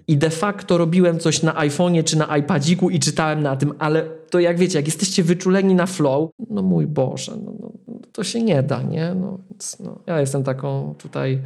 i 0.08 0.16
de 0.16 0.30
facto 0.30 0.78
robiłem 0.78 1.18
coś 1.18 1.42
na 1.42 1.52
iPhone'ie 1.52 2.04
czy 2.04 2.18
na 2.18 2.36
iPadziku 2.36 2.90
i 2.90 2.98
czytałem 2.98 3.42
na 3.42 3.56
tym, 3.56 3.72
ale 3.78 4.04
to 4.30 4.40
jak 4.40 4.58
wiecie, 4.58 4.78
jak 4.78 4.86
jesteście 4.86 5.22
wyczuleni 5.22 5.74
na 5.74 5.86
flow, 5.86 6.30
no 6.50 6.62
mój 6.62 6.86
Boże, 6.86 7.32
no, 7.44 7.52
no, 7.60 7.72
to 8.12 8.24
się 8.24 8.42
nie 8.42 8.62
da, 8.62 8.82
nie? 8.82 9.14
No, 9.14 9.38
więc, 9.50 9.80
no, 9.80 9.98
ja 10.06 10.20
jestem 10.20 10.44
taką 10.44 10.94
tutaj 10.98 11.42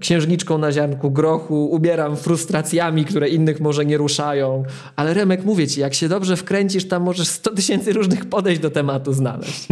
księżniczką 0.00 0.58
na 0.58 0.72
ziarnku 0.72 1.10
grochu, 1.10 1.66
ubieram 1.70 2.16
frustracjami, 2.16 3.04
które 3.04 3.28
innych 3.28 3.60
może 3.60 3.84
nie 3.86 3.96
ruszają, 3.96 4.62
ale 4.96 5.14
Remek, 5.14 5.44
mówię 5.44 5.68
ci, 5.68 5.80
jak 5.80 5.94
się 5.94 6.08
dobrze 6.08 6.36
wkręcisz, 6.36 6.88
tam 6.88 7.02
możesz 7.02 7.28
100 7.28 7.50
tysięcy 7.54 7.92
różnych 7.92 8.24
podejść 8.24 8.60
do 8.60 8.70
tematu 8.70 9.12
znaleźć. 9.12 9.68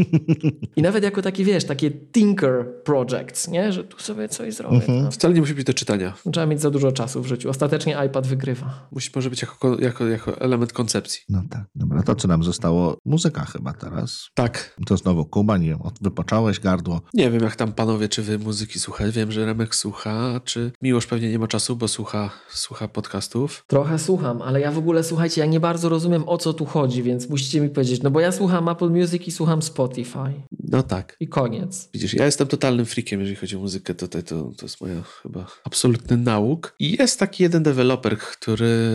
I 0.77 0.83
nawet 0.83 1.05
jako 1.05 1.23
taki, 1.23 1.45
wiesz, 1.45 1.65
takie 1.65 1.91
tinker 1.91 2.67
projects, 2.85 3.49
nie? 3.49 3.73
Że 3.73 3.85
tu 3.85 3.99
sobie 4.03 4.29
coś 4.29 4.55
zrobię. 4.55 4.81
No. 4.89 5.11
Wcale 5.11 5.35
nie 5.35 5.41
musi 5.41 5.55
być 5.55 5.65
do 5.65 5.75
czytania. 5.75 6.15
Trzeba 6.33 6.47
mieć 6.47 6.61
za 6.61 6.71
dużo 6.71 6.93
czasu 6.93 7.23
w 7.23 7.27
życiu. 7.27 7.51
Ostatecznie 7.51 7.97
iPad 8.07 8.27
wygrywa. 8.27 8.89
Musi 8.93 9.11
może 9.17 9.31
być 9.31 9.43
jako, 9.43 9.77
jako, 9.81 10.07
jako 10.07 10.41
element 10.41 10.73
koncepcji. 10.73 11.21
No 11.29 11.43
tak. 11.51 11.65
Dobra, 11.75 12.03
to 12.03 12.15
co 12.15 12.29
nam 12.29 12.43
zostało? 12.45 12.97
Muzyka 13.05 13.45
chyba 13.45 13.73
teraz. 13.73 14.29
Tak. 14.35 14.77
To 14.87 14.97
znowu 14.97 15.25
Kuba, 15.27 15.59
nie 15.59 15.69
wiem, 15.69 15.83
od- 15.83 15.99
wypocząłeś 16.03 16.61
gardło. 16.61 17.01
Nie 17.15 17.31
wiem, 17.31 17.43
jak 17.43 17.57
tam 17.57 17.73
panowie, 17.73 18.09
czy 18.09 18.23
wy 18.23 18.39
muzyki 18.39 18.79
słuchacie. 18.79 19.13
Wiem, 19.13 19.33
że 19.33 19.47
Remek 19.47 19.68
słucha, 19.75 20.41
czy 20.45 20.73
Miłosz 20.83 21.07
pewnie 21.07 21.31
nie 21.31 21.39
ma 21.39 21.49
czasu, 21.49 21.77
bo 21.77 21.89
słucha, 21.89 22.31
słucha 22.51 22.89
podcastów. 22.89 23.65
Trochę 23.67 23.99
słucham, 23.99 24.43
ale 24.43 24.61
ja 24.61 24.73
w 24.73 24.79
ogóle, 24.79 25.05
słuchajcie, 25.05 25.41
ja 25.41 25.47
nie 25.47 25.61
bardzo 25.61 25.89
rozumiem 25.89 26.29
o 26.29 26.39
co 26.39 26.53
tu 26.53 26.65
chodzi, 26.65 27.03
więc 27.03 27.29
musicie 27.29 27.61
mi 27.61 27.69
powiedzieć, 27.69 28.03
no 28.03 28.11
bo 28.11 28.21
ja 28.21 28.33
słucham 28.33 28.69
Apple 28.69 28.91
Music 28.91 29.27
i 29.27 29.31
słucham 29.31 29.63
Spotify. 29.63 30.33
No 30.69 30.83
tak. 30.83 31.17
I 31.21 31.29
koniec. 31.29 31.89
Widzisz, 31.95 32.15
ja 32.15 32.25
jestem 32.25 32.47
totalnym 32.47 32.87
freakiem, 32.87 33.21
jeżeli 33.21 33.37
chodzi 33.37 33.57
o 33.57 33.61
muzykę. 33.61 33.95
Tutaj 33.95 34.23
to, 34.23 34.53
to 34.57 34.67
jest 34.67 34.81
moja 34.81 35.03
chyba 35.23 35.47
absolutny 35.65 36.17
nauk. 36.17 36.75
I 36.79 36.97
jest 36.99 37.19
taki 37.19 37.43
jeden 37.43 37.63
deweloper, 37.63 38.19
który 38.19 38.89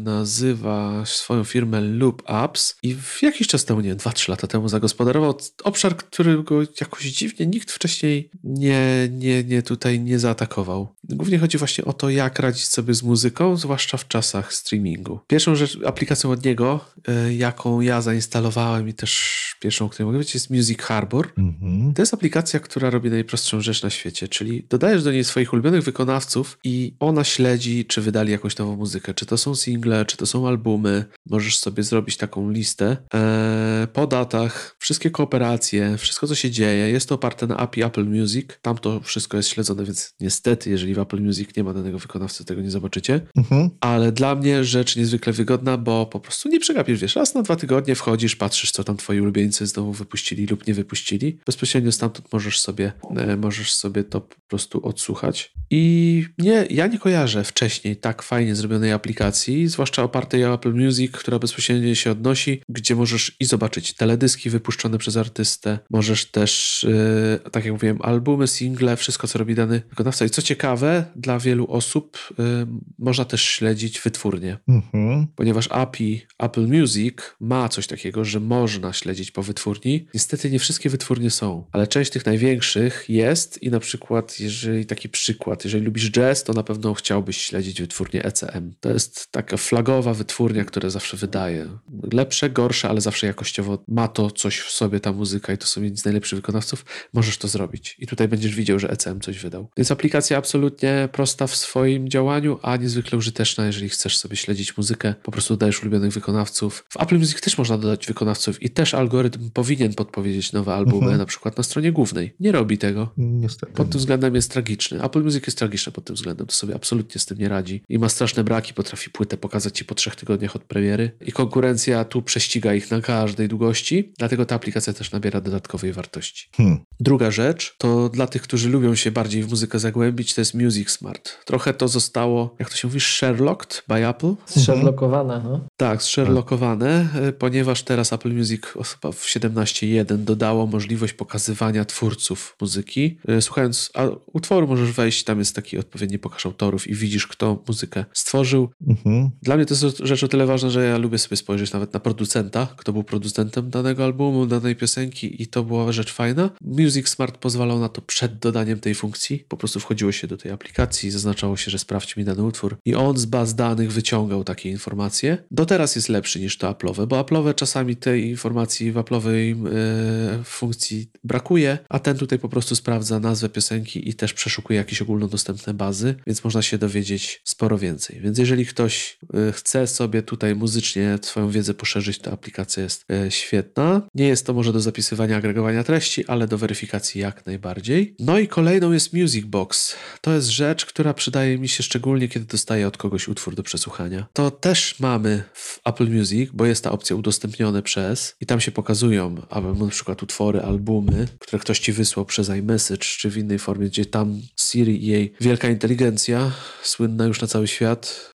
nazywa 0.00 1.06
swoją 1.06 1.44
firmę 1.44 1.80
Loop 1.80 2.22
Apps 2.26 2.76
i 2.82 2.94
w 2.94 3.22
jakiś 3.22 3.48
czas 3.48 3.64
temu, 3.64 3.80
nie 3.80 3.88
wiem, 3.88 3.98
2-3 3.98 4.28
lata 4.28 4.46
temu 4.46 4.68
zagospodarował 4.68 5.34
obszar, 5.64 5.96
którego 5.96 6.60
jakoś 6.80 7.04
dziwnie 7.04 7.46
nikt 7.46 7.70
wcześniej 7.70 8.30
nie, 8.44 9.08
nie, 9.10 9.44
nie 9.44 9.62
tutaj 9.62 9.89
nie 9.98 10.18
zaatakował. 10.18 10.88
Głównie 11.04 11.38
chodzi 11.38 11.58
właśnie 11.58 11.84
o 11.84 11.92
to, 11.92 12.10
jak 12.10 12.38
radzić 12.38 12.66
sobie 12.66 12.94
z 12.94 13.02
muzyką, 13.02 13.56
zwłaszcza 13.56 13.96
w 13.96 14.08
czasach 14.08 14.54
streamingu. 14.54 15.20
Pierwszą 15.26 15.54
rzecz, 15.54 15.78
aplikacją 15.86 16.30
od 16.30 16.44
niego, 16.44 16.84
y, 17.28 17.34
jaką 17.34 17.80
ja 17.80 18.02
zainstalowałem 18.02 18.88
i 18.88 18.94
też 18.94 19.40
pierwszą, 19.60 19.84
o 19.84 19.88
której 19.88 20.06
mogę 20.06 20.16
powiedzieć, 20.16 20.34
jest 20.34 20.50
Music 20.50 20.80
Harbor. 20.82 21.32
Mhm. 21.38 21.94
To 21.94 22.02
jest 22.02 22.14
aplikacja, 22.14 22.60
która 22.60 22.90
robi 22.90 23.10
najprostszą 23.10 23.60
rzecz 23.60 23.82
na 23.82 23.90
świecie, 23.90 24.28
czyli 24.28 24.66
dodajesz 24.68 25.02
do 25.02 25.12
niej 25.12 25.24
swoich 25.24 25.52
ulubionych 25.52 25.82
wykonawców 25.82 26.58
i 26.64 26.94
ona 27.00 27.24
śledzi, 27.24 27.84
czy 27.84 28.00
wydali 28.00 28.32
jakąś 28.32 28.56
nową 28.56 28.76
muzykę, 28.76 29.14
czy 29.14 29.26
to 29.26 29.36
są 29.36 29.54
single, 29.54 30.04
czy 30.04 30.16
to 30.16 30.26
są 30.26 30.48
albumy. 30.48 31.04
Możesz 31.26 31.58
sobie 31.58 31.82
zrobić 31.82 32.16
taką 32.16 32.50
listę 32.50 32.96
eee, 33.12 33.86
po 33.92 34.06
datach, 34.06 34.76
wszystkie 34.78 35.10
kooperacje, 35.10 35.96
wszystko 35.98 36.26
co 36.26 36.34
się 36.34 36.50
dzieje. 36.50 36.90
Jest 36.90 37.08
to 37.08 37.14
oparte 37.14 37.46
na 37.46 37.56
API 37.56 37.82
Apple 37.82 38.04
Music. 38.04 38.46
Tam 38.62 38.78
to 38.78 39.00
wszystko 39.00 39.36
jest 39.36 39.48
śledzone, 39.48 39.79
więc 39.84 40.14
niestety, 40.20 40.70
jeżeli 40.70 40.94
w 40.94 40.98
Apple 40.98 41.22
Music 41.22 41.56
nie 41.56 41.64
ma 41.64 41.74
danego 41.74 41.98
wykonawcy, 41.98 42.44
tego 42.44 42.62
nie 42.62 42.70
zobaczycie. 42.70 43.20
Mhm. 43.36 43.70
Ale 43.80 44.12
dla 44.12 44.34
mnie 44.34 44.64
rzecz 44.64 44.96
niezwykle 44.96 45.32
wygodna, 45.32 45.76
bo 45.76 46.06
po 46.06 46.20
prostu 46.20 46.48
nie 46.48 46.60
przegapisz, 46.60 47.00
wiesz, 47.00 47.16
raz 47.16 47.34
na 47.34 47.42
dwa 47.42 47.56
tygodnie 47.56 47.94
wchodzisz, 47.94 48.36
patrzysz, 48.36 48.70
co 48.70 48.84
tam 48.84 48.96
twoi 48.96 49.20
ulubieńcy 49.20 49.66
znowu 49.66 49.92
wypuścili 49.92 50.46
lub 50.46 50.66
nie 50.66 50.74
wypuścili. 50.74 51.38
Bezpośrednio 51.46 51.92
stamtąd 51.92 52.32
możesz 52.32 52.60
sobie, 52.60 52.92
e, 53.16 53.36
możesz 53.36 53.72
sobie 53.72 54.04
to 54.04 54.20
po 54.20 54.36
prostu 54.48 54.86
odsłuchać. 54.86 55.52
I 55.70 56.24
nie, 56.38 56.66
ja 56.70 56.86
nie 56.86 56.98
kojarzę 56.98 57.44
wcześniej 57.44 57.96
tak 57.96 58.22
fajnie 58.22 58.54
zrobionej 58.54 58.92
aplikacji, 58.92 59.68
zwłaszcza 59.68 60.02
opartej 60.02 60.44
o 60.44 60.54
Apple 60.54 60.74
Music, 60.74 61.12
która 61.12 61.38
bezpośrednio 61.38 61.94
się 61.94 62.10
odnosi, 62.10 62.62
gdzie 62.68 62.96
możesz 62.96 63.36
i 63.40 63.44
zobaczyć 63.44 63.94
teledyski 63.94 64.50
wypuszczone 64.50 64.98
przez 64.98 65.16
artystę, 65.16 65.78
możesz 65.90 66.30
też, 66.30 66.84
e, 66.84 67.50
tak 67.50 67.64
jak 67.64 67.72
mówiłem, 67.72 67.98
albumy, 68.02 68.46
single, 68.46 68.96
wszystko, 68.96 69.28
co 69.28 69.38
robi 69.38 69.54
dany 69.54 69.69
wykonawca. 69.90 70.24
I 70.24 70.30
co 70.30 70.42
ciekawe, 70.42 71.04
dla 71.16 71.38
wielu 71.38 71.66
osób 71.66 72.18
e, 72.38 72.66
można 72.98 73.24
też 73.24 73.42
śledzić 73.42 74.00
wytwórnie 74.00 74.58
Mhm. 74.68 75.26
ponieważ 75.36 75.68
API 75.70 76.26
Apple 76.38 76.66
Music 76.66 77.16
ma 77.40 77.68
coś 77.68 77.86
takiego, 77.86 78.24
że 78.24 78.40
można 78.40 78.92
śledzić 78.92 79.30
po 79.30 79.42
wytwórni. 79.42 80.06
Niestety 80.14 80.50
nie 80.50 80.58
wszystkie 80.58 80.90
wytwórnie 80.90 81.30
są, 81.30 81.66
ale 81.72 81.86
część 81.86 82.10
tych 82.10 82.26
największych 82.26 83.04
jest 83.08 83.62
i 83.62 83.70
na 83.70 83.80
przykład, 83.80 84.40
jeżeli 84.40 84.86
taki 84.86 85.08
przykład, 85.08 85.64
jeżeli 85.64 85.84
lubisz 85.84 86.10
jazz, 86.10 86.44
to 86.44 86.52
na 86.52 86.62
pewno 86.62 86.94
chciałbyś 86.94 87.36
śledzić 87.36 87.80
wytwórnię 87.80 88.24
ECM. 88.24 88.74
To 88.80 88.90
jest 88.90 89.32
taka 89.32 89.56
flagowa 89.56 90.14
wytwórnia, 90.14 90.64
która 90.64 90.90
zawsze 90.90 91.16
wydaje 91.16 91.68
lepsze, 92.12 92.50
gorsze, 92.50 92.88
ale 92.88 93.00
zawsze 93.00 93.26
jakościowo 93.26 93.84
ma 93.88 94.08
to 94.08 94.30
coś 94.30 94.58
w 94.60 94.70
sobie 94.70 95.00
ta 95.00 95.12
muzyka 95.12 95.52
i 95.52 95.58
to 95.58 95.66
są 95.66 95.82
jedni 95.82 95.98
z 95.98 96.04
najlepszych 96.04 96.38
wykonawców. 96.38 96.84
Możesz 97.12 97.38
to 97.38 97.48
zrobić 97.48 97.96
i 97.98 98.06
tutaj 98.06 98.28
będziesz 98.28 98.54
widział, 98.54 98.78
że 98.78 98.90
ECM 98.90 99.20
coś 99.20 99.38
wydał. 99.38 99.59
Więc 99.76 99.90
aplikacja 99.90 100.38
absolutnie 100.38 101.08
prosta 101.12 101.46
w 101.46 101.56
swoim 101.56 102.08
działaniu, 102.08 102.58
a 102.62 102.76
niezwykle 102.76 103.18
użyteczna, 103.18 103.66
jeżeli 103.66 103.88
chcesz 103.88 104.18
sobie 104.18 104.36
śledzić 104.36 104.76
muzykę. 104.76 105.14
Po 105.22 105.32
prostu 105.32 105.54
dodajesz 105.54 105.82
ulubionych 105.82 106.12
wykonawców. 106.12 106.84
W 106.88 107.00
Apple 107.02 107.18
Music 107.18 107.40
też 107.40 107.58
można 107.58 107.78
dodać 107.78 108.06
wykonawców 108.06 108.62
i 108.62 108.70
też 108.70 108.94
algorytm 108.94 109.50
powinien 109.50 109.94
podpowiedzieć 109.94 110.52
nowe 110.52 110.74
albumy, 110.74 111.00
Mhm. 111.00 111.18
na 111.18 111.26
przykład 111.26 111.56
na 111.56 111.62
stronie 111.62 111.92
głównej. 111.92 112.34
Nie 112.40 112.52
robi 112.52 112.78
tego. 112.78 113.12
Niestety. 113.16 113.72
Pod 113.72 113.90
tym 113.90 113.98
względem 113.98 114.34
jest 114.34 114.50
tragiczny. 114.50 115.02
Apple 115.04 115.22
Music 115.22 115.46
jest 115.46 115.58
tragiczny 115.58 115.92
pod 115.92 116.04
tym 116.04 116.16
względem, 116.16 116.46
to 116.46 116.52
sobie 116.52 116.74
absolutnie 116.74 117.20
z 117.20 117.26
tym 117.26 117.38
nie 117.38 117.48
radzi. 117.48 117.82
I 117.88 117.98
ma 117.98 118.08
straszne 118.08 118.44
braki, 118.44 118.74
potrafi 118.74 119.10
płytę 119.10 119.36
pokazać 119.36 119.78
ci 119.78 119.84
po 119.84 119.94
trzech 119.94 120.16
tygodniach 120.16 120.56
od 120.56 120.64
premiery. 120.64 121.10
I 121.20 121.32
konkurencja 121.32 122.04
tu 122.04 122.22
prześciga 122.22 122.74
ich 122.74 122.90
na 122.90 123.00
każdej 123.00 123.48
długości, 123.48 124.12
dlatego 124.18 124.46
ta 124.46 124.54
aplikacja 124.54 124.92
też 124.92 125.12
nabiera 125.12 125.40
dodatkowej 125.40 125.92
wartości. 125.92 126.48
Hmm. 126.56 126.78
Druga 127.00 127.30
rzecz, 127.30 127.74
to 127.78 128.08
dla 128.08 128.26
tych, 128.26 128.42
którzy 128.42 128.68
lubią 128.68 128.94
się 128.94 129.10
bardziej 129.10 129.42
w 129.42 129.46
muzykę 129.50 129.78
zagłębić, 129.78 130.34
to 130.34 130.40
jest 130.40 130.54
Music 130.54 130.90
Smart. 130.90 131.44
Trochę 131.44 131.74
to 131.74 131.88
zostało, 131.88 132.54
jak 132.58 132.70
to 132.70 132.76
się 132.76 132.88
mówi, 132.88 133.00
Sherlocked 133.00 133.84
by 133.88 134.08
Apple? 134.08 134.34
Sherlockowane, 134.46 135.40
no. 135.44 135.60
Tak, 135.76 136.02
sherlockowane, 136.02 137.08
y, 137.28 137.32
ponieważ 137.32 137.82
teraz 137.82 138.12
Apple 138.12 138.34
Music 138.34 138.62
chyba 138.66 139.12
w 139.12 139.26
17.1 139.26 140.24
dodało 140.24 140.66
możliwość 140.66 141.12
pokazywania 141.12 141.84
twórców 141.84 142.56
muzyki. 142.60 143.18
Y, 143.28 143.42
Słuchając 143.42 143.90
a, 143.94 144.04
utworu 144.32 144.66
możesz 144.66 144.92
wejść, 144.92 145.24
tam 145.24 145.38
jest 145.38 145.56
taki 145.56 145.78
odpowiedni 145.78 146.18
pokaż 146.18 146.46
autorów 146.46 146.86
i 146.86 146.94
widzisz, 146.94 147.26
kto 147.26 147.62
muzykę 147.68 148.04
stworzył. 148.12 148.68
Mhm. 148.86 149.30
Dla 149.42 149.56
mnie 149.56 149.66
to 149.66 149.74
jest 149.74 149.98
rzecz 149.98 150.24
o 150.24 150.28
tyle 150.28 150.46
ważna, 150.46 150.70
że 150.70 150.84
ja 150.84 150.98
lubię 150.98 151.18
sobie 151.18 151.36
spojrzeć 151.36 151.72
nawet 151.72 151.92
na 151.92 152.00
producenta, 152.00 152.68
kto 152.76 152.92
był 152.92 153.04
producentem 153.04 153.70
danego 153.70 154.04
albumu, 154.04 154.46
danej 154.46 154.76
piosenki 154.76 155.42
i 155.42 155.46
to 155.46 155.64
była 155.64 155.92
rzecz 155.92 156.12
fajna. 156.12 156.50
Music 156.60 157.08
Smart 157.08 157.38
pozwalał 157.38 157.80
na 157.80 157.88
to 157.88 158.02
przed 158.02 158.38
dodaniem 158.38 158.80
tej 158.80 158.94
funkcji. 158.94 159.39
Po 159.48 159.56
prostu 159.56 159.80
wchodziło 159.80 160.12
się 160.12 160.26
do 160.26 160.36
tej 160.36 160.52
aplikacji, 160.52 161.10
zaznaczało 161.10 161.56
się, 161.56 161.70
że 161.70 161.78
sprawdź 161.78 162.16
mi 162.16 162.24
dany 162.24 162.42
utwór 162.42 162.76
i 162.84 162.94
on 162.94 163.18
z 163.18 163.24
baz 163.24 163.54
danych 163.54 163.92
wyciągał 163.92 164.44
takie 164.44 164.70
informacje. 164.70 165.38
Do 165.50 165.66
teraz 165.66 165.96
jest 165.96 166.08
lepszy 166.08 166.40
niż 166.40 166.58
to 166.58 166.72
Apple'owe, 166.72 167.06
bo 167.06 167.22
Apple'owe 167.22 167.54
czasami 167.54 167.96
tej 167.96 168.28
informacji 168.28 168.92
w 168.92 168.94
Apple'owej 168.94 169.66
e, 169.66 170.44
funkcji 170.44 171.10
brakuje, 171.24 171.78
a 171.88 171.98
ten 171.98 172.16
tutaj 172.16 172.38
po 172.38 172.48
prostu 172.48 172.76
sprawdza 172.76 173.20
nazwę 173.20 173.48
piosenki 173.48 174.08
i 174.08 174.14
też 174.14 174.32
przeszukuje 174.34 174.78
jakieś 174.78 175.02
ogólnodostępne 175.02 175.74
bazy, 175.74 176.14
więc 176.26 176.44
można 176.44 176.62
się 176.62 176.78
dowiedzieć 176.78 177.40
sporo 177.44 177.78
więcej. 177.78 178.20
Więc 178.20 178.38
jeżeli 178.38 178.66
ktoś 178.66 179.18
e, 179.34 179.52
chce 179.52 179.86
sobie 179.86 180.22
tutaj 180.22 180.54
muzycznie 180.54 181.18
swoją 181.22 181.50
wiedzę 181.50 181.74
poszerzyć, 181.74 182.18
to 182.18 182.32
aplikacja 182.32 182.82
jest 182.82 183.04
e, 183.10 183.30
świetna. 183.30 184.02
Nie 184.14 184.28
jest 184.28 184.46
to 184.46 184.54
może 184.54 184.72
do 184.72 184.80
zapisywania, 184.80 185.36
agregowania 185.36 185.84
treści, 185.84 186.26
ale 186.26 186.48
do 186.48 186.58
weryfikacji 186.58 187.20
jak 187.20 187.46
najbardziej. 187.46 188.14
No 188.18 188.38
i 188.38 188.48
kolejną 188.48 188.92
jest 188.92 189.12
Music 189.12 189.29
Box. 189.38 189.96
To 190.20 190.32
jest 190.32 190.48
rzecz, 190.48 190.86
która 190.86 191.14
przydaje 191.14 191.58
mi 191.58 191.68
się 191.68 191.82
szczególnie, 191.82 192.28
kiedy 192.28 192.46
dostaję 192.46 192.86
od 192.86 192.96
kogoś 192.96 193.28
utwór 193.28 193.54
do 193.54 193.62
przesłuchania. 193.62 194.26
To 194.32 194.50
też 194.50 195.00
mamy 195.00 195.42
w 195.54 195.80
Apple 195.84 196.10
Music, 196.10 196.50
bo 196.52 196.66
jest 196.66 196.84
ta 196.84 196.92
opcja 196.92 197.16
udostępnione 197.16 197.82
przez 197.82 198.36
i 198.40 198.46
tam 198.46 198.60
się 198.60 198.72
pokazują 198.72 199.34
albo 199.50 199.74
na 199.74 199.90
przykład 199.90 200.22
utwory, 200.22 200.60
albumy, 200.60 201.28
które 201.38 201.60
ktoś 201.60 201.78
ci 201.78 201.92
wysłał 201.92 202.26
przez 202.26 202.48
iMessage 202.48 203.04
czy 203.04 203.30
w 203.30 203.36
innej 203.36 203.58
formie, 203.58 203.86
gdzie 203.86 204.06
tam 204.06 204.40
Siri 204.56 205.04
i 205.04 205.06
jej 205.06 205.34
wielka 205.40 205.68
inteligencja, 205.68 206.52
słynna 206.82 207.24
już 207.24 207.40
na 207.40 207.48
cały 207.48 207.68
świat, 207.68 208.32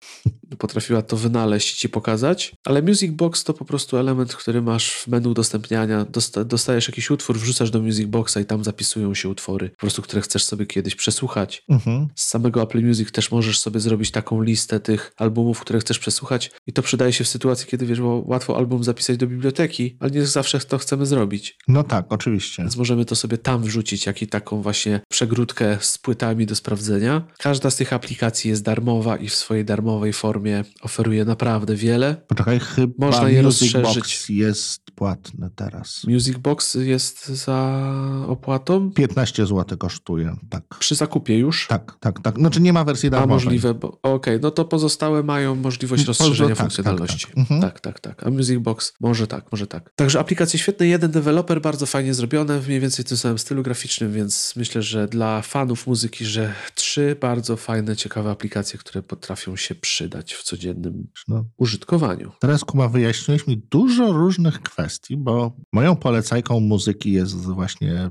potrafiła 0.57 1.01
to 1.01 1.17
wynaleźć 1.17 1.73
i 1.73 1.77
ci 1.77 1.89
pokazać, 1.89 2.53
ale 2.65 2.81
Music 2.81 3.11
Box 3.11 3.43
to 3.43 3.53
po 3.53 3.65
prostu 3.65 3.97
element, 3.97 4.35
który 4.35 4.61
masz 4.61 4.91
w 4.91 5.07
menu 5.07 5.29
udostępniania. 5.29 6.05
Dosta 6.05 6.43
dostajesz 6.43 6.87
jakiś 6.87 7.11
utwór, 7.11 7.39
wrzucasz 7.39 7.71
do 7.71 7.81
Music 7.81 8.05
Boxa 8.05 8.37
i 8.41 8.45
tam 8.45 8.63
zapisują 8.63 9.13
się 9.13 9.29
utwory, 9.29 9.69
po 9.69 9.77
prostu, 9.77 10.01
które 10.01 10.21
chcesz 10.21 10.43
sobie 10.43 10.65
kiedyś 10.65 10.95
przesłuchać. 10.95 11.63
Mhm. 11.69 12.07
Z 12.15 12.27
samego 12.27 12.61
Apple 12.61 12.85
Music 12.85 13.11
też 13.11 13.31
możesz 13.31 13.59
sobie 13.59 13.79
zrobić 13.79 14.11
taką 14.11 14.41
listę 14.41 14.79
tych 14.79 15.11
albumów, 15.17 15.59
które 15.59 15.79
chcesz 15.79 15.99
przesłuchać 15.99 16.51
i 16.67 16.73
to 16.73 16.81
przydaje 16.81 17.13
się 17.13 17.23
w 17.23 17.27
sytuacji, 17.27 17.67
kiedy 17.67 17.85
wiesz, 17.85 18.01
bo 18.01 18.23
łatwo 18.25 18.57
album 18.57 18.83
zapisać 18.83 19.17
do 19.17 19.27
biblioteki, 19.27 19.97
ale 19.99 20.11
nie 20.11 20.25
zawsze 20.25 20.59
to 20.59 20.77
chcemy 20.77 21.05
zrobić. 21.05 21.57
No 21.67 21.83
tak, 21.83 22.05
oczywiście. 22.09 22.63
Więc 22.63 22.77
możemy 22.77 23.05
to 23.05 23.15
sobie 23.15 23.37
tam 23.37 23.63
wrzucić, 23.63 24.05
jak 24.05 24.21
i 24.21 24.27
taką 24.27 24.61
właśnie 24.61 24.99
przegródkę 25.09 25.77
z 25.81 25.97
płytami 25.97 26.45
do 26.45 26.55
sprawdzenia. 26.55 27.27
Każda 27.37 27.69
z 27.69 27.75
tych 27.75 27.93
aplikacji 27.93 28.49
jest 28.49 28.63
darmowa 28.63 29.17
i 29.17 29.27
w 29.27 29.35
swojej 29.35 29.65
darmowej 29.65 30.13
formie 30.13 30.34
oferuje 30.81 31.25
naprawdę 31.25 31.75
wiele. 31.75 32.15
Poczekaj, 32.27 32.59
chyba 32.59 32.93
Można 33.05 33.29
je 33.29 33.43
Music 33.43 33.73
rozszerzyć. 33.73 33.95
Box 33.95 34.29
jest 34.29 34.81
płatny 34.95 35.49
teraz. 35.55 36.03
Music 36.07 36.37
Box 36.37 36.73
jest 36.75 37.25
za 37.27 37.81
opłatą 38.27 38.91
15 38.91 39.45
zł 39.45 39.77
kosztuje, 39.77 40.35
tak. 40.49 40.63
przy 40.79 40.95
zakupie 40.95 41.37
już. 41.37 41.67
Tak, 41.67 41.97
tak, 41.99 42.19
tak. 42.19 42.37
Znaczy 42.37 42.61
nie 42.61 42.73
ma 42.73 42.83
wersji 42.83 43.07
A 43.07 43.11
darmowej. 43.11 43.33
możliwe, 43.45 43.73
bo 43.73 43.99
okej, 44.03 44.39
no 44.41 44.51
to 44.51 44.65
pozostałe 44.65 45.23
mają 45.23 45.55
możliwość 45.55 46.01
Może 46.01 46.07
rozszerzenia 46.07 46.49
tak, 46.49 46.57
funkcjonalności. 46.57 47.25
tak, 47.25 47.35
tak. 47.35 47.37
Mhm. 47.37 47.61
tak, 47.61 47.79
tak, 47.79 47.99
tak. 47.99 48.27
A 48.27 48.29
Music 48.29 48.59
Box 48.59 48.93
może 48.99 49.27
tak, 49.27 49.51
może 49.51 49.67
tak. 49.67 49.91
Także 49.95 50.19
aplikacje 50.19 50.59
świetne, 50.59 50.87
jeden 50.87 51.11
deweloper, 51.11 51.61
bardzo 51.61 51.85
fajnie 51.85 52.13
zrobione, 52.13 52.59
w 52.59 52.67
mniej 52.67 52.79
więcej 52.79 53.05
tym 53.05 53.17
samym 53.17 53.39
stylu 53.39 53.63
graficznym, 53.63 54.13
więc 54.13 54.53
myślę, 54.55 54.81
że 54.81 55.07
dla 55.07 55.41
fanów 55.41 55.87
muzyki, 55.87 56.25
że 56.25 56.53
trzy 56.75 57.15
bardzo 57.21 57.57
fajne, 57.57 57.95
ciekawe 57.95 58.31
aplikacje, 58.31 58.79
które 58.79 59.01
potrafią 59.03 59.55
się 59.55 59.75
przydać 59.75 60.24
w 60.33 60.43
codziennym 60.43 61.07
No. 61.27 61.45
użytkowaniu. 61.57 62.31
Teraz, 62.39 62.65
Kuba, 62.65 62.89
wyjaśniłeś 62.89 63.47
mi 63.47 63.57
dużo 63.57 64.11
różnych 64.11 64.61
kwestii, 64.61 65.17
bo 65.17 65.57
moją 65.73 65.95
polecajką 65.95 66.59
muzyki 66.59 67.11
jest 67.11 67.35
właśnie 67.35 68.09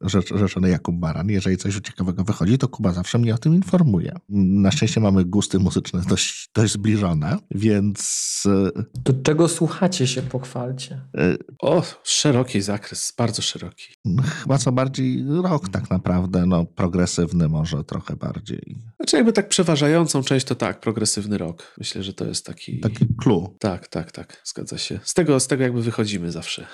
rzecz, 0.00 0.34
rzeczony 0.34 0.68
Jakub 0.68 0.96
Baran. 0.96 1.28
Jeżeli 1.30 1.56
coś 1.56 1.74
ciekawego 1.74 2.24
wychodzi, 2.24 2.58
to 2.58 2.68
Kuba 2.68 2.92
zawsze 2.92 3.18
mnie 3.18 3.34
o 3.34 3.38
tym 3.38 3.54
informuje. 3.54 4.12
Na 4.28 4.70
szczęście 4.70 5.00
mamy 5.00 5.24
gusty 5.24 5.58
muzyczne 5.58 6.02
dość, 6.08 6.50
dość 6.54 6.72
zbliżone, 6.72 7.38
więc 7.50 8.42
e, 8.76 8.82
Do 9.04 9.12
czego 9.22 9.48
słuchacie 9.48 10.06
się, 10.06 10.22
pochwalcie. 10.22 11.00
e, 11.18 11.36
O, 11.58 11.82
szeroki 12.04 12.62
zakres, 12.62 13.12
bardzo 13.18 13.42
szeroki. 13.42 13.86
chyba 14.42 14.58
co 14.58 14.72
bardziej 14.72 15.24
rok 15.42 15.68
tak 15.68 15.90
naprawdę, 15.90 16.46
no 16.46 16.64
progresywny 16.64 17.48
może 17.48 17.84
trochę 17.84 18.16
bardziej. 18.16 18.76
Znaczy 18.96 19.16
jakby 19.16 19.32
tak 19.32 19.48
przeważającą 19.48 20.22
część 20.22 20.46
to 20.46 20.54
tak, 20.54 20.80
progresywny 20.80 21.38
rok. 21.38 21.74
Myślę, 21.78 22.02
że 22.02 22.12
to 22.14 22.24
jest 22.24 22.46
taki... 22.46 22.80
Taki 22.80 23.06
clue. 23.22 23.54
Tak, 23.58 23.88
tak, 23.88 24.12
tak, 24.12 24.42
zgadza 24.44 24.78
się. 24.78 25.00
Z 25.02 25.14
tego, 25.14 25.40
z 25.40 25.46
tego 25.46 25.62
jakby 25.62 25.82
wychodzimy 25.82 26.32
zawsze. 26.32 26.66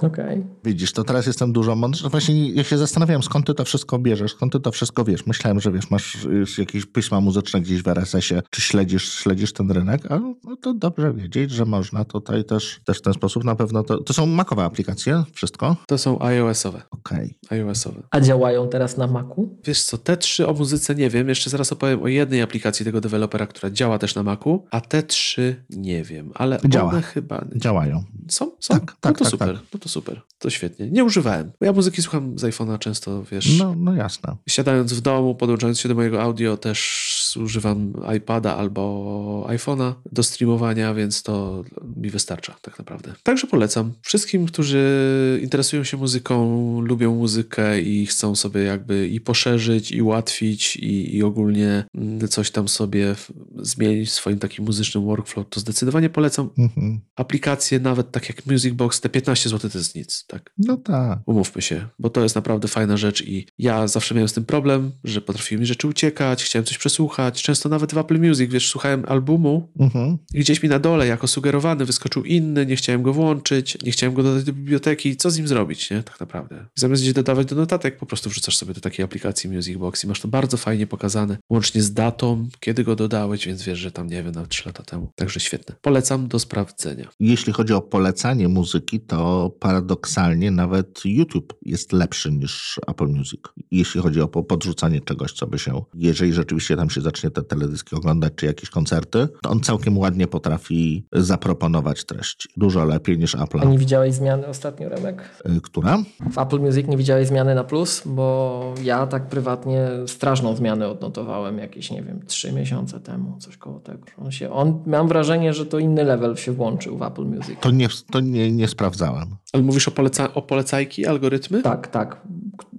Okej. 0.00 0.44
Widzisz, 0.64 0.92
to 0.92 1.04
teraz 1.04 1.26
jestem 1.26 1.52
dużo 1.52 1.76
mądrzejszy. 1.76 2.08
Właśnie 2.10 2.50
ja 2.50 2.64
się 2.68 2.78
zastanawiałem, 2.78 3.22
skąd 3.22 3.46
ty 3.46 3.54
to 3.54 3.64
wszystko 3.64 3.98
bierzesz, 3.98 4.32
skąd 4.32 4.52
ty 4.52 4.60
to 4.60 4.72
wszystko 4.72 5.04
wiesz. 5.04 5.26
Myślałem, 5.26 5.60
że 5.60 5.72
wiesz, 5.72 5.90
masz 5.90 6.16
jakieś 6.58 6.86
pisma 6.86 7.20
muzyczne 7.20 7.60
gdzieś 7.60 7.82
w 7.82 7.88
RSS-ie, 7.88 8.42
czy 8.50 8.60
śledzisz, 8.60 9.12
śledzisz 9.12 9.52
ten 9.52 9.70
rynek, 9.70 10.12
a 10.12 10.18
no 10.18 10.56
to 10.62 10.74
dobrze 10.74 11.14
wiedzieć, 11.14 11.50
że 11.50 11.64
można 11.64 12.04
tutaj 12.04 12.44
też, 12.44 12.80
też 12.84 12.98
w 12.98 13.02
ten 13.02 13.12
sposób 13.12 13.44
na 13.44 13.54
pewno. 13.54 13.82
To, 13.82 14.02
to 14.02 14.12
są 14.12 14.26
makowe 14.26 14.64
aplikacje, 14.64 15.24
wszystko? 15.32 15.76
To 15.86 15.98
są 15.98 16.22
iOS-owe. 16.22 16.82
Okej. 16.90 17.38
iOS-owe. 17.50 18.02
A 18.10 18.20
działają 18.20 18.68
teraz 18.68 18.96
na 18.96 19.06
Macu? 19.06 19.58
Wiesz 19.64 19.82
co, 19.82 19.98
te 19.98 20.16
trzy 20.16 20.48
o 20.48 20.52
muzyce 20.52 20.94
nie 20.94 21.10
wiem. 21.10 21.28
Jeszcze 21.28 21.50
zaraz 21.50 21.72
opowiem 21.72 22.02
o 22.02 22.08
jednej 22.08 22.42
aplikacji 22.42 22.84
tego 22.84 23.00
dewelopera, 23.00 23.46
która 23.46 23.70
działa 23.70 23.98
też 23.98 24.14
na 24.14 24.22
Macu, 24.22 24.66
a 24.70 24.80
te 24.80 25.02
trzy 25.02 25.64
nie 25.70 26.04
wiem, 26.04 26.32
ale 26.34 26.58
Działa. 26.68 26.90
one 26.90 27.02
chyba 27.02 27.44
Działają. 27.56 28.04
są. 28.28 28.50
są? 28.60 28.80
Tak, 28.80 28.96
tak, 29.00 29.12
no 29.12 29.12
to 29.12 29.24
tak, 29.24 29.30
super, 29.30 29.54
tak. 29.56 29.66
no 29.74 29.80
to 29.80 29.88
super. 29.88 30.20
To 30.38 30.50
świetnie. 30.50 30.90
Nie 30.90 31.04
używałem, 31.04 31.52
bo 31.60 31.66
ja 31.66 31.72
muzyki 31.72 32.02
słucham 32.02 32.38
z 32.38 32.42
iPhone'a 32.58 32.78
często, 32.78 33.24
wiesz. 33.24 33.58
No, 33.58 33.74
no 33.78 33.94
jasne. 33.94 34.36
Siadając 34.48 34.92
w 34.92 35.00
domu, 35.00 35.34
podłączając 35.34 35.80
się 35.80 35.88
do 35.88 35.94
mojego 35.94 36.22
audio, 36.22 36.56
też 36.56 37.38
używam 37.44 37.92
iPada 38.16 38.56
albo 38.56 39.46
iPhone'a 39.48 39.92
do 40.12 40.22
streamowania, 40.22 40.94
więc 40.94 41.22
to 41.22 41.64
mi 41.96 42.10
wystarcza 42.10 42.54
tak 42.62 42.78
naprawdę. 42.78 43.14
Także 43.22 43.46
polecam 43.46 43.92
wszystkim, 44.02 44.46
którzy 44.46 45.40
interesują 45.42 45.84
się 45.84 45.96
muzyką, 45.96 46.80
lubią 46.80 47.14
muzykę 47.14 47.80
i 47.80 48.06
chcą 48.06 48.34
sobie 48.34 48.62
jakby 48.62 49.08
i 49.08 49.20
poszerzyć, 49.20 49.92
i 49.92 50.02
ułatwić, 50.02 50.76
i, 50.76 51.16
i 51.16 51.22
ogólnie 51.22 51.84
mm, 51.94 52.28
coś 52.28 52.50
tam 52.50 52.68
sobie 52.68 53.14
zmienić 53.58 54.08
w 54.08 54.12
swoim 54.12 54.38
takim 54.38 54.64
muzycznym 54.64 55.04
workflow, 55.04 55.46
to 55.50 55.60
zdecydowanie 55.60 56.10
polecam 56.10 56.48
Mhm. 56.58 57.00
aplikacje, 57.16 57.80
nawet 57.80 58.10
tak 58.10 58.28
jak 58.28 58.46
Music 58.46 58.74
Box, 58.74 59.00
te 59.00 59.08
15 59.08 59.48
zł 59.48 59.70
to 59.70 59.78
jest 59.78 59.94
nic, 59.94 60.24
tak? 60.26 60.52
No 60.58 60.76
tak. 60.76 61.18
Umówmy 61.26 61.62
się, 61.62 61.86
bo 61.98 62.10
to 62.10 62.22
jest 62.22 62.34
naprawdę 62.34 62.47
fajna 62.68 62.96
rzecz 62.96 63.22
i 63.22 63.46
ja 63.58 63.88
zawsze 63.88 64.14
miałem 64.14 64.28
z 64.28 64.32
tym 64.32 64.44
problem, 64.44 64.92
że 65.04 65.20
potrafiły 65.20 65.60
mi 65.60 65.66
rzeczy 65.66 65.88
uciekać, 65.88 66.44
chciałem 66.44 66.64
coś 66.66 66.78
przesłuchać. 66.78 67.42
Często 67.42 67.68
nawet 67.68 67.94
w 67.94 67.98
Apple 67.98 68.20
Music, 68.20 68.50
wiesz, 68.52 68.68
słuchałem 68.68 69.04
albumu 69.08 69.72
Mhm. 69.78 70.18
i 70.34 70.38
gdzieś 70.40 70.62
mi 70.62 70.68
na 70.68 70.78
dole, 70.78 71.06
jako 71.06 71.26
sugerowany, 71.28 71.84
wyskoczył 71.84 72.24
inny, 72.24 72.66
nie 72.66 72.76
chciałem 72.76 73.02
go 73.02 73.12
włączyć, 73.12 73.82
nie 73.82 73.92
chciałem 73.92 74.14
go 74.14 74.22
dodać 74.22 74.44
do 74.44 74.52
biblioteki. 74.52 75.16
Co 75.16 75.30
z 75.30 75.38
nim 75.38 75.48
zrobić, 75.48 75.90
nie? 75.90 76.02
Tak 76.02 76.20
naprawdę. 76.20 76.66
Zamiast 76.74 77.02
gdzieś 77.02 77.14
dodawać 77.14 77.46
do 77.46 77.56
notatek, 77.56 77.96
po 77.98 78.06
prostu 78.06 78.30
wrzucasz 78.30 78.56
sobie 78.56 78.74
do 78.74 78.80
takiej 78.80 79.04
aplikacji 79.04 79.50
Music 79.50 79.76
Box 79.78 80.04
i 80.04 80.06
masz 80.06 80.20
to 80.20 80.28
bardzo 80.28 80.56
fajnie 80.56 80.86
pokazane, 80.86 81.38
łącznie 81.50 81.82
z 81.82 81.92
datą, 81.92 82.48
kiedy 82.60 82.84
go 82.84 82.96
dodałeś, 82.96 83.46
więc 83.46 83.62
wiesz, 83.62 83.78
że 83.78 83.90
tam, 83.90 84.06
nie 84.06 84.22
wiem, 84.22 84.32
nawet 84.34 84.50
3 84.50 84.62
lata 84.66 84.82
temu. 84.82 85.12
Także 85.14 85.40
świetne. 85.40 85.74
Polecam 85.82 86.28
do 86.28 86.38
sprawdzenia. 86.38 87.08
Jeśli 87.20 87.52
chodzi 87.52 87.72
o 87.72 87.80
polecanie 87.80 88.48
muzyki, 88.48 89.00
to 89.00 89.50
paradoksalnie 89.60 90.50
nawet 90.50 91.00
YouTube 91.04 91.54
jest 91.62 91.92
lepszy 91.92 92.30
niż 92.38 92.80
Apple 92.86 93.06
Music. 93.08 93.40
Jeśli 93.70 94.00
chodzi 94.00 94.20
o 94.20 94.28
po- 94.28 94.42
podrzucanie 94.42 95.00
czegoś, 95.00 95.32
co 95.32 95.46
by 95.46 95.58
się, 95.58 95.82
jeżeli 95.94 96.32
rzeczywiście 96.32 96.76
tam 96.76 96.90
się 96.90 97.00
zacznie 97.00 97.30
te 97.30 97.42
teledyski 97.42 97.96
oglądać, 97.96 98.32
czy 98.36 98.46
jakieś 98.46 98.70
koncerty, 98.70 99.28
to 99.42 99.50
on 99.50 99.60
całkiem 99.60 99.98
ładnie 99.98 100.26
potrafi 100.26 101.06
zaproponować 101.12 102.04
treści. 102.04 102.48
Dużo 102.56 102.84
lepiej 102.84 103.18
niż 103.18 103.34
Apple. 103.34 103.58
A 103.60 103.64
nie 103.64 103.78
widziałeś 103.78 104.14
zmiany 104.14 104.46
ostatnio, 104.46 104.88
Remek? 104.88 105.42
Y, 105.56 105.60
Która? 105.60 105.98
W 106.30 106.38
Apple 106.38 106.58
Music 106.60 106.86
nie 106.88 106.96
widziałeś 106.96 107.28
zmiany 107.28 107.54
na 107.54 107.64
plus? 107.64 108.02
Bo 108.06 108.74
ja 108.82 109.06
tak 109.06 109.28
prywatnie 109.28 109.88
straszną 110.06 110.56
zmianę 110.56 110.88
odnotowałem 110.88 111.58
jakieś, 111.58 111.90
nie 111.90 112.02
wiem, 112.02 112.20
trzy 112.26 112.52
miesiące 112.52 113.00
temu, 113.00 113.36
coś 113.40 113.56
koło 113.56 113.80
tego. 113.80 114.04
On 114.18 114.30
się, 114.32 114.50
on, 114.52 114.82
mam 114.86 115.08
wrażenie, 115.08 115.54
że 115.54 115.66
to 115.66 115.78
inny 115.78 116.04
level 116.04 116.36
się 116.36 116.52
włączył 116.52 116.98
w 116.98 117.02
Apple 117.02 117.24
Music. 117.24 117.56
To 117.60 117.70
nie, 117.70 117.88
to 118.10 118.20
nie, 118.20 118.52
nie 118.52 118.68
sprawdzałem. 118.68 119.36
Ale 119.52 119.62
mówisz 119.62 119.88
o, 119.88 119.90
poleca 119.90 120.34
o 120.34 120.42
polecajki, 120.42 121.06
algorytmy? 121.06 121.62
Tak, 121.62 121.86
tak. 121.86 122.22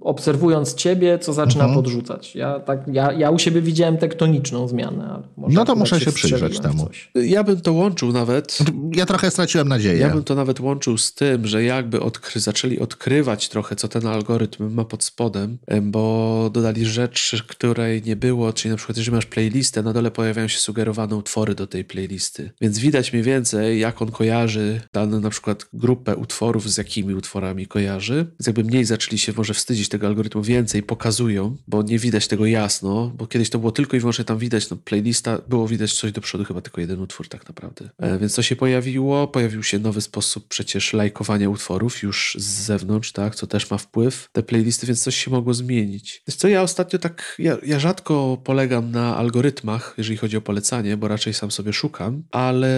Obserwując 0.00 0.74
ciebie, 0.74 1.18
co 1.18 1.32
zaczyna 1.32 1.64
mhm. 1.64 1.74
podrzucać. 1.74 2.34
Ja, 2.34 2.60
tak, 2.60 2.80
ja, 2.92 3.12
ja 3.12 3.30
u 3.30 3.38
siebie 3.38 3.62
widziałem 3.62 3.98
tektoniczną 3.98 4.68
zmianę. 4.68 5.22
no 5.36 5.64
to 5.64 5.74
muszę 5.74 6.00
się 6.00 6.12
przyjrzeć 6.12 6.60
temu. 6.60 6.88
Ja 7.14 7.44
bym 7.44 7.60
to 7.60 7.72
łączył 7.72 8.12
nawet. 8.12 8.58
Ja 8.96 9.06
trochę 9.06 9.30
straciłem 9.30 9.68
nadzieję. 9.68 9.98
Ja 9.98 10.10
bym 10.10 10.24
to 10.24 10.34
nawet 10.34 10.60
łączył 10.60 10.98
z 10.98 11.14
tym, 11.14 11.46
że 11.46 11.64
jakby 11.64 12.00
odkry 12.00 12.40
zaczęli 12.40 12.78
odkrywać 12.78 13.48
trochę, 13.48 13.76
co 13.76 13.88
ten 13.88 14.06
algorytm 14.06 14.74
ma 14.74 14.84
pod 14.84 15.04
spodem, 15.04 15.58
bo 15.82 16.50
dodali 16.52 16.84
rzecz, 16.86 17.44
której 17.48 18.02
nie 18.02 18.16
było, 18.16 18.52
czyli 18.52 18.70
na 18.70 18.76
przykład, 18.76 18.96
jeżeli 18.96 19.14
masz 19.14 19.26
playlistę, 19.26 19.82
na 19.82 19.92
dole 19.92 20.10
pojawiają 20.10 20.48
się 20.48 20.58
sugerowane 20.58 21.16
utwory 21.16 21.54
do 21.54 21.66
tej 21.66 21.84
playlisty. 21.84 22.50
Więc 22.60 22.78
widać 22.78 23.12
mniej 23.12 23.24
więcej, 23.24 23.80
jak 23.80 24.02
on 24.02 24.10
kojarzy 24.10 24.80
daną 24.92 25.20
na 25.20 25.30
przykład 25.30 25.66
grupę 25.72 26.16
utworów, 26.16 26.70
z 26.70 26.78
jakimi 26.78 27.14
utworami 27.14 27.66
kojarzy. 27.66 28.14
Więc 28.14 28.46
jakby 28.46 28.64
mniej 28.64 28.84
zaczęli 28.84 29.18
się 29.18 29.32
może 29.36 29.54
wstydzić 29.54 29.88
tego 29.90 30.06
algorytmu, 30.06 30.42
więcej 30.42 30.82
pokazują, 30.82 31.56
bo 31.68 31.82
nie 31.82 31.98
widać 31.98 32.28
tego 32.28 32.46
jasno, 32.46 33.12
bo 33.16 33.26
kiedyś 33.26 33.50
to 33.50 33.58
było 33.58 33.72
tylko 33.72 33.96
i 33.96 34.00
wyłącznie 34.00 34.24
tam 34.24 34.38
widać, 34.38 34.70
no 34.70 34.76
playlista, 34.76 35.38
było 35.48 35.68
widać 35.68 35.92
coś 35.92 36.12
do 36.12 36.20
przodu, 36.20 36.44
chyba 36.44 36.60
tylko 36.60 36.80
jeden 36.80 37.00
utwór 37.00 37.28
tak 37.28 37.48
naprawdę. 37.48 37.90
E, 37.98 38.18
więc 38.18 38.34
to 38.34 38.42
się 38.42 38.56
pojawiło, 38.56 39.28
pojawił 39.28 39.62
się 39.62 39.78
nowy 39.78 40.00
sposób 40.00 40.48
przecież 40.48 40.92
lajkowania 40.92 41.50
utworów 41.50 42.02
już 42.02 42.36
z 42.38 42.44
zewnątrz, 42.44 43.12
tak, 43.12 43.34
co 43.34 43.46
też 43.46 43.70
ma 43.70 43.78
wpływ 43.78 44.28
te 44.32 44.42
playlisty, 44.42 44.86
więc 44.86 45.02
coś 45.02 45.16
się 45.16 45.30
mogło 45.30 45.54
zmienić. 45.54 46.22
Wiesz 46.28 46.36
co, 46.36 46.48
ja 46.48 46.62
ostatnio 46.62 46.98
tak, 46.98 47.36
ja, 47.38 47.56
ja 47.66 47.80
rzadko 47.80 48.38
polegam 48.44 48.90
na 48.90 49.16
algorytmach, 49.16 49.94
jeżeli 49.98 50.16
chodzi 50.16 50.36
o 50.36 50.40
polecanie, 50.40 50.96
bo 50.96 51.08
raczej 51.08 51.34
sam 51.34 51.50
sobie 51.50 51.72
szukam, 51.72 52.22
ale 52.30 52.70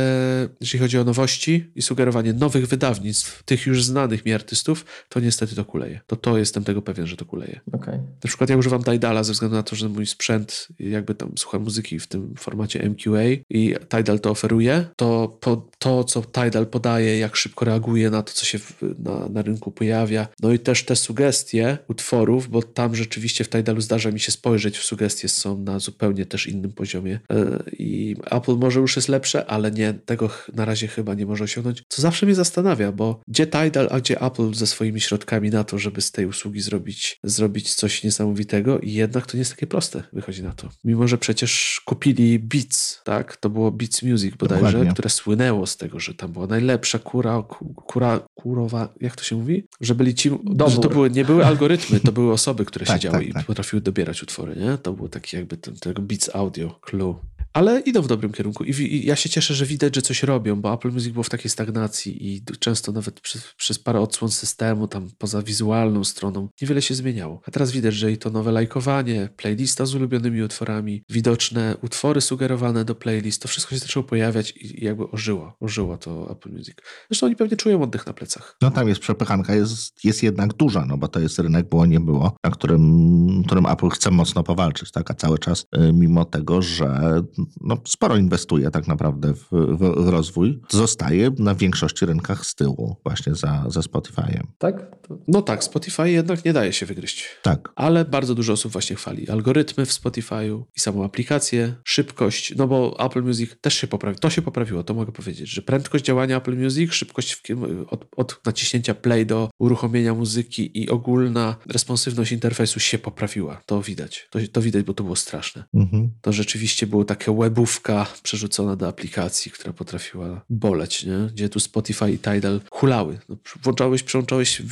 jeżeli 0.61 0.81
chodzi 0.81 0.99
o 0.99 1.05
nowości 1.05 1.71
i 1.75 1.83
sugerowanie 1.83 2.33
nowych 2.33 2.67
wydawnictw, 2.67 3.43
tych 3.43 3.67
już 3.67 3.85
znanych 3.85 4.25
mi 4.25 4.33
artystów, 4.33 4.85
to 5.09 5.21
niestety 5.21 5.55
to 5.55 5.65
kuleje. 5.65 6.01
To 6.07 6.17
to 6.17 6.39
jestem 6.39 6.65
tego 6.65 6.83
pewien, 6.83 7.02
że 7.07 7.17
to 7.17 7.25
kuleje. 7.25 7.61
Okay. 7.73 7.97
Na 7.97 8.29
przykład 8.29 8.51
ja 8.51 8.57
używam 8.57 8.83
Tidala 8.85 9.25
ze 9.25 9.33
względu 9.33 9.57
na 9.57 9.63
to, 9.63 9.77
że 9.77 9.89
mój 9.89 10.07
sprzęt, 10.07 10.69
jakby 10.81 11.15
tam 11.15 11.33
słucham 11.37 11.63
muzyki 11.63 11.99
w 11.99 12.07
tym 12.07 12.35
formacie 12.39 12.89
MQA 12.91 13.23
i 13.51 13.75
Tidal 13.89 14.21
to 14.21 14.31
oferuje, 14.31 14.87
to 14.97 15.39
po, 15.41 15.69
to, 15.79 16.05
co 16.05 16.23
Tidal 16.23 16.67
podaje, 16.67 17.19
jak 17.19 17.37
szybko 17.37 17.65
reaguje 17.65 18.11
na 18.11 18.23
to, 18.23 18.33
co 18.33 18.45
się 18.45 18.59
w, 18.59 18.83
na, 18.99 19.29
na 19.29 19.43
rynku 19.43 19.71
pojawia, 19.71 20.29
no 20.41 20.53
i 20.53 20.59
też 20.59 20.85
te 20.85 20.97
sugestie 20.97 21.79
utworów, 21.89 22.49
bo 22.49 22.63
tam 22.63 22.95
rzeczywiście 22.95 23.45
w 23.45 23.49
Tidalu 23.49 23.81
zdarza 23.81 24.11
mi 24.11 24.21
się 24.21 24.33
spojrzeć, 24.33 24.79
w 24.79 24.85
sugestie 24.85 25.29
są 25.29 25.59
na 25.59 25.79
zupełnie 25.79 26.27
też 26.27 26.47
innym 26.47 26.73
poziomie 26.73 27.21
e, 27.31 27.63
i 27.73 28.17
Apple 28.31 28.57
może 28.57 28.81
już 28.81 28.97
jest 28.97 29.09
lepsze, 29.09 29.47
ale 29.47 29.71
nie, 29.71 29.95
tego 29.95 30.31
na 30.55 30.65
razie 30.65 30.89
chyba 30.89 31.15
nie 31.15 31.27
może 31.27 31.45
osiągnąć, 31.45 31.83
co 31.89 32.03
zawsze 32.03 32.27
mnie 32.27 32.35
zastanawia, 32.35 32.93
bo 32.93 33.21
gdzie 33.29 33.47
Tidal, 33.47 33.89
a 33.91 34.01
gdzie 34.01 34.21
Apple 34.21 34.55
ze 34.55 34.67
swoimi 34.67 35.01
środkami 35.01 35.51
na 35.51 35.65
to, 35.65 35.79
żeby 35.79 36.01
z 36.01 36.13
tej 36.13 36.27
usługi 36.27 36.61
zrobić, 36.61 36.92
zrobić 37.23 37.75
coś 37.75 38.05
niesamowitego 38.05 38.79
i 38.79 38.93
jednak 38.93 39.27
to 39.27 39.37
nie 39.37 39.39
jest 39.39 39.51
takie 39.51 39.67
proste, 39.67 40.03
wychodzi 40.13 40.43
na 40.43 40.53
to. 40.53 40.69
Mimo, 40.85 41.09
że 41.09 41.19
przecież 41.19 41.83
kupili 41.85 42.39
Beats, 42.39 43.01
tak? 43.05 43.37
To 43.37 43.51
było 43.51 43.71
Beats 43.71 44.03
Music 44.03 44.37
bodajże, 44.37 44.65
Dokładnie. 44.65 44.93
które 44.93 45.11
słynęło 45.11 45.67
z 45.67 45.77
tego, 45.77 46.01
że 46.01 46.15
tam 46.15 46.33
była 46.33 46.47
najlepsza 46.47 46.99
kura, 46.99 47.43
kura, 47.77 48.21
kurowa, 48.35 48.95
jak 49.01 49.17
to 49.17 49.25
się 49.25 49.37
mówi? 49.37 49.65
Że 49.81 49.95
byli 49.95 50.15
ci, 50.15 50.31
że 50.69 50.79
to 50.81 50.89
były, 50.89 51.11
nie 51.11 51.25
były 51.25 51.47
algorytmy, 51.47 52.01
to 52.01 52.13
były 52.13 52.33
osoby, 52.33 52.65
które 52.65 52.87
tak, 52.87 52.97
siedziały 52.97 53.19
tak, 53.19 53.29
i 53.29 53.33
tak. 53.33 53.47
potrafiły 53.47 53.83
dobierać 53.83 54.23
utwory, 54.23 54.57
nie? 54.57 54.79
To 54.79 54.93
było 54.93 55.09
taki 55.09 55.37
jakby 55.37 55.57
ten, 55.57 55.77
tego 55.77 56.03
Beats 56.03 56.31
Audio 56.35 56.81
clue 56.81 57.21
ale 57.53 57.81
idą 57.81 58.03
w 58.03 58.07
dobrym 58.07 58.33
kierunku 58.33 58.65
I, 58.65 58.71
i, 58.71 59.07
ja 59.07 59.17
się 59.17 59.29
cieszę, 59.29 59.55
że 59.55 59.67
widać, 59.67 59.97
że 59.97 60.03
coś 60.03 60.23
robią, 60.23 60.61
bo 60.61 60.75
Apple 60.75 60.91
Music 60.91 61.13
było 61.13 61.23
w 61.23 61.31
takiej 61.31 61.51
stagnacji 61.51 62.35
i 62.35 62.45
często 62.59 62.93
nawet 62.93 63.21
przez, 63.21 63.55
przez 63.57 63.79
parę 63.79 64.01
odsłon 64.01 64.31
systemu, 64.31 64.89
tam 64.89 65.11
poza 65.19 65.43
wizualną 65.43 66.05
stroną, 66.05 66.49
niewiele 66.63 66.83
się 66.83 66.95
zmieniało. 66.95 67.41
A 67.47 67.51
teraz 67.51 67.73
widać, 67.73 67.95
że 67.95 68.13
i 68.13 68.19
to 68.19 68.31
nowe 68.31 68.53
lajkowanie, 68.53 69.29
playlista 69.37 69.87
z 69.87 69.95
ulubionymi 69.95 70.43
utworami, 70.43 71.05
widoczne 71.09 71.77
utwory 71.83 72.21
sugerowane 72.21 72.85
do 72.85 72.95
playlist, 72.95 73.43
to 73.43 73.49
wszystko 73.49 73.75
się 73.75 73.79
zaczęło 73.79 74.05
pojawiać 74.05 74.51
i, 74.51 74.83
i 74.83 74.85
jakby 74.85 75.11
ożyło, 75.11 75.57
ożyło 75.61 75.99
to 75.99 76.31
Apple 76.31 76.53
Music. 76.53 76.75
Zresztą 77.11 77.27
oni 77.27 77.37
pewnie 77.37 77.57
czują 77.57 77.83
oddech 77.83 78.07
na 78.07 78.13
plecach. 78.13 78.57
No 78.63 78.71
tam 78.71 78.89
jest 78.89 79.01
przepychanka, 79.01 79.55
jest, 79.55 80.05
jest 80.05 80.23
jednak 80.23 80.55
duża, 80.55 80.85
no 80.87 80.97
bo 80.97 81.09
to 81.09 81.21
jest 81.21 81.39
rynek 81.39 81.69
było, 81.69 81.87
nie 81.87 82.01
było, 82.01 82.37
na 82.45 82.51
którym, 82.51 83.43
którym 83.47 83.67
Apple 83.67 83.89
chce 83.89 84.11
mocno 84.11 84.43
powalczyć, 84.43 84.91
tak, 84.91 85.11
a 85.11 85.15
cały 85.15 85.39
czas 85.39 85.67
y, 85.77 85.93
mimo 85.93 86.25
tego, 86.25 86.63
że 86.63 87.23
no, 87.61 87.77
sporo 87.87 88.17
inwestuje 88.17 88.71
tak 88.71 88.89
naprawdę 88.89 89.35
w, 89.35 89.49
w, 89.51 90.05
w, 90.05 90.09
rozwój, 90.09 90.61
zostaje 90.71 91.31
na 91.39 91.55
większości 91.55 92.07
rynkach 92.07 92.47
z 92.47 92.55
tyłu 92.55 92.97
właśnie 93.05 93.35
za, 93.35 93.65
za 93.69 93.81
Spotify'em. 93.81 94.43
Tak? 94.59 94.97
No 95.29 95.43
tak, 95.43 95.65
Spotify 95.65 96.11
jednak 96.11 96.45
nie 96.45 96.53
daje 96.53 96.73
się 96.73 96.87
wygryźć. 96.87 97.25
Tak. 97.43 97.73
Ale 97.77 98.05
bardzo 98.05 98.35
dużo 98.35 98.53
osób 98.53 98.73
właśnie 98.73 98.97
chwali 98.97 99.31
algorytmy 99.31 99.87
w 99.87 99.91
Spotify'u 99.91 100.63
i 100.77 100.81
samą 100.81 101.05
aplikację, 101.05 101.75
szybkość, 101.85 102.57
no 102.57 102.69
bo 102.69 102.97
Apple 103.07 103.23
Music 103.23 103.51
też 103.61 103.75
się 103.75 103.87
poprawiło. 103.87 104.21
To 104.21 104.31
się 104.31 104.43
poprawiło, 104.43 104.83
to 104.83 104.95
mogę 104.95 105.13
powiedzieć, 105.13 105.51
że 105.51 105.63
prędkość 105.63 106.05
działania 106.05 106.37
Apple 106.37 106.57
Music, 106.57 106.93
szybkość 106.93 107.43
w, 107.49 107.85
od, 107.91 108.07
od 108.17 108.41
naciśnięcia 108.47 108.95
play 108.95 109.27
do 109.27 109.51
uruchomienia 109.59 110.15
muzyki 110.15 110.83
i 110.83 110.91
ogólna 110.91 111.57
responsywność 111.67 112.33
interfejsu 112.33 112.81
się 112.81 112.99
poprawiła. 112.99 113.61
To 113.67 113.83
widać. 113.83 114.29
To, 114.31 114.39
to 114.53 114.63
widać, 114.63 114.85
bo 114.85 114.95
to 114.95 115.05
było 115.05 115.17
straszne. 115.17 115.65
Mhm. 115.75 116.11
To 116.21 116.33
rzeczywiście 116.33 116.87
było 116.87 117.05
takie 117.05 117.32
webówka 117.37 118.07
przerzucona 118.23 118.77
do 118.77 118.89
aplikacji, 118.89 119.53
która 119.53 119.73
potrafiła 119.73 120.45
boleć, 120.51 121.05
nie? 121.05 121.29
gdzie 121.33 121.49
tu 121.49 121.61
Spotify 121.61 122.13
i 122.13 122.19
Tidal 122.19 122.61
hulały. 122.71 123.19
No, 123.29 123.37
włączałeś, 123.63 124.03
przełączałeś 124.03 124.63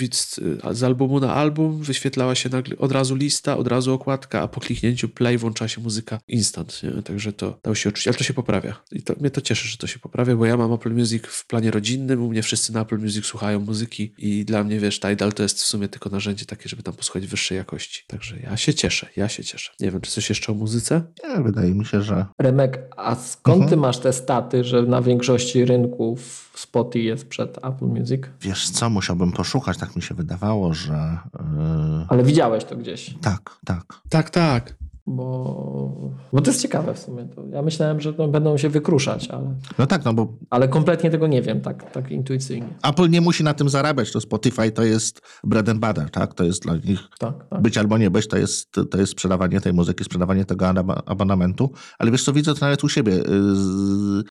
z 0.72 0.82
albumu 0.82 1.20
na 1.20 1.34
album, 1.34 1.82
wyświetlała 1.82 2.34
się 2.34 2.48
nagle 2.48 2.76
od 2.78 2.92
razu 2.92 3.14
lista, 3.14 3.56
od 3.56 3.66
razu 3.66 3.94
okładka, 3.94 4.42
a 4.42 4.48
po 4.48 4.60
kliknięciu 4.60 5.08
play 5.08 5.38
włącza 5.38 5.68
się 5.68 5.80
muzyka 5.80 6.18
instant. 6.28 6.82
Nie? 6.82 7.02
Także 7.02 7.32
to 7.32 7.58
dało 7.62 7.74
się 7.74 7.88
odczuć, 7.88 8.08
ale 8.08 8.16
to 8.16 8.24
się 8.24 8.34
poprawia. 8.34 8.82
I 8.92 9.02
to, 9.02 9.14
mnie 9.20 9.30
to 9.30 9.40
cieszy, 9.40 9.68
że 9.68 9.76
to 9.76 9.86
się 9.86 9.98
poprawia, 9.98 10.36
bo 10.36 10.46
ja 10.46 10.56
mam 10.56 10.72
Apple 10.72 10.92
Music 10.94 11.26
w 11.26 11.46
planie 11.46 11.70
rodzinnym, 11.70 12.22
u 12.22 12.28
mnie 12.28 12.42
wszyscy 12.42 12.72
na 12.72 12.80
Apple 12.80 12.98
Music 12.98 13.24
słuchają 13.24 13.60
muzyki 13.60 14.14
i 14.18 14.44
dla 14.44 14.64
mnie, 14.64 14.80
wiesz, 14.80 15.00
Tidal 15.00 15.32
to 15.32 15.42
jest 15.42 15.60
w 15.60 15.66
sumie 15.66 15.88
tylko 15.88 16.10
narzędzie 16.10 16.46
takie, 16.46 16.68
żeby 16.68 16.82
tam 16.82 16.94
posłuchać 16.94 17.26
wyższej 17.26 17.58
jakości. 17.58 18.04
Także 18.06 18.40
ja 18.40 18.56
się 18.56 18.74
cieszę, 18.74 19.06
ja 19.16 19.28
się 19.28 19.44
cieszę. 19.44 19.72
Nie 19.80 19.90
wiem, 19.90 20.00
czy 20.00 20.10
coś 20.10 20.28
jeszcze 20.28 20.52
o 20.52 20.54
muzyce? 20.54 21.02
Nie, 21.28 21.42
wydaje 21.42 21.74
mi 21.74 21.86
się, 21.86 22.02
że 22.02 22.26
Remek, 22.50 22.94
a 22.96 23.14
skąd 23.14 23.54
mhm. 23.54 23.70
ty 23.70 23.76
masz 23.76 23.98
te 23.98 24.12
staty, 24.12 24.64
że 24.64 24.82
na 24.82 25.02
większości 25.02 25.64
rynków 25.64 26.50
Spotify 26.54 27.04
jest 27.04 27.28
przed 27.28 27.58
Apple 27.64 27.84
Music? 27.84 28.22
Wiesz 28.40 28.70
co, 28.70 28.90
musiałbym 28.90 29.32
poszukać, 29.32 29.78
tak 29.78 29.96
mi 29.96 30.02
się 30.02 30.14
wydawało, 30.14 30.74
że... 30.74 31.18
Yy... 31.34 32.06
Ale 32.08 32.22
widziałeś 32.22 32.64
to 32.64 32.76
gdzieś? 32.76 33.14
Tak, 33.20 33.56
tak. 33.64 33.84
Tak, 34.08 34.30
tak 34.30 34.79
bo, 35.10 36.10
bo 36.32 36.40
to 36.40 36.50
jest 36.50 36.62
ciekawe 36.62 36.94
w 36.94 36.98
sumie. 36.98 37.24
To 37.24 37.46
ja 37.52 37.62
myślałem, 37.62 38.00
że 38.00 38.12
będą 38.12 38.56
się 38.56 38.68
wykruszać, 38.68 39.28
ale. 39.28 39.54
No 39.78 39.86
tak, 39.86 40.04
no 40.04 40.14
bo. 40.14 40.32
Ale 40.50 40.68
kompletnie 40.68 41.10
tego 41.10 41.26
nie 41.26 41.42
wiem, 41.42 41.60
tak, 41.60 41.92
tak 41.92 42.10
intuicyjnie. 42.10 42.68
Apple 42.82 43.10
nie 43.10 43.20
musi 43.20 43.44
na 43.44 43.54
tym 43.54 43.68
zarabiać. 43.68 44.12
To 44.12 44.20
Spotify 44.20 44.70
to 44.70 44.84
jest 44.84 45.20
bread 45.44 45.68
and 45.68 45.80
butter, 45.80 46.10
tak? 46.10 46.34
To 46.34 46.44
jest 46.44 46.62
dla 46.62 46.76
nich 46.76 47.00
tak, 47.18 47.48
tak. 47.48 47.62
być 47.62 47.78
albo 47.78 47.98
nie 47.98 48.10
być, 48.10 48.28
to 48.28 48.36
jest, 48.36 48.76
to 48.90 48.98
jest 48.98 49.12
sprzedawanie 49.12 49.60
tej 49.60 49.72
muzyki, 49.72 50.04
sprzedawanie 50.04 50.44
tego 50.44 50.68
abonamentu. 51.06 51.70
Ale 51.98 52.10
wiesz 52.10 52.24
co, 52.24 52.32
widzę 52.32 52.54
to 52.54 52.60
nawet 52.60 52.84
u 52.84 52.88
siebie. 52.88 53.12
Y, 53.12 53.22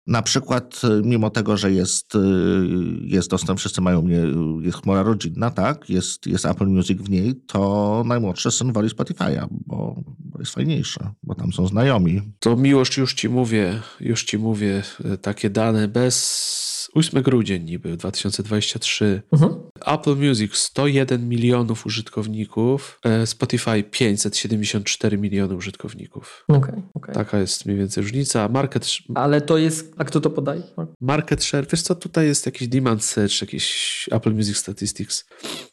na 0.08 0.22
przykład, 0.22 0.82
y, 0.84 1.02
mimo 1.04 1.30
tego, 1.30 1.58
że 1.58 1.72
jest, 1.72 2.16
y, 2.16 2.20
jest 3.02 3.30
dostęp, 3.30 3.60
wszyscy 3.60 3.82
mają 3.82 4.02
mnie, 4.02 4.22
jest 4.62 4.78
chmura 4.78 5.04
rodzinna, 5.04 5.50
tak? 5.50 5.90
Jest, 5.90 6.28
jest 6.28 6.46
Apple 6.46 6.68
Music 6.68 7.02
w 7.02 7.10
niej, 7.10 7.36
to 7.48 8.04
najmłodszy 8.06 8.52
syn 8.52 8.74
woli 8.74 8.90
Spotify'a, 8.90 9.48
bo 9.52 9.96
jest 10.40 10.52
fajnie 10.52 10.69
fajniejsze, 10.70 11.12
bo 11.24 11.36
tam 11.36 11.54
są 11.54 11.68
znajomi. 11.68 12.22
To 12.40 12.56
miłość, 12.56 12.98
już 12.98 13.14
ci 13.14 13.30
mówię, 13.30 13.82
już 14.00 14.24
ci 14.24 14.38
mówię, 14.38 14.84
e, 15.06 15.18
takie 15.18 15.50
dane 15.50 15.88
bez 15.88 16.90
8 16.94 17.24
grudzień 17.24 17.64
niby 17.64 17.98
2023. 17.98 19.22
Mhm. 19.32 19.56
Apple 19.86 20.16
Music 20.16 20.56
101 20.56 21.30
milionów 21.30 21.86
użytkowników, 21.86 23.00
e, 23.04 23.28
Spotify 23.28 23.84
574 23.84 25.18
miliony 25.18 25.56
użytkowników. 25.56 26.46
Okay, 26.48 26.82
okay. 26.94 27.16
Taka 27.16 27.40
jest 27.40 27.66
mniej 27.66 27.78
więcej 27.78 28.04
różnica. 28.04 28.50
Market... 28.50 28.88
Ale 29.16 29.42
to 29.42 29.58
jest, 29.58 29.94
a 29.98 30.04
kto 30.04 30.22
to 30.22 30.30
podaje? 30.30 30.62
Market 31.02 31.44
share, 31.44 31.68
wiesz 31.72 31.82
co, 31.82 31.96
tutaj 31.96 32.28
jest 32.28 32.46
jakiś 32.46 32.68
demand 32.68 33.04
search, 33.04 33.42
jakiś 33.42 34.10
Apple 34.12 34.34
Music 34.34 34.58
Statistics 34.58 35.26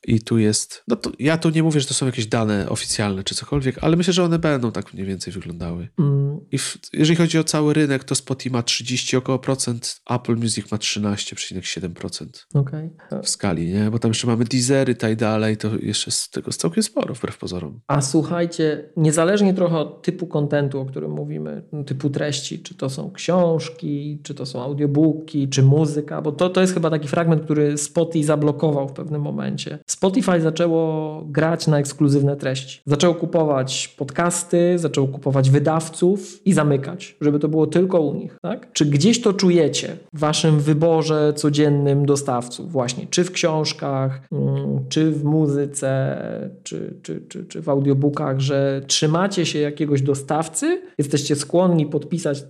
i 0.05 0.21
tu 0.21 0.39
jest, 0.39 0.83
no 0.89 0.97
to 0.97 1.11
ja 1.19 1.39
tu 1.39 1.51
nie 1.51 1.63
mówię, 1.63 1.81
że 1.81 1.87
to 1.87 1.95
są 1.95 2.07
jakieś 2.07 2.27
dane 2.27 2.69
oficjalne 2.69 3.25
czy 3.25 3.35
cokolwiek, 3.35 3.79
ale 3.81 3.97
myślę, 3.97 4.13
że 4.13 4.25
one 4.25 4.39
będą 4.39 4.73
tak 4.73 4.86
mniej 4.95 5.07
więcej 5.07 5.33
wyglądały. 5.33 5.89
Mm 5.99 6.27
I 6.53 6.59
w, 6.59 6.79
jeżeli 6.93 7.17
chodzi 7.17 7.39
o 7.39 7.45
cały 7.45 7.75
rynek, 7.75 8.05
to 8.05 8.15
Spotify 8.15 8.53
ma 8.53 8.63
30 8.63 9.17
około 9.17 9.39
procent, 9.39 10.01
Apple 10.11 10.37
Music 10.37 10.73
ma 10.73 10.79
13,7% 10.79 12.27
Okay. 12.55 12.91
w 13.23 13.29
skali, 13.29 13.73
nie? 13.73 13.91
Bo 13.91 13.99
tam 13.99 14.11
jeszcze 14.11 14.27
mamy 14.27 14.45
Deezery 14.45 14.93
i 14.93 14.97
tak 14.97 15.17
dalej, 15.17 15.57
to 15.57 15.77
jeszcze 15.77 16.11
z 16.11 16.31
tego 16.31 16.49
jest 16.49 16.61
całkiem 16.61 16.83
sporo, 16.83 17.15
wbrew 17.15 17.39
pozorom. 17.39 17.81
A 17.87 18.01
słuchajcie, 18.01 18.91
niezależnie 18.97 19.55
trochę 19.55 19.79
od 19.79 20.03
typu 20.03 20.27
kontentu, 20.27 20.81
o 20.81 20.85
którym 20.85 21.11
mówimy, 21.11 21.63
typu 21.87 22.11
treści, 22.11 22.59
czy 22.59 22.75
to 22.75 22.91
są 22.91 23.11
książki, 23.11 24.21
czy 24.23 24.35
to 24.35 24.47
są 24.47 24.63
audiobooki, 24.63 25.49
czy 25.49 25.63
muzyka, 25.63 26.23
bo 26.23 26.33
to, 26.33 26.51
to 26.51 26.61
jest 26.61 26.75
chyba 26.75 26.91
taki 26.91 27.09
fragment, 27.09 27.43
który 27.43 27.79
Spotify 27.79 28.27
zablokował 28.27 28.89
w 28.89 28.93
pewnym 28.93 29.23
momencie. 29.23 29.79
Spotify 29.87 30.41
zaczęło 30.41 31.23
grać 31.25 31.67
na 31.67 31.79
ekskluzywne 31.79 32.37
treści. 32.37 32.81
Zaczęło 32.87 33.15
kupować 33.15 33.89
podcasty, 33.89 34.76
zaczęło 34.79 35.09
kupować 35.09 35.51
wydawców 35.51 36.47
i 36.47 36.53
zamykać, 36.53 37.17
żeby 37.21 37.39
to 37.39 37.49
było 37.49 37.67
tylko 37.67 38.01
u 38.01 38.15
nich. 38.15 38.39
Tak? 38.43 38.73
Czy 38.73 38.87
gdzieś 38.87 39.21
to 39.21 39.33
czujecie 39.33 39.97
w 40.15 40.19
waszym 40.19 40.61
wyborze 40.61 41.33
codziennym 41.37 42.07
dostawców 42.07 42.73
właśnie, 42.73 43.07
czy 43.11 43.25
w 43.25 43.31
książkach, 43.31 44.21
mm, 44.33 44.79
czy 44.89 45.11
w 45.11 45.25
muzyce, 45.25 46.17
czy, 46.63 46.95
czy, 47.03 47.23
czy, 47.29 47.45
czy 47.45 47.63
w 47.63 47.69
audiobookach, 47.69 48.41
że 48.41 48.83
trzymacie 48.87 49.47
się 49.47 49.59
jakiegoś 49.59 50.03
dostawcy, 50.03 50.83
jesteście 50.99 51.37
skłonni 51.37 51.87
podpisać 51.87 52.45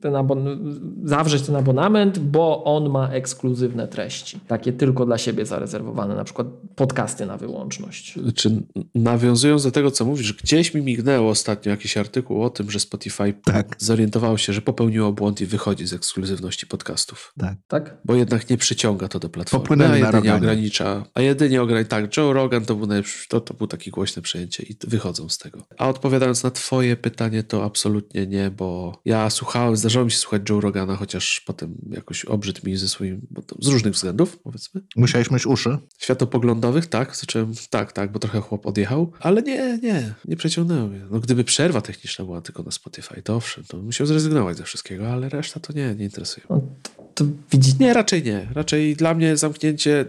ten 0.00 0.12
abon- 0.12 0.58
zawrzeć 1.04 1.42
ten 1.42 1.56
abonament, 1.56 2.18
bo 2.18 2.64
on 2.64 2.90
ma 2.90 3.08
ekskluzywne 3.08 3.88
treści. 3.88 4.40
Takie 4.48 4.72
tylko 4.72 5.06
dla 5.06 5.18
siebie 5.18 5.46
zarezerwowane, 5.46 6.14
na 6.14 6.24
przykład 6.24 6.46
podcasty 6.74 7.26
na 7.26 7.36
wyłączność. 7.36 8.18
Czy 8.34 8.62
nawiązując 8.94 9.64
do 9.64 9.70
tego, 9.70 9.90
co 9.90 10.04
mówisz, 10.04 10.32
gdzieś 10.32 10.74
mi 10.74 10.82
mignęło 10.82 11.30
ostatnio 11.30 11.51
jakiś 11.66 11.96
artykuł 11.96 12.42
o 12.44 12.50
tym, 12.50 12.70
że 12.70 12.80
Spotify 12.80 13.34
Tak. 13.44 13.76
zorientowało 13.78 14.38
się, 14.38 14.52
że 14.52 14.62
popełniło 14.62 15.12
błąd 15.12 15.40
i 15.40 15.46
wychodzi 15.46 15.86
z 15.86 15.92
ekskluzywności 15.92 16.66
podcastów. 16.66 17.32
Tak. 17.38 17.54
Tak? 17.68 17.96
Bo 18.04 18.14
jednak 18.14 18.50
nie 18.50 18.56
przyciąga 18.56 19.08
to 19.08 19.18
do 19.18 19.28
platformy, 19.28 19.62
Popłynęli 19.62 19.90
a 19.92 19.96
jedynie 19.96 20.12
Roganie. 20.12 20.36
ogranicza. 20.36 21.04
A 21.14 21.20
jedynie 21.20 21.62
ogranicza. 21.62 21.88
Tak, 21.90 22.16
Joe 22.16 22.32
Rogan 22.32 22.64
to 22.64 22.74
był, 22.74 22.86
najlepszy, 22.86 23.28
to, 23.28 23.40
to 23.40 23.54
był 23.54 23.66
takie 23.66 23.90
głośne 23.90 24.22
przejęcie 24.22 24.62
i 24.62 24.76
wychodzą 24.86 25.28
z 25.28 25.38
tego. 25.38 25.66
A 25.78 25.88
odpowiadając 25.88 26.42
na 26.42 26.50
twoje 26.50 26.96
pytanie, 26.96 27.42
to 27.42 27.64
absolutnie 27.64 28.26
nie, 28.26 28.50
bo 28.50 29.00
ja 29.04 29.30
słuchałem, 29.30 29.76
zdarzało 29.76 30.04
mi 30.04 30.10
się 30.10 30.18
słuchać 30.18 30.42
Joe 30.50 30.60
Rogana, 30.60 30.96
chociaż 30.96 31.42
potem 31.46 31.74
jakoś 31.90 32.24
obrzydł 32.24 32.60
mi 32.66 32.76
ze 32.76 32.88
swoim, 32.88 33.26
bo 33.30 33.42
to 33.42 33.56
z 33.60 33.66
różnych 33.66 33.92
względów, 33.94 34.38
powiedzmy. 34.38 34.80
Musiałeś 34.96 35.30
mieć 35.30 35.46
uszy? 35.46 35.78
Światopoglądowych, 35.98 36.86
tak, 36.86 37.16
zacząłem, 37.16 37.52
tak, 37.70 37.92
tak, 37.92 38.12
bo 38.12 38.18
trochę 38.18 38.40
chłop 38.40 38.66
odjechał, 38.66 39.12
ale 39.20 39.42
nie, 39.42 39.78
nie, 39.82 40.14
nie 40.24 40.36
przeciągnęło 40.36 40.88
mnie. 40.88 41.00
No 41.10 41.20
gdyby 41.20 41.41
przerwa 41.44 41.80
techniczna 41.80 42.24
była 42.24 42.40
tylko 42.40 42.62
na 42.62 42.70
Spotify, 42.70 43.22
to 43.22 43.36
owszem, 43.36 43.64
to 43.64 43.76
bym 43.76 43.86
musiał 43.86 44.06
zrezygnować 44.06 44.56
ze 44.56 44.64
wszystkiego, 44.64 45.12
ale 45.12 45.28
reszta 45.28 45.60
to 45.60 45.72
nie, 45.72 45.94
nie 45.94 46.04
interesuje. 46.04 46.46
No, 46.50 46.62
to, 47.14 47.24
to 47.24 47.58
Nie, 47.80 47.94
raczej 47.94 48.22
nie. 48.22 48.48
Raczej 48.54 48.96
dla 48.96 49.14
mnie 49.14 49.36
zamknięcie, 49.36 50.04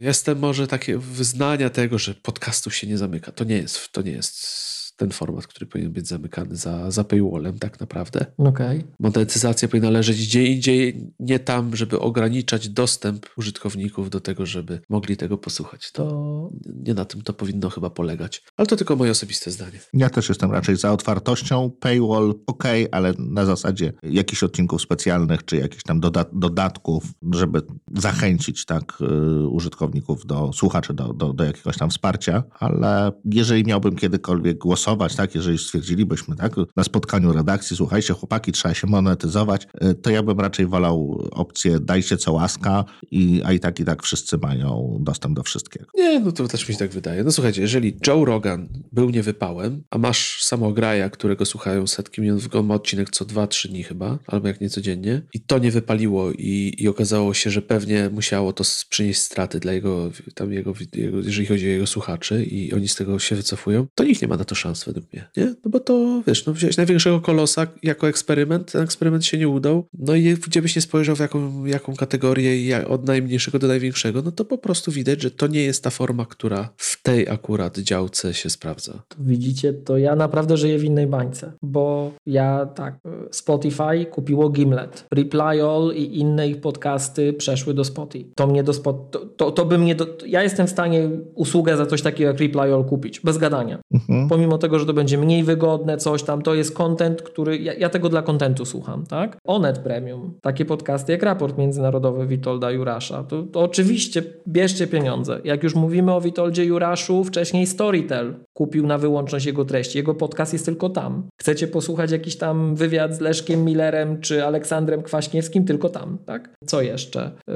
jestem 0.00 0.38
może 0.38 0.66
takie 0.66 0.98
wyznania 0.98 1.70
tego, 1.70 1.98
że 1.98 2.14
podcastów 2.14 2.76
się 2.76 2.86
nie 2.86 2.98
zamyka. 2.98 3.32
To 3.32 3.44
nie 3.44 3.56
jest, 3.56 3.92
to 3.92 4.02
nie 4.02 4.12
jest 4.12 4.69
ten 5.00 5.10
format, 5.10 5.46
który 5.46 5.66
powinien 5.66 5.92
być 5.92 6.08
zamykany 6.08 6.56
za, 6.56 6.90
za 6.90 7.04
paywallem 7.04 7.58
tak 7.58 7.80
naprawdę. 7.80 8.26
okej. 8.38 8.84
Monetyzacja 8.98 9.68
powinna 9.68 9.90
leżeć 9.90 10.26
gdzie 10.26 10.44
indziej, 10.44 11.06
nie 11.20 11.38
tam, 11.38 11.76
żeby 11.76 12.00
ograniczać 12.00 12.68
dostęp 12.68 13.26
użytkowników 13.36 14.10
do 14.10 14.20
tego, 14.20 14.46
żeby 14.46 14.80
mogli 14.88 15.16
tego 15.16 15.38
posłuchać. 15.38 15.92
To 15.92 16.00
To 16.00 16.50
nie 16.86 16.94
na 16.94 17.04
tym 17.04 17.22
to 17.22 17.32
powinno 17.32 17.70
chyba 17.70 17.90
polegać. 17.90 18.42
Ale 18.56 18.66
to 18.66 18.76
tylko 18.76 18.96
moje 18.96 19.10
osobiste 19.10 19.50
zdanie. 19.50 19.80
Ja 19.94 20.10
też 20.10 20.28
jestem 20.28 20.52
raczej 20.52 20.76
za 20.76 20.92
otwartością. 20.92 21.70
Paywall 21.80 22.34
ok, 22.46 22.64
ale 22.92 23.14
na 23.18 23.44
zasadzie 23.44 23.92
jakichś 24.02 24.42
odcinków 24.42 24.82
specjalnych, 24.82 25.44
czy 25.44 25.56
jakichś 25.56 25.82
tam 25.82 26.00
doda- 26.00 26.30
dodatków, 26.32 27.04
żeby 27.32 27.62
zachęcić 27.96 28.64
tak 28.64 28.98
y, 29.00 29.48
użytkowników 29.48 30.26
do 30.26 30.52
słuchaczy 30.52 30.94
do, 30.94 31.12
do, 31.12 31.32
do 31.32 31.44
jakiegoś 31.44 31.78
tam 31.78 31.90
wsparcia. 31.90 32.42
Ale 32.58 33.12
jeżeli 33.24 33.64
miałbym 33.64 33.96
kiedykolwiek 33.96 34.58
głosować, 34.58 34.89
tak, 35.16 35.34
jeżeli 35.34 35.58
stwierdzilibyśmy 35.58 36.36
tak, 36.36 36.52
na 36.76 36.84
spotkaniu 36.84 37.32
redakcji, 37.32 37.76
słuchajcie, 37.76 38.14
chłopaki, 38.14 38.52
trzeba 38.52 38.74
się 38.74 38.86
monetyzować, 38.86 39.66
y, 39.84 39.94
to 39.94 40.10
ja 40.10 40.22
bym 40.22 40.40
raczej 40.40 40.66
wolał 40.66 41.28
opcję 41.30 41.80
dajcie 41.80 42.16
co 42.16 42.32
łaska, 42.32 42.84
i, 43.10 43.42
a 43.44 43.52
i 43.52 43.60
tak 43.60 43.80
i 43.80 43.84
tak 43.84 44.02
wszyscy 44.02 44.38
mają 44.38 44.98
dostęp 45.00 45.36
do 45.36 45.42
wszystkiego. 45.42 45.86
Nie, 45.94 46.20
no 46.20 46.32
to 46.32 46.48
też 46.48 46.68
mi 46.68 46.74
się 46.74 46.78
tak 46.78 46.90
wydaje. 46.90 47.24
No 47.24 47.32
słuchajcie, 47.32 47.60
jeżeli 47.60 47.96
Joe 48.06 48.24
Rogan 48.24 48.68
był 48.92 49.10
niewypałem, 49.10 49.82
a 49.90 49.98
masz 49.98 50.42
samograja, 50.42 51.10
którego 51.10 51.46
słuchają 51.46 51.86
setki 51.86 52.20
milionów, 52.20 52.54
on 52.54 52.66
ma 52.66 52.74
odcinek 52.74 53.10
co 53.10 53.24
2-3 53.24 53.68
dni 53.68 53.82
chyba, 53.82 54.18
albo 54.26 54.48
jak 54.48 54.60
nie 54.60 54.70
codziennie, 54.70 55.22
i 55.34 55.40
to 55.40 55.58
nie 55.58 55.70
wypaliło 55.70 56.32
i, 56.32 56.74
i 56.78 56.88
okazało 56.88 57.34
się, 57.34 57.50
że 57.50 57.62
pewnie 57.62 58.10
musiało 58.12 58.52
to 58.52 58.64
przynieść 58.90 59.20
straty 59.20 59.60
dla 59.60 59.72
jego, 59.72 60.10
tam 60.34 60.52
jego, 60.52 60.74
jego, 60.94 61.18
jeżeli 61.18 61.46
chodzi 61.46 61.66
o 61.66 61.70
jego 61.70 61.86
słuchaczy 61.86 62.44
i 62.44 62.72
oni 62.72 62.88
z 62.88 62.94
tego 62.94 63.18
się 63.18 63.36
wycofują, 63.36 63.86
to 63.94 64.04
nikt 64.04 64.22
nie 64.22 64.28
ma 64.28 64.36
na 64.36 64.44
to 64.44 64.54
szans 64.54 64.69
według 64.86 65.12
mnie, 65.12 65.28
nie? 65.36 65.46
No 65.64 65.70
bo 65.70 65.80
to, 65.80 66.22
wiesz, 66.26 66.46
no 66.46 66.52
wziąłeś 66.52 66.76
największego 66.76 67.20
kolosa 67.20 67.66
jako 67.82 68.08
eksperyment, 68.08 68.72
ten 68.72 68.82
eksperyment 68.82 69.24
się 69.24 69.38
nie 69.38 69.48
udał, 69.48 69.86
no 69.98 70.14
i 70.14 70.34
gdzie 70.34 70.62
byś 70.62 70.76
nie 70.76 70.82
spojrzał 70.82 71.16
w 71.16 71.20
jaką, 71.20 71.64
jaką 71.64 71.96
kategorię 71.96 72.88
od 72.88 73.06
najmniejszego 73.06 73.58
do 73.58 73.66
największego, 73.66 74.22
no 74.22 74.32
to 74.32 74.44
po 74.44 74.58
prostu 74.58 74.92
widać, 74.92 75.22
że 75.22 75.30
to 75.30 75.46
nie 75.46 75.62
jest 75.62 75.84
ta 75.84 75.90
forma, 75.90 76.26
która 76.26 76.68
w 76.76 77.02
tej 77.02 77.28
akurat 77.28 77.78
działce 77.78 78.34
się 78.34 78.50
sprawdza. 78.50 79.02
To 79.08 79.16
widzicie, 79.20 79.72
to 79.72 79.98
ja 79.98 80.16
naprawdę 80.16 80.56
żyję 80.56 80.78
w 80.78 80.84
innej 80.84 81.06
bańce, 81.06 81.52
bo 81.62 82.12
ja 82.26 82.66
tak, 82.66 82.98
Spotify 83.30 84.06
kupiło 84.10 84.50
Gimlet, 84.50 85.06
Reply 85.14 85.62
All 85.62 85.92
i 85.96 86.18
inne 86.18 86.48
ich 86.48 86.60
podcasty 86.60 87.32
przeszły 87.32 87.74
do 87.74 87.84
Spotify. 87.84 88.30
To 88.36 88.46
mnie 88.46 88.62
do 88.62 88.72
Spot, 88.72 89.10
to, 89.10 89.18
to, 89.26 89.50
to 89.50 89.64
by 89.64 89.78
mnie 89.78 89.94
do, 89.94 90.06
ja 90.26 90.42
jestem 90.42 90.66
w 90.66 90.70
stanie 90.70 91.10
usługę 91.34 91.76
za 91.76 91.86
coś 91.86 92.02
takiego 92.02 92.30
jak 92.30 92.40
Reply 92.40 92.74
All 92.74 92.84
kupić, 92.84 93.20
bez 93.20 93.38
gadania. 93.38 93.78
Mhm. 93.94 94.28
Pomimo 94.28 94.58
tego, 94.60 94.78
że 94.78 94.86
to 94.86 94.92
będzie 94.92 95.18
mniej 95.18 95.44
wygodne, 95.44 95.96
coś 95.96 96.22
tam, 96.22 96.42
to 96.42 96.54
jest 96.54 96.74
content, 96.74 97.22
który, 97.22 97.58
ja, 97.58 97.74
ja 97.74 97.88
tego 97.88 98.08
dla 98.08 98.22
kontentu 98.22 98.64
słucham, 98.64 99.06
tak? 99.06 99.36
Onet 99.44 99.78
Premium, 99.78 100.34
takie 100.42 100.64
podcasty 100.64 101.12
jak 101.12 101.22
Raport 101.22 101.58
Międzynarodowy 101.58 102.26
Witolda 102.26 102.70
Jurasza, 102.70 103.24
to, 103.24 103.42
to 103.42 103.60
oczywiście 103.60 104.22
bierzcie 104.48 104.86
pieniądze. 104.86 105.40
Jak 105.44 105.62
już 105.62 105.74
mówimy 105.74 106.14
o 106.14 106.20
Witoldzie 106.20 106.64
Juraszu, 106.64 107.24
wcześniej 107.24 107.66
Storytel 107.66 108.34
kupił 108.60 108.86
na 108.86 108.98
wyłączność 108.98 109.46
jego 109.46 109.64
treści. 109.64 109.98
Jego 109.98 110.14
podcast 110.14 110.52
jest 110.52 110.64
tylko 110.64 110.88
tam. 110.88 111.28
Chcecie 111.40 111.68
posłuchać 111.68 112.10
jakiś 112.10 112.36
tam 112.36 112.74
wywiad 112.76 113.14
z 113.14 113.20
Leszkiem 113.20 113.64
Millerem 113.64 114.20
czy 114.20 114.44
Aleksandrem 114.44 115.02
Kwaśniewskim? 115.02 115.64
Tylko 115.64 115.88
tam, 115.88 116.18
tak? 116.26 116.54
Co 116.66 116.82
jeszcze? 116.82 117.30
Yy, 117.48 117.54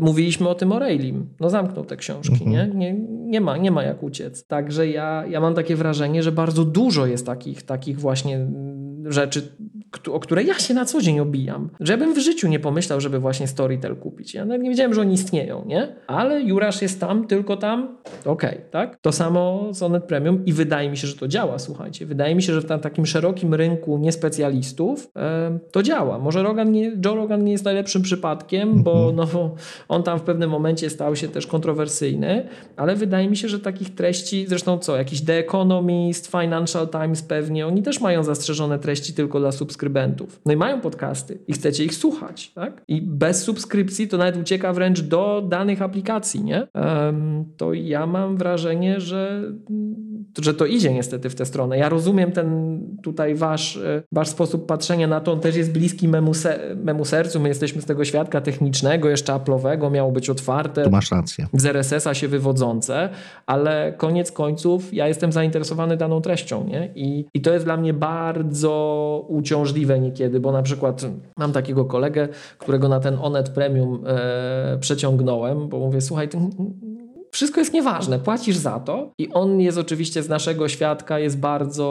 mówiliśmy 0.00 0.48
o 0.48 0.54
tym 0.54 0.72
o 0.72 0.78
Railim. 0.78 1.26
No 1.40 1.50
zamknął 1.50 1.84
te 1.84 1.96
książki, 1.96 2.48
nie? 2.48 2.70
nie? 2.74 2.94
Nie 3.08 3.40
ma, 3.40 3.56
nie 3.56 3.70
ma 3.70 3.82
jak 3.82 4.02
uciec. 4.02 4.46
Także 4.46 4.88
ja, 4.88 5.24
ja 5.28 5.40
mam 5.40 5.54
takie 5.54 5.76
wrażenie, 5.76 6.22
że 6.22 6.32
bardzo 6.32 6.45
dużo 6.64 7.06
jest 7.06 7.26
takich, 7.26 7.62
takich 7.62 8.00
właśnie 8.00 8.36
mm, 8.36 8.75
rzeczy, 9.08 9.42
o 10.12 10.20
które 10.20 10.42
ja 10.42 10.58
się 10.58 10.74
na 10.74 10.84
co 10.84 11.02
dzień 11.02 11.20
obijam. 11.20 11.70
Że 11.80 11.92
ja 11.92 11.98
bym 11.98 12.14
w 12.14 12.18
życiu 12.18 12.48
nie 12.48 12.60
pomyślał, 12.60 13.00
żeby 13.00 13.18
właśnie 13.18 13.46
Storytel 13.46 13.96
kupić. 13.96 14.34
Ja 14.34 14.44
nawet 14.44 14.62
nie 14.62 14.70
wiedziałem, 14.70 14.94
że 14.94 15.00
oni 15.00 15.14
istnieją, 15.14 15.64
nie? 15.66 15.96
Ale 16.06 16.42
Jurasz 16.42 16.82
jest 16.82 17.00
tam, 17.00 17.26
tylko 17.26 17.56
tam, 17.56 17.96
okej, 18.24 18.60
tak? 18.70 18.98
To 19.00 19.12
samo 19.12 19.68
z 19.70 19.82
Onet 19.82 20.04
Premium 20.04 20.44
i 20.44 20.52
wydaje 20.52 20.90
mi 20.90 20.96
się, 20.96 21.06
że 21.06 21.16
to 21.16 21.28
działa, 21.28 21.58
słuchajcie. 21.58 22.06
Wydaje 22.06 22.34
mi 22.34 22.42
się, 22.42 22.54
że 22.54 22.60
w 22.60 22.64
tam, 22.64 22.80
takim 22.80 23.06
szerokim 23.06 23.54
rynku 23.54 23.98
niespecjalistów 23.98 25.10
e, 25.16 25.58
to 25.72 25.82
działa. 25.82 26.18
Może 26.18 26.42
Rogan 26.42 26.72
nie, 26.72 26.92
Joe 27.04 27.14
Rogan 27.14 27.44
nie 27.44 27.52
jest 27.52 27.64
najlepszym 27.64 28.02
przypadkiem, 28.02 28.82
bo 28.82 29.12
no, 29.16 29.26
on 29.88 30.02
tam 30.02 30.18
w 30.18 30.22
pewnym 30.22 30.50
momencie 30.50 30.90
stał 30.90 31.16
się 31.16 31.28
też 31.28 31.46
kontrowersyjny, 31.46 32.48
ale 32.76 32.96
wydaje 32.96 33.28
mi 33.28 33.36
się, 33.36 33.48
że 33.48 33.60
takich 33.60 33.94
treści, 33.94 34.46
zresztą 34.48 34.78
co, 34.78 34.96
jakiś 34.96 35.24
The 35.24 35.38
Economist, 35.38 36.30
Financial 36.30 36.88
Times 36.88 37.22
pewnie, 37.22 37.66
oni 37.66 37.82
też 37.82 38.00
mają 38.00 38.22
zastrzeżone 38.22 38.78
treści 38.78 38.95
tylko 39.00 39.40
dla 39.40 39.52
subskrybentów. 39.52 40.40
No 40.46 40.52
i 40.52 40.56
mają 40.56 40.80
podcasty 40.80 41.38
i 41.48 41.52
chcecie 41.52 41.84
ich 41.84 41.94
słuchać, 41.94 42.52
tak? 42.52 42.82
I 42.88 43.02
bez 43.02 43.42
subskrypcji 43.42 44.08
to 44.08 44.16
nawet 44.16 44.36
ucieka 44.36 44.72
wręcz 44.72 45.00
do 45.00 45.42
danych 45.48 45.82
aplikacji, 45.82 46.44
nie? 46.44 46.68
To 47.56 47.74
ja 47.74 48.06
mam 48.06 48.36
wrażenie, 48.36 49.00
że, 49.00 49.42
że 50.40 50.54
to 50.54 50.66
idzie 50.66 50.94
niestety 50.94 51.30
w 51.30 51.34
tę 51.34 51.46
stronę. 51.46 51.78
Ja 51.78 51.88
rozumiem 51.88 52.32
ten 52.32 52.80
tutaj 53.02 53.34
wasz, 53.34 53.76
e, 53.76 54.02
wasz 54.12 54.28
sposób 54.28 54.66
patrzenia 54.66 55.06
na 55.06 55.20
to, 55.20 55.32
on 55.32 55.40
też 55.40 55.56
jest 55.56 55.72
bliski 55.72 56.08
memu, 56.08 56.34
se, 56.34 56.76
memu 56.84 57.04
sercu. 57.04 57.40
My 57.40 57.48
jesteśmy 57.48 57.82
z 57.82 57.84
tego 57.84 58.04
świadka 58.04 58.40
technicznego, 58.40 59.08
jeszcze 59.08 59.32
Apple'owego, 59.32 59.90
miało 59.90 60.12
być 60.12 60.30
otwarte 60.30 60.82
Tu 60.82 60.90
masz 60.90 61.10
rację. 61.10 61.46
z 61.52 61.66
RSS-a 61.66 62.14
się 62.14 62.28
wywodzące, 62.28 63.08
ale 63.46 63.94
koniec 63.96 64.32
końców 64.32 64.94
ja 64.94 65.08
jestem 65.08 65.32
zainteresowany 65.32 65.96
daną 65.96 66.20
treścią, 66.20 66.66
nie? 66.66 66.92
I, 66.94 67.26
I 67.34 67.40
to 67.40 67.52
jest 67.52 67.64
dla 67.64 67.76
mnie 67.76 67.94
bardzo 67.94 68.85
uciążliwe 69.28 70.00
niekiedy, 70.00 70.40
bo 70.40 70.52
na 70.52 70.62
przykład 70.62 71.02
mam 71.36 71.52
takiego 71.52 71.84
kolegę, 71.84 72.28
którego 72.58 72.88
na 72.88 73.00
ten 73.00 73.18
Onet 73.22 73.48
Premium 73.48 74.04
e, 74.06 74.78
przeciągnąłem, 74.80 75.68
bo 75.68 75.78
mówię, 75.78 76.00
słuchaj, 76.00 76.28
ty, 76.28 76.38
Wszystko 77.36 77.60
jest 77.60 77.72
nieważne, 77.72 78.18
płacisz 78.18 78.56
za 78.56 78.80
to 78.80 79.10
i 79.18 79.32
on 79.32 79.60
jest 79.60 79.78
oczywiście 79.78 80.22
z 80.22 80.28
naszego 80.28 80.68
świadka, 80.68 81.18
jest 81.18 81.38
bardzo 81.38 81.86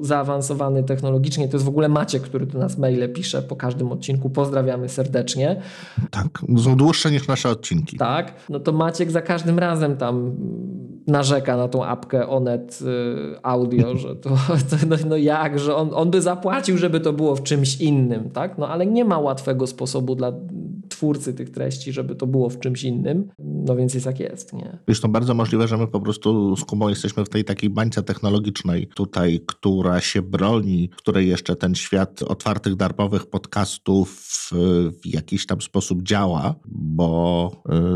zaawansowany 0.00 0.84
technologicznie. 0.84 1.48
To 1.48 1.56
jest 1.56 1.64
w 1.64 1.68
ogóle 1.68 1.88
Maciek, 1.88 2.22
który 2.22 2.46
do 2.46 2.58
nas 2.58 2.78
maile 2.78 3.12
pisze 3.12 3.42
po 3.42 3.56
każdym 3.56 3.92
odcinku. 3.92 4.30
Pozdrawiamy 4.30 4.88
serdecznie. 4.88 5.62
Tak, 6.10 6.28
są 6.62 6.76
dłuższe 6.76 7.10
niż 7.10 7.28
nasze 7.28 7.48
odcinki. 7.48 7.96
Tak, 7.96 8.34
no 8.48 8.60
to 8.60 8.72
Maciek 8.72 9.10
za 9.10 9.22
każdym 9.22 9.58
razem 9.58 9.96
tam 9.96 10.36
narzeka 11.06 11.56
na 11.56 11.68
tą 11.68 11.84
apkę 11.84 12.28
Onet 12.28 12.78
y, 12.82 13.42
Audio, 13.42 13.96
że 13.96 14.16
to, 14.16 14.30
to 14.70 14.76
no, 14.88 14.96
no, 15.08 15.16
jak, 15.16 15.58
że 15.58 15.76
on, 15.76 15.90
on 15.94 16.10
by 16.10 16.22
zapłacił, 16.22 16.78
żeby 16.78 17.00
to 17.00 17.12
było 17.12 17.36
w 17.36 17.42
czymś 17.42 17.80
innym, 17.80 18.30
tak? 18.30 18.58
No 18.58 18.68
ale 18.68 18.86
nie 18.86 19.04
ma 19.04 19.18
łatwego 19.18 19.66
sposobu 19.66 20.14
dla 20.14 20.32
twórcy 20.88 21.34
tych 21.34 21.50
treści, 21.50 21.92
żeby 21.92 22.14
to 22.14 22.26
było 22.26 22.50
w 22.50 22.60
czymś 22.60 22.82
innym. 22.84 23.28
No 23.38 23.76
więc 23.76 23.94
jest 23.94 24.06
jak 24.06 24.20
jest, 24.20 24.52
nie? 24.52 24.78
Wiesz, 24.88 25.00
to 25.00 25.08
bardzo 25.08 25.34
możliwe, 25.34 25.68
że 25.68 25.76
my 25.76 25.86
po 25.86 26.00
prostu 26.00 26.56
z 26.56 26.64
Kubą 26.64 26.88
jesteśmy 26.88 27.24
w 27.24 27.28
tej 27.28 27.44
takiej 27.44 27.70
bańce 27.70 28.02
technologicznej 28.02 28.86
tutaj, 28.94 29.40
która 29.46 30.00
się 30.00 30.22
broni, 30.22 30.88
której 30.96 31.28
jeszcze 31.28 31.56
ten 31.56 31.74
świat 31.74 32.22
otwartych, 32.22 32.76
darmowych 32.76 33.26
podcastów 33.26 34.26
w 35.02 35.06
jakiś 35.06 35.46
tam 35.46 35.60
sposób 35.60 36.02
działa, 36.02 36.54
bo, 36.66 37.50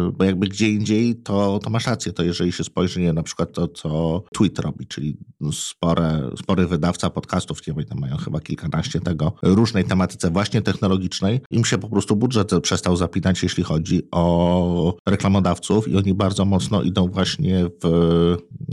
y, 0.08 0.12
bo 0.12 0.24
jakby 0.24 0.46
gdzie 0.46 0.68
indziej 0.68 1.16
to, 1.16 1.58
to 1.58 1.70
masz 1.70 1.86
rację, 1.86 2.12
to 2.12 2.22
jeżeli 2.22 2.52
się 2.52 2.64
spojrzy 2.64 3.00
nie, 3.00 3.12
na 3.12 3.22
przykład 3.22 3.52
to, 3.52 3.68
co 3.68 4.22
Tweet 4.32 4.58
robi, 4.58 4.86
czyli 4.86 5.16
spore, 5.52 6.30
spory 6.42 6.66
wydawca 6.66 7.10
podcastów, 7.10 7.66
nie 7.66 7.84
tam 7.84 7.98
mają 7.98 8.16
chyba 8.16 8.40
kilkanaście 8.40 9.00
tego, 9.00 9.32
różnej 9.42 9.84
tematyce 9.84 10.30
właśnie 10.30 10.62
technologicznej, 10.62 11.40
im 11.50 11.64
się 11.64 11.78
po 11.78 11.88
prostu 11.88 12.16
budżet 12.16 12.50
przestał 12.62 12.96
zapinać, 12.96 13.42
jeśli 13.42 13.64
chodzi 13.64 14.02
o 14.10 14.96
reklamodawców 15.06 15.88
i 15.88 15.96
oni 15.96 16.14
bardzo 16.14 16.44
mocno 16.44 16.82
idą 16.82 17.08
właśnie 17.08 17.64
w, 17.64 17.86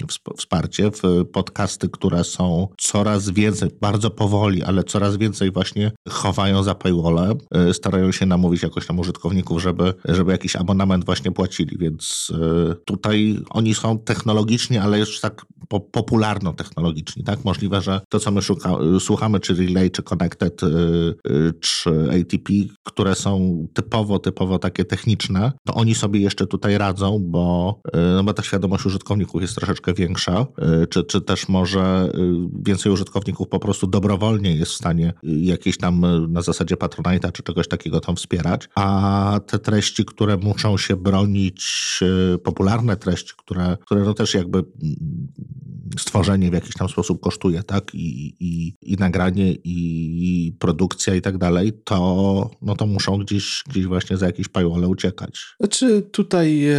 w 0.07 0.37
wsparcie, 0.37 0.91
w 0.91 1.25
podcasty, 1.25 1.89
które 1.89 2.23
są 2.23 2.67
coraz 2.77 3.29
więcej, 3.29 3.69
bardzo 3.81 4.09
powoli, 4.09 4.63
ale 4.63 4.83
coraz 4.83 5.17
więcej 5.17 5.51
właśnie 5.51 5.91
chowają 6.09 6.63
za 6.63 6.75
paywallem, 6.75 7.37
y, 7.69 7.73
starają 7.73 8.11
się 8.11 8.25
namówić 8.25 8.63
jakoś 8.63 8.87
tam 8.87 8.99
użytkowników, 8.99 9.61
żeby, 9.61 9.93
żeby 10.05 10.31
jakiś 10.31 10.55
abonament 10.55 11.05
właśnie 11.05 11.31
płacili, 11.31 11.77
więc 11.77 12.31
y, 12.71 12.75
tutaj 12.85 13.39
oni 13.49 13.75
są 13.75 13.99
technologicznie, 13.99 14.81
ale 14.81 14.99
już 14.99 15.19
tak 15.19 15.45
po, 15.67 15.79
popularno-technologiczni, 16.57 17.23
tak? 17.23 17.45
Możliwe, 17.45 17.81
że 17.81 18.01
to, 18.09 18.19
co 18.19 18.31
my 18.31 18.41
szuka, 18.41 18.69
słuchamy, 18.99 19.39
czy 19.39 19.53
Relay, 19.53 19.91
czy 19.91 20.03
Connected, 20.03 20.61
czy 21.59 21.89
ATP, 21.89 22.53
które 22.83 23.15
są 23.15 23.67
typowo, 23.73 24.19
typowo 24.19 24.59
takie 24.59 24.85
techniczne, 24.85 25.51
to 25.65 25.73
oni 25.73 25.95
sobie 25.95 26.19
jeszcze 26.19 26.47
tutaj 26.47 26.77
radzą, 26.77 27.19
bo, 27.23 27.79
yy, 27.93 28.01
no 28.15 28.23
bo 28.23 28.33
ta 28.33 28.43
świadomość 28.43 28.85
użytkowników 28.85 29.41
jest 29.41 29.55
troszeczkę 29.55 29.93
większa, 29.93 30.45
czy, 30.89 31.03
czy 31.03 31.21
też 31.21 31.49
może 31.49 32.11
więcej 32.65 32.91
użytkowników 32.91 33.47
po 33.47 33.59
prostu 33.59 33.87
dobrowolnie 33.87 34.55
jest 34.55 34.71
w 34.71 34.75
stanie 34.75 35.13
jakieś 35.23 35.77
tam 35.77 36.05
na 36.31 36.41
zasadzie 36.41 36.75
Patronite'a, 36.75 37.31
czy 37.31 37.43
czegoś 37.43 37.67
takiego 37.67 37.99
tam 37.99 38.15
wspierać, 38.15 38.69
a 38.75 39.39
te 39.47 39.59
treści, 39.59 40.05
które 40.05 40.37
muszą 40.37 40.77
się 40.77 40.95
bronić, 40.95 41.99
popularne 42.43 42.97
treści, 42.97 43.33
które, 43.37 43.77
które 43.85 44.03
no 44.03 44.13
też 44.13 44.33
jakby 44.33 44.63
stworzenie 45.99 46.49
w 46.49 46.53
jakiś 46.53 46.75
tam 46.75 46.89
sposób 46.89 47.21
kosztuje, 47.21 47.63
tak? 47.63 47.95
I, 47.95 48.35
i, 48.39 48.73
i 48.81 48.95
nagranie, 48.95 49.51
i 49.63 50.53
produkcja 50.59 51.15
i 51.15 51.21
tak 51.21 51.37
dalej, 51.37 51.73
to, 51.83 52.49
no 52.61 52.75
to 52.75 52.85
muszą 52.85 53.17
gdzieś, 53.17 53.63
gdzieś 53.69 53.85
właśnie 53.85 54.17
za 54.17 54.25
jakieś 54.25 54.47
paywall 54.47 54.85
uciekać. 54.85 55.45
Znaczy 55.59 56.01
tutaj, 56.01 56.65
e, 56.65 56.77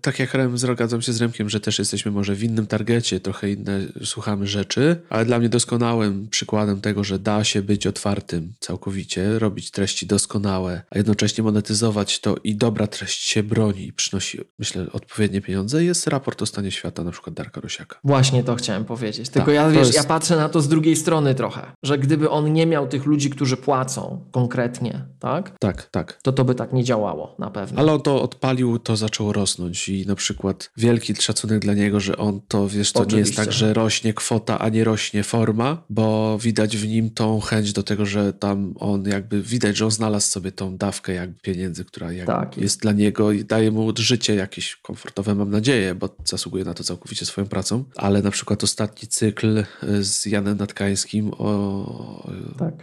tak 0.00 0.18
jak 0.18 0.34
Rem, 0.34 0.58
zgadzam 0.58 1.02
się 1.02 1.12
z 1.12 1.20
Remkiem, 1.20 1.50
że 1.50 1.60
też 1.60 1.78
jesteśmy 1.78 2.10
może 2.10 2.34
w 2.34 2.42
innym 2.42 2.66
targecie, 2.66 3.20
trochę 3.20 3.50
inne 3.50 3.80
słuchamy 4.04 4.46
rzeczy, 4.46 5.00
ale 5.10 5.24
dla 5.24 5.38
mnie 5.38 5.48
doskonałym 5.48 6.28
przykładem 6.28 6.80
tego, 6.80 7.04
że 7.04 7.18
da 7.18 7.44
się 7.44 7.62
być 7.62 7.86
otwartym 7.86 8.52
całkowicie, 8.60 9.38
robić 9.38 9.70
treści 9.70 10.06
doskonałe, 10.06 10.82
a 10.90 10.98
jednocześnie 10.98 11.44
monetyzować 11.44 12.20
to 12.20 12.36
i 12.44 12.56
dobra 12.56 12.86
treść 12.86 13.22
się 13.22 13.42
broni 13.42 13.86
i 13.86 13.92
przynosi, 13.92 14.40
myślę, 14.58 14.86
odpowiednie 14.92 15.40
pieniądze, 15.40 15.84
jest 15.84 16.06
raport 16.06 16.42
o 16.42 16.46
stanie 16.46 16.70
świata 16.70 17.04
na 17.04 17.10
przykład 17.10 17.34
Darka 17.34 17.60
Rosiaka. 17.60 17.98
Właśnie 18.04 18.42
to 18.46 18.54
chciałem 18.54 18.84
powiedzieć. 18.84 19.28
Tylko 19.28 19.46
tak, 19.46 19.54
ja, 19.54 19.70
wiesz, 19.70 19.86
jest... 19.86 19.94
ja 19.94 20.04
patrzę 20.04 20.36
na 20.36 20.48
to 20.48 20.60
z 20.60 20.68
drugiej 20.68 20.96
strony 20.96 21.34
trochę, 21.34 21.72
że 21.82 21.98
gdyby 21.98 22.30
on 22.30 22.52
nie 22.52 22.66
miał 22.66 22.88
tych 22.88 23.06
ludzi, 23.06 23.30
którzy 23.30 23.56
płacą 23.56 24.24
konkretnie, 24.32 25.04
tak? 25.18 25.58
Tak, 25.58 25.88
tak. 25.90 26.18
To 26.22 26.32
to 26.32 26.44
by 26.44 26.54
tak 26.54 26.72
nie 26.72 26.84
działało 26.84 27.34
na 27.38 27.50
pewno. 27.50 27.80
Ale 27.80 27.92
on 27.92 28.02
to 28.02 28.22
odpalił, 28.22 28.78
to 28.78 28.96
zaczęło 28.96 29.32
rosnąć 29.32 29.88
i 29.88 30.06
na 30.06 30.14
przykład 30.14 30.70
wielki 30.76 31.16
szacunek 31.16 31.58
dla 31.58 31.74
niego, 31.74 32.00
że 32.00 32.16
on 32.16 32.40
to, 32.48 32.68
wiesz, 32.68 32.92
to 32.92 33.00
Oczywiście. 33.00 33.16
nie 33.16 33.20
jest 33.20 33.36
tak, 33.36 33.52
że 33.52 33.74
rośnie 33.74 34.14
kwota, 34.14 34.58
a 34.58 34.68
nie 34.68 34.84
rośnie 34.84 35.22
forma, 35.22 35.82
bo 35.90 36.38
widać 36.38 36.76
w 36.76 36.88
nim 36.88 37.10
tą 37.10 37.40
chęć 37.40 37.72
do 37.72 37.82
tego, 37.82 38.06
że 38.06 38.32
tam 38.32 38.74
on 38.78 39.04
jakby, 39.04 39.42
widać, 39.42 39.76
że 39.76 39.84
on 39.84 39.90
znalazł 39.90 40.28
sobie 40.28 40.52
tą 40.52 40.76
dawkę 40.76 41.12
jakby 41.12 41.40
pieniędzy, 41.40 41.84
która 41.84 42.12
jakby 42.12 42.32
tak, 42.32 42.58
jest 42.58 42.80
dla 42.80 42.92
niego 42.92 43.32
i 43.32 43.44
daje 43.44 43.70
mu 43.70 43.92
życie 43.98 44.34
jakieś 44.34 44.76
komfortowe, 44.76 45.34
mam 45.34 45.50
nadzieję, 45.50 45.94
bo 45.94 46.08
zasługuje 46.24 46.64
na 46.64 46.74
to 46.74 46.84
całkowicie 46.84 47.26
swoją 47.26 47.46
pracą, 47.46 47.84
ale 47.96 48.22
na 48.22 48.30
przykład 48.36 48.64
ostatni 48.64 49.08
cykl 49.08 49.58
e, 49.58 49.64
z 50.04 50.26
Janem 50.26 50.58
Natkańskim 50.58 51.30
o... 51.38 52.28
Tak. 52.58 52.74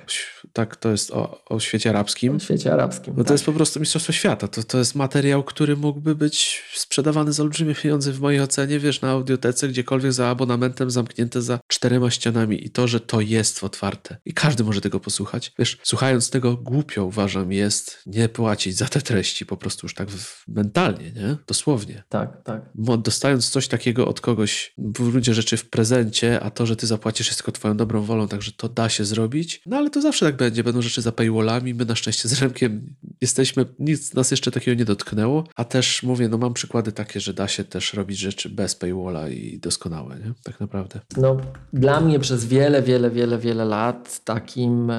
Tak, 0.54 0.76
to 0.76 0.92
jest 0.92 1.12
o, 1.12 1.44
o 1.46 1.60
świecie 1.60 1.90
arabskim. 1.90 2.36
O 2.36 2.40
świecie 2.40 2.74
arabskim, 2.74 3.14
No 3.18 3.24
to 3.24 3.28
tak. 3.28 3.32
jest 3.32 3.46
po 3.46 3.54
prostu 3.54 3.80
Mistrzostwo 3.80 4.14
Świata. 4.14 4.48
To, 4.48 4.64
to 4.64 4.78
jest 4.78 4.96
materiał, 4.96 5.44
który 5.44 5.78
mógłby 5.78 6.16
być 6.16 6.64
sprzedawany 6.76 7.34
za 7.34 7.44
olbrzymie 7.44 7.76
pieniądze 7.76 8.12
w 8.12 8.22
mojej 8.22 8.42
ocenie, 8.42 8.80
wiesz, 8.80 9.02
na 9.02 9.10
audiotece, 9.10 9.68
gdziekolwiek 9.68 10.14
za 10.14 10.28
abonamentem 10.28 10.92
zamknięte 10.92 11.42
za 11.42 11.60
czterema 11.68 12.10
ścianami 12.10 12.66
i 12.66 12.70
to, 12.70 12.88
że 12.88 13.00
to 13.00 13.22
jest 13.22 13.64
otwarte 13.64 14.18
i 14.26 14.34
każdy 14.34 14.64
może 14.64 14.82
tego 14.82 15.00
posłuchać. 15.00 15.52
Wiesz, 15.60 15.78
słuchając 15.84 16.30
tego 16.30 16.58
głupio 16.58 17.06
uważam 17.06 17.52
jest 17.52 18.00
nie 18.06 18.30
płacić 18.30 18.76
za 18.78 18.86
te 18.86 19.02
treści 19.02 19.46
po 19.46 19.58
prostu 19.58 19.86
już 19.86 19.94
tak 19.94 20.08
mentalnie, 20.48 21.12
nie? 21.12 21.38
Dosłownie. 21.48 22.04
Tak, 22.10 22.44
tak. 22.44 22.62
Dostając 22.98 23.50
coś 23.50 23.68
takiego 23.68 24.08
od 24.08 24.22
kogoś, 24.22 24.74
w 24.78 25.14
ludzie 25.14 25.34
rzeczy 25.34 25.43
w 25.52 25.70
prezencie, 25.70 26.40
a 26.40 26.50
to, 26.50 26.66
że 26.66 26.76
ty 26.76 26.88
zapłacisz 26.88 27.36
tylko 27.36 27.52
twoją 27.52 27.78
dobrą 27.78 28.02
wolą, 28.02 28.28
także 28.28 28.52
to 28.58 28.70
da 28.70 28.90
się 28.90 29.06
zrobić. 29.06 29.62
No 29.66 29.78
ale 29.78 29.90
to 29.90 30.02
zawsze 30.02 30.26
tak 30.26 30.36
będzie. 30.36 30.64
Będą 30.64 30.82
rzeczy 30.82 31.02
za 31.02 31.12
paywallami. 31.12 31.74
My 31.74 31.86
na 31.86 31.96
szczęście 31.96 32.30
z 32.30 32.42
Remkiem 32.42 32.96
jesteśmy, 33.22 33.66
nic 33.80 34.14
nas 34.14 34.32
jeszcze 34.32 34.52
takiego 34.52 34.80
nie 34.80 34.86
dotknęło, 34.86 35.44
a 35.56 35.64
też 35.64 36.04
mówię, 36.04 36.30
no 36.30 36.38
mam 36.38 36.54
przykłady 36.54 36.92
takie, 36.92 37.20
że 37.20 37.34
da 37.34 37.48
się 37.48 37.64
też 37.64 37.94
robić 37.94 38.20
rzeczy 38.20 38.50
bez 38.50 38.76
paywalla 38.76 39.30
i 39.30 39.60
doskonałe, 39.60 40.16
nie? 40.16 40.34
Tak 40.44 40.60
naprawdę. 40.60 41.00
No, 41.18 41.38
dla 41.74 42.00
mnie 42.02 42.20
przez 42.20 42.46
wiele, 42.46 42.82
wiele, 42.82 43.12
wiele, 43.12 43.38
wiele 43.38 43.66
lat 43.66 44.22
takim, 44.24 44.92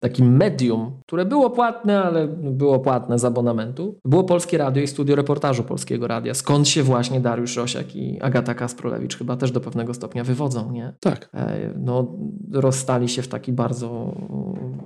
takim 0.00 0.36
medium, 0.36 1.00
które 1.06 1.24
było 1.24 1.50
płatne, 1.50 2.02
ale 2.02 2.28
było 2.28 2.80
płatne 2.80 3.18
z 3.18 3.24
abonamentu, 3.24 3.98
było 4.04 4.24
Polskie 4.24 4.58
Radio 4.58 4.82
i 4.82 4.86
Studio 4.86 5.16
Reportażu 5.16 5.64
Polskiego 5.64 6.06
Radia, 6.06 6.34
skąd 6.34 6.68
się 6.68 6.82
właśnie 6.82 7.20
Dariusz 7.20 7.56
Rosiak 7.56 7.96
i 7.96 8.20
Agata 8.20 8.54
Kasprolewicz 8.54 9.16
chyba 9.18 9.36
też 9.40 9.50
do 9.50 9.60
pewnego 9.60 9.94
stopnia 9.94 10.24
wywodzą, 10.24 10.72
nie? 10.72 10.92
Tak. 11.00 11.28
E, 11.34 11.72
no, 11.78 12.06
rozstali 12.52 13.08
się 13.08 13.22
w 13.22 13.28
taki 13.28 13.52
bardzo 13.52 14.14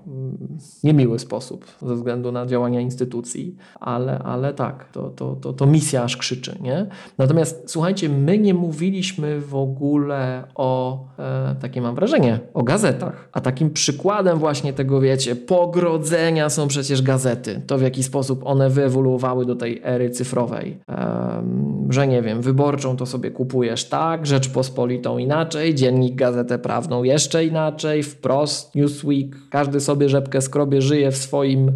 mm, 0.07 0.59
niemiły 0.85 1.19
sposób 1.19 1.65
ze 1.83 1.95
względu 1.95 2.33
na 2.33 2.47
działania 2.47 2.81
instytucji, 2.81 3.57
ale, 3.81 4.19
ale 4.19 4.55
tak, 4.55 4.89
to, 4.93 5.11
to, 5.11 5.37
to, 5.37 5.53
to 5.53 5.67
misja 5.67 6.03
aż 6.03 6.17
krzyczy, 6.17 6.59
nie? 6.61 6.87
Natomiast 7.19 7.63
słuchajcie, 7.67 8.09
my 8.09 8.39
nie 8.39 8.55
mówiliśmy 8.55 9.41
w 9.41 9.55
ogóle 9.55 10.45
o, 10.55 11.05
e, 11.19 11.55
takie 11.61 11.81
mam 11.81 11.95
wrażenie, 11.95 12.41
o 12.55 12.63
gazetach, 12.63 13.29
a 13.33 13.41
takim 13.41 13.71
przykładem 13.71 14.39
właśnie 14.39 14.73
tego, 14.73 15.01
wiecie, 15.01 15.37
pogrodzenia 15.37 16.51
są 16.51 16.69
przecież 16.69 17.03
gazety. 17.03 17.63
To 17.67 17.79
w 17.79 17.83
jaki 17.83 18.03
sposób 18.03 18.47
one 18.47 18.71
wyewoluowały 18.71 19.47
do 19.47 19.57
tej 19.57 19.81
ery 19.85 20.11
cyfrowej. 20.11 20.81
E, 20.89 21.43
że 21.91 22.07
nie 22.07 22.23
wiem, 22.23 22.43
wyborczą 22.43 22.97
to 22.97 23.07
sobie 23.07 23.31
kupujesz 23.31 23.85
tak, 23.89 24.27
Rzeczpospolitą 24.45 25.19
inaczej, 25.19 25.75
Dziennik 25.75 26.15
Gazetę 26.15 26.59
Prawną 26.59 27.03
jeszcze 27.03 27.45
inaczej, 27.45 28.03
wprost, 28.03 28.75
Newsweek, 28.75 29.37
każdy 29.51 29.81
sobie 29.81 30.09
rzepkę 30.09 30.43
skrobie, 30.43 30.83
żyje 30.83 31.11
w 31.11 31.17
swoim 31.17 31.73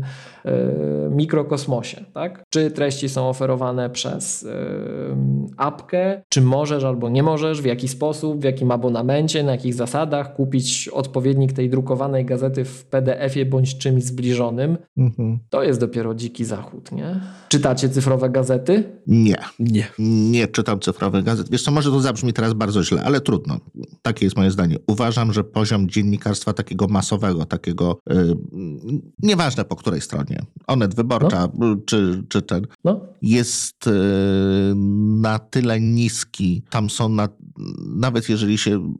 mikrokosmosie. 1.11 2.05
Tak? 2.15 2.45
Czy 2.51 2.71
treści 2.71 3.09
są 3.09 3.29
oferowane 3.29 3.91
przez 3.91 4.45
e, 4.45 4.49
apkę, 5.57 6.23
czy 6.29 6.43
możesz 6.43 6.85
albo 6.85 7.09
nie 7.09 7.23
możesz, 7.23 7.63
w 7.63 7.65
jaki 7.65 7.89
sposób, 7.89 8.41
w 8.41 8.45
jakim 8.45 8.71
abonamencie, 8.71 9.43
na 9.43 9.53
jakich 9.53 9.75
zasadach 9.75 10.35
kupić 10.35 10.89
odpowiednik 10.89 11.53
tej 11.53 11.71
drukowanej 11.71 12.25
gazety 12.25 12.65
w 12.65 12.85
PDF-ie 12.85 13.47
bądź 13.47 13.79
czymś 13.79 14.05
zbliżonym. 14.05 14.79
Mhm. 14.97 15.39
To 15.51 15.63
jest 15.63 15.81
dopiero 15.81 16.15
dziki 16.15 16.45
zachód, 16.45 16.93
nie? 16.93 17.21
Czytacie 17.49 17.89
cyfrowe 17.89 18.31
gazety? 18.31 18.85
Nie. 19.07 19.37
Nie. 19.59 19.89
Nie 19.99 20.49
czytam 20.49 20.81
cyfrowych 20.81 21.25
gazet. 21.25 21.51
Wiesz 21.51 21.63
co, 21.63 21.71
może 21.71 21.91
to 21.91 22.01
zabrzmi 22.01 22.33
teraz 22.33 22.53
bardzo 22.53 22.83
źle, 22.83 23.03
ale 23.05 23.21
trudno. 23.21 23.59
Takie 24.03 24.27
jest 24.27 24.37
moje 24.37 24.51
zdanie. 24.51 24.77
Uważam, 24.87 25.33
że 25.33 25.45
poziom 25.45 25.89
dziennikarstwa 25.89 26.53
takiego 26.53 26.87
masowego, 26.89 27.45
takiego 27.45 27.99
yy, 28.11 28.37
nieważne 29.23 29.65
po 29.65 29.77
której 29.77 30.01
stronie, 30.01 30.28
dokładnie. 30.29 30.63
Onet 30.67 30.95
Wyborcza, 30.95 31.49
no. 31.59 31.77
czy, 31.87 32.25
czy 32.29 32.43
ten, 32.43 32.67
no. 32.85 33.01
jest 33.23 33.87
y, 33.87 33.91
na 35.21 35.39
tyle 35.39 35.81
niski, 35.81 36.63
tam 36.71 36.91
są 36.91 37.09
na, 37.09 37.29
nawet 37.97 38.29
jeżeli 38.29 38.59
się 38.59 38.95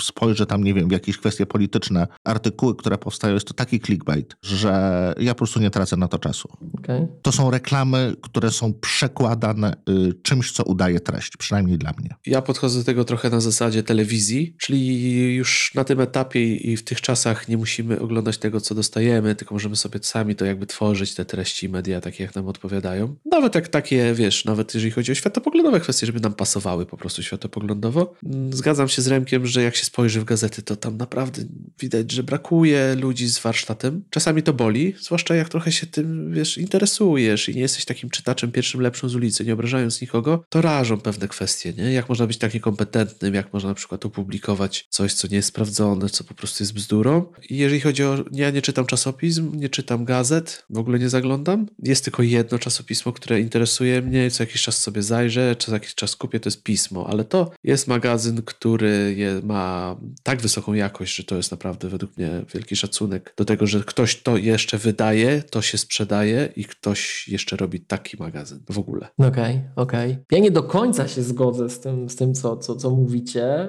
spojrzy 0.00 0.46
tam, 0.46 0.64
nie 0.64 0.74
wiem, 0.74 0.88
w 0.88 0.92
jakieś 0.92 1.18
kwestie 1.18 1.46
polityczne, 1.46 2.06
artykuły, 2.24 2.76
które 2.76 2.98
powstają, 2.98 3.34
jest 3.34 3.46
to 3.46 3.54
taki 3.54 3.80
clickbait, 3.80 4.36
że 4.42 5.14
ja 5.18 5.34
po 5.34 5.38
prostu 5.38 5.60
nie 5.60 5.70
tracę 5.70 5.96
na 5.96 6.08
to 6.08 6.18
czasu. 6.18 6.48
Okay. 6.78 7.08
To 7.22 7.32
są 7.32 7.50
reklamy, 7.50 8.14
które 8.22 8.50
są 8.50 8.74
przekładane 8.74 9.76
y, 9.88 10.14
czymś, 10.22 10.52
co 10.52 10.64
udaje 10.64 11.00
treść, 11.00 11.36
przynajmniej 11.36 11.78
dla 11.78 11.92
mnie. 11.98 12.14
Ja 12.26 12.42
podchodzę 12.42 12.78
do 12.78 12.84
tego 12.84 13.04
trochę 13.04 13.30
na 13.30 13.40
zasadzie 13.40 13.82
telewizji, 13.82 14.56
czyli 14.58 15.34
już 15.34 15.72
na 15.74 15.84
tym 15.84 16.00
etapie 16.00 16.56
i 16.56 16.76
w 16.76 16.84
tych 16.84 17.00
czasach 17.00 17.48
nie 17.48 17.56
musimy 17.56 18.00
oglądać 18.00 18.38
tego, 18.38 18.60
co 18.60 18.74
dostajemy, 18.74 19.34
tylko 19.34 19.54
możemy 19.54 19.76
sobie 19.76 20.00
sami 20.02 20.34
to 20.34 20.44
jakby 20.44 20.66
tworzyć, 20.66 21.14
te 21.14 21.24
treści 21.24 21.68
media, 21.68 22.00
takie 22.00 22.24
jak 22.24 22.34
nam 22.34 22.48
odpowiadają. 22.48 23.16
Nawet 23.24 23.54
jak 23.54 23.68
takie, 23.68 24.14
wiesz, 24.14 24.44
nawet 24.44 24.74
jeżeli 24.74 24.90
chodzi 24.90 25.12
o 25.12 25.14
światopoglądowe 25.14 25.80
kwestie, 25.80 26.06
żeby 26.06 26.20
nam 26.20 26.34
pasowały 26.34 26.86
po 26.86 26.96
prostu 26.96 27.22
światopoglądowo. 27.22 27.99
Mm, 28.26 28.52
zgadzam 28.52 28.88
się 28.88 29.02
z 29.02 29.08
Remkiem, 29.08 29.46
że 29.46 29.62
jak 29.62 29.76
się 29.76 29.84
spojrzy 29.84 30.20
w 30.20 30.24
gazety, 30.24 30.62
to 30.62 30.76
tam 30.76 30.96
naprawdę 30.96 31.42
widać, 31.80 32.12
że 32.12 32.22
brakuje 32.22 32.96
ludzi 33.00 33.28
z 33.28 33.38
warsztatem. 33.38 34.04
Czasami 34.10 34.42
to 34.42 34.52
boli, 34.52 34.94
zwłaszcza 35.00 35.34
jak 35.34 35.48
trochę 35.48 35.72
się 35.72 35.86
tym, 35.86 36.32
wiesz, 36.32 36.58
interesujesz 36.58 37.48
i 37.48 37.54
nie 37.54 37.60
jesteś 37.60 37.84
takim 37.84 38.10
czytaczem 38.10 38.52
pierwszym 38.52 38.80
lepszym 38.80 39.08
z 39.08 39.14
ulicy, 39.14 39.44
nie 39.44 39.52
obrażając 39.52 40.00
nikogo, 40.00 40.44
to 40.48 40.60
rażą 40.60 41.00
pewne 41.00 41.28
kwestie, 41.28 41.72
nie? 41.72 41.92
Jak 41.92 42.08
można 42.08 42.26
być 42.26 42.38
tak 42.38 42.54
niekompetentnym, 42.54 43.34
jak 43.34 43.52
można 43.52 43.68
na 43.68 43.74
przykład 43.74 44.06
opublikować 44.06 44.86
coś, 44.88 45.14
co 45.14 45.28
nie 45.28 45.36
jest 45.36 45.48
sprawdzone, 45.48 46.08
co 46.08 46.24
po 46.24 46.34
prostu 46.34 46.62
jest 46.62 46.74
bzdurą. 46.74 47.26
I 47.48 47.56
jeżeli 47.56 47.80
chodzi 47.80 48.04
o... 48.04 48.24
Ja 48.32 48.50
nie 48.50 48.62
czytam 48.62 48.86
czasopism, 48.86 49.56
nie 49.56 49.68
czytam 49.68 50.04
gazet, 50.04 50.64
w 50.70 50.78
ogóle 50.78 50.98
nie 50.98 51.08
zaglądam. 51.08 51.66
Jest 51.82 52.04
tylko 52.04 52.22
jedno 52.22 52.58
czasopismo, 52.58 53.12
które 53.12 53.40
interesuje 53.40 54.02
mnie, 54.02 54.30
co 54.30 54.42
jakiś 54.42 54.62
czas 54.62 54.78
sobie 54.78 55.02
zajrzę, 55.02 55.56
co 55.58 55.72
jakiś 55.72 55.94
czas 55.94 56.16
kupię, 56.16 56.40
to 56.40 56.48
jest 56.48 56.62
pismo, 56.62 57.06
ale 57.10 57.24
to 57.24 57.50
jest 57.64 57.88
magazyn, 57.90 58.42
który 58.42 59.14
je, 59.16 59.40
ma 59.44 59.96
tak 60.22 60.40
wysoką 60.40 60.72
jakość, 60.72 61.16
że 61.16 61.24
to 61.24 61.36
jest 61.36 61.50
naprawdę 61.50 61.88
według 61.88 62.16
mnie 62.16 62.30
wielki 62.54 62.76
szacunek 62.76 63.34
do 63.36 63.44
tego, 63.44 63.66
że 63.66 63.80
ktoś 63.80 64.22
to 64.22 64.36
jeszcze 64.36 64.78
wydaje, 64.78 65.42
to 65.50 65.62
się 65.62 65.78
sprzedaje 65.78 66.48
i 66.56 66.64
ktoś 66.64 67.28
jeszcze 67.28 67.56
robi 67.56 67.80
taki 67.80 68.16
magazyn 68.16 68.60
w 68.70 68.78
ogóle. 68.78 69.08
Okej, 69.18 69.28
okay, 69.28 69.62
okej. 69.76 70.12
Okay. 70.12 70.24
Ja 70.30 70.38
nie 70.38 70.50
do 70.50 70.62
końca 70.62 71.08
się 71.08 71.22
zgodzę 71.22 71.70
z 71.70 71.80
tym, 71.80 72.10
z 72.10 72.16
tym 72.16 72.34
co, 72.34 72.56
co, 72.56 72.76
co 72.76 72.90
mówicie, 72.90 73.68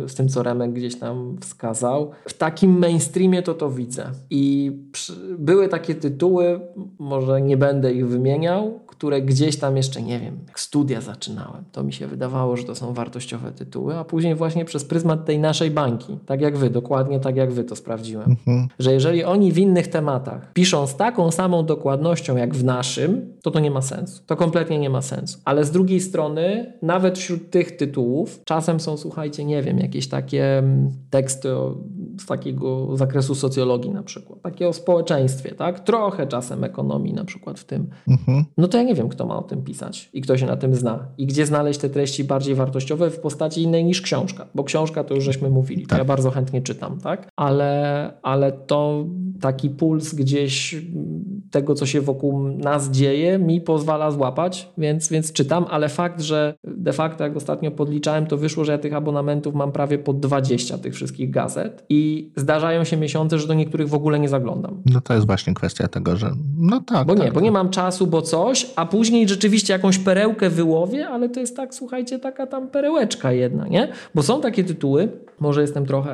yy, 0.00 0.08
z 0.08 0.14
tym, 0.14 0.28
co 0.28 0.42
Remek 0.42 0.72
gdzieś 0.72 0.98
tam 0.98 1.36
wskazał. 1.40 2.10
W 2.28 2.34
takim 2.34 2.78
mainstreamie 2.78 3.42
to 3.42 3.54
to 3.54 3.70
widzę. 3.70 4.12
I 4.30 4.72
przy, 4.92 5.12
były 5.38 5.68
takie 5.68 5.94
tytuły, 5.94 6.60
może 6.98 7.40
nie 7.40 7.56
będę 7.56 7.92
ich 7.92 8.08
wymieniał, 8.08 8.80
które 9.00 9.22
gdzieś 9.22 9.56
tam 9.56 9.76
jeszcze, 9.76 10.02
nie 10.02 10.20
wiem, 10.20 10.38
jak 10.48 10.60
studia 10.60 11.00
zaczynałem, 11.00 11.64
to 11.72 11.82
mi 11.82 11.92
się 11.92 12.06
wydawało, 12.06 12.56
że 12.56 12.64
to 12.64 12.74
są 12.74 12.94
wartościowe 12.94 13.52
tytuły, 13.52 13.96
a 13.96 14.04
później 14.04 14.34
właśnie 14.34 14.64
przez 14.64 14.84
pryzmat 14.84 15.24
tej 15.24 15.38
naszej 15.38 15.70
bańki, 15.70 16.18
tak 16.26 16.40
jak 16.40 16.56
wy, 16.56 16.70
dokładnie 16.70 17.20
tak 17.20 17.36
jak 17.36 17.52
wy 17.52 17.64
to 17.64 17.76
sprawdziłem, 17.76 18.30
mhm. 18.30 18.68
że 18.78 18.92
jeżeli 18.92 19.24
oni 19.24 19.52
w 19.52 19.58
innych 19.58 19.88
tematach 19.88 20.52
piszą 20.52 20.86
z 20.86 20.96
taką 20.96 21.30
samą 21.30 21.66
dokładnością 21.66 22.36
jak 22.36 22.54
w 22.54 22.64
naszym, 22.64 23.32
to 23.42 23.50
to 23.50 23.60
nie 23.60 23.70
ma 23.70 23.82
sensu. 23.82 24.22
To 24.26 24.36
kompletnie 24.36 24.78
nie 24.78 24.90
ma 24.90 25.02
sensu. 25.02 25.38
Ale 25.44 25.64
z 25.64 25.70
drugiej 25.70 26.00
strony, 26.00 26.72
nawet 26.82 27.18
wśród 27.18 27.50
tych 27.50 27.76
tytułów, 27.76 28.40
czasem 28.44 28.80
są, 28.80 28.96
słuchajcie, 28.96 29.44
nie 29.44 29.62
wiem, 29.62 29.78
jakieś 29.78 30.08
takie 30.08 30.58
mm, 30.58 30.90
teksty 31.10 31.48
z 32.20 32.26
takiego 32.26 32.96
zakresu 32.96 33.34
socjologii 33.34 33.90
na 33.90 34.02
przykład, 34.02 34.42
takie 34.42 34.68
o 34.68 34.72
społeczeństwie, 34.72 35.54
tak? 35.54 35.80
Trochę 35.80 36.26
czasem 36.26 36.64
ekonomii 36.64 37.12
na 37.12 37.24
przykład 37.24 37.58
w 37.58 37.64
tym. 37.64 37.90
Mhm. 38.08 38.44
No 38.56 38.68
to 38.68 38.78
ja 38.78 38.84
nie 38.84 38.89
wiem, 38.94 39.08
kto 39.08 39.26
ma 39.26 39.38
o 39.38 39.42
tym 39.42 39.62
pisać 39.62 40.10
i 40.12 40.20
kto 40.20 40.38
się 40.38 40.46
na 40.46 40.56
tym 40.56 40.74
zna. 40.74 41.06
I 41.18 41.26
gdzie 41.26 41.46
znaleźć 41.46 41.80
te 41.80 41.90
treści 41.90 42.24
bardziej 42.24 42.54
wartościowe 42.54 43.10
w 43.10 43.20
postaci 43.20 43.62
innej 43.62 43.84
niż 43.84 44.00
książka. 44.00 44.46
Bo 44.54 44.64
książka 44.64 45.04
to 45.04 45.14
już 45.14 45.24
żeśmy 45.24 45.50
mówili, 45.50 45.86
tak. 45.86 45.98
ja 45.98 46.04
bardzo 46.04 46.30
chętnie 46.30 46.62
czytam, 46.62 47.00
tak? 47.00 47.28
Ale, 47.36 48.12
ale 48.22 48.52
to 48.52 49.04
taki 49.40 49.70
puls 49.70 50.14
gdzieś 50.14 50.76
tego, 51.50 51.74
co 51.74 51.86
się 51.86 52.00
wokół 52.00 52.48
nas 52.48 52.90
dzieje, 52.90 53.38
mi 53.38 53.60
pozwala 53.60 54.10
złapać, 54.10 54.68
więc, 54.78 55.08
więc 55.08 55.32
czytam, 55.32 55.66
ale 55.70 55.88
fakt, 55.88 56.20
że 56.20 56.54
de 56.64 56.92
facto 56.92 57.24
jak 57.24 57.36
ostatnio 57.36 57.70
podliczałem, 57.70 58.26
to 58.26 58.36
wyszło, 58.36 58.64
że 58.64 58.72
ja 58.72 58.78
tych 58.78 58.94
abonamentów 58.94 59.54
mam 59.54 59.72
prawie 59.72 59.98
po 59.98 60.12
20 60.12 60.78
tych 60.78 60.94
wszystkich 60.94 61.30
gazet 61.30 61.84
i 61.88 62.32
zdarzają 62.36 62.84
się 62.84 62.96
miesiące, 62.96 63.38
że 63.38 63.46
do 63.46 63.54
niektórych 63.54 63.88
w 63.88 63.94
ogóle 63.94 64.18
nie 64.18 64.28
zaglądam. 64.28 64.82
No 64.86 65.00
to 65.00 65.14
jest 65.14 65.26
właśnie 65.26 65.54
kwestia 65.54 65.88
tego, 65.88 66.16
że 66.16 66.30
no 66.58 66.80
tak. 66.80 67.06
Bo 67.06 67.14
tak. 67.14 67.24
nie, 67.24 67.32
bo 67.32 67.40
nie 67.40 67.52
mam 67.52 67.70
czasu, 67.70 68.06
bo 68.06 68.22
coś, 68.22 68.70
a 68.80 68.86
później 68.86 69.28
rzeczywiście 69.28 69.72
jakąś 69.72 69.98
perełkę 69.98 70.50
wyłowię, 70.50 71.08
ale 71.08 71.28
to 71.28 71.40
jest 71.40 71.56
tak, 71.56 71.74
słuchajcie, 71.74 72.18
taka 72.18 72.46
tam 72.46 72.68
perełeczka 72.68 73.32
jedna, 73.32 73.66
nie? 73.68 73.88
Bo 74.14 74.22
są 74.22 74.40
takie 74.40 74.64
tytuły, 74.64 75.08
może 75.40 75.60
jestem 75.60 75.86
trochę 75.86 76.12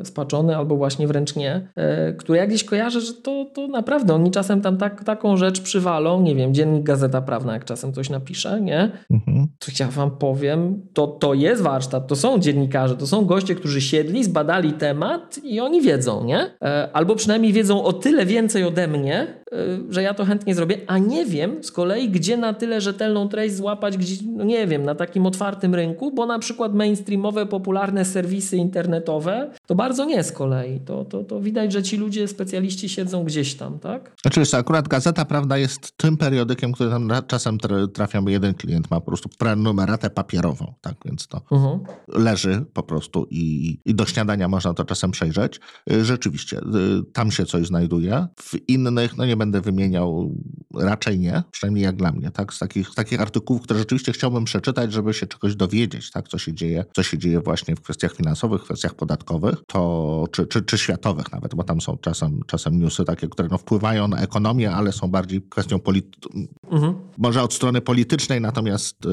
e, 0.00 0.04
spaczony, 0.04 0.56
albo 0.56 0.76
właśnie 0.76 1.06
wręcz 1.06 1.36
nie, 1.36 1.68
e, 1.76 2.12
które 2.12 2.38
ja 2.38 2.46
gdzieś 2.46 2.64
kojarzę, 2.64 3.00
że 3.00 3.12
to, 3.12 3.46
to 3.54 3.68
naprawdę 3.68 4.14
oni 4.14 4.30
czasem 4.30 4.60
tam 4.60 4.76
tak, 4.76 5.04
taką 5.04 5.36
rzecz 5.36 5.60
przywalą, 5.60 6.22
nie 6.22 6.34
wiem, 6.34 6.54
dziennik 6.54 6.82
Gazeta 6.82 7.22
Prawna, 7.22 7.52
jak 7.52 7.64
czasem 7.64 7.92
coś 7.92 8.10
napisze, 8.10 8.60
nie? 8.60 8.90
Mhm. 9.10 9.46
To 9.58 9.72
ja 9.80 9.88
wam 9.88 10.10
powiem, 10.10 10.82
to, 10.92 11.06
to 11.06 11.34
jest 11.34 11.62
warsztat, 11.62 12.06
to 12.06 12.16
są 12.16 12.38
dziennikarze, 12.38 12.96
to 12.96 13.06
są 13.06 13.24
goście, 13.24 13.54
którzy 13.54 13.80
siedli, 13.80 14.24
zbadali 14.24 14.72
temat 14.72 15.40
i 15.44 15.60
oni 15.60 15.82
wiedzą, 15.82 16.24
nie? 16.24 16.50
E, 16.62 16.88
albo 16.92 17.14
przynajmniej 17.14 17.52
wiedzą 17.52 17.84
o 17.84 17.92
tyle 17.92 18.26
więcej 18.26 18.64
ode 18.64 18.88
mnie, 18.88 19.43
że 19.90 20.02
ja 20.02 20.14
to 20.14 20.24
chętnie 20.24 20.54
zrobię, 20.54 20.80
a 20.86 20.98
nie 20.98 21.26
wiem 21.26 21.64
z 21.64 21.72
kolei, 21.72 22.08
gdzie 22.10 22.36
na 22.36 22.54
tyle 22.54 22.80
rzetelną 22.80 23.28
treść 23.28 23.54
złapać, 23.54 23.96
gdzie, 23.96 24.16
no 24.36 24.44
nie 24.44 24.66
wiem, 24.66 24.82
na 24.82 24.94
takim 24.94 25.26
otwartym 25.26 25.74
rynku, 25.74 26.12
bo 26.12 26.26
na 26.26 26.38
przykład 26.38 26.74
mainstreamowe, 26.74 27.46
popularne 27.46 28.04
serwisy 28.04 28.56
internetowe 28.56 29.50
to 29.66 29.74
bardzo 29.74 30.04
nie 30.04 30.24
z 30.24 30.32
kolei. 30.32 30.80
To, 30.80 31.04
to, 31.04 31.24
to 31.24 31.40
widać, 31.40 31.72
że 31.72 31.82
ci 31.82 31.96
ludzie, 31.96 32.28
specjaliści 32.28 32.88
siedzą 32.88 33.24
gdzieś 33.24 33.54
tam, 33.54 33.78
tak? 33.78 34.16
Oczywiście, 34.24 34.56
akurat 34.56 34.88
Gazeta 34.88 35.24
Prawda 35.24 35.58
jest 35.58 35.96
tym 35.96 36.16
periodykiem, 36.16 36.72
który 36.72 36.90
tam 36.90 37.10
czasem 37.26 37.58
trafia, 37.94 38.22
bo 38.22 38.30
jeden 38.30 38.54
klient 38.54 38.90
ma 38.90 39.00
po 39.00 39.06
prostu 39.06 39.28
prenumeratę 39.38 40.10
papierową, 40.10 40.74
tak, 40.80 40.94
więc 41.04 41.26
to 41.26 41.38
uh-huh. 41.38 41.78
leży 42.08 42.64
po 42.72 42.82
prostu 42.82 43.26
i, 43.30 43.78
i 43.84 43.94
do 43.94 44.06
śniadania 44.06 44.48
można 44.48 44.74
to 44.74 44.84
czasem 44.84 45.10
przejrzeć. 45.10 45.60
Y, 45.92 46.04
rzeczywiście, 46.04 46.58
y, 46.58 47.12
tam 47.12 47.30
się 47.30 47.46
coś 47.46 47.66
znajduje. 47.66 48.26
W 48.40 48.68
innych, 48.68 49.16
no 49.16 49.26
nie 49.26 49.36
będę 49.36 49.43
wymieniał, 49.52 50.34
raczej 50.74 51.18
nie, 51.18 51.42
przynajmniej 51.50 51.84
jak 51.84 51.96
dla 51.96 52.12
mnie, 52.12 52.30
tak, 52.30 52.54
z 52.54 52.58
takich, 52.58 52.94
takich 52.94 53.20
artykułów, 53.20 53.62
które 53.62 53.78
rzeczywiście 53.78 54.12
chciałbym 54.12 54.44
przeczytać, 54.44 54.92
żeby 54.92 55.14
się 55.14 55.26
czegoś 55.26 55.56
dowiedzieć, 55.56 56.10
tak, 56.10 56.28
co 56.28 56.38
się 56.38 56.52
dzieje, 56.52 56.84
co 56.92 57.02
się 57.02 57.18
dzieje 57.18 57.40
właśnie 57.40 57.76
w 57.76 57.80
kwestiach 57.80 58.14
finansowych, 58.14 58.62
w 58.62 58.64
kwestiach 58.64 58.94
podatkowych, 58.94 59.56
to, 59.66 60.24
czy, 60.32 60.46
czy, 60.46 60.62
czy 60.62 60.78
światowych 60.78 61.32
nawet, 61.32 61.54
bo 61.54 61.64
tam 61.64 61.80
są 61.80 61.96
czasem, 61.96 62.40
czasem 62.46 62.78
newsy 62.78 63.04
takie, 63.04 63.28
które 63.28 63.48
no, 63.50 63.58
wpływają 63.58 64.08
na 64.08 64.20
ekonomię, 64.20 64.72
ale 64.72 64.92
są 64.92 65.08
bardziej 65.08 65.42
kwestią 65.42 65.78
polityczną, 65.78 66.46
mhm. 66.70 66.94
Może 67.18 67.42
od 67.42 67.54
strony 67.54 67.80
politycznej, 67.80 68.40
natomiast 68.40 69.04
yy, 69.04 69.10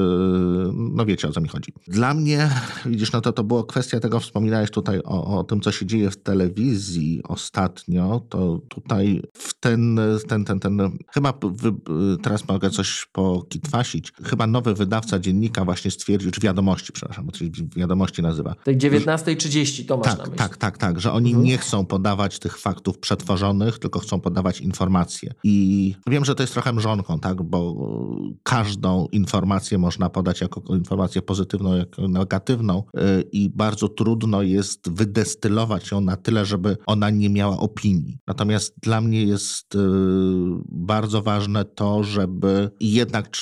no 0.74 1.04
wiecie 1.06 1.28
o 1.28 1.32
co 1.32 1.40
mi 1.40 1.48
chodzi. 1.48 1.72
Dla 1.88 2.14
mnie, 2.14 2.50
widzisz, 2.86 3.12
no 3.12 3.20
to 3.20 3.32
to 3.32 3.44
była 3.44 3.64
kwestia 3.64 4.00
tego, 4.00 4.20
wspominałeś 4.20 4.70
tutaj 4.70 5.00
o, 5.04 5.38
o 5.38 5.44
tym, 5.44 5.60
co 5.60 5.72
się 5.72 5.86
dzieje 5.86 6.10
w 6.10 6.16
telewizji 6.16 7.20
ostatnio, 7.28 8.22
to 8.28 8.60
tutaj 8.68 9.22
w 9.34 9.60
ten, 9.60 10.00
ten, 10.28 10.44
ten, 10.44 10.60
ten 10.60 10.98
chyba 11.14 11.34
wy, 11.42 11.72
teraz 12.22 12.48
mogę 12.48 12.70
coś 12.70 13.06
pokitwasić, 13.12 14.12
chyba 14.24 14.46
nowy 14.46 14.74
wydawca 14.74 15.18
dziennika 15.18 15.64
właśnie 15.64 15.90
stwierdził, 15.90 16.30
czy 16.30 16.40
wiadomości, 16.40 16.92
przepraszam, 16.92 17.26
bo 17.26 17.32
wiadomości 17.76 18.22
nazywa. 18.22 18.54
Tej 18.54 18.78
19.30 18.78 19.86
to 19.86 19.96
masz 19.96 20.06
tak, 20.06 20.18
na 20.18 20.24
myśli. 20.24 20.38
Tak, 20.38 20.56
tak, 20.56 20.78
tak, 20.78 21.00
że 21.00 21.12
oni 21.12 21.30
mhm. 21.30 21.46
nie 21.46 21.58
chcą 21.58 21.86
podawać 21.86 22.38
tych 22.38 22.58
faktów 22.58 22.98
przetworzonych, 22.98 23.78
tylko 23.78 24.00
chcą 24.00 24.20
podawać 24.20 24.60
informacje. 24.60 25.34
I 25.44 25.94
wiem, 26.06 26.24
że 26.24 26.34
to 26.34 26.42
jest 26.42 26.52
trochę 26.52 26.72
mrzonką, 26.72 27.18
tak, 27.18 27.42
bo 27.42 27.91
każdą 28.42 29.06
informację 29.12 29.78
można 29.78 30.10
podać 30.10 30.40
jako 30.40 30.62
informację 30.74 31.22
pozytywną, 31.22 31.74
jako 31.74 32.08
negatywną 32.08 32.82
y, 32.96 33.22
i 33.32 33.50
bardzo 33.50 33.88
trudno 33.88 34.42
jest 34.42 34.90
wydestylować 34.90 35.90
ją 35.90 36.00
na 36.00 36.16
tyle, 36.16 36.46
żeby 36.46 36.76
ona 36.86 37.10
nie 37.10 37.30
miała 37.30 37.58
opinii. 37.58 38.18
Natomiast 38.26 38.74
dla 38.82 39.00
mnie 39.00 39.24
jest 39.24 39.74
y, 39.74 39.78
bardzo 40.68 41.22
ważne 41.22 41.64
to, 41.64 42.04
żeby 42.04 42.70
jednak, 42.80 43.36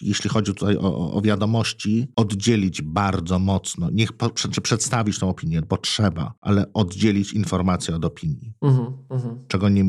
jeśli 0.00 0.30
chodzi 0.30 0.54
tutaj 0.54 0.76
o, 0.76 1.12
o 1.12 1.22
wiadomości, 1.22 2.08
oddzielić 2.16 2.82
bardzo 2.82 3.38
mocno, 3.38 3.90
niech 3.92 4.10
czy 4.34 4.60
przedstawić 4.60 5.18
tą 5.18 5.28
opinię, 5.28 5.62
bo 5.68 5.76
trzeba, 5.76 6.34
ale 6.40 6.72
oddzielić 6.72 7.32
informację 7.32 7.96
od 7.96 8.04
opinii. 8.04 8.52
Uh 8.60 8.70
-huh, 8.70 8.92
uh 9.10 9.20
-huh. 9.20 9.36
Czego, 9.48 9.68
nie, 9.68 9.84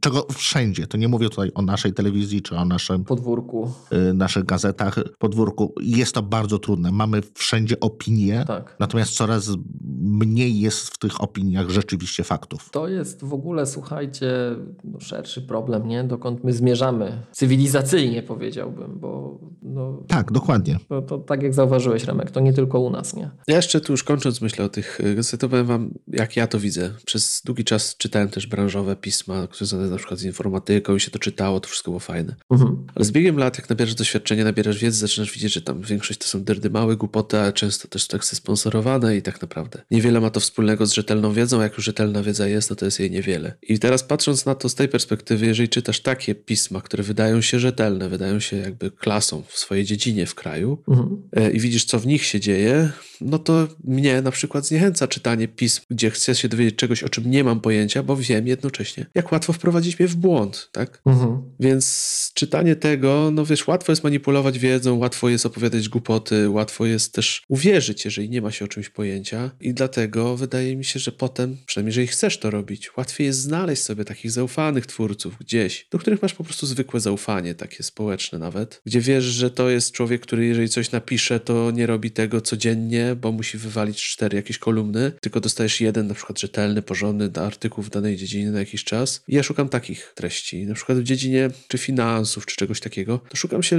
czego 0.00 0.26
wszędzie, 0.32 0.86
to 0.86 0.96
nie 0.96 1.08
mówię 1.08 1.28
tutaj 1.28 1.50
o 1.54 1.62
naszej 1.62 1.92
telewizji, 1.92 2.42
czy 2.42 2.56
o 2.56 2.64
naszym 2.64 3.04
podwórku. 3.08 3.70
y, 4.10 4.14
naszych 4.14 4.44
gazetach, 4.44 4.98
podwórku. 5.18 5.74
Jest 5.82 6.14
to 6.14 6.22
bardzo 6.22 6.58
trudne. 6.58 6.92
Mamy 6.92 7.20
wszędzie 7.34 7.80
opinie, 7.80 8.44
Tak. 8.46 8.76
natomiast 8.80 9.12
coraz 9.14 9.50
mniej 10.00 10.60
jest 10.60 10.88
w 10.88 10.98
tych 10.98 11.20
opiniach 11.20 11.70
rzeczywiście 11.70 12.24
faktów. 12.24 12.70
To 12.72 12.88
jest 12.88 13.24
w 13.24 13.32
ogóle, 13.32 13.66
słuchajcie, 13.66 14.32
no, 14.84 15.00
szerszy 15.00 15.42
problem, 15.42 15.88
nie? 15.88 16.04
Dokąd 16.04 16.44
my 16.44 16.52
zmierzamy. 16.52 17.22
Cywilizacyjnie 17.32 18.22
powiedziałbym, 18.22 18.98
bo 19.00 19.38
no, 19.62 20.02
Tak, 20.08 20.32
dokładnie. 20.32 20.78
to, 20.88 21.02
to 21.02 21.18
tak 21.18 21.42
jak 21.42 21.54
zauważyłeś, 21.54 22.04
Remek, 22.04 22.30
to 22.30 22.40
nie 22.40 22.52
tylko 22.52 22.80
u 22.80 22.90
nas, 22.90 23.16
nie? 23.16 23.30
Ja 23.48 23.56
jeszcze 23.56 23.80
tu 23.80 23.92
już 23.92 24.04
kończąc 24.04 24.40
myślę 24.40 24.64
o 24.64 24.68
tych 24.68 25.00
y, 25.00 25.48
powiem 25.48 25.66
wam, 25.66 25.90
jak 26.08 26.36
ja 26.36 26.46
to 26.46 26.58
widzę. 26.58 26.90
Przez 27.06 27.42
długi 27.44 27.64
czas 27.64 27.96
czytałem 27.96 28.28
też 28.28 28.46
branżowe 28.46 28.96
pisma, 28.96 29.46
które 29.46 29.66
związane 29.66 29.90
na 29.90 29.96
przykład 29.96 30.20
z 30.20 30.24
informatyką 30.24 30.94
i 30.96 31.00
się 31.00 31.10
to 31.10 31.18
czytało, 31.18 31.60
to 31.60 31.68
wszystko 31.68 31.90
było 31.90 32.00
fajne. 32.00 32.34
Mhm. 32.50 32.86
Ale 32.98 33.04
z 33.04 33.10
biegiem 33.10 33.38
lat, 33.38 33.58
jak 33.58 33.68
nabierasz 33.68 33.94
doświadczenie, 33.94 34.44
nabierasz 34.44 34.78
wiedzy, 34.78 34.98
zaczynasz 34.98 35.32
widzieć, 35.32 35.52
że 35.52 35.62
tam 35.62 35.82
większość 35.82 36.20
to 36.20 36.26
są 36.26 36.44
dyrdy 36.44 36.70
małe 36.70 36.96
głupoty, 36.96 37.38
a 37.38 37.52
często 37.52 37.88
też 37.88 38.06
teksty 38.06 38.36
sponsorowane 38.36 39.16
i 39.16 39.22
tak 39.22 39.42
naprawdę 39.42 39.82
niewiele 39.90 40.20
ma 40.20 40.30
to 40.30 40.40
wspólnego 40.40 40.86
z 40.86 40.92
rzetelną 40.92 41.32
wiedzą, 41.32 41.60
a 41.60 41.62
jak 41.62 41.76
już 41.76 41.84
rzetelna 41.84 42.22
wiedza 42.22 42.48
jest, 42.48 42.70
no 42.70 42.76
to 42.76 42.84
jest 42.84 43.00
jej 43.00 43.10
niewiele. 43.10 43.54
I 43.62 43.78
teraz 43.78 44.02
patrząc 44.02 44.46
na 44.46 44.54
to 44.54 44.68
z 44.68 44.74
tej 44.74 44.88
perspektywy, 44.88 45.46
jeżeli 45.46 45.68
czytasz 45.68 46.00
takie 46.00 46.34
pisma, 46.34 46.80
które 46.80 47.02
wydają 47.02 47.40
się 47.40 47.58
rzetelne, 47.58 48.08
wydają 48.08 48.40
się 48.40 48.56
jakby 48.56 48.90
klasą 48.90 49.42
w 49.48 49.58
swojej 49.58 49.84
dziedzinie 49.84 50.26
w 50.26 50.34
kraju 50.34 50.78
Mhm. 50.88 51.22
e, 51.36 51.50
i 51.50 51.60
widzisz, 51.60 51.84
co 51.84 51.98
w 51.98 52.06
nich 52.06 52.24
się 52.24 52.40
dzieje, 52.40 52.90
no 53.20 53.38
to 53.38 53.68
mnie 53.84 54.22
na 54.22 54.30
przykład 54.30 54.66
zniechęca 54.66 55.08
czytanie 55.08 55.48
pism, 55.48 55.82
gdzie 55.90 56.10
chcę 56.10 56.34
się 56.34 56.48
dowiedzieć 56.48 56.76
czegoś, 56.76 57.02
o 57.02 57.08
czym 57.08 57.30
nie 57.30 57.44
mam 57.44 57.60
pojęcia, 57.60 58.02
bo 58.02 58.16
wiem 58.16 58.46
jednocześnie, 58.46 59.06
jak 59.14 59.32
łatwo 59.32 59.52
wprowadzić 59.52 59.98
mnie 59.98 60.08
w 60.08 60.16
błąd, 60.16 60.68
tak? 60.72 61.00
Mhm. 61.06 61.42
Więc 61.60 62.30
czytanie 62.34 62.76
tego, 62.88 63.30
no 63.32 63.44
wiesz, 63.44 63.66
łatwo 63.66 63.92
jest 63.92 64.04
manipulować 64.04 64.58
wiedzą, 64.58 64.98
łatwo 64.98 65.28
jest 65.28 65.46
opowiadać 65.46 65.88
głupoty, 65.88 66.50
łatwo 66.50 66.86
jest 66.86 67.12
też 67.12 67.42
uwierzyć, 67.48 68.04
jeżeli 68.04 68.30
nie 68.30 68.42
ma 68.42 68.50
się 68.52 68.64
o 68.64 68.68
czymś 68.68 68.88
pojęcia. 68.88 69.50
I 69.60 69.74
dlatego 69.74 70.36
wydaje 70.36 70.76
mi 70.76 70.84
się, 70.84 71.00
że 71.00 71.12
potem, 71.12 71.56
przynajmniej 71.66 71.90
jeżeli 71.90 72.06
chcesz 72.06 72.38
to 72.38 72.50
robić, 72.50 72.96
łatwiej 72.96 73.26
jest 73.26 73.40
znaleźć 73.40 73.82
sobie 73.82 74.04
takich 74.04 74.30
zaufanych 74.30 74.86
twórców 74.86 75.38
gdzieś, 75.40 75.86
do 75.90 75.98
których 75.98 76.22
masz 76.22 76.34
po 76.34 76.44
prostu 76.44 76.66
zwykłe 76.66 77.00
zaufanie, 77.00 77.54
takie 77.54 77.82
społeczne 77.82 78.38
nawet, 78.38 78.80
gdzie 78.86 79.00
wiesz, 79.00 79.24
że 79.24 79.50
to 79.50 79.70
jest 79.70 79.92
człowiek, 79.92 80.22
który 80.22 80.46
jeżeli 80.46 80.68
coś 80.68 80.90
napisze, 80.90 81.40
to 81.40 81.70
nie 81.70 81.86
robi 81.86 82.10
tego 82.10 82.40
codziennie, 82.40 83.16
bo 83.20 83.32
musi 83.32 83.58
wywalić 83.58 84.02
cztery 84.02 84.36
jakieś 84.36 84.58
kolumny, 84.58 85.12
tylko 85.20 85.40
dostajesz 85.40 85.80
jeden 85.80 86.06
na 86.06 86.14
przykład 86.14 86.40
rzetelny, 86.40 86.82
porządny 86.82 87.30
artykuł 87.34 87.84
w 87.84 87.90
danej 87.90 88.16
dziedzinie 88.16 88.50
na 88.50 88.58
jakiś 88.58 88.84
czas. 88.84 89.22
I 89.28 89.34
ja 89.34 89.42
szukam 89.42 89.68
takich 89.68 90.12
treści, 90.14 90.66
na 90.66 90.74
przykład 90.74 90.98
w 90.98 91.02
dziedzinie 91.02 91.50
czy 91.68 91.78
finansów, 91.78 92.46
czy 92.46 92.56
czegoś 92.56 92.77
takiego, 92.80 93.20
to 93.28 93.36
szukam 93.36 93.62
się, 93.62 93.78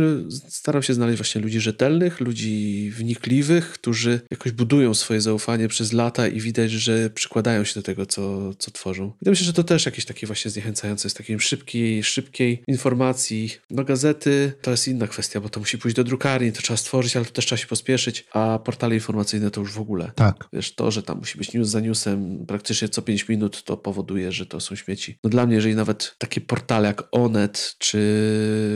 staram 0.50 0.84
się 0.84 0.94
znaleźć 0.94 1.18
właśnie 1.18 1.42
ludzi 1.42 1.60
rzetelnych, 1.60 2.20
ludzi 2.20 2.92
wnikliwych, 2.92 3.72
którzy 3.72 4.22
jakoś 4.32 4.52
budują 4.52 4.94
swoje 4.94 5.22
zaufanie 5.22 5.68
przez 5.68 5.94
lata 5.94 6.28
i 6.28 6.42
widać, 6.42 6.72
że 6.72 7.10
przykładają 7.10 7.64
się 7.64 7.74
do 7.76 7.82
tego, 7.84 8.06
co, 8.06 8.54
co 8.54 8.72
tworzą. 8.72 9.12
I 9.26 9.30
myślę, 9.30 9.46
że 9.46 9.54
to 9.54 9.64
też 9.64 9.86
jakieś 9.86 10.06
takie 10.06 10.28
właśnie 10.28 10.52
zniechęcające 10.52 11.06
jest 11.06 11.18
takiej 11.18 11.40
szybkiej, 11.40 12.04
szybkiej 12.04 12.64
informacji. 12.68 13.54
No 13.70 13.84
gazety 13.84 14.54
to 14.62 14.72
jest 14.72 14.88
inna 14.88 15.08
kwestia, 15.08 15.42
bo 15.42 15.50
to 15.50 15.60
musi 15.60 15.78
pójść 15.78 15.96
do 15.96 16.04
drukarni, 16.04 16.52
to 16.52 16.62
trzeba 16.62 16.78
stworzyć, 16.78 17.16
ale 17.16 17.26
to 17.26 17.32
też 17.32 17.46
trzeba 17.46 17.58
się 17.58 17.68
pospieszyć, 17.68 18.26
a 18.34 18.60
portale 18.66 18.96
informacyjne 18.96 19.52
to 19.52 19.62
już 19.62 19.72
w 19.72 19.80
ogóle. 19.80 20.12
Tak. 20.16 20.48
Wiesz, 20.54 20.76
to, 20.76 20.92
że 20.92 21.04
tam 21.04 21.18
musi 21.18 21.38
być 21.38 21.54
news 21.54 21.68
za 21.68 21.80
newsem 21.80 22.46
praktycznie 22.48 22.90
co 22.90 23.02
5 23.02 23.30
minut, 23.30 23.64
to 23.64 23.78
powoduje, 23.78 24.32
że 24.32 24.46
to 24.46 24.60
są 24.60 24.76
śmieci. 24.76 25.18
No 25.24 25.30
dla 25.30 25.46
mnie, 25.46 25.56
jeżeli 25.56 25.76
nawet 25.76 26.16
takie 26.18 26.42
portale 26.42 26.88
jak 26.88 27.04
Onet, 27.12 27.76
czy 27.78 28.00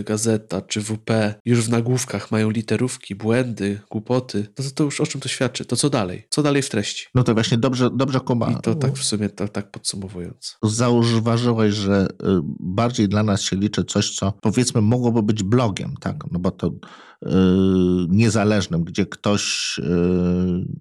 Gazeta, 0.03 0.61
czy 0.61 0.81
WP 0.81 1.35
już 1.45 1.61
w 1.61 1.69
nagłówkach 1.69 2.31
mają 2.31 2.49
literówki, 2.49 3.15
błędy, 3.15 3.79
głupoty, 3.91 4.47
no 4.59 4.65
to, 4.65 4.71
to 4.71 4.83
już 4.83 5.01
o 5.01 5.05
czym 5.05 5.21
to 5.21 5.29
świadczy? 5.29 5.65
To 5.65 5.75
co 5.75 5.89
dalej? 5.89 6.27
Co 6.29 6.43
dalej 6.43 6.61
w 6.61 6.69
treści? 6.69 7.05
No 7.15 7.23
to 7.23 7.33
właśnie 7.33 7.57
dobrze, 7.57 7.89
dobrze 7.93 8.19
Kuba. 8.19 8.51
I 8.51 8.55
to 8.61 8.75
tak 8.75 8.93
w 8.93 9.03
sumie 9.03 9.29
tak, 9.29 9.49
tak 9.49 9.71
podsumowując. 9.71 10.57
Zauważyłeś, 10.63 11.73
że 11.73 12.07
y, 12.07 12.25
bardziej 12.59 13.09
dla 13.09 13.23
nas 13.23 13.41
się 13.41 13.55
liczy 13.55 13.83
coś, 13.85 14.15
co 14.15 14.33
powiedzmy 14.41 14.81
mogłoby 14.81 15.23
być 15.23 15.43
blogiem, 15.43 15.95
tak? 15.99 16.15
No 16.31 16.39
bo 16.39 16.51
to 16.51 16.71
niezależnym, 18.09 18.83
gdzie 18.83 19.05
ktoś 19.05 19.75
y, 19.79 19.83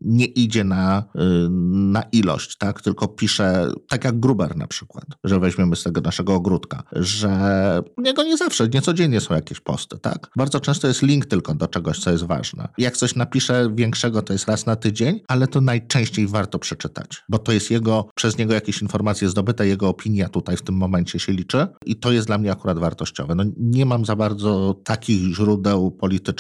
nie 0.01 0.24
idzie 0.24 0.64
na, 0.64 1.05
y, 1.14 1.48
na 1.93 2.02
ilość, 2.02 2.56
tak? 2.56 2.82
Tylko 2.82 3.09
pisze, 3.09 3.73
tak 3.89 4.05
jak 4.05 4.20
Gruber 4.20 4.56
na 4.56 4.66
przykład, 4.66 5.05
że 5.24 5.40
weźmiemy 5.40 5.77
z 5.77 5.82
tego 5.82 6.01
naszego 6.01 6.35
ogródka, 6.35 6.82
że 6.93 7.82
niego 7.98 8.23
nie 8.23 8.36
zawsze, 8.36 8.69
nie 8.69 8.82
codziennie 8.82 9.20
są 9.20 9.35
jakieś 9.35 9.60
posty, 9.60 9.98
tak? 9.98 10.31
Bardzo 10.36 10.60
często 10.60 10.89
jest 10.89 11.02
link 11.02 11.27
tylko 11.27 11.55
do 11.55 11.66
czegoś, 11.66 11.98
co 11.98 12.10
jest 12.10 12.24
ważne. 12.24 12.69
Jak 12.78 12.97
coś 12.97 13.16
napisze 13.16 13.70
większego, 13.74 14.23
to 14.23 14.32
jest 14.32 14.48
raz 14.48 14.66
na 14.66 14.77
tydzień, 14.77 15.20
ale 15.28 15.47
to 15.47 15.60
najczęściej 15.60 16.27
warto 16.27 16.59
przeczytać, 16.59 17.24
bo 17.28 17.39
to 17.39 17.52
jest 17.52 17.70
jego, 17.70 18.09
przez 18.14 18.39
niego 18.39 18.55
jakieś 18.55 18.82
informacje 18.82 19.28
zdobyte, 19.28 19.66
jego 19.66 19.89
opinia 19.89 20.28
tutaj 20.28 20.56
w 20.56 20.62
tym 20.62 20.74
momencie 20.74 21.19
się 21.19 21.32
liczy 21.32 21.66
i 21.86 21.97
to 21.97 22.12
jest 22.12 22.27
dla 22.27 22.39
mnie 22.39 22.52
akurat 22.52 22.78
wartościowe. 22.78 23.35
No, 23.35 23.44
nie 23.56 23.86
mam 23.86 24.05
za 24.05 24.16
bardzo 24.16 24.74
takich 24.85 25.35
źródeł 25.35 25.90
politycznych 25.90 26.31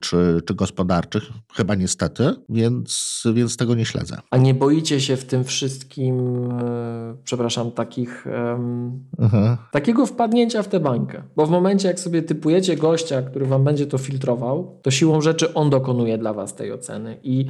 czy, 0.00 0.40
czy 0.46 0.54
gospodarczych, 0.54 1.22
chyba 1.54 1.74
niestety, 1.74 2.34
więc, 2.48 3.22
więc 3.34 3.56
tego 3.56 3.74
nie 3.74 3.84
śledzę. 3.84 4.16
A 4.30 4.36
nie 4.36 4.54
boicie 4.54 5.00
się 5.00 5.16
w 5.16 5.24
tym 5.24 5.44
wszystkim, 5.44 6.18
e, 6.50 7.16
przepraszam, 7.24 7.70
takich, 7.70 8.26
Mhm. 9.18 9.56
takiego 9.72 10.06
wpadnięcia 10.06 10.62
w 10.62 10.68
tę 10.68 10.80
bańkę? 10.80 11.22
Bo 11.36 11.46
w 11.46 11.50
momencie, 11.50 11.88
jak 11.88 12.00
sobie 12.00 12.22
typujecie 12.22 12.76
gościa, 12.76 13.22
który 13.22 13.46
wam 13.46 13.64
będzie 13.64 13.86
to 13.86 13.98
filtrował, 13.98 14.78
to 14.82 14.90
siłą 14.90 15.20
rzeczy 15.20 15.54
on 15.54 15.70
dokonuje 15.70 16.18
dla 16.18 16.32
was 16.32 16.54
tej 16.54 16.72
oceny. 16.72 17.16
I 17.22 17.46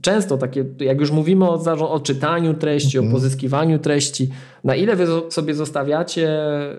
często 0.00 0.38
takie, 0.38 0.64
jak 0.80 1.00
już 1.00 1.10
mówimy 1.10 1.48
o, 1.50 1.58
zarząd- 1.58 1.90
o 1.90 2.00
czytaniu 2.00 2.54
treści, 2.54 2.98
o 2.98 3.02
pozyskiwaniu 3.02 3.78
treści, 3.78 4.28
na 4.64 4.74
ile 4.74 4.96
wy 4.96 5.06
sobie 5.30 5.54
zostawiacie 5.54 6.38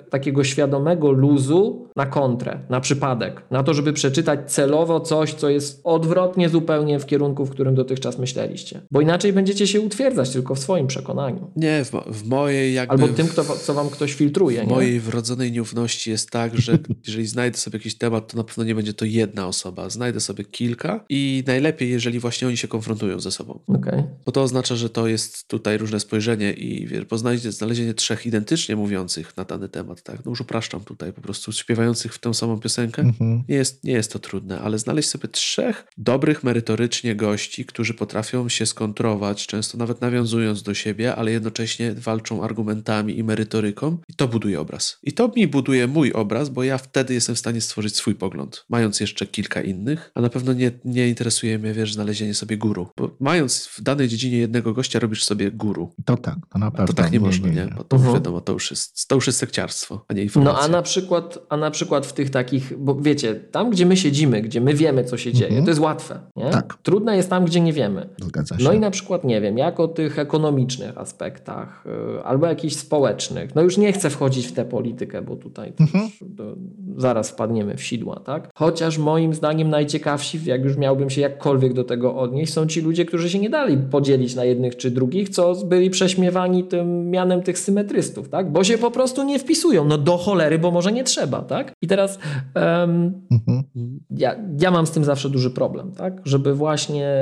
takiego 0.10 0.44
świadomego 0.44 1.12
luzu 1.12 1.88
na 1.96 2.06
kontrę, 2.06 2.60
na 2.70 2.80
przypadek, 2.80 3.42
na 3.52 3.64
to, 3.64 3.74
żeby 3.74 3.94
przeczytać 3.94 4.39
celowo 4.48 5.00
coś, 5.00 5.34
co 5.34 5.50
jest 5.50 5.82
odwrotnie 5.84 6.50
zupełnie 6.50 7.00
w 7.00 7.06
kierunku, 7.06 7.46
w 7.46 7.50
którym 7.50 7.76
dotychczas 7.76 8.20
myśleliście. 8.20 8.82
Bo 8.92 9.02
inaczej 9.02 9.34
będziecie 9.34 9.68
się 9.68 9.82
utwierdzać 9.82 10.30
tylko 10.30 10.56
w 10.56 10.60
swoim 10.60 10.88
przekonaniu. 10.88 11.52
Nie, 11.56 11.86
w, 11.86 11.94
mo- 11.94 12.06
w 12.08 12.28
mojej 12.28 12.74
jakby... 12.74 12.94
Albo 12.94 13.08
tym, 13.08 13.28
kto, 13.28 13.44
co 13.44 13.74
wam 13.74 13.90
ktoś 13.90 14.14
filtruje. 14.14 14.64
W 14.64 14.68
Nie? 14.68 14.74
mojej 14.74 15.00
wrodzonej 15.00 15.52
nieufności 15.52 16.10
jest 16.12 16.32
tak, 16.32 16.58
że 16.58 16.80
jeżeli 17.08 17.28
znajdę 17.28 17.58
sobie 17.58 17.78
jakiś 17.78 17.98
temat, 17.98 18.32
to 18.32 18.38
na 18.38 18.44
pewno 18.44 18.64
nie 18.64 18.76
będzie 18.76 18.94
to 18.94 19.06
jedna 19.06 19.48
osoba. 19.48 19.90
Znajdę 19.90 20.20
sobie 20.20 20.44
kilka 20.44 21.06
i 21.10 21.44
najlepiej, 21.48 21.90
jeżeli 21.90 22.20
właśnie 22.20 22.48
oni 22.48 22.58
się 22.58 22.68
konfrontują 22.68 23.20
ze 23.20 23.32
sobą. 23.32 23.60
Okej. 23.68 24.04
Bo 24.26 24.32
to 24.32 24.44
oznacza, 24.44 24.76
że 24.76 24.90
to 24.90 25.08
jest 25.08 25.48
tutaj 25.48 25.78
różne 25.78 26.00
spojrzenie 26.00 26.54
i 26.54 26.88
wiesz, 26.88 27.06
bo 27.06 27.18
znalezienie, 27.18 27.52
znalezienie 27.52 27.94
trzech 27.94 28.26
identycznie 28.26 28.76
mówiących 28.76 29.38
na 29.38 29.44
dany 29.46 29.70
temat, 29.70 30.04
tak? 30.04 30.26
No 30.26 30.30
już 30.30 30.42
upraszczam 30.42 30.82
tutaj, 30.82 31.14
po 31.14 31.22
prostu 31.22 31.52
śpiewających 31.52 32.14
w 32.14 32.20
tę 32.20 32.34
samą 32.34 32.60
piosenkę. 32.60 33.02
Mhm. 33.02 33.44
Nie 33.50 33.56
jest, 33.56 33.84
nie 33.84 33.94
jest 33.94 34.14
to 34.14 34.20
trudne, 34.20 34.29
ale 34.64 34.80
znaleźć 34.80 35.10
sobie 35.10 35.28
trzech 35.28 35.86
dobrych 35.98 36.44
merytorycznie 36.44 37.16
gości, 37.16 37.66
którzy 37.66 37.94
potrafią 37.94 38.50
się 38.50 38.66
skontrować, 38.66 39.48
często 39.48 39.78
nawet 39.78 40.02
nawiązując 40.02 40.64
do 40.64 40.74
siebie, 40.74 41.16
ale 41.16 41.32
jednocześnie 41.32 41.94
walczą 41.94 42.44
argumentami 42.44 43.18
i 43.18 43.24
merytoryką 43.24 43.98
i 44.08 44.14
to 44.14 44.28
buduje 44.28 44.60
obraz. 44.62 44.98
I 45.04 45.12
to 45.14 45.32
mi 45.36 45.48
buduje 45.48 45.88
mój 45.88 46.14
obraz, 46.14 46.50
bo 46.50 46.64
ja 46.64 46.78
wtedy 46.78 47.14
jestem 47.14 47.36
w 47.36 47.40
stanie 47.40 47.62
stworzyć 47.62 47.96
swój 47.96 48.16
pogląd, 48.16 48.66
mając 48.70 49.00
jeszcze 49.00 49.28
kilka 49.28 49.62
innych, 49.62 50.12
a 50.16 50.22
na 50.22 50.30
pewno 50.30 50.54
nie, 50.54 50.72
nie 50.86 51.08
interesuje 51.08 51.60
mnie, 51.60 51.74
wiesz, 51.74 51.94
znalezienie 51.94 52.34
sobie 52.34 52.58
guru, 52.58 52.88
bo 52.98 53.16
mając 53.20 53.66
w 53.68 53.82
danej 53.82 54.08
dziedzinie 54.08 54.38
jednego 54.38 54.74
gościa, 54.74 55.00
robisz 55.00 55.24
sobie 55.24 55.52
guru. 55.52 55.94
To 56.06 56.18
tak, 56.18 56.36
to 56.54 56.60
na 56.60 56.66
A 56.66 56.72
pewno. 56.72 56.88
to 56.88 56.94
tak 56.94 57.12
nie, 57.12 57.20
można, 57.20 57.50
nie? 57.50 57.68
Bo 57.78 57.84
to 57.84 57.96
Mhm. 57.96 58.14
wiadomo, 58.14 58.42
to 58.42 58.54
już, 58.54 58.72
jest, 58.72 59.08
to 59.08 59.16
już 59.16 59.28
jest 59.28 59.40
sekciarstwo, 59.40 60.06
a 60.08 60.14
nie 60.14 60.20
No 60.22 60.24
informacja. 60.24 60.64
a 60.64 60.68
na, 60.68 60.82
przykład, 60.82 61.40
a 61.50 61.58
na 61.58 61.72
przykład 61.72 62.06
w 62.06 62.14
tych 62.14 62.30
takich, 62.30 62.78
bo 62.78 62.96
wiecie, 62.96 63.36
tam 63.36 63.70
gdzie 63.70 63.86
my 63.86 63.98
siedzimy, 63.98 64.19
gdzie 64.28 64.62
my 64.62 64.74
wiemy 64.74 65.04
co 65.04 65.18
się 65.18 65.34
dzieje, 65.34 65.62
to 65.64 65.68
jest 65.70 65.80
łatwe. 65.82 66.20
Nie? 66.36 66.50
Tak. 66.50 66.78
Trudne 66.84 67.18
jest 67.18 67.30
tam, 67.30 67.46
gdzie 67.46 67.60
nie 67.62 67.74
wiemy. 67.74 68.10
Zgadza 68.22 68.58
się. 68.58 68.64
No 68.64 68.74
i 68.74 68.80
na 68.80 68.92
przykład, 68.92 69.24
nie 69.24 69.42
wiem, 69.42 69.58
jak 69.58 69.80
o 69.80 69.88
tych 69.88 70.20
ekonomicznych 70.20 70.98
aspektach 70.98 71.84
y, 72.20 72.24
albo 72.24 72.48
jakichś 72.48 72.76
społecznych. 72.76 73.56
No 73.56 73.62
już 73.62 73.78
nie 73.78 73.94
chcę 73.94 74.10
wchodzić 74.10 74.48
w 74.48 74.52
tę 74.52 74.66
politykę, 74.66 75.22
bo 75.22 75.36
tutaj 75.36 75.74
Mhm. 75.80 76.10
do, 76.22 76.56
zaraz 76.98 77.30
wpadniemy 77.30 77.76
w 77.78 77.84
sidła, 77.84 78.20
tak? 78.26 78.50
Chociaż 78.56 78.98
moim 78.98 79.34
zdaniem 79.34 79.70
najciekawsi, 79.70 80.40
jak 80.46 80.64
już 80.64 80.78
miałbym 80.78 81.10
się 81.10 81.22
jakkolwiek 81.22 81.74
do 81.74 81.84
tego 81.84 82.16
odnieść, 82.16 82.54
są 82.54 82.68
ci 82.68 82.82
ludzie, 82.82 83.06
którzy 83.06 83.30
się 83.30 83.40
nie 83.40 83.50
dali 83.50 83.78
podzielić 83.78 84.36
na 84.36 84.46
jednych 84.46 84.78
czy 84.78 84.92
drugich, 84.92 85.30
co 85.30 85.56
byli 85.66 85.90
prześmiewani 85.90 86.64
tym 86.64 87.10
mianem 87.10 87.44
tych 87.44 87.60
symetrystów, 87.60 88.30
tak? 88.30 88.52
Bo 88.52 88.64
się 88.64 88.78
po 88.78 88.92
prostu 88.92 89.24
nie 89.24 89.40
wpisują. 89.40 89.86
No 89.86 89.98
do 89.98 90.18
cholery, 90.18 90.60
bo 90.60 90.72
może 90.72 90.92
nie 90.92 91.04
trzeba, 91.04 91.42
tak? 91.42 91.72
I 91.82 91.88
teraz 91.88 92.20
em, 92.56 93.22
Mhm. 93.32 93.64
Ja, 94.10 94.36
ja 94.60 94.72
mam 94.72 94.88
z 94.88 94.92
tym 94.92 95.04
zawsze 95.04 95.30
duży 95.30 95.50
problem, 95.50 95.92
tak? 95.92 96.22
Żeby 96.26 96.54
właśnie 96.54 97.16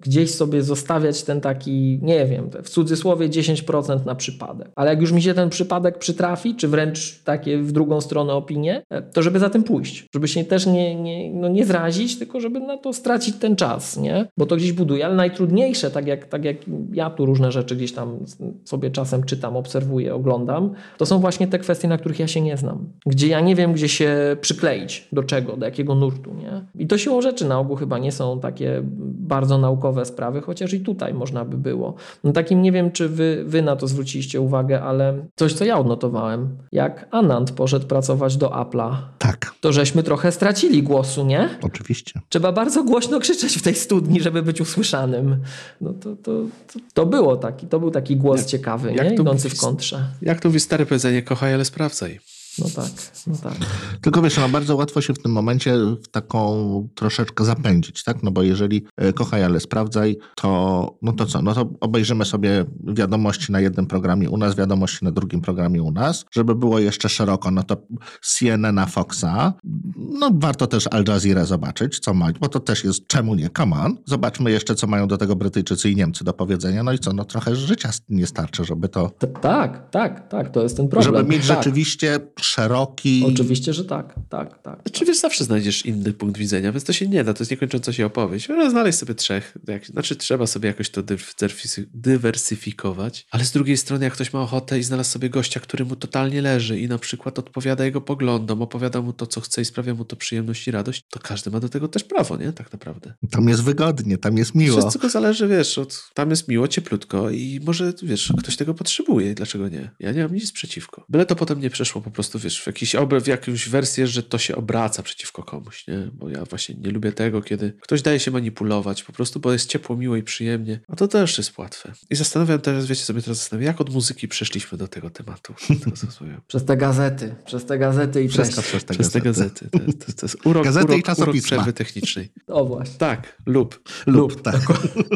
gdzieś 0.00 0.34
sobie 0.34 0.62
zostawiać 0.62 1.22
ten 1.22 1.40
taki, 1.40 1.98
nie 2.02 2.26
wiem, 2.26 2.50
w 2.62 2.68
cudzysłowie 2.70 3.28
10% 3.28 4.06
na 4.06 4.14
przypadek. 4.14 4.68
Ale 4.76 4.90
jak 4.90 5.00
już 5.00 5.12
mi 5.12 5.22
się 5.22 5.34
ten 5.34 5.50
przypadek 5.50 5.98
przytrafi, 5.98 6.54
czy 6.54 6.68
wręcz 6.68 7.22
takie 7.22 7.58
w 7.58 7.72
drugą 7.72 8.00
stronę 8.00 8.32
opinie, 8.32 8.82
to 9.12 9.22
żeby 9.22 9.38
za 9.38 9.50
tym 9.50 9.62
pójść. 9.62 10.06
Żeby 10.14 10.28
się 10.28 10.44
też 10.44 10.66
nie, 10.66 10.94
nie, 10.94 11.32
no 11.34 11.48
nie 11.48 11.66
zrazić, 11.66 12.18
tylko 12.18 12.40
żeby 12.40 12.60
na 12.60 12.76
to 12.76 12.92
stracić 12.92 13.36
ten 13.36 13.56
czas, 13.56 13.96
nie? 13.96 14.26
Bo 14.36 14.46
to 14.46 14.56
gdzieś 14.56 14.72
buduje. 14.72 15.06
Ale 15.06 15.14
najtrudniejsze, 15.14 15.90
tak 15.90 16.06
jak, 16.06 16.26
tak 16.26 16.44
jak 16.44 16.56
ja 16.92 17.10
tu 17.10 17.26
różne 17.26 17.52
rzeczy 17.52 17.76
gdzieś 17.76 17.92
tam 17.92 18.18
sobie 18.64 18.90
czasem 18.90 19.24
czytam, 19.24 19.56
obserwuję, 19.56 20.14
oglądam, 20.14 20.74
to 20.98 21.06
są 21.06 21.18
właśnie 21.18 21.46
te 21.46 21.58
kwestie, 21.58 21.88
na 21.88 21.98
których 21.98 22.18
ja 22.18 22.26
się 22.26 22.40
nie 22.40 22.56
znam. 22.56 22.88
Gdzie 23.06 23.28
ja 23.28 23.40
nie 23.40 23.54
wiem, 23.54 23.72
gdzie 23.72 23.88
się 23.88 24.36
przykleić, 24.40 25.08
do 25.12 25.22
czego, 25.22 25.56
do 25.56 25.66
jakiego 25.66 25.94
nurtu, 25.94 26.27
nie? 26.34 26.64
I 26.74 26.86
to 26.86 26.98
siłą 26.98 27.22
rzeczy 27.22 27.48
na 27.48 27.58
ogół 27.58 27.76
chyba 27.76 27.98
nie 27.98 28.12
są 28.12 28.40
takie 28.40 28.80
bardzo 29.02 29.58
naukowe 29.58 30.04
sprawy, 30.04 30.40
chociaż 30.40 30.72
i 30.72 30.80
tutaj 30.80 31.14
można 31.14 31.44
by 31.44 31.56
było. 31.58 31.94
No 32.24 32.32
takim 32.32 32.62
nie 32.62 32.72
wiem, 32.72 32.90
czy 32.92 33.08
wy, 33.08 33.44
wy 33.46 33.62
na 33.62 33.76
to 33.76 33.86
zwróciliście 33.88 34.40
uwagę, 34.40 34.82
ale 34.82 35.26
coś, 35.36 35.52
co 35.54 35.64
ja 35.64 35.78
odnotowałem, 35.78 36.56
jak 36.72 37.08
Anand 37.10 37.50
poszedł 37.52 37.86
pracować 37.86 38.36
do 38.36 38.48
Apple'a, 38.48 38.94
Tak, 39.18 39.54
to 39.60 39.72
żeśmy 39.72 40.02
trochę 40.02 40.32
stracili 40.32 40.82
głosu, 40.82 41.24
nie? 41.24 41.48
oczywiście. 41.62 42.20
Trzeba 42.28 42.52
bardzo 42.52 42.84
głośno 42.84 43.20
krzyczeć 43.24 43.58
w 43.58 43.62
tej 43.62 43.74
studni, 43.74 44.20
żeby 44.20 44.42
być 44.42 44.60
usłyszanym. 44.60 45.36
No 45.80 45.92
to, 45.92 46.16
to, 46.16 46.32
to, 46.72 46.78
to 46.94 47.06
było 47.06 47.36
taki, 47.36 47.66
to 47.66 47.80
był 47.80 47.90
taki 47.90 48.16
głos 48.16 48.38
Jak- 48.38 48.46
ciekawy, 48.46 48.92
jak 48.92 49.06
nie? 49.08 49.14
Idący 49.14 49.48
w 49.50 49.58
kontrze. 49.60 50.04
Jak 50.22 50.40
to 50.40 50.48
mówi 50.48 50.60
stare 50.60 50.86
powiedzenie, 50.86 51.22
kochaj, 51.22 51.54
ale 51.54 51.64
sprawdzaj. 51.64 52.18
No 52.58 52.66
tak, 52.76 52.92
no 53.26 53.36
tak. 53.42 53.54
Tylko 54.00 54.22
wiesz, 54.22 54.36
no 54.36 54.48
bardzo 54.48 54.76
łatwo 54.76 55.00
się 55.00 55.14
w 55.14 55.18
tym 55.18 55.32
momencie 55.32 55.76
w 55.76 56.08
taką 56.08 56.88
troszeczkę 56.94 57.44
zapędzić, 57.44 58.04
tak? 58.04 58.22
No 58.22 58.30
bo 58.30 58.42
jeżeli 58.42 58.84
e, 58.96 59.12
kochaj, 59.12 59.44
ale 59.44 59.60
sprawdzaj, 59.60 60.16
to 60.34 60.98
no 61.02 61.12
to 61.12 61.26
co? 61.26 61.42
No 61.42 61.54
to 61.54 61.70
obejrzymy 61.80 62.24
sobie 62.24 62.64
wiadomości 62.84 63.52
na 63.52 63.60
jednym 63.60 63.86
programie 63.86 64.30
u 64.30 64.36
nas, 64.36 64.56
wiadomości 64.56 65.04
na 65.04 65.10
drugim 65.10 65.40
programie 65.40 65.82
u 65.82 65.90
nas, 65.92 66.24
żeby 66.30 66.54
było 66.54 66.78
jeszcze 66.78 67.08
szeroko, 67.08 67.50
no 67.50 67.62
to 67.62 67.76
CNN, 68.22 68.86
Foxa, 68.88 69.52
no 69.94 70.30
warto 70.34 70.66
też 70.66 70.86
Al 70.86 71.04
Jazeera 71.08 71.44
zobaczyć, 71.44 71.98
co 71.98 72.14
ma, 72.14 72.28
bo 72.40 72.48
to 72.48 72.60
też 72.60 72.84
jest, 72.84 73.06
czemu 73.06 73.34
nie, 73.34 73.50
come 73.56 73.76
on. 73.76 73.96
Zobaczmy 74.04 74.50
jeszcze, 74.50 74.74
co 74.74 74.86
mają 74.86 75.08
do 75.08 75.18
tego 75.18 75.36
Brytyjczycy 75.36 75.90
i 75.90 75.96
Niemcy 75.96 76.24
do 76.24 76.32
powiedzenia, 76.32 76.82
no 76.82 76.92
i 76.92 76.98
co, 76.98 77.12
no 77.12 77.24
trochę 77.24 77.56
życia 77.56 77.90
nie 78.08 78.26
starczy, 78.26 78.64
żeby 78.64 78.88
to, 78.88 79.10
T- 79.10 79.26
tak, 79.26 79.90
tak, 79.90 80.28
tak, 80.28 80.50
to 80.50 80.62
jest 80.62 80.76
ten 80.76 80.88
problem. 80.88 81.14
żeby 81.16 81.28
mieć 81.30 81.48
tak. 81.48 81.56
rzeczywiście 81.56 82.20
szeroki... 82.48 83.24
Oczywiście, 83.26 83.72
że 83.72 83.84
tak, 83.84 84.14
tak, 84.28 84.62
tak. 84.62 84.80
Znaczy 84.86 85.04
wiesz, 85.04 85.18
zawsze 85.18 85.44
znajdziesz 85.44 85.86
inny 85.86 86.12
punkt 86.12 86.38
widzenia, 86.38 86.72
więc 86.72 86.84
to 86.84 86.92
się 86.92 87.08
nie 87.08 87.24
da, 87.24 87.34
to 87.34 87.42
jest 87.42 87.50
niekończąca 87.50 87.92
się 87.92 88.06
opowieść. 88.06 88.50
Ale 88.50 88.70
znaleźć 88.70 88.98
sobie 88.98 89.14
trzech, 89.14 89.56
jak, 89.68 89.86
znaczy 89.86 90.16
trzeba 90.16 90.46
sobie 90.46 90.68
jakoś 90.68 90.90
to 90.90 91.02
dywersy- 91.02 91.86
dywersyfikować, 91.94 93.26
ale 93.30 93.44
z 93.44 93.52
drugiej 93.52 93.76
strony 93.76 94.04
jak 94.04 94.14
ktoś 94.14 94.32
ma 94.32 94.42
ochotę 94.42 94.78
i 94.78 94.82
znalazł 94.82 95.10
sobie 95.10 95.30
gościa, 95.30 95.60
który 95.60 95.84
mu 95.84 95.96
totalnie 95.96 96.42
leży 96.42 96.80
i 96.80 96.88
na 96.88 96.98
przykład 96.98 97.38
odpowiada 97.38 97.84
jego 97.84 98.00
poglądom, 98.00 98.62
opowiada 98.62 99.02
mu 99.02 99.12
to, 99.12 99.26
co 99.26 99.40
chce 99.40 99.62
i 99.62 99.64
sprawia 99.64 99.94
mu 99.94 100.04
to 100.04 100.16
przyjemność 100.16 100.68
i 100.68 100.70
radość, 100.70 101.04
to 101.10 101.20
każdy 101.20 101.50
ma 101.50 101.60
do 101.60 101.68
tego 101.68 101.88
też 101.88 102.04
prawo, 102.04 102.36
nie? 102.36 102.52
Tak 102.52 102.72
naprawdę. 102.72 103.14
Tam 103.30 103.48
jest 103.48 103.62
wygodnie, 103.62 104.18
tam 104.18 104.38
jest 104.38 104.54
miło. 104.54 104.80
Wszystko 104.80 105.08
zależy, 105.08 105.48
wiesz, 105.48 105.78
od, 105.78 106.10
tam 106.14 106.30
jest 106.30 106.48
miło, 106.48 106.68
cieplutko 106.68 107.30
i 107.30 107.60
może, 107.64 107.92
wiesz, 108.02 108.32
ktoś 108.38 108.56
tego 108.56 108.74
potrzebuje 108.74 109.30
i 109.30 109.34
dlaczego 109.34 109.68
nie? 109.68 109.90
Ja 110.00 110.12
nie 110.12 110.22
mam 110.22 110.34
nic 110.34 110.52
przeciwko. 110.52 111.04
Byle 111.08 111.26
to 111.26 111.36
potem 111.36 111.60
nie 111.60 111.70
przeszło 111.70 112.00
po 112.00 112.10
prostu, 112.10 112.27
wiesz, 112.34 112.60
w, 112.62 112.66
jakiś 112.66 112.94
obr- 112.94 113.22
w 113.22 113.26
jakąś 113.26 113.68
wersję, 113.68 114.06
że 114.06 114.22
to 114.22 114.38
się 114.38 114.56
obraca 114.56 115.02
przeciwko 115.02 115.42
komuś, 115.42 115.86
nie? 115.86 116.10
Bo 116.12 116.28
ja 116.28 116.44
właśnie 116.44 116.74
nie 116.74 116.90
lubię 116.90 117.12
tego, 117.12 117.42
kiedy 117.42 117.72
ktoś 117.80 118.02
daje 118.02 118.20
się 118.20 118.30
manipulować 118.30 119.02
po 119.02 119.12
prostu, 119.12 119.40
bo 119.40 119.52
jest 119.52 119.68
ciepło, 119.70 119.96
miło 119.96 120.16
i 120.16 120.22
przyjemnie, 120.22 120.80
a 120.88 120.96
to 120.96 121.08
też 121.08 121.38
jest 121.38 121.58
łatwe. 121.58 121.92
I 122.10 122.16
zastanawiam 122.16 122.58
teraz, 122.60 122.86
wiecie, 122.86 123.02
sobie 123.04 123.22
teraz 123.22 123.38
zastanawiam, 123.38 123.66
jak 123.66 123.80
od 123.80 123.90
muzyki 123.94 124.28
przeszliśmy 124.28 124.78
do 124.78 124.88
tego 124.88 125.10
tematu. 125.10 125.54
Przez 126.48 126.64
te 126.64 126.76
gazety, 126.76 127.34
przez 127.46 127.64
te 127.66 127.78
gazety 127.78 128.24
i 128.24 128.28
Wszystko 128.28 128.62
przez 128.62 128.84
te 128.84 128.94
Przez 128.94 129.10
te 129.10 129.20
gazety. 129.20 129.68
gazety. 129.72 129.78
To 129.78 129.84
jest, 129.86 130.06
to 130.06 130.12
to 130.20 130.26
jest 130.26 130.46
urok, 130.46 130.64
Gazety 130.64 130.84
i 130.86 130.88
urok, 130.88 130.96
urok 131.06 131.16
czasopisma. 131.16 131.46
przerwy 131.56 131.72
technicznej. 131.72 132.28
O 132.48 132.64
właśnie. 132.64 132.94
Tak, 132.98 133.42
lub. 133.46 133.80
Lub, 134.06 134.42
tak. 134.42 134.60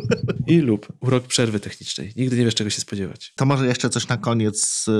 I 0.46 0.58
lub. 0.58 0.92
Urok 1.00 1.26
przerwy 1.26 1.60
technicznej. 1.60 2.12
Nigdy 2.16 2.36
nie 2.38 2.44
wiesz, 2.44 2.54
czego 2.54 2.70
się 2.70 2.80
spodziewać. 2.80 3.32
To 3.36 3.46
może 3.46 3.66
jeszcze 3.66 3.90
coś 3.90 4.08
na 4.08 4.16
koniec 4.16 4.88
y, 4.88 4.90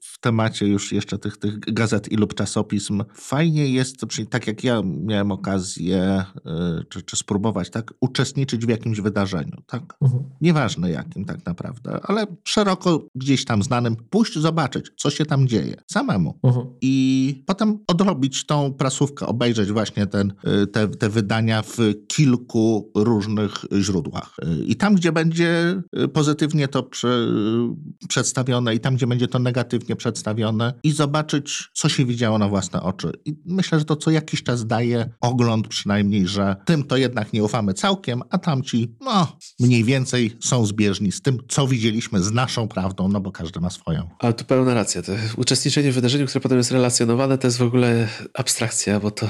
w 0.00 0.18
temacie 0.20 0.66
już 0.66 0.92
jeszcze 0.92 1.18
tych, 1.18 1.36
tych 1.44 1.60
gazet 1.60 2.12
i 2.12 2.16
lub 2.16 2.34
czasopism. 2.34 3.04
Fajnie 3.14 3.68
jest, 3.68 4.06
czyli 4.08 4.28
tak 4.28 4.46
jak 4.46 4.64
ja 4.64 4.82
miałem 4.84 5.32
okazję, 5.32 6.24
y, 6.36 6.84
czy, 6.88 7.02
czy 7.02 7.16
spróbować, 7.16 7.70
tak, 7.70 7.94
uczestniczyć 8.00 8.66
w 8.66 8.68
jakimś 8.68 9.00
wydarzeniu, 9.00 9.56
tak? 9.66 9.96
Mhm. 10.02 10.22
Nieważne 10.40 10.90
jakim 10.90 11.24
tak 11.24 11.46
naprawdę, 11.46 12.00
ale 12.02 12.26
szeroko 12.44 13.06
gdzieś 13.14 13.44
tam 13.44 13.62
znanym, 13.62 13.96
pójść 14.10 14.38
zobaczyć, 14.38 14.90
co 14.96 15.10
się 15.10 15.26
tam 15.26 15.48
dzieje, 15.48 15.76
samemu. 15.90 16.38
Mhm. 16.42 16.66
I 16.80 17.42
potem 17.46 17.78
odrobić 17.86 18.46
tą 18.46 18.72
prasówkę, 18.72 19.26
obejrzeć 19.26 19.72
właśnie 19.72 20.06
ten, 20.06 20.32
y, 20.62 20.66
te, 20.66 20.88
te 20.88 21.08
wydania 21.08 21.62
w 21.62 21.78
kilku 22.08 22.92
różnych 22.94 23.64
źródłach. 23.80 24.36
Y, 24.44 24.64
I 24.64 24.76
tam, 24.76 24.94
gdzie 24.94 25.12
będzie 25.12 25.82
pozytywnie 26.12 26.68
to 26.68 26.82
prze, 26.82 27.28
przedstawione, 28.08 28.74
i 28.74 28.80
tam, 28.80 28.96
gdzie 28.96 29.06
będzie 29.06 29.28
to 29.28 29.38
negatywnie 29.38 29.96
przedstawione, 29.96 30.74
i 30.82 30.92
zobaczyć, 30.92 31.33
co 31.74 31.88
się 31.88 32.04
widziało 32.04 32.38
na 32.38 32.48
własne 32.48 32.82
oczy. 32.82 33.12
I 33.24 33.34
myślę, 33.46 33.78
że 33.78 33.84
to 33.84 33.96
co 33.96 34.10
jakiś 34.10 34.42
czas 34.42 34.66
daje 34.66 35.10
ogląd 35.20 35.68
przynajmniej, 35.68 36.26
że 36.26 36.56
tym 36.66 36.84
to 36.84 36.96
jednak 36.96 37.32
nie 37.32 37.44
ufamy 37.44 37.74
całkiem, 37.74 38.22
a 38.30 38.38
tamci, 38.38 38.96
no, 39.00 39.36
mniej 39.60 39.84
więcej 39.84 40.36
są 40.40 40.66
zbieżni 40.66 41.12
z 41.12 41.22
tym, 41.22 41.38
co 41.48 41.66
widzieliśmy 41.66 42.22
z 42.22 42.32
naszą 42.32 42.68
prawdą, 42.68 43.08
no 43.08 43.20
bo 43.20 43.32
każdy 43.32 43.60
ma 43.60 43.70
swoją. 43.70 44.08
Ale 44.18 44.32
tu 44.32 44.44
pełna 44.44 44.74
racja. 44.74 45.02
To 45.02 45.12
uczestniczenie 45.36 45.92
w 45.92 45.94
wydarzeniu, 45.94 46.26
które 46.26 46.40
potem 46.40 46.58
jest 46.58 46.70
relacjonowane, 46.70 47.38
to 47.38 47.46
jest 47.46 47.58
w 47.58 47.62
ogóle 47.62 48.08
abstrakcja, 48.34 49.00
bo 49.00 49.10
to 49.10 49.28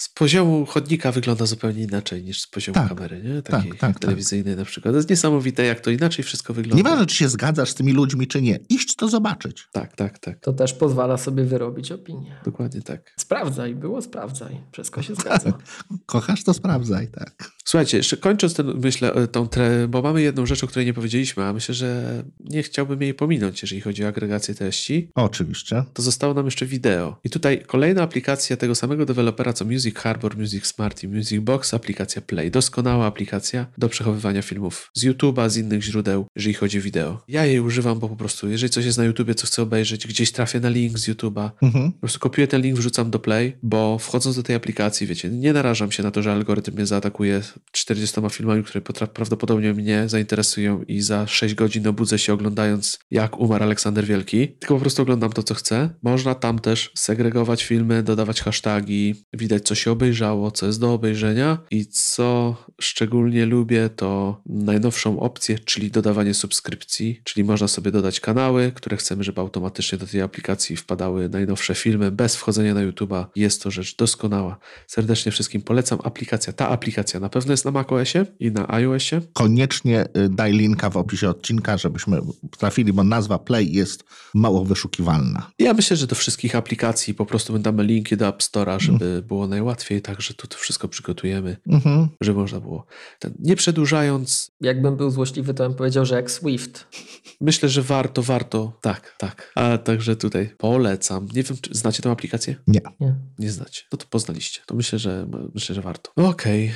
z 0.00 0.08
poziomu 0.08 0.66
chodnika 0.66 1.12
wygląda 1.12 1.46
zupełnie 1.46 1.82
inaczej 1.82 2.24
niż 2.24 2.40
z 2.40 2.46
poziomu 2.46 2.74
Tak, 2.74 2.88
kamery, 2.88 3.22
nie? 3.22 3.42
tak, 3.42 3.52
Takiej 3.52 3.78
tak, 3.78 3.98
telewizyjnej 3.98 4.56
na 4.56 4.64
przykład. 4.64 4.92
To 4.92 4.96
jest 4.96 5.10
niesamowite, 5.10 5.64
jak 5.64 5.80
to 5.80 5.90
inaczej 5.90 6.24
wszystko 6.24 6.54
wygląda. 6.54 6.76
Nieważne, 6.76 7.06
czy 7.06 7.16
się 7.16 7.28
zgadzasz 7.28 7.70
z 7.70 7.74
tymi 7.74 7.92
ludźmi, 7.92 8.26
czy 8.26 8.42
nie. 8.42 8.58
Iść 8.68 8.96
to 8.96 9.08
zobaczyć. 9.08 9.68
Tak, 9.72 9.96
tak, 9.96 10.18
tak. 10.18 10.40
To 10.40 10.52
też 10.52 10.72
pozwala 10.72 11.16
sobie 11.16 11.44
wyrobić 11.44 11.92
opinię. 11.92 12.40
Dokładnie 12.44 12.82
tak. 12.82 13.14
Sprawdzaj, 13.18 13.74
było 13.74 14.02
sprawdzaj. 14.02 14.60
Wszystko 14.72 15.02
się 15.02 15.14
zgadza. 15.14 15.52
Kochasz, 16.06 16.44
to 16.44 16.54
sprawdzaj, 16.54 17.08
tak. 17.08 17.50
Słuchajcie, 17.70 17.96
jeszcze 17.96 18.16
kończąc 18.16 18.54
ten, 18.54 18.72
myślę, 18.82 19.12
e, 19.12 19.26
tą 19.28 19.48
tre, 19.48 19.88
bo 19.88 20.02
mamy 20.02 20.22
jedną 20.22 20.46
rzecz, 20.46 20.64
o 20.64 20.66
której 20.66 20.86
nie 20.86 20.94
powiedzieliśmy, 20.94 21.44
a 21.44 21.52
myślę, 21.52 21.74
że 21.74 22.22
nie 22.40 22.62
chciałbym 22.62 23.02
jej 23.02 23.14
pominąć, 23.14 23.62
jeżeli 23.62 23.80
chodzi 23.80 24.04
o 24.04 24.08
agregację 24.08 24.54
treści. 24.54 25.08
Oczywiście. 25.14 25.84
to 25.94 26.02
zostało 26.02 26.34
nam 26.34 26.44
jeszcze 26.44 26.66
wideo. 26.66 27.20
I 27.24 27.30
tutaj 27.30 27.62
kolejna 27.66 28.02
aplikacja 28.02 28.56
tego 28.56 28.74
samego 28.74 29.06
dewelopera 29.06 29.52
co 29.52 29.64
Music 29.64 29.96
Harbor, 29.96 30.38
Music 30.38 30.66
Smart 30.66 31.02
i 31.02 31.08
Music 31.08 31.40
Box, 31.40 31.74
aplikacja 31.74 32.22
Play. 32.22 32.50
Doskonała 32.50 33.06
aplikacja 33.06 33.66
do 33.78 33.88
przechowywania 33.88 34.42
filmów 34.42 34.90
z 34.94 35.04
YouTube'a, 35.04 35.48
z 35.50 35.56
innych 35.56 35.82
źródeł, 35.82 36.26
jeżeli 36.36 36.54
chodzi 36.54 36.78
o 36.78 36.82
wideo. 36.82 37.22
Ja 37.28 37.46
jej 37.46 37.60
używam, 37.60 37.98
bo 37.98 38.08
po 38.08 38.16
prostu, 38.16 38.48
jeżeli 38.48 38.70
coś 38.70 38.84
jest 38.84 38.98
na 38.98 39.04
YouTubie, 39.04 39.34
co 39.34 39.46
chcę 39.46 39.62
obejrzeć, 39.62 40.06
gdzieś 40.06 40.32
trafię 40.32 40.60
na 40.60 40.68
link 40.68 40.98
z 40.98 41.08
YouTube'a, 41.08 41.50
Mhm. 41.62 41.92
po 41.92 41.98
prostu 42.00 42.18
kopiuję 42.18 42.46
ten 42.48 42.62
link, 42.62 42.76
wrzucam 42.76 43.10
do 43.10 43.18
Play, 43.18 43.56
bo 43.62 43.98
wchodząc 43.98 44.36
do 44.36 44.42
tej 44.42 44.56
aplikacji, 44.56 45.06
wiecie, 45.06 45.28
nie 45.28 45.52
narażam 45.52 45.92
się 45.92 46.02
na 46.02 46.10
to, 46.10 46.22
że 46.22 46.32
algorytm 46.32 46.74
mnie 46.74 46.86
zaatakuje 46.86 47.42
40 47.72 48.20
filmami, 48.30 48.64
które 48.64 48.80
prawdopodobnie 49.14 49.74
mnie 49.74 50.08
zainteresują 50.08 50.82
i 50.82 51.00
za 51.00 51.26
6 51.26 51.54
godzin 51.54 51.86
obudzę 51.86 52.18
się 52.18 52.32
oglądając, 52.32 52.98
jak 53.10 53.38
umarł 53.38 53.64
Aleksander 53.64 54.04
Wielki. 54.04 54.48
Tylko 54.48 54.74
po 54.74 54.80
prostu 54.80 55.02
oglądam 55.02 55.32
to, 55.32 55.42
co 55.42 55.54
chcę. 55.54 55.90
Można 56.02 56.34
tam 56.34 56.58
też 56.58 56.90
segregować 56.94 57.64
filmy, 57.64 58.02
dodawać 58.02 58.40
hasztagi, 58.42 59.14
widać, 59.32 59.66
co 59.66 59.74
się 59.74 59.90
obejrzało, 59.90 60.50
co 60.50 60.66
jest 60.66 60.80
do 60.80 60.92
obejrzenia 60.92 61.58
i 61.70 61.86
co 61.86 62.56
szczególnie 62.80 63.46
lubię, 63.46 63.88
to 63.88 64.42
najnowszą 64.46 65.20
opcję, 65.20 65.58
czyli 65.58 65.90
dodawanie 65.90 66.34
subskrypcji, 66.34 67.20
czyli 67.24 67.44
można 67.44 67.68
sobie 67.68 67.90
dodać 67.90 68.20
kanały, 68.20 68.72
które 68.74 68.96
chcemy, 68.96 69.24
żeby 69.24 69.40
automatycznie 69.40 69.98
do 69.98 70.06
tej 70.06 70.22
aplikacji 70.22 70.76
wpadały 70.76 71.28
najnowsze 71.28 71.74
filmy 71.74 72.10
bez 72.10 72.36
wchodzenia 72.36 72.74
na 72.74 72.80
YouTube'a. 72.80 73.26
Jest 73.36 73.62
to 73.62 73.70
rzecz 73.70 73.96
doskonała. 73.96 74.58
Serdecznie 74.86 75.32
wszystkim 75.32 75.62
polecam. 75.62 75.98
Aplikacja, 76.04 76.52
ta 76.52 76.68
aplikacja 76.68 77.20
na 77.20 77.28
pewno 77.28 77.39
pewno 77.40 77.52
jest 77.52 77.64
na 77.64 77.70
macOSie 77.70 78.26
i 78.40 78.50
na 78.50 78.68
iOSie. 78.68 79.20
Koniecznie 79.32 80.04
y, 80.16 80.28
daj 80.28 80.52
linka 80.52 80.90
w 80.90 80.96
opisie 80.96 81.28
odcinka, 81.28 81.76
żebyśmy 81.78 82.20
trafili, 82.58 82.92
bo 82.92 83.04
nazwa 83.04 83.38
Play 83.38 83.72
jest 83.72 84.04
mało 84.34 84.64
wyszukiwalna. 84.64 85.50
Ja 85.58 85.74
myślę, 85.74 85.96
że 85.96 86.06
do 86.06 86.14
wszystkich 86.14 86.56
aplikacji 86.56 87.14
po 87.14 87.26
prostu 87.26 87.58
damy 87.58 87.84
linki 87.84 88.16
do 88.16 88.28
App 88.28 88.38
Store'a, 88.42 88.80
żeby 88.80 89.22
było 89.28 89.46
najłatwiej, 89.46 90.02
także 90.02 90.34
tu 90.34 90.46
to 90.46 90.58
wszystko 90.58 90.88
przygotujemy, 90.88 91.56
Mhm. 91.68 92.08
żeby 92.20 92.40
można 92.40 92.60
było. 92.60 92.86
Ten, 93.18 93.34
nie 93.38 93.56
przedłużając, 93.56 94.50
Jakbym 94.60 94.96
był 94.96 95.10
złośliwy, 95.10 95.54
to 95.54 95.68
bym 95.68 95.74
powiedział, 95.78 96.06
że 96.06 96.14
jak 96.14 96.30
Swift. 96.30 96.86
myślę, 97.40 97.68
że 97.68 97.82
warto, 97.82 98.22
warto. 98.22 98.78
Tak, 98.80 99.14
tak. 99.18 99.52
A 99.54 99.78
także 99.78 100.16
tutaj 100.16 100.50
polecam. 100.58 101.28
Nie 101.34 101.42
wiem, 101.42 101.56
czy 101.60 101.74
znacie 101.74 102.02
tę 102.02 102.10
aplikację? 102.10 102.56
Nie. 102.66 102.80
Nie. 103.00 103.14
Nie 103.38 103.50
znacie. 103.50 103.82
No 103.92 103.98
to 103.98 104.06
poznaliście. 104.10 104.60
To 104.66 104.74
myślę, 104.74 104.98
że 104.98 105.26
myślę, 105.54 105.74
że 105.74 105.82
warto. 105.82 106.10
Okej. 106.16 106.72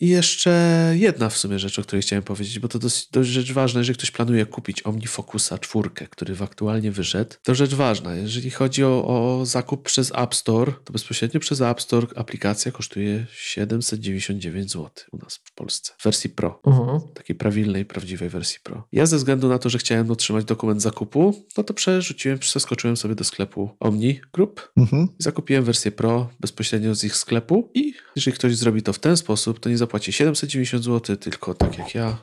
I 0.00 0.08
jeszcze 0.08 0.50
jedna 0.96 1.28
w 1.28 1.36
sumie 1.38 1.58
rzecz, 1.58 1.78
o 1.78 1.82
której 1.82 2.02
chciałem 2.02 2.22
powiedzieć, 2.22 2.58
bo 2.58 2.68
to 2.68 2.78
dość, 2.78 3.08
dość 3.10 3.30
rzecz 3.30 3.52
ważna, 3.52 3.80
jeżeli 3.80 3.98
ktoś 3.98 4.10
planuje 4.10 4.46
kupić 4.46 4.86
OmniFocusa 4.86 5.58
czwórkę, 5.58 6.06
który 6.06 6.34
w 6.34 6.42
aktualnie 6.42 6.92
wyszedł, 6.92 7.34
to 7.42 7.54
rzecz 7.54 7.74
ważna. 7.74 8.14
Jeżeli 8.14 8.50
chodzi 8.50 8.84
o, 8.84 9.04
o 9.06 9.46
zakup 9.46 9.82
przez 9.82 10.12
App 10.14 10.34
Store, 10.34 10.72
to 10.84 10.92
bezpośrednio 10.92 11.40
przez 11.40 11.60
App 11.60 11.80
Store 11.82 12.06
aplikacja 12.16 12.72
kosztuje 12.72 13.26
799 13.36 14.72
zł 14.72 14.90
u 15.12 15.16
nas 15.18 15.40
w 15.44 15.54
Polsce 15.54 15.92
w 15.98 16.04
wersji 16.04 16.30
Pro 16.30 16.60
Mhm. 16.66 17.00
takiej 17.14 17.36
prawilnej, 17.36 17.84
prawdziwej 17.84 18.28
wersji 18.28 18.58
Pro. 18.62 18.88
Ja 18.92 19.06
ze 19.06 19.16
względu 19.16 19.48
na 19.48 19.58
to, 19.58 19.70
że 19.70 19.78
chciałem 19.78 20.10
otrzymać 20.10 20.44
dokument 20.44 20.82
zakupu, 20.82 21.44
no 21.56 21.64
to 21.64 21.74
przerzuciłem, 21.74 22.38
przeskoczyłem 22.38 22.96
sobie 22.96 23.14
do 23.14 23.24
sklepu 23.24 23.70
Omni 23.80 24.20
Group 24.32 24.70
Mhm. 24.76 25.08
i 25.20 25.22
zakupiłem 25.22 25.64
wersję 25.64 25.92
Pro 25.92 26.30
bezpośrednio 26.40 26.94
z 26.94 27.04
ich 27.04 27.16
sklepu 27.16 27.70
i 27.74 27.94
jeżeli 28.16 28.34
ktoś 28.36 28.56
zrobi 28.56 28.82
to 28.82 28.92
w 28.92 28.98
ten 28.98 29.16
sposób, 29.16 29.60
to 29.60 29.68
nie 29.70 29.78
zapłaci 29.84 30.12
790 30.12 30.84
zł, 30.84 31.16
tylko 31.16 31.54
tak 31.54 31.78
jak 31.78 31.94
ja, 31.94 32.16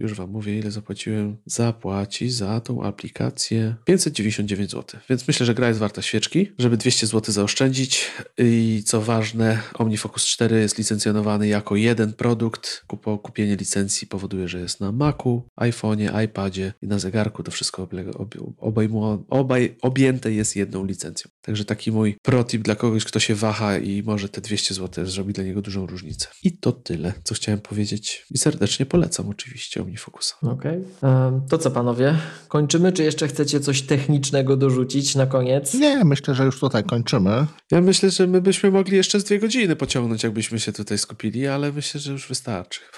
już 0.00 0.14
wam 0.14 0.30
mówię 0.30 0.58
ile 0.58 0.70
zapłaciłem, 0.70 1.36
zapłaci 1.46 2.30
za 2.30 2.60
tą 2.60 2.82
aplikację 2.82 3.74
599 3.84 4.70
zł. 4.70 5.00
Więc 5.10 5.28
myślę, 5.28 5.46
że 5.46 5.54
gra 5.54 5.68
jest 5.68 5.80
warta 5.80 6.02
świeczki, 6.02 6.52
żeby 6.58 6.76
200 6.76 7.06
zł 7.06 7.34
zaoszczędzić 7.34 8.10
i 8.38 8.82
co 8.86 9.00
ważne, 9.00 9.62
OmniFocus 9.74 10.26
4 10.26 10.60
jest 10.60 10.78
licencjonowany 10.78 11.48
jako 11.48 11.76
jeden 11.76 12.12
produkt. 12.12 12.84
Kupo, 12.86 13.18
kupienie 13.18 13.56
licencji 13.56 14.06
powoduje, 14.06 14.48
że 14.48 14.60
jest 14.60 14.80
na 14.80 14.92
Macu, 14.92 15.48
iPhone'ie, 15.60 16.24
iPadzie 16.24 16.72
i 16.82 16.86
na 16.86 16.98
zegarku. 16.98 17.42
To 17.42 17.50
wszystko 17.50 17.82
oblega, 17.82 18.10
ob, 18.10 18.34
obejmu, 18.58 19.24
obaj, 19.28 19.76
objęte 19.82 20.32
jest 20.32 20.56
jedną 20.56 20.84
licencją. 20.84 21.30
Także 21.42 21.64
taki 21.64 21.92
mój 21.92 22.16
protip 22.22 22.62
dla 22.62 22.74
kogoś, 22.76 23.04
kto 23.04 23.20
się 23.20 23.34
waha 23.34 23.78
i 23.78 24.02
może 24.02 24.28
te 24.28 24.40
200 24.40 24.74
zł 24.74 25.06
zrobi 25.06 25.32
dla 25.32 25.44
niego 25.44 25.62
dużą 25.62 25.86
różnicę. 25.86 26.28
I 26.42 26.58
to 26.58 26.72
tyle, 26.72 27.12
co 27.24 27.34
chciałem 27.34 27.60
powiedzieć. 27.60 28.26
I 28.30 28.38
serdecznie 28.38 28.86
polecam 28.86 29.28
oczywiście 29.28 29.82
OmniFocusa. 29.92 30.34
Okej. 30.42 30.84
Em, 31.02 31.40
To 31.48 31.58
co 31.58 31.70
panowie? 31.70 32.14
Kończymy, 32.48 32.92
czy 32.92 33.02
jeszcze 33.04 33.28
chcecie 33.28 33.60
coś 33.60 33.82
technicznego 33.82 34.56
dorzucić 34.56 35.14
na 35.14 35.26
koniec? 35.26 35.74
Nie, 35.74 36.04
myślę, 36.04 36.34
że 36.34 36.44
już 36.44 36.60
tutaj 36.60 36.84
kończymy. 36.84 37.46
Ja 37.70 37.80
myślę, 37.80 38.10
że 38.10 38.26
my 38.26 38.40
byśmy 38.40 38.70
mogli 38.70 38.96
jeszcze 38.96 39.20
z 39.20 39.24
dwie 39.24 39.38
godziny 39.38 39.76
pociągnąć, 39.76 40.22
jakbyśmy 40.24 40.60
się 40.60 40.72
tutaj 40.72 40.98
skupili, 40.98 41.46
ale 41.46 41.72
myślę, 41.72 42.00
że 42.00 42.12
już 42.12 42.28
wystarczy. 42.28 42.80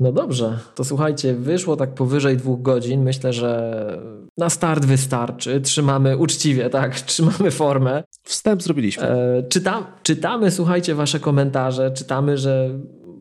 No 0.00 0.12
dobrze, 0.12 0.58
to 0.74 0.84
słuchajcie, 0.84 1.34
wyszło 1.34 1.76
tak 1.76 1.94
powyżej 1.94 2.36
dwóch 2.36 2.62
godzin. 2.62 3.02
Myślę, 3.02 3.32
że 3.32 4.02
na 4.38 4.50
start 4.50 4.84
wystarczy. 4.84 5.60
Trzymamy 5.60 6.16
uczciwie, 6.16 6.70
tak? 6.70 7.00
Trzymamy 7.10 7.50
formę. 7.50 8.02
Wstęp 8.22 8.62
zrobiliśmy. 8.62 9.02
E, 9.04 9.42
czytam, 9.48 9.84
czytamy, 10.02 10.50
słuchajcie, 10.50 10.94
wasze 10.94 11.20
komentarze. 11.20 11.90
Czytamy, 11.90 12.38
że 12.38 12.70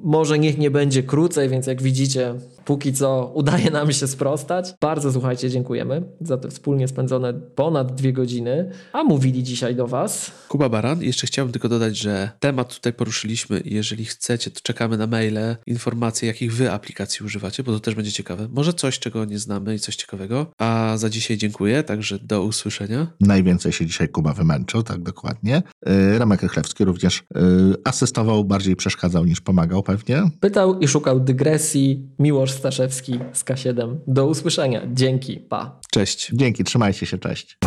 może 0.04 0.40
niech 0.40 0.58
nie 0.58 0.72
będzie 0.72 1.04
krócej, 1.04 1.50
więc 1.50 1.68
jak 1.68 1.82
widzicie, 1.82 2.36
póki 2.68 2.94
co 2.94 3.32
udaje 3.34 3.72
nam 3.72 3.92
się 3.92 4.08
sprostać. 4.08 4.74
Bardzo 4.82 5.12
słuchajcie, 5.12 5.50
dziękujemy 5.50 6.04
za 6.22 6.38
te 6.38 6.50
wspólnie 6.50 6.88
spędzone 6.88 7.34
ponad 7.34 7.96
dwie 7.96 8.14
godziny. 8.14 8.72
A 8.94 9.04
mówili 9.04 9.44
dzisiaj 9.44 9.76
do 9.76 9.88
was. 9.88 10.32
Kuba 10.48 10.70
Baran. 10.70 11.02
Jeszcze 11.02 11.28
chciałbym 11.28 11.54
tylko 11.54 11.70
dodać, 11.70 11.98
że 11.98 12.32
temat 12.40 12.76
tutaj 12.76 12.94
poruszyliśmy 12.94 13.62
jeżeli 13.66 14.06
chcecie, 14.06 14.52
to 14.52 14.60
czekamy 14.64 14.98
na 14.98 15.08
maile, 15.08 15.56
informacje, 15.68 16.28
jakich 16.28 16.54
wy 16.54 16.72
aplikacji 16.72 17.26
używacie, 17.26 17.64
bo 17.64 17.72
to 17.72 17.80
też 17.80 17.96
będzie 17.96 18.12
ciekawe. 18.12 18.48
Może 18.52 18.74
coś, 18.74 19.00
czego 19.00 19.26
nie 19.26 19.40
znamy 19.40 19.76
i 19.76 19.80
coś 19.80 19.96
ciekawego. 19.96 20.46
A 20.58 20.94
za 20.98 21.10
dzisiaj 21.10 21.38
dziękuję, 21.38 21.84
także 21.84 22.20
do 22.20 22.44
usłyszenia. 22.44 23.08
Najwięcej 23.20 23.72
się 23.72 23.86
dzisiaj 23.86 24.10
Kuba 24.10 24.34
wymęczył, 24.34 24.84
tak 24.84 25.04
dokładnie. 25.04 25.64
Yy, 25.86 26.20
Remek 26.20 26.42
Rychlewski 26.42 26.86
również 26.86 27.24
yy, 27.36 27.42
asystował, 27.84 28.44
bardziej 28.44 28.76
przeszkadzał 28.76 29.26
niż 29.26 29.42
pomagał 29.42 29.84
pewnie. 29.84 30.24
Pytał 30.40 30.80
i 30.80 30.88
szukał 30.88 31.20
dygresji. 31.20 32.10
Miłosz 32.20 32.57
Staszewski 32.58 33.20
z 33.34 33.44
K7. 33.44 33.98
Do 34.08 34.26
usłyszenia. 34.26 34.82
Dzięki. 34.94 35.38
Pa. 35.40 35.80
Cześć. 35.92 36.32
Dzięki, 36.34 36.64
trzymajcie 36.64 37.06
się, 37.06 37.18
cześć. 37.18 37.58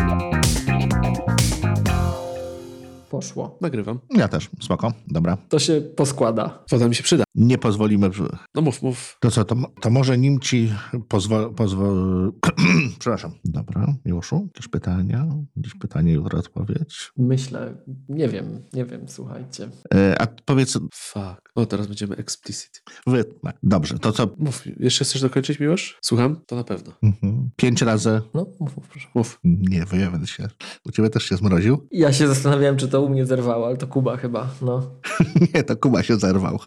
Poszło. 3.10 3.58
Nagrywam. 3.60 3.98
Ja 4.16 4.28
też, 4.28 4.50
spoko, 4.60 4.92
dobra. 5.08 5.36
To 5.48 5.58
się 5.58 5.80
poskłada. 5.80 6.64
Woda 6.70 6.88
mi 6.88 6.94
się 6.94 7.02
przyda. 7.02 7.24
Nie 7.34 7.58
pozwolimy... 7.58 8.10
No 8.54 8.62
mów, 8.62 8.82
mów. 8.82 9.16
To 9.20 9.30
co, 9.30 9.44
to, 9.44 9.56
to 9.80 9.90
może 9.90 10.18
nim 10.18 10.40
ci 10.40 10.72
pozwol... 11.08 11.54
pozwol... 11.54 12.32
Przepraszam. 12.98 13.32
Dobra, 13.44 13.94
Miłoszu, 14.04 14.48
jakieś 14.54 14.68
pytania? 14.68 15.26
Jakieś 15.56 15.74
pytanie, 15.74 16.12
jutro 16.12 16.38
odpowiedź? 16.38 17.12
Myślę, 17.16 17.74
nie 18.08 18.28
wiem, 18.28 18.62
nie 18.72 18.84
wiem, 18.84 19.08
słuchajcie. 19.08 19.68
Yy, 19.94 20.18
a 20.18 20.26
powiedz, 20.44 20.78
Fuck. 20.94 21.52
O, 21.54 21.66
teraz 21.66 21.86
będziemy 21.86 22.16
explicit. 22.16 22.82
wy... 23.06 23.24
Dobrze, 23.62 23.98
to 23.98 24.12
co... 24.12 24.28
Mów, 24.38 24.62
jeszcze 24.80 25.04
chcesz 25.04 25.22
dokończyć, 25.22 25.60
Miłosz? 25.60 25.98
Słucham? 26.02 26.40
To 26.46 26.56
na 26.56 26.64
pewno. 26.64 26.92
Mhm. 27.02 27.50
Pięć 27.56 27.82
razy... 27.82 28.20
No, 28.34 28.46
mów, 28.60 28.76
mów, 28.76 28.88
proszę. 28.88 29.08
Mów. 29.14 29.40
Nie, 29.44 29.84
wyjawę 29.84 30.26
się. 30.26 30.48
U 30.84 30.92
ciebie 30.92 31.10
też 31.10 31.24
się 31.24 31.36
zmroził? 31.36 31.88
Ja 31.90 32.12
się 32.12 32.28
zastanawiałem, 32.28 32.76
czy 32.76 32.88
u 33.00 33.08
mnie 33.08 33.26
zerwało, 33.26 33.66
ale 33.66 33.76
to 33.76 33.86
Kuba 33.86 34.16
chyba, 34.16 34.46
no. 34.62 34.82
Nie, 35.54 35.62
to 35.62 35.76
Kuba 35.76 36.02
się 36.02 36.16
zerwał. 36.16 36.58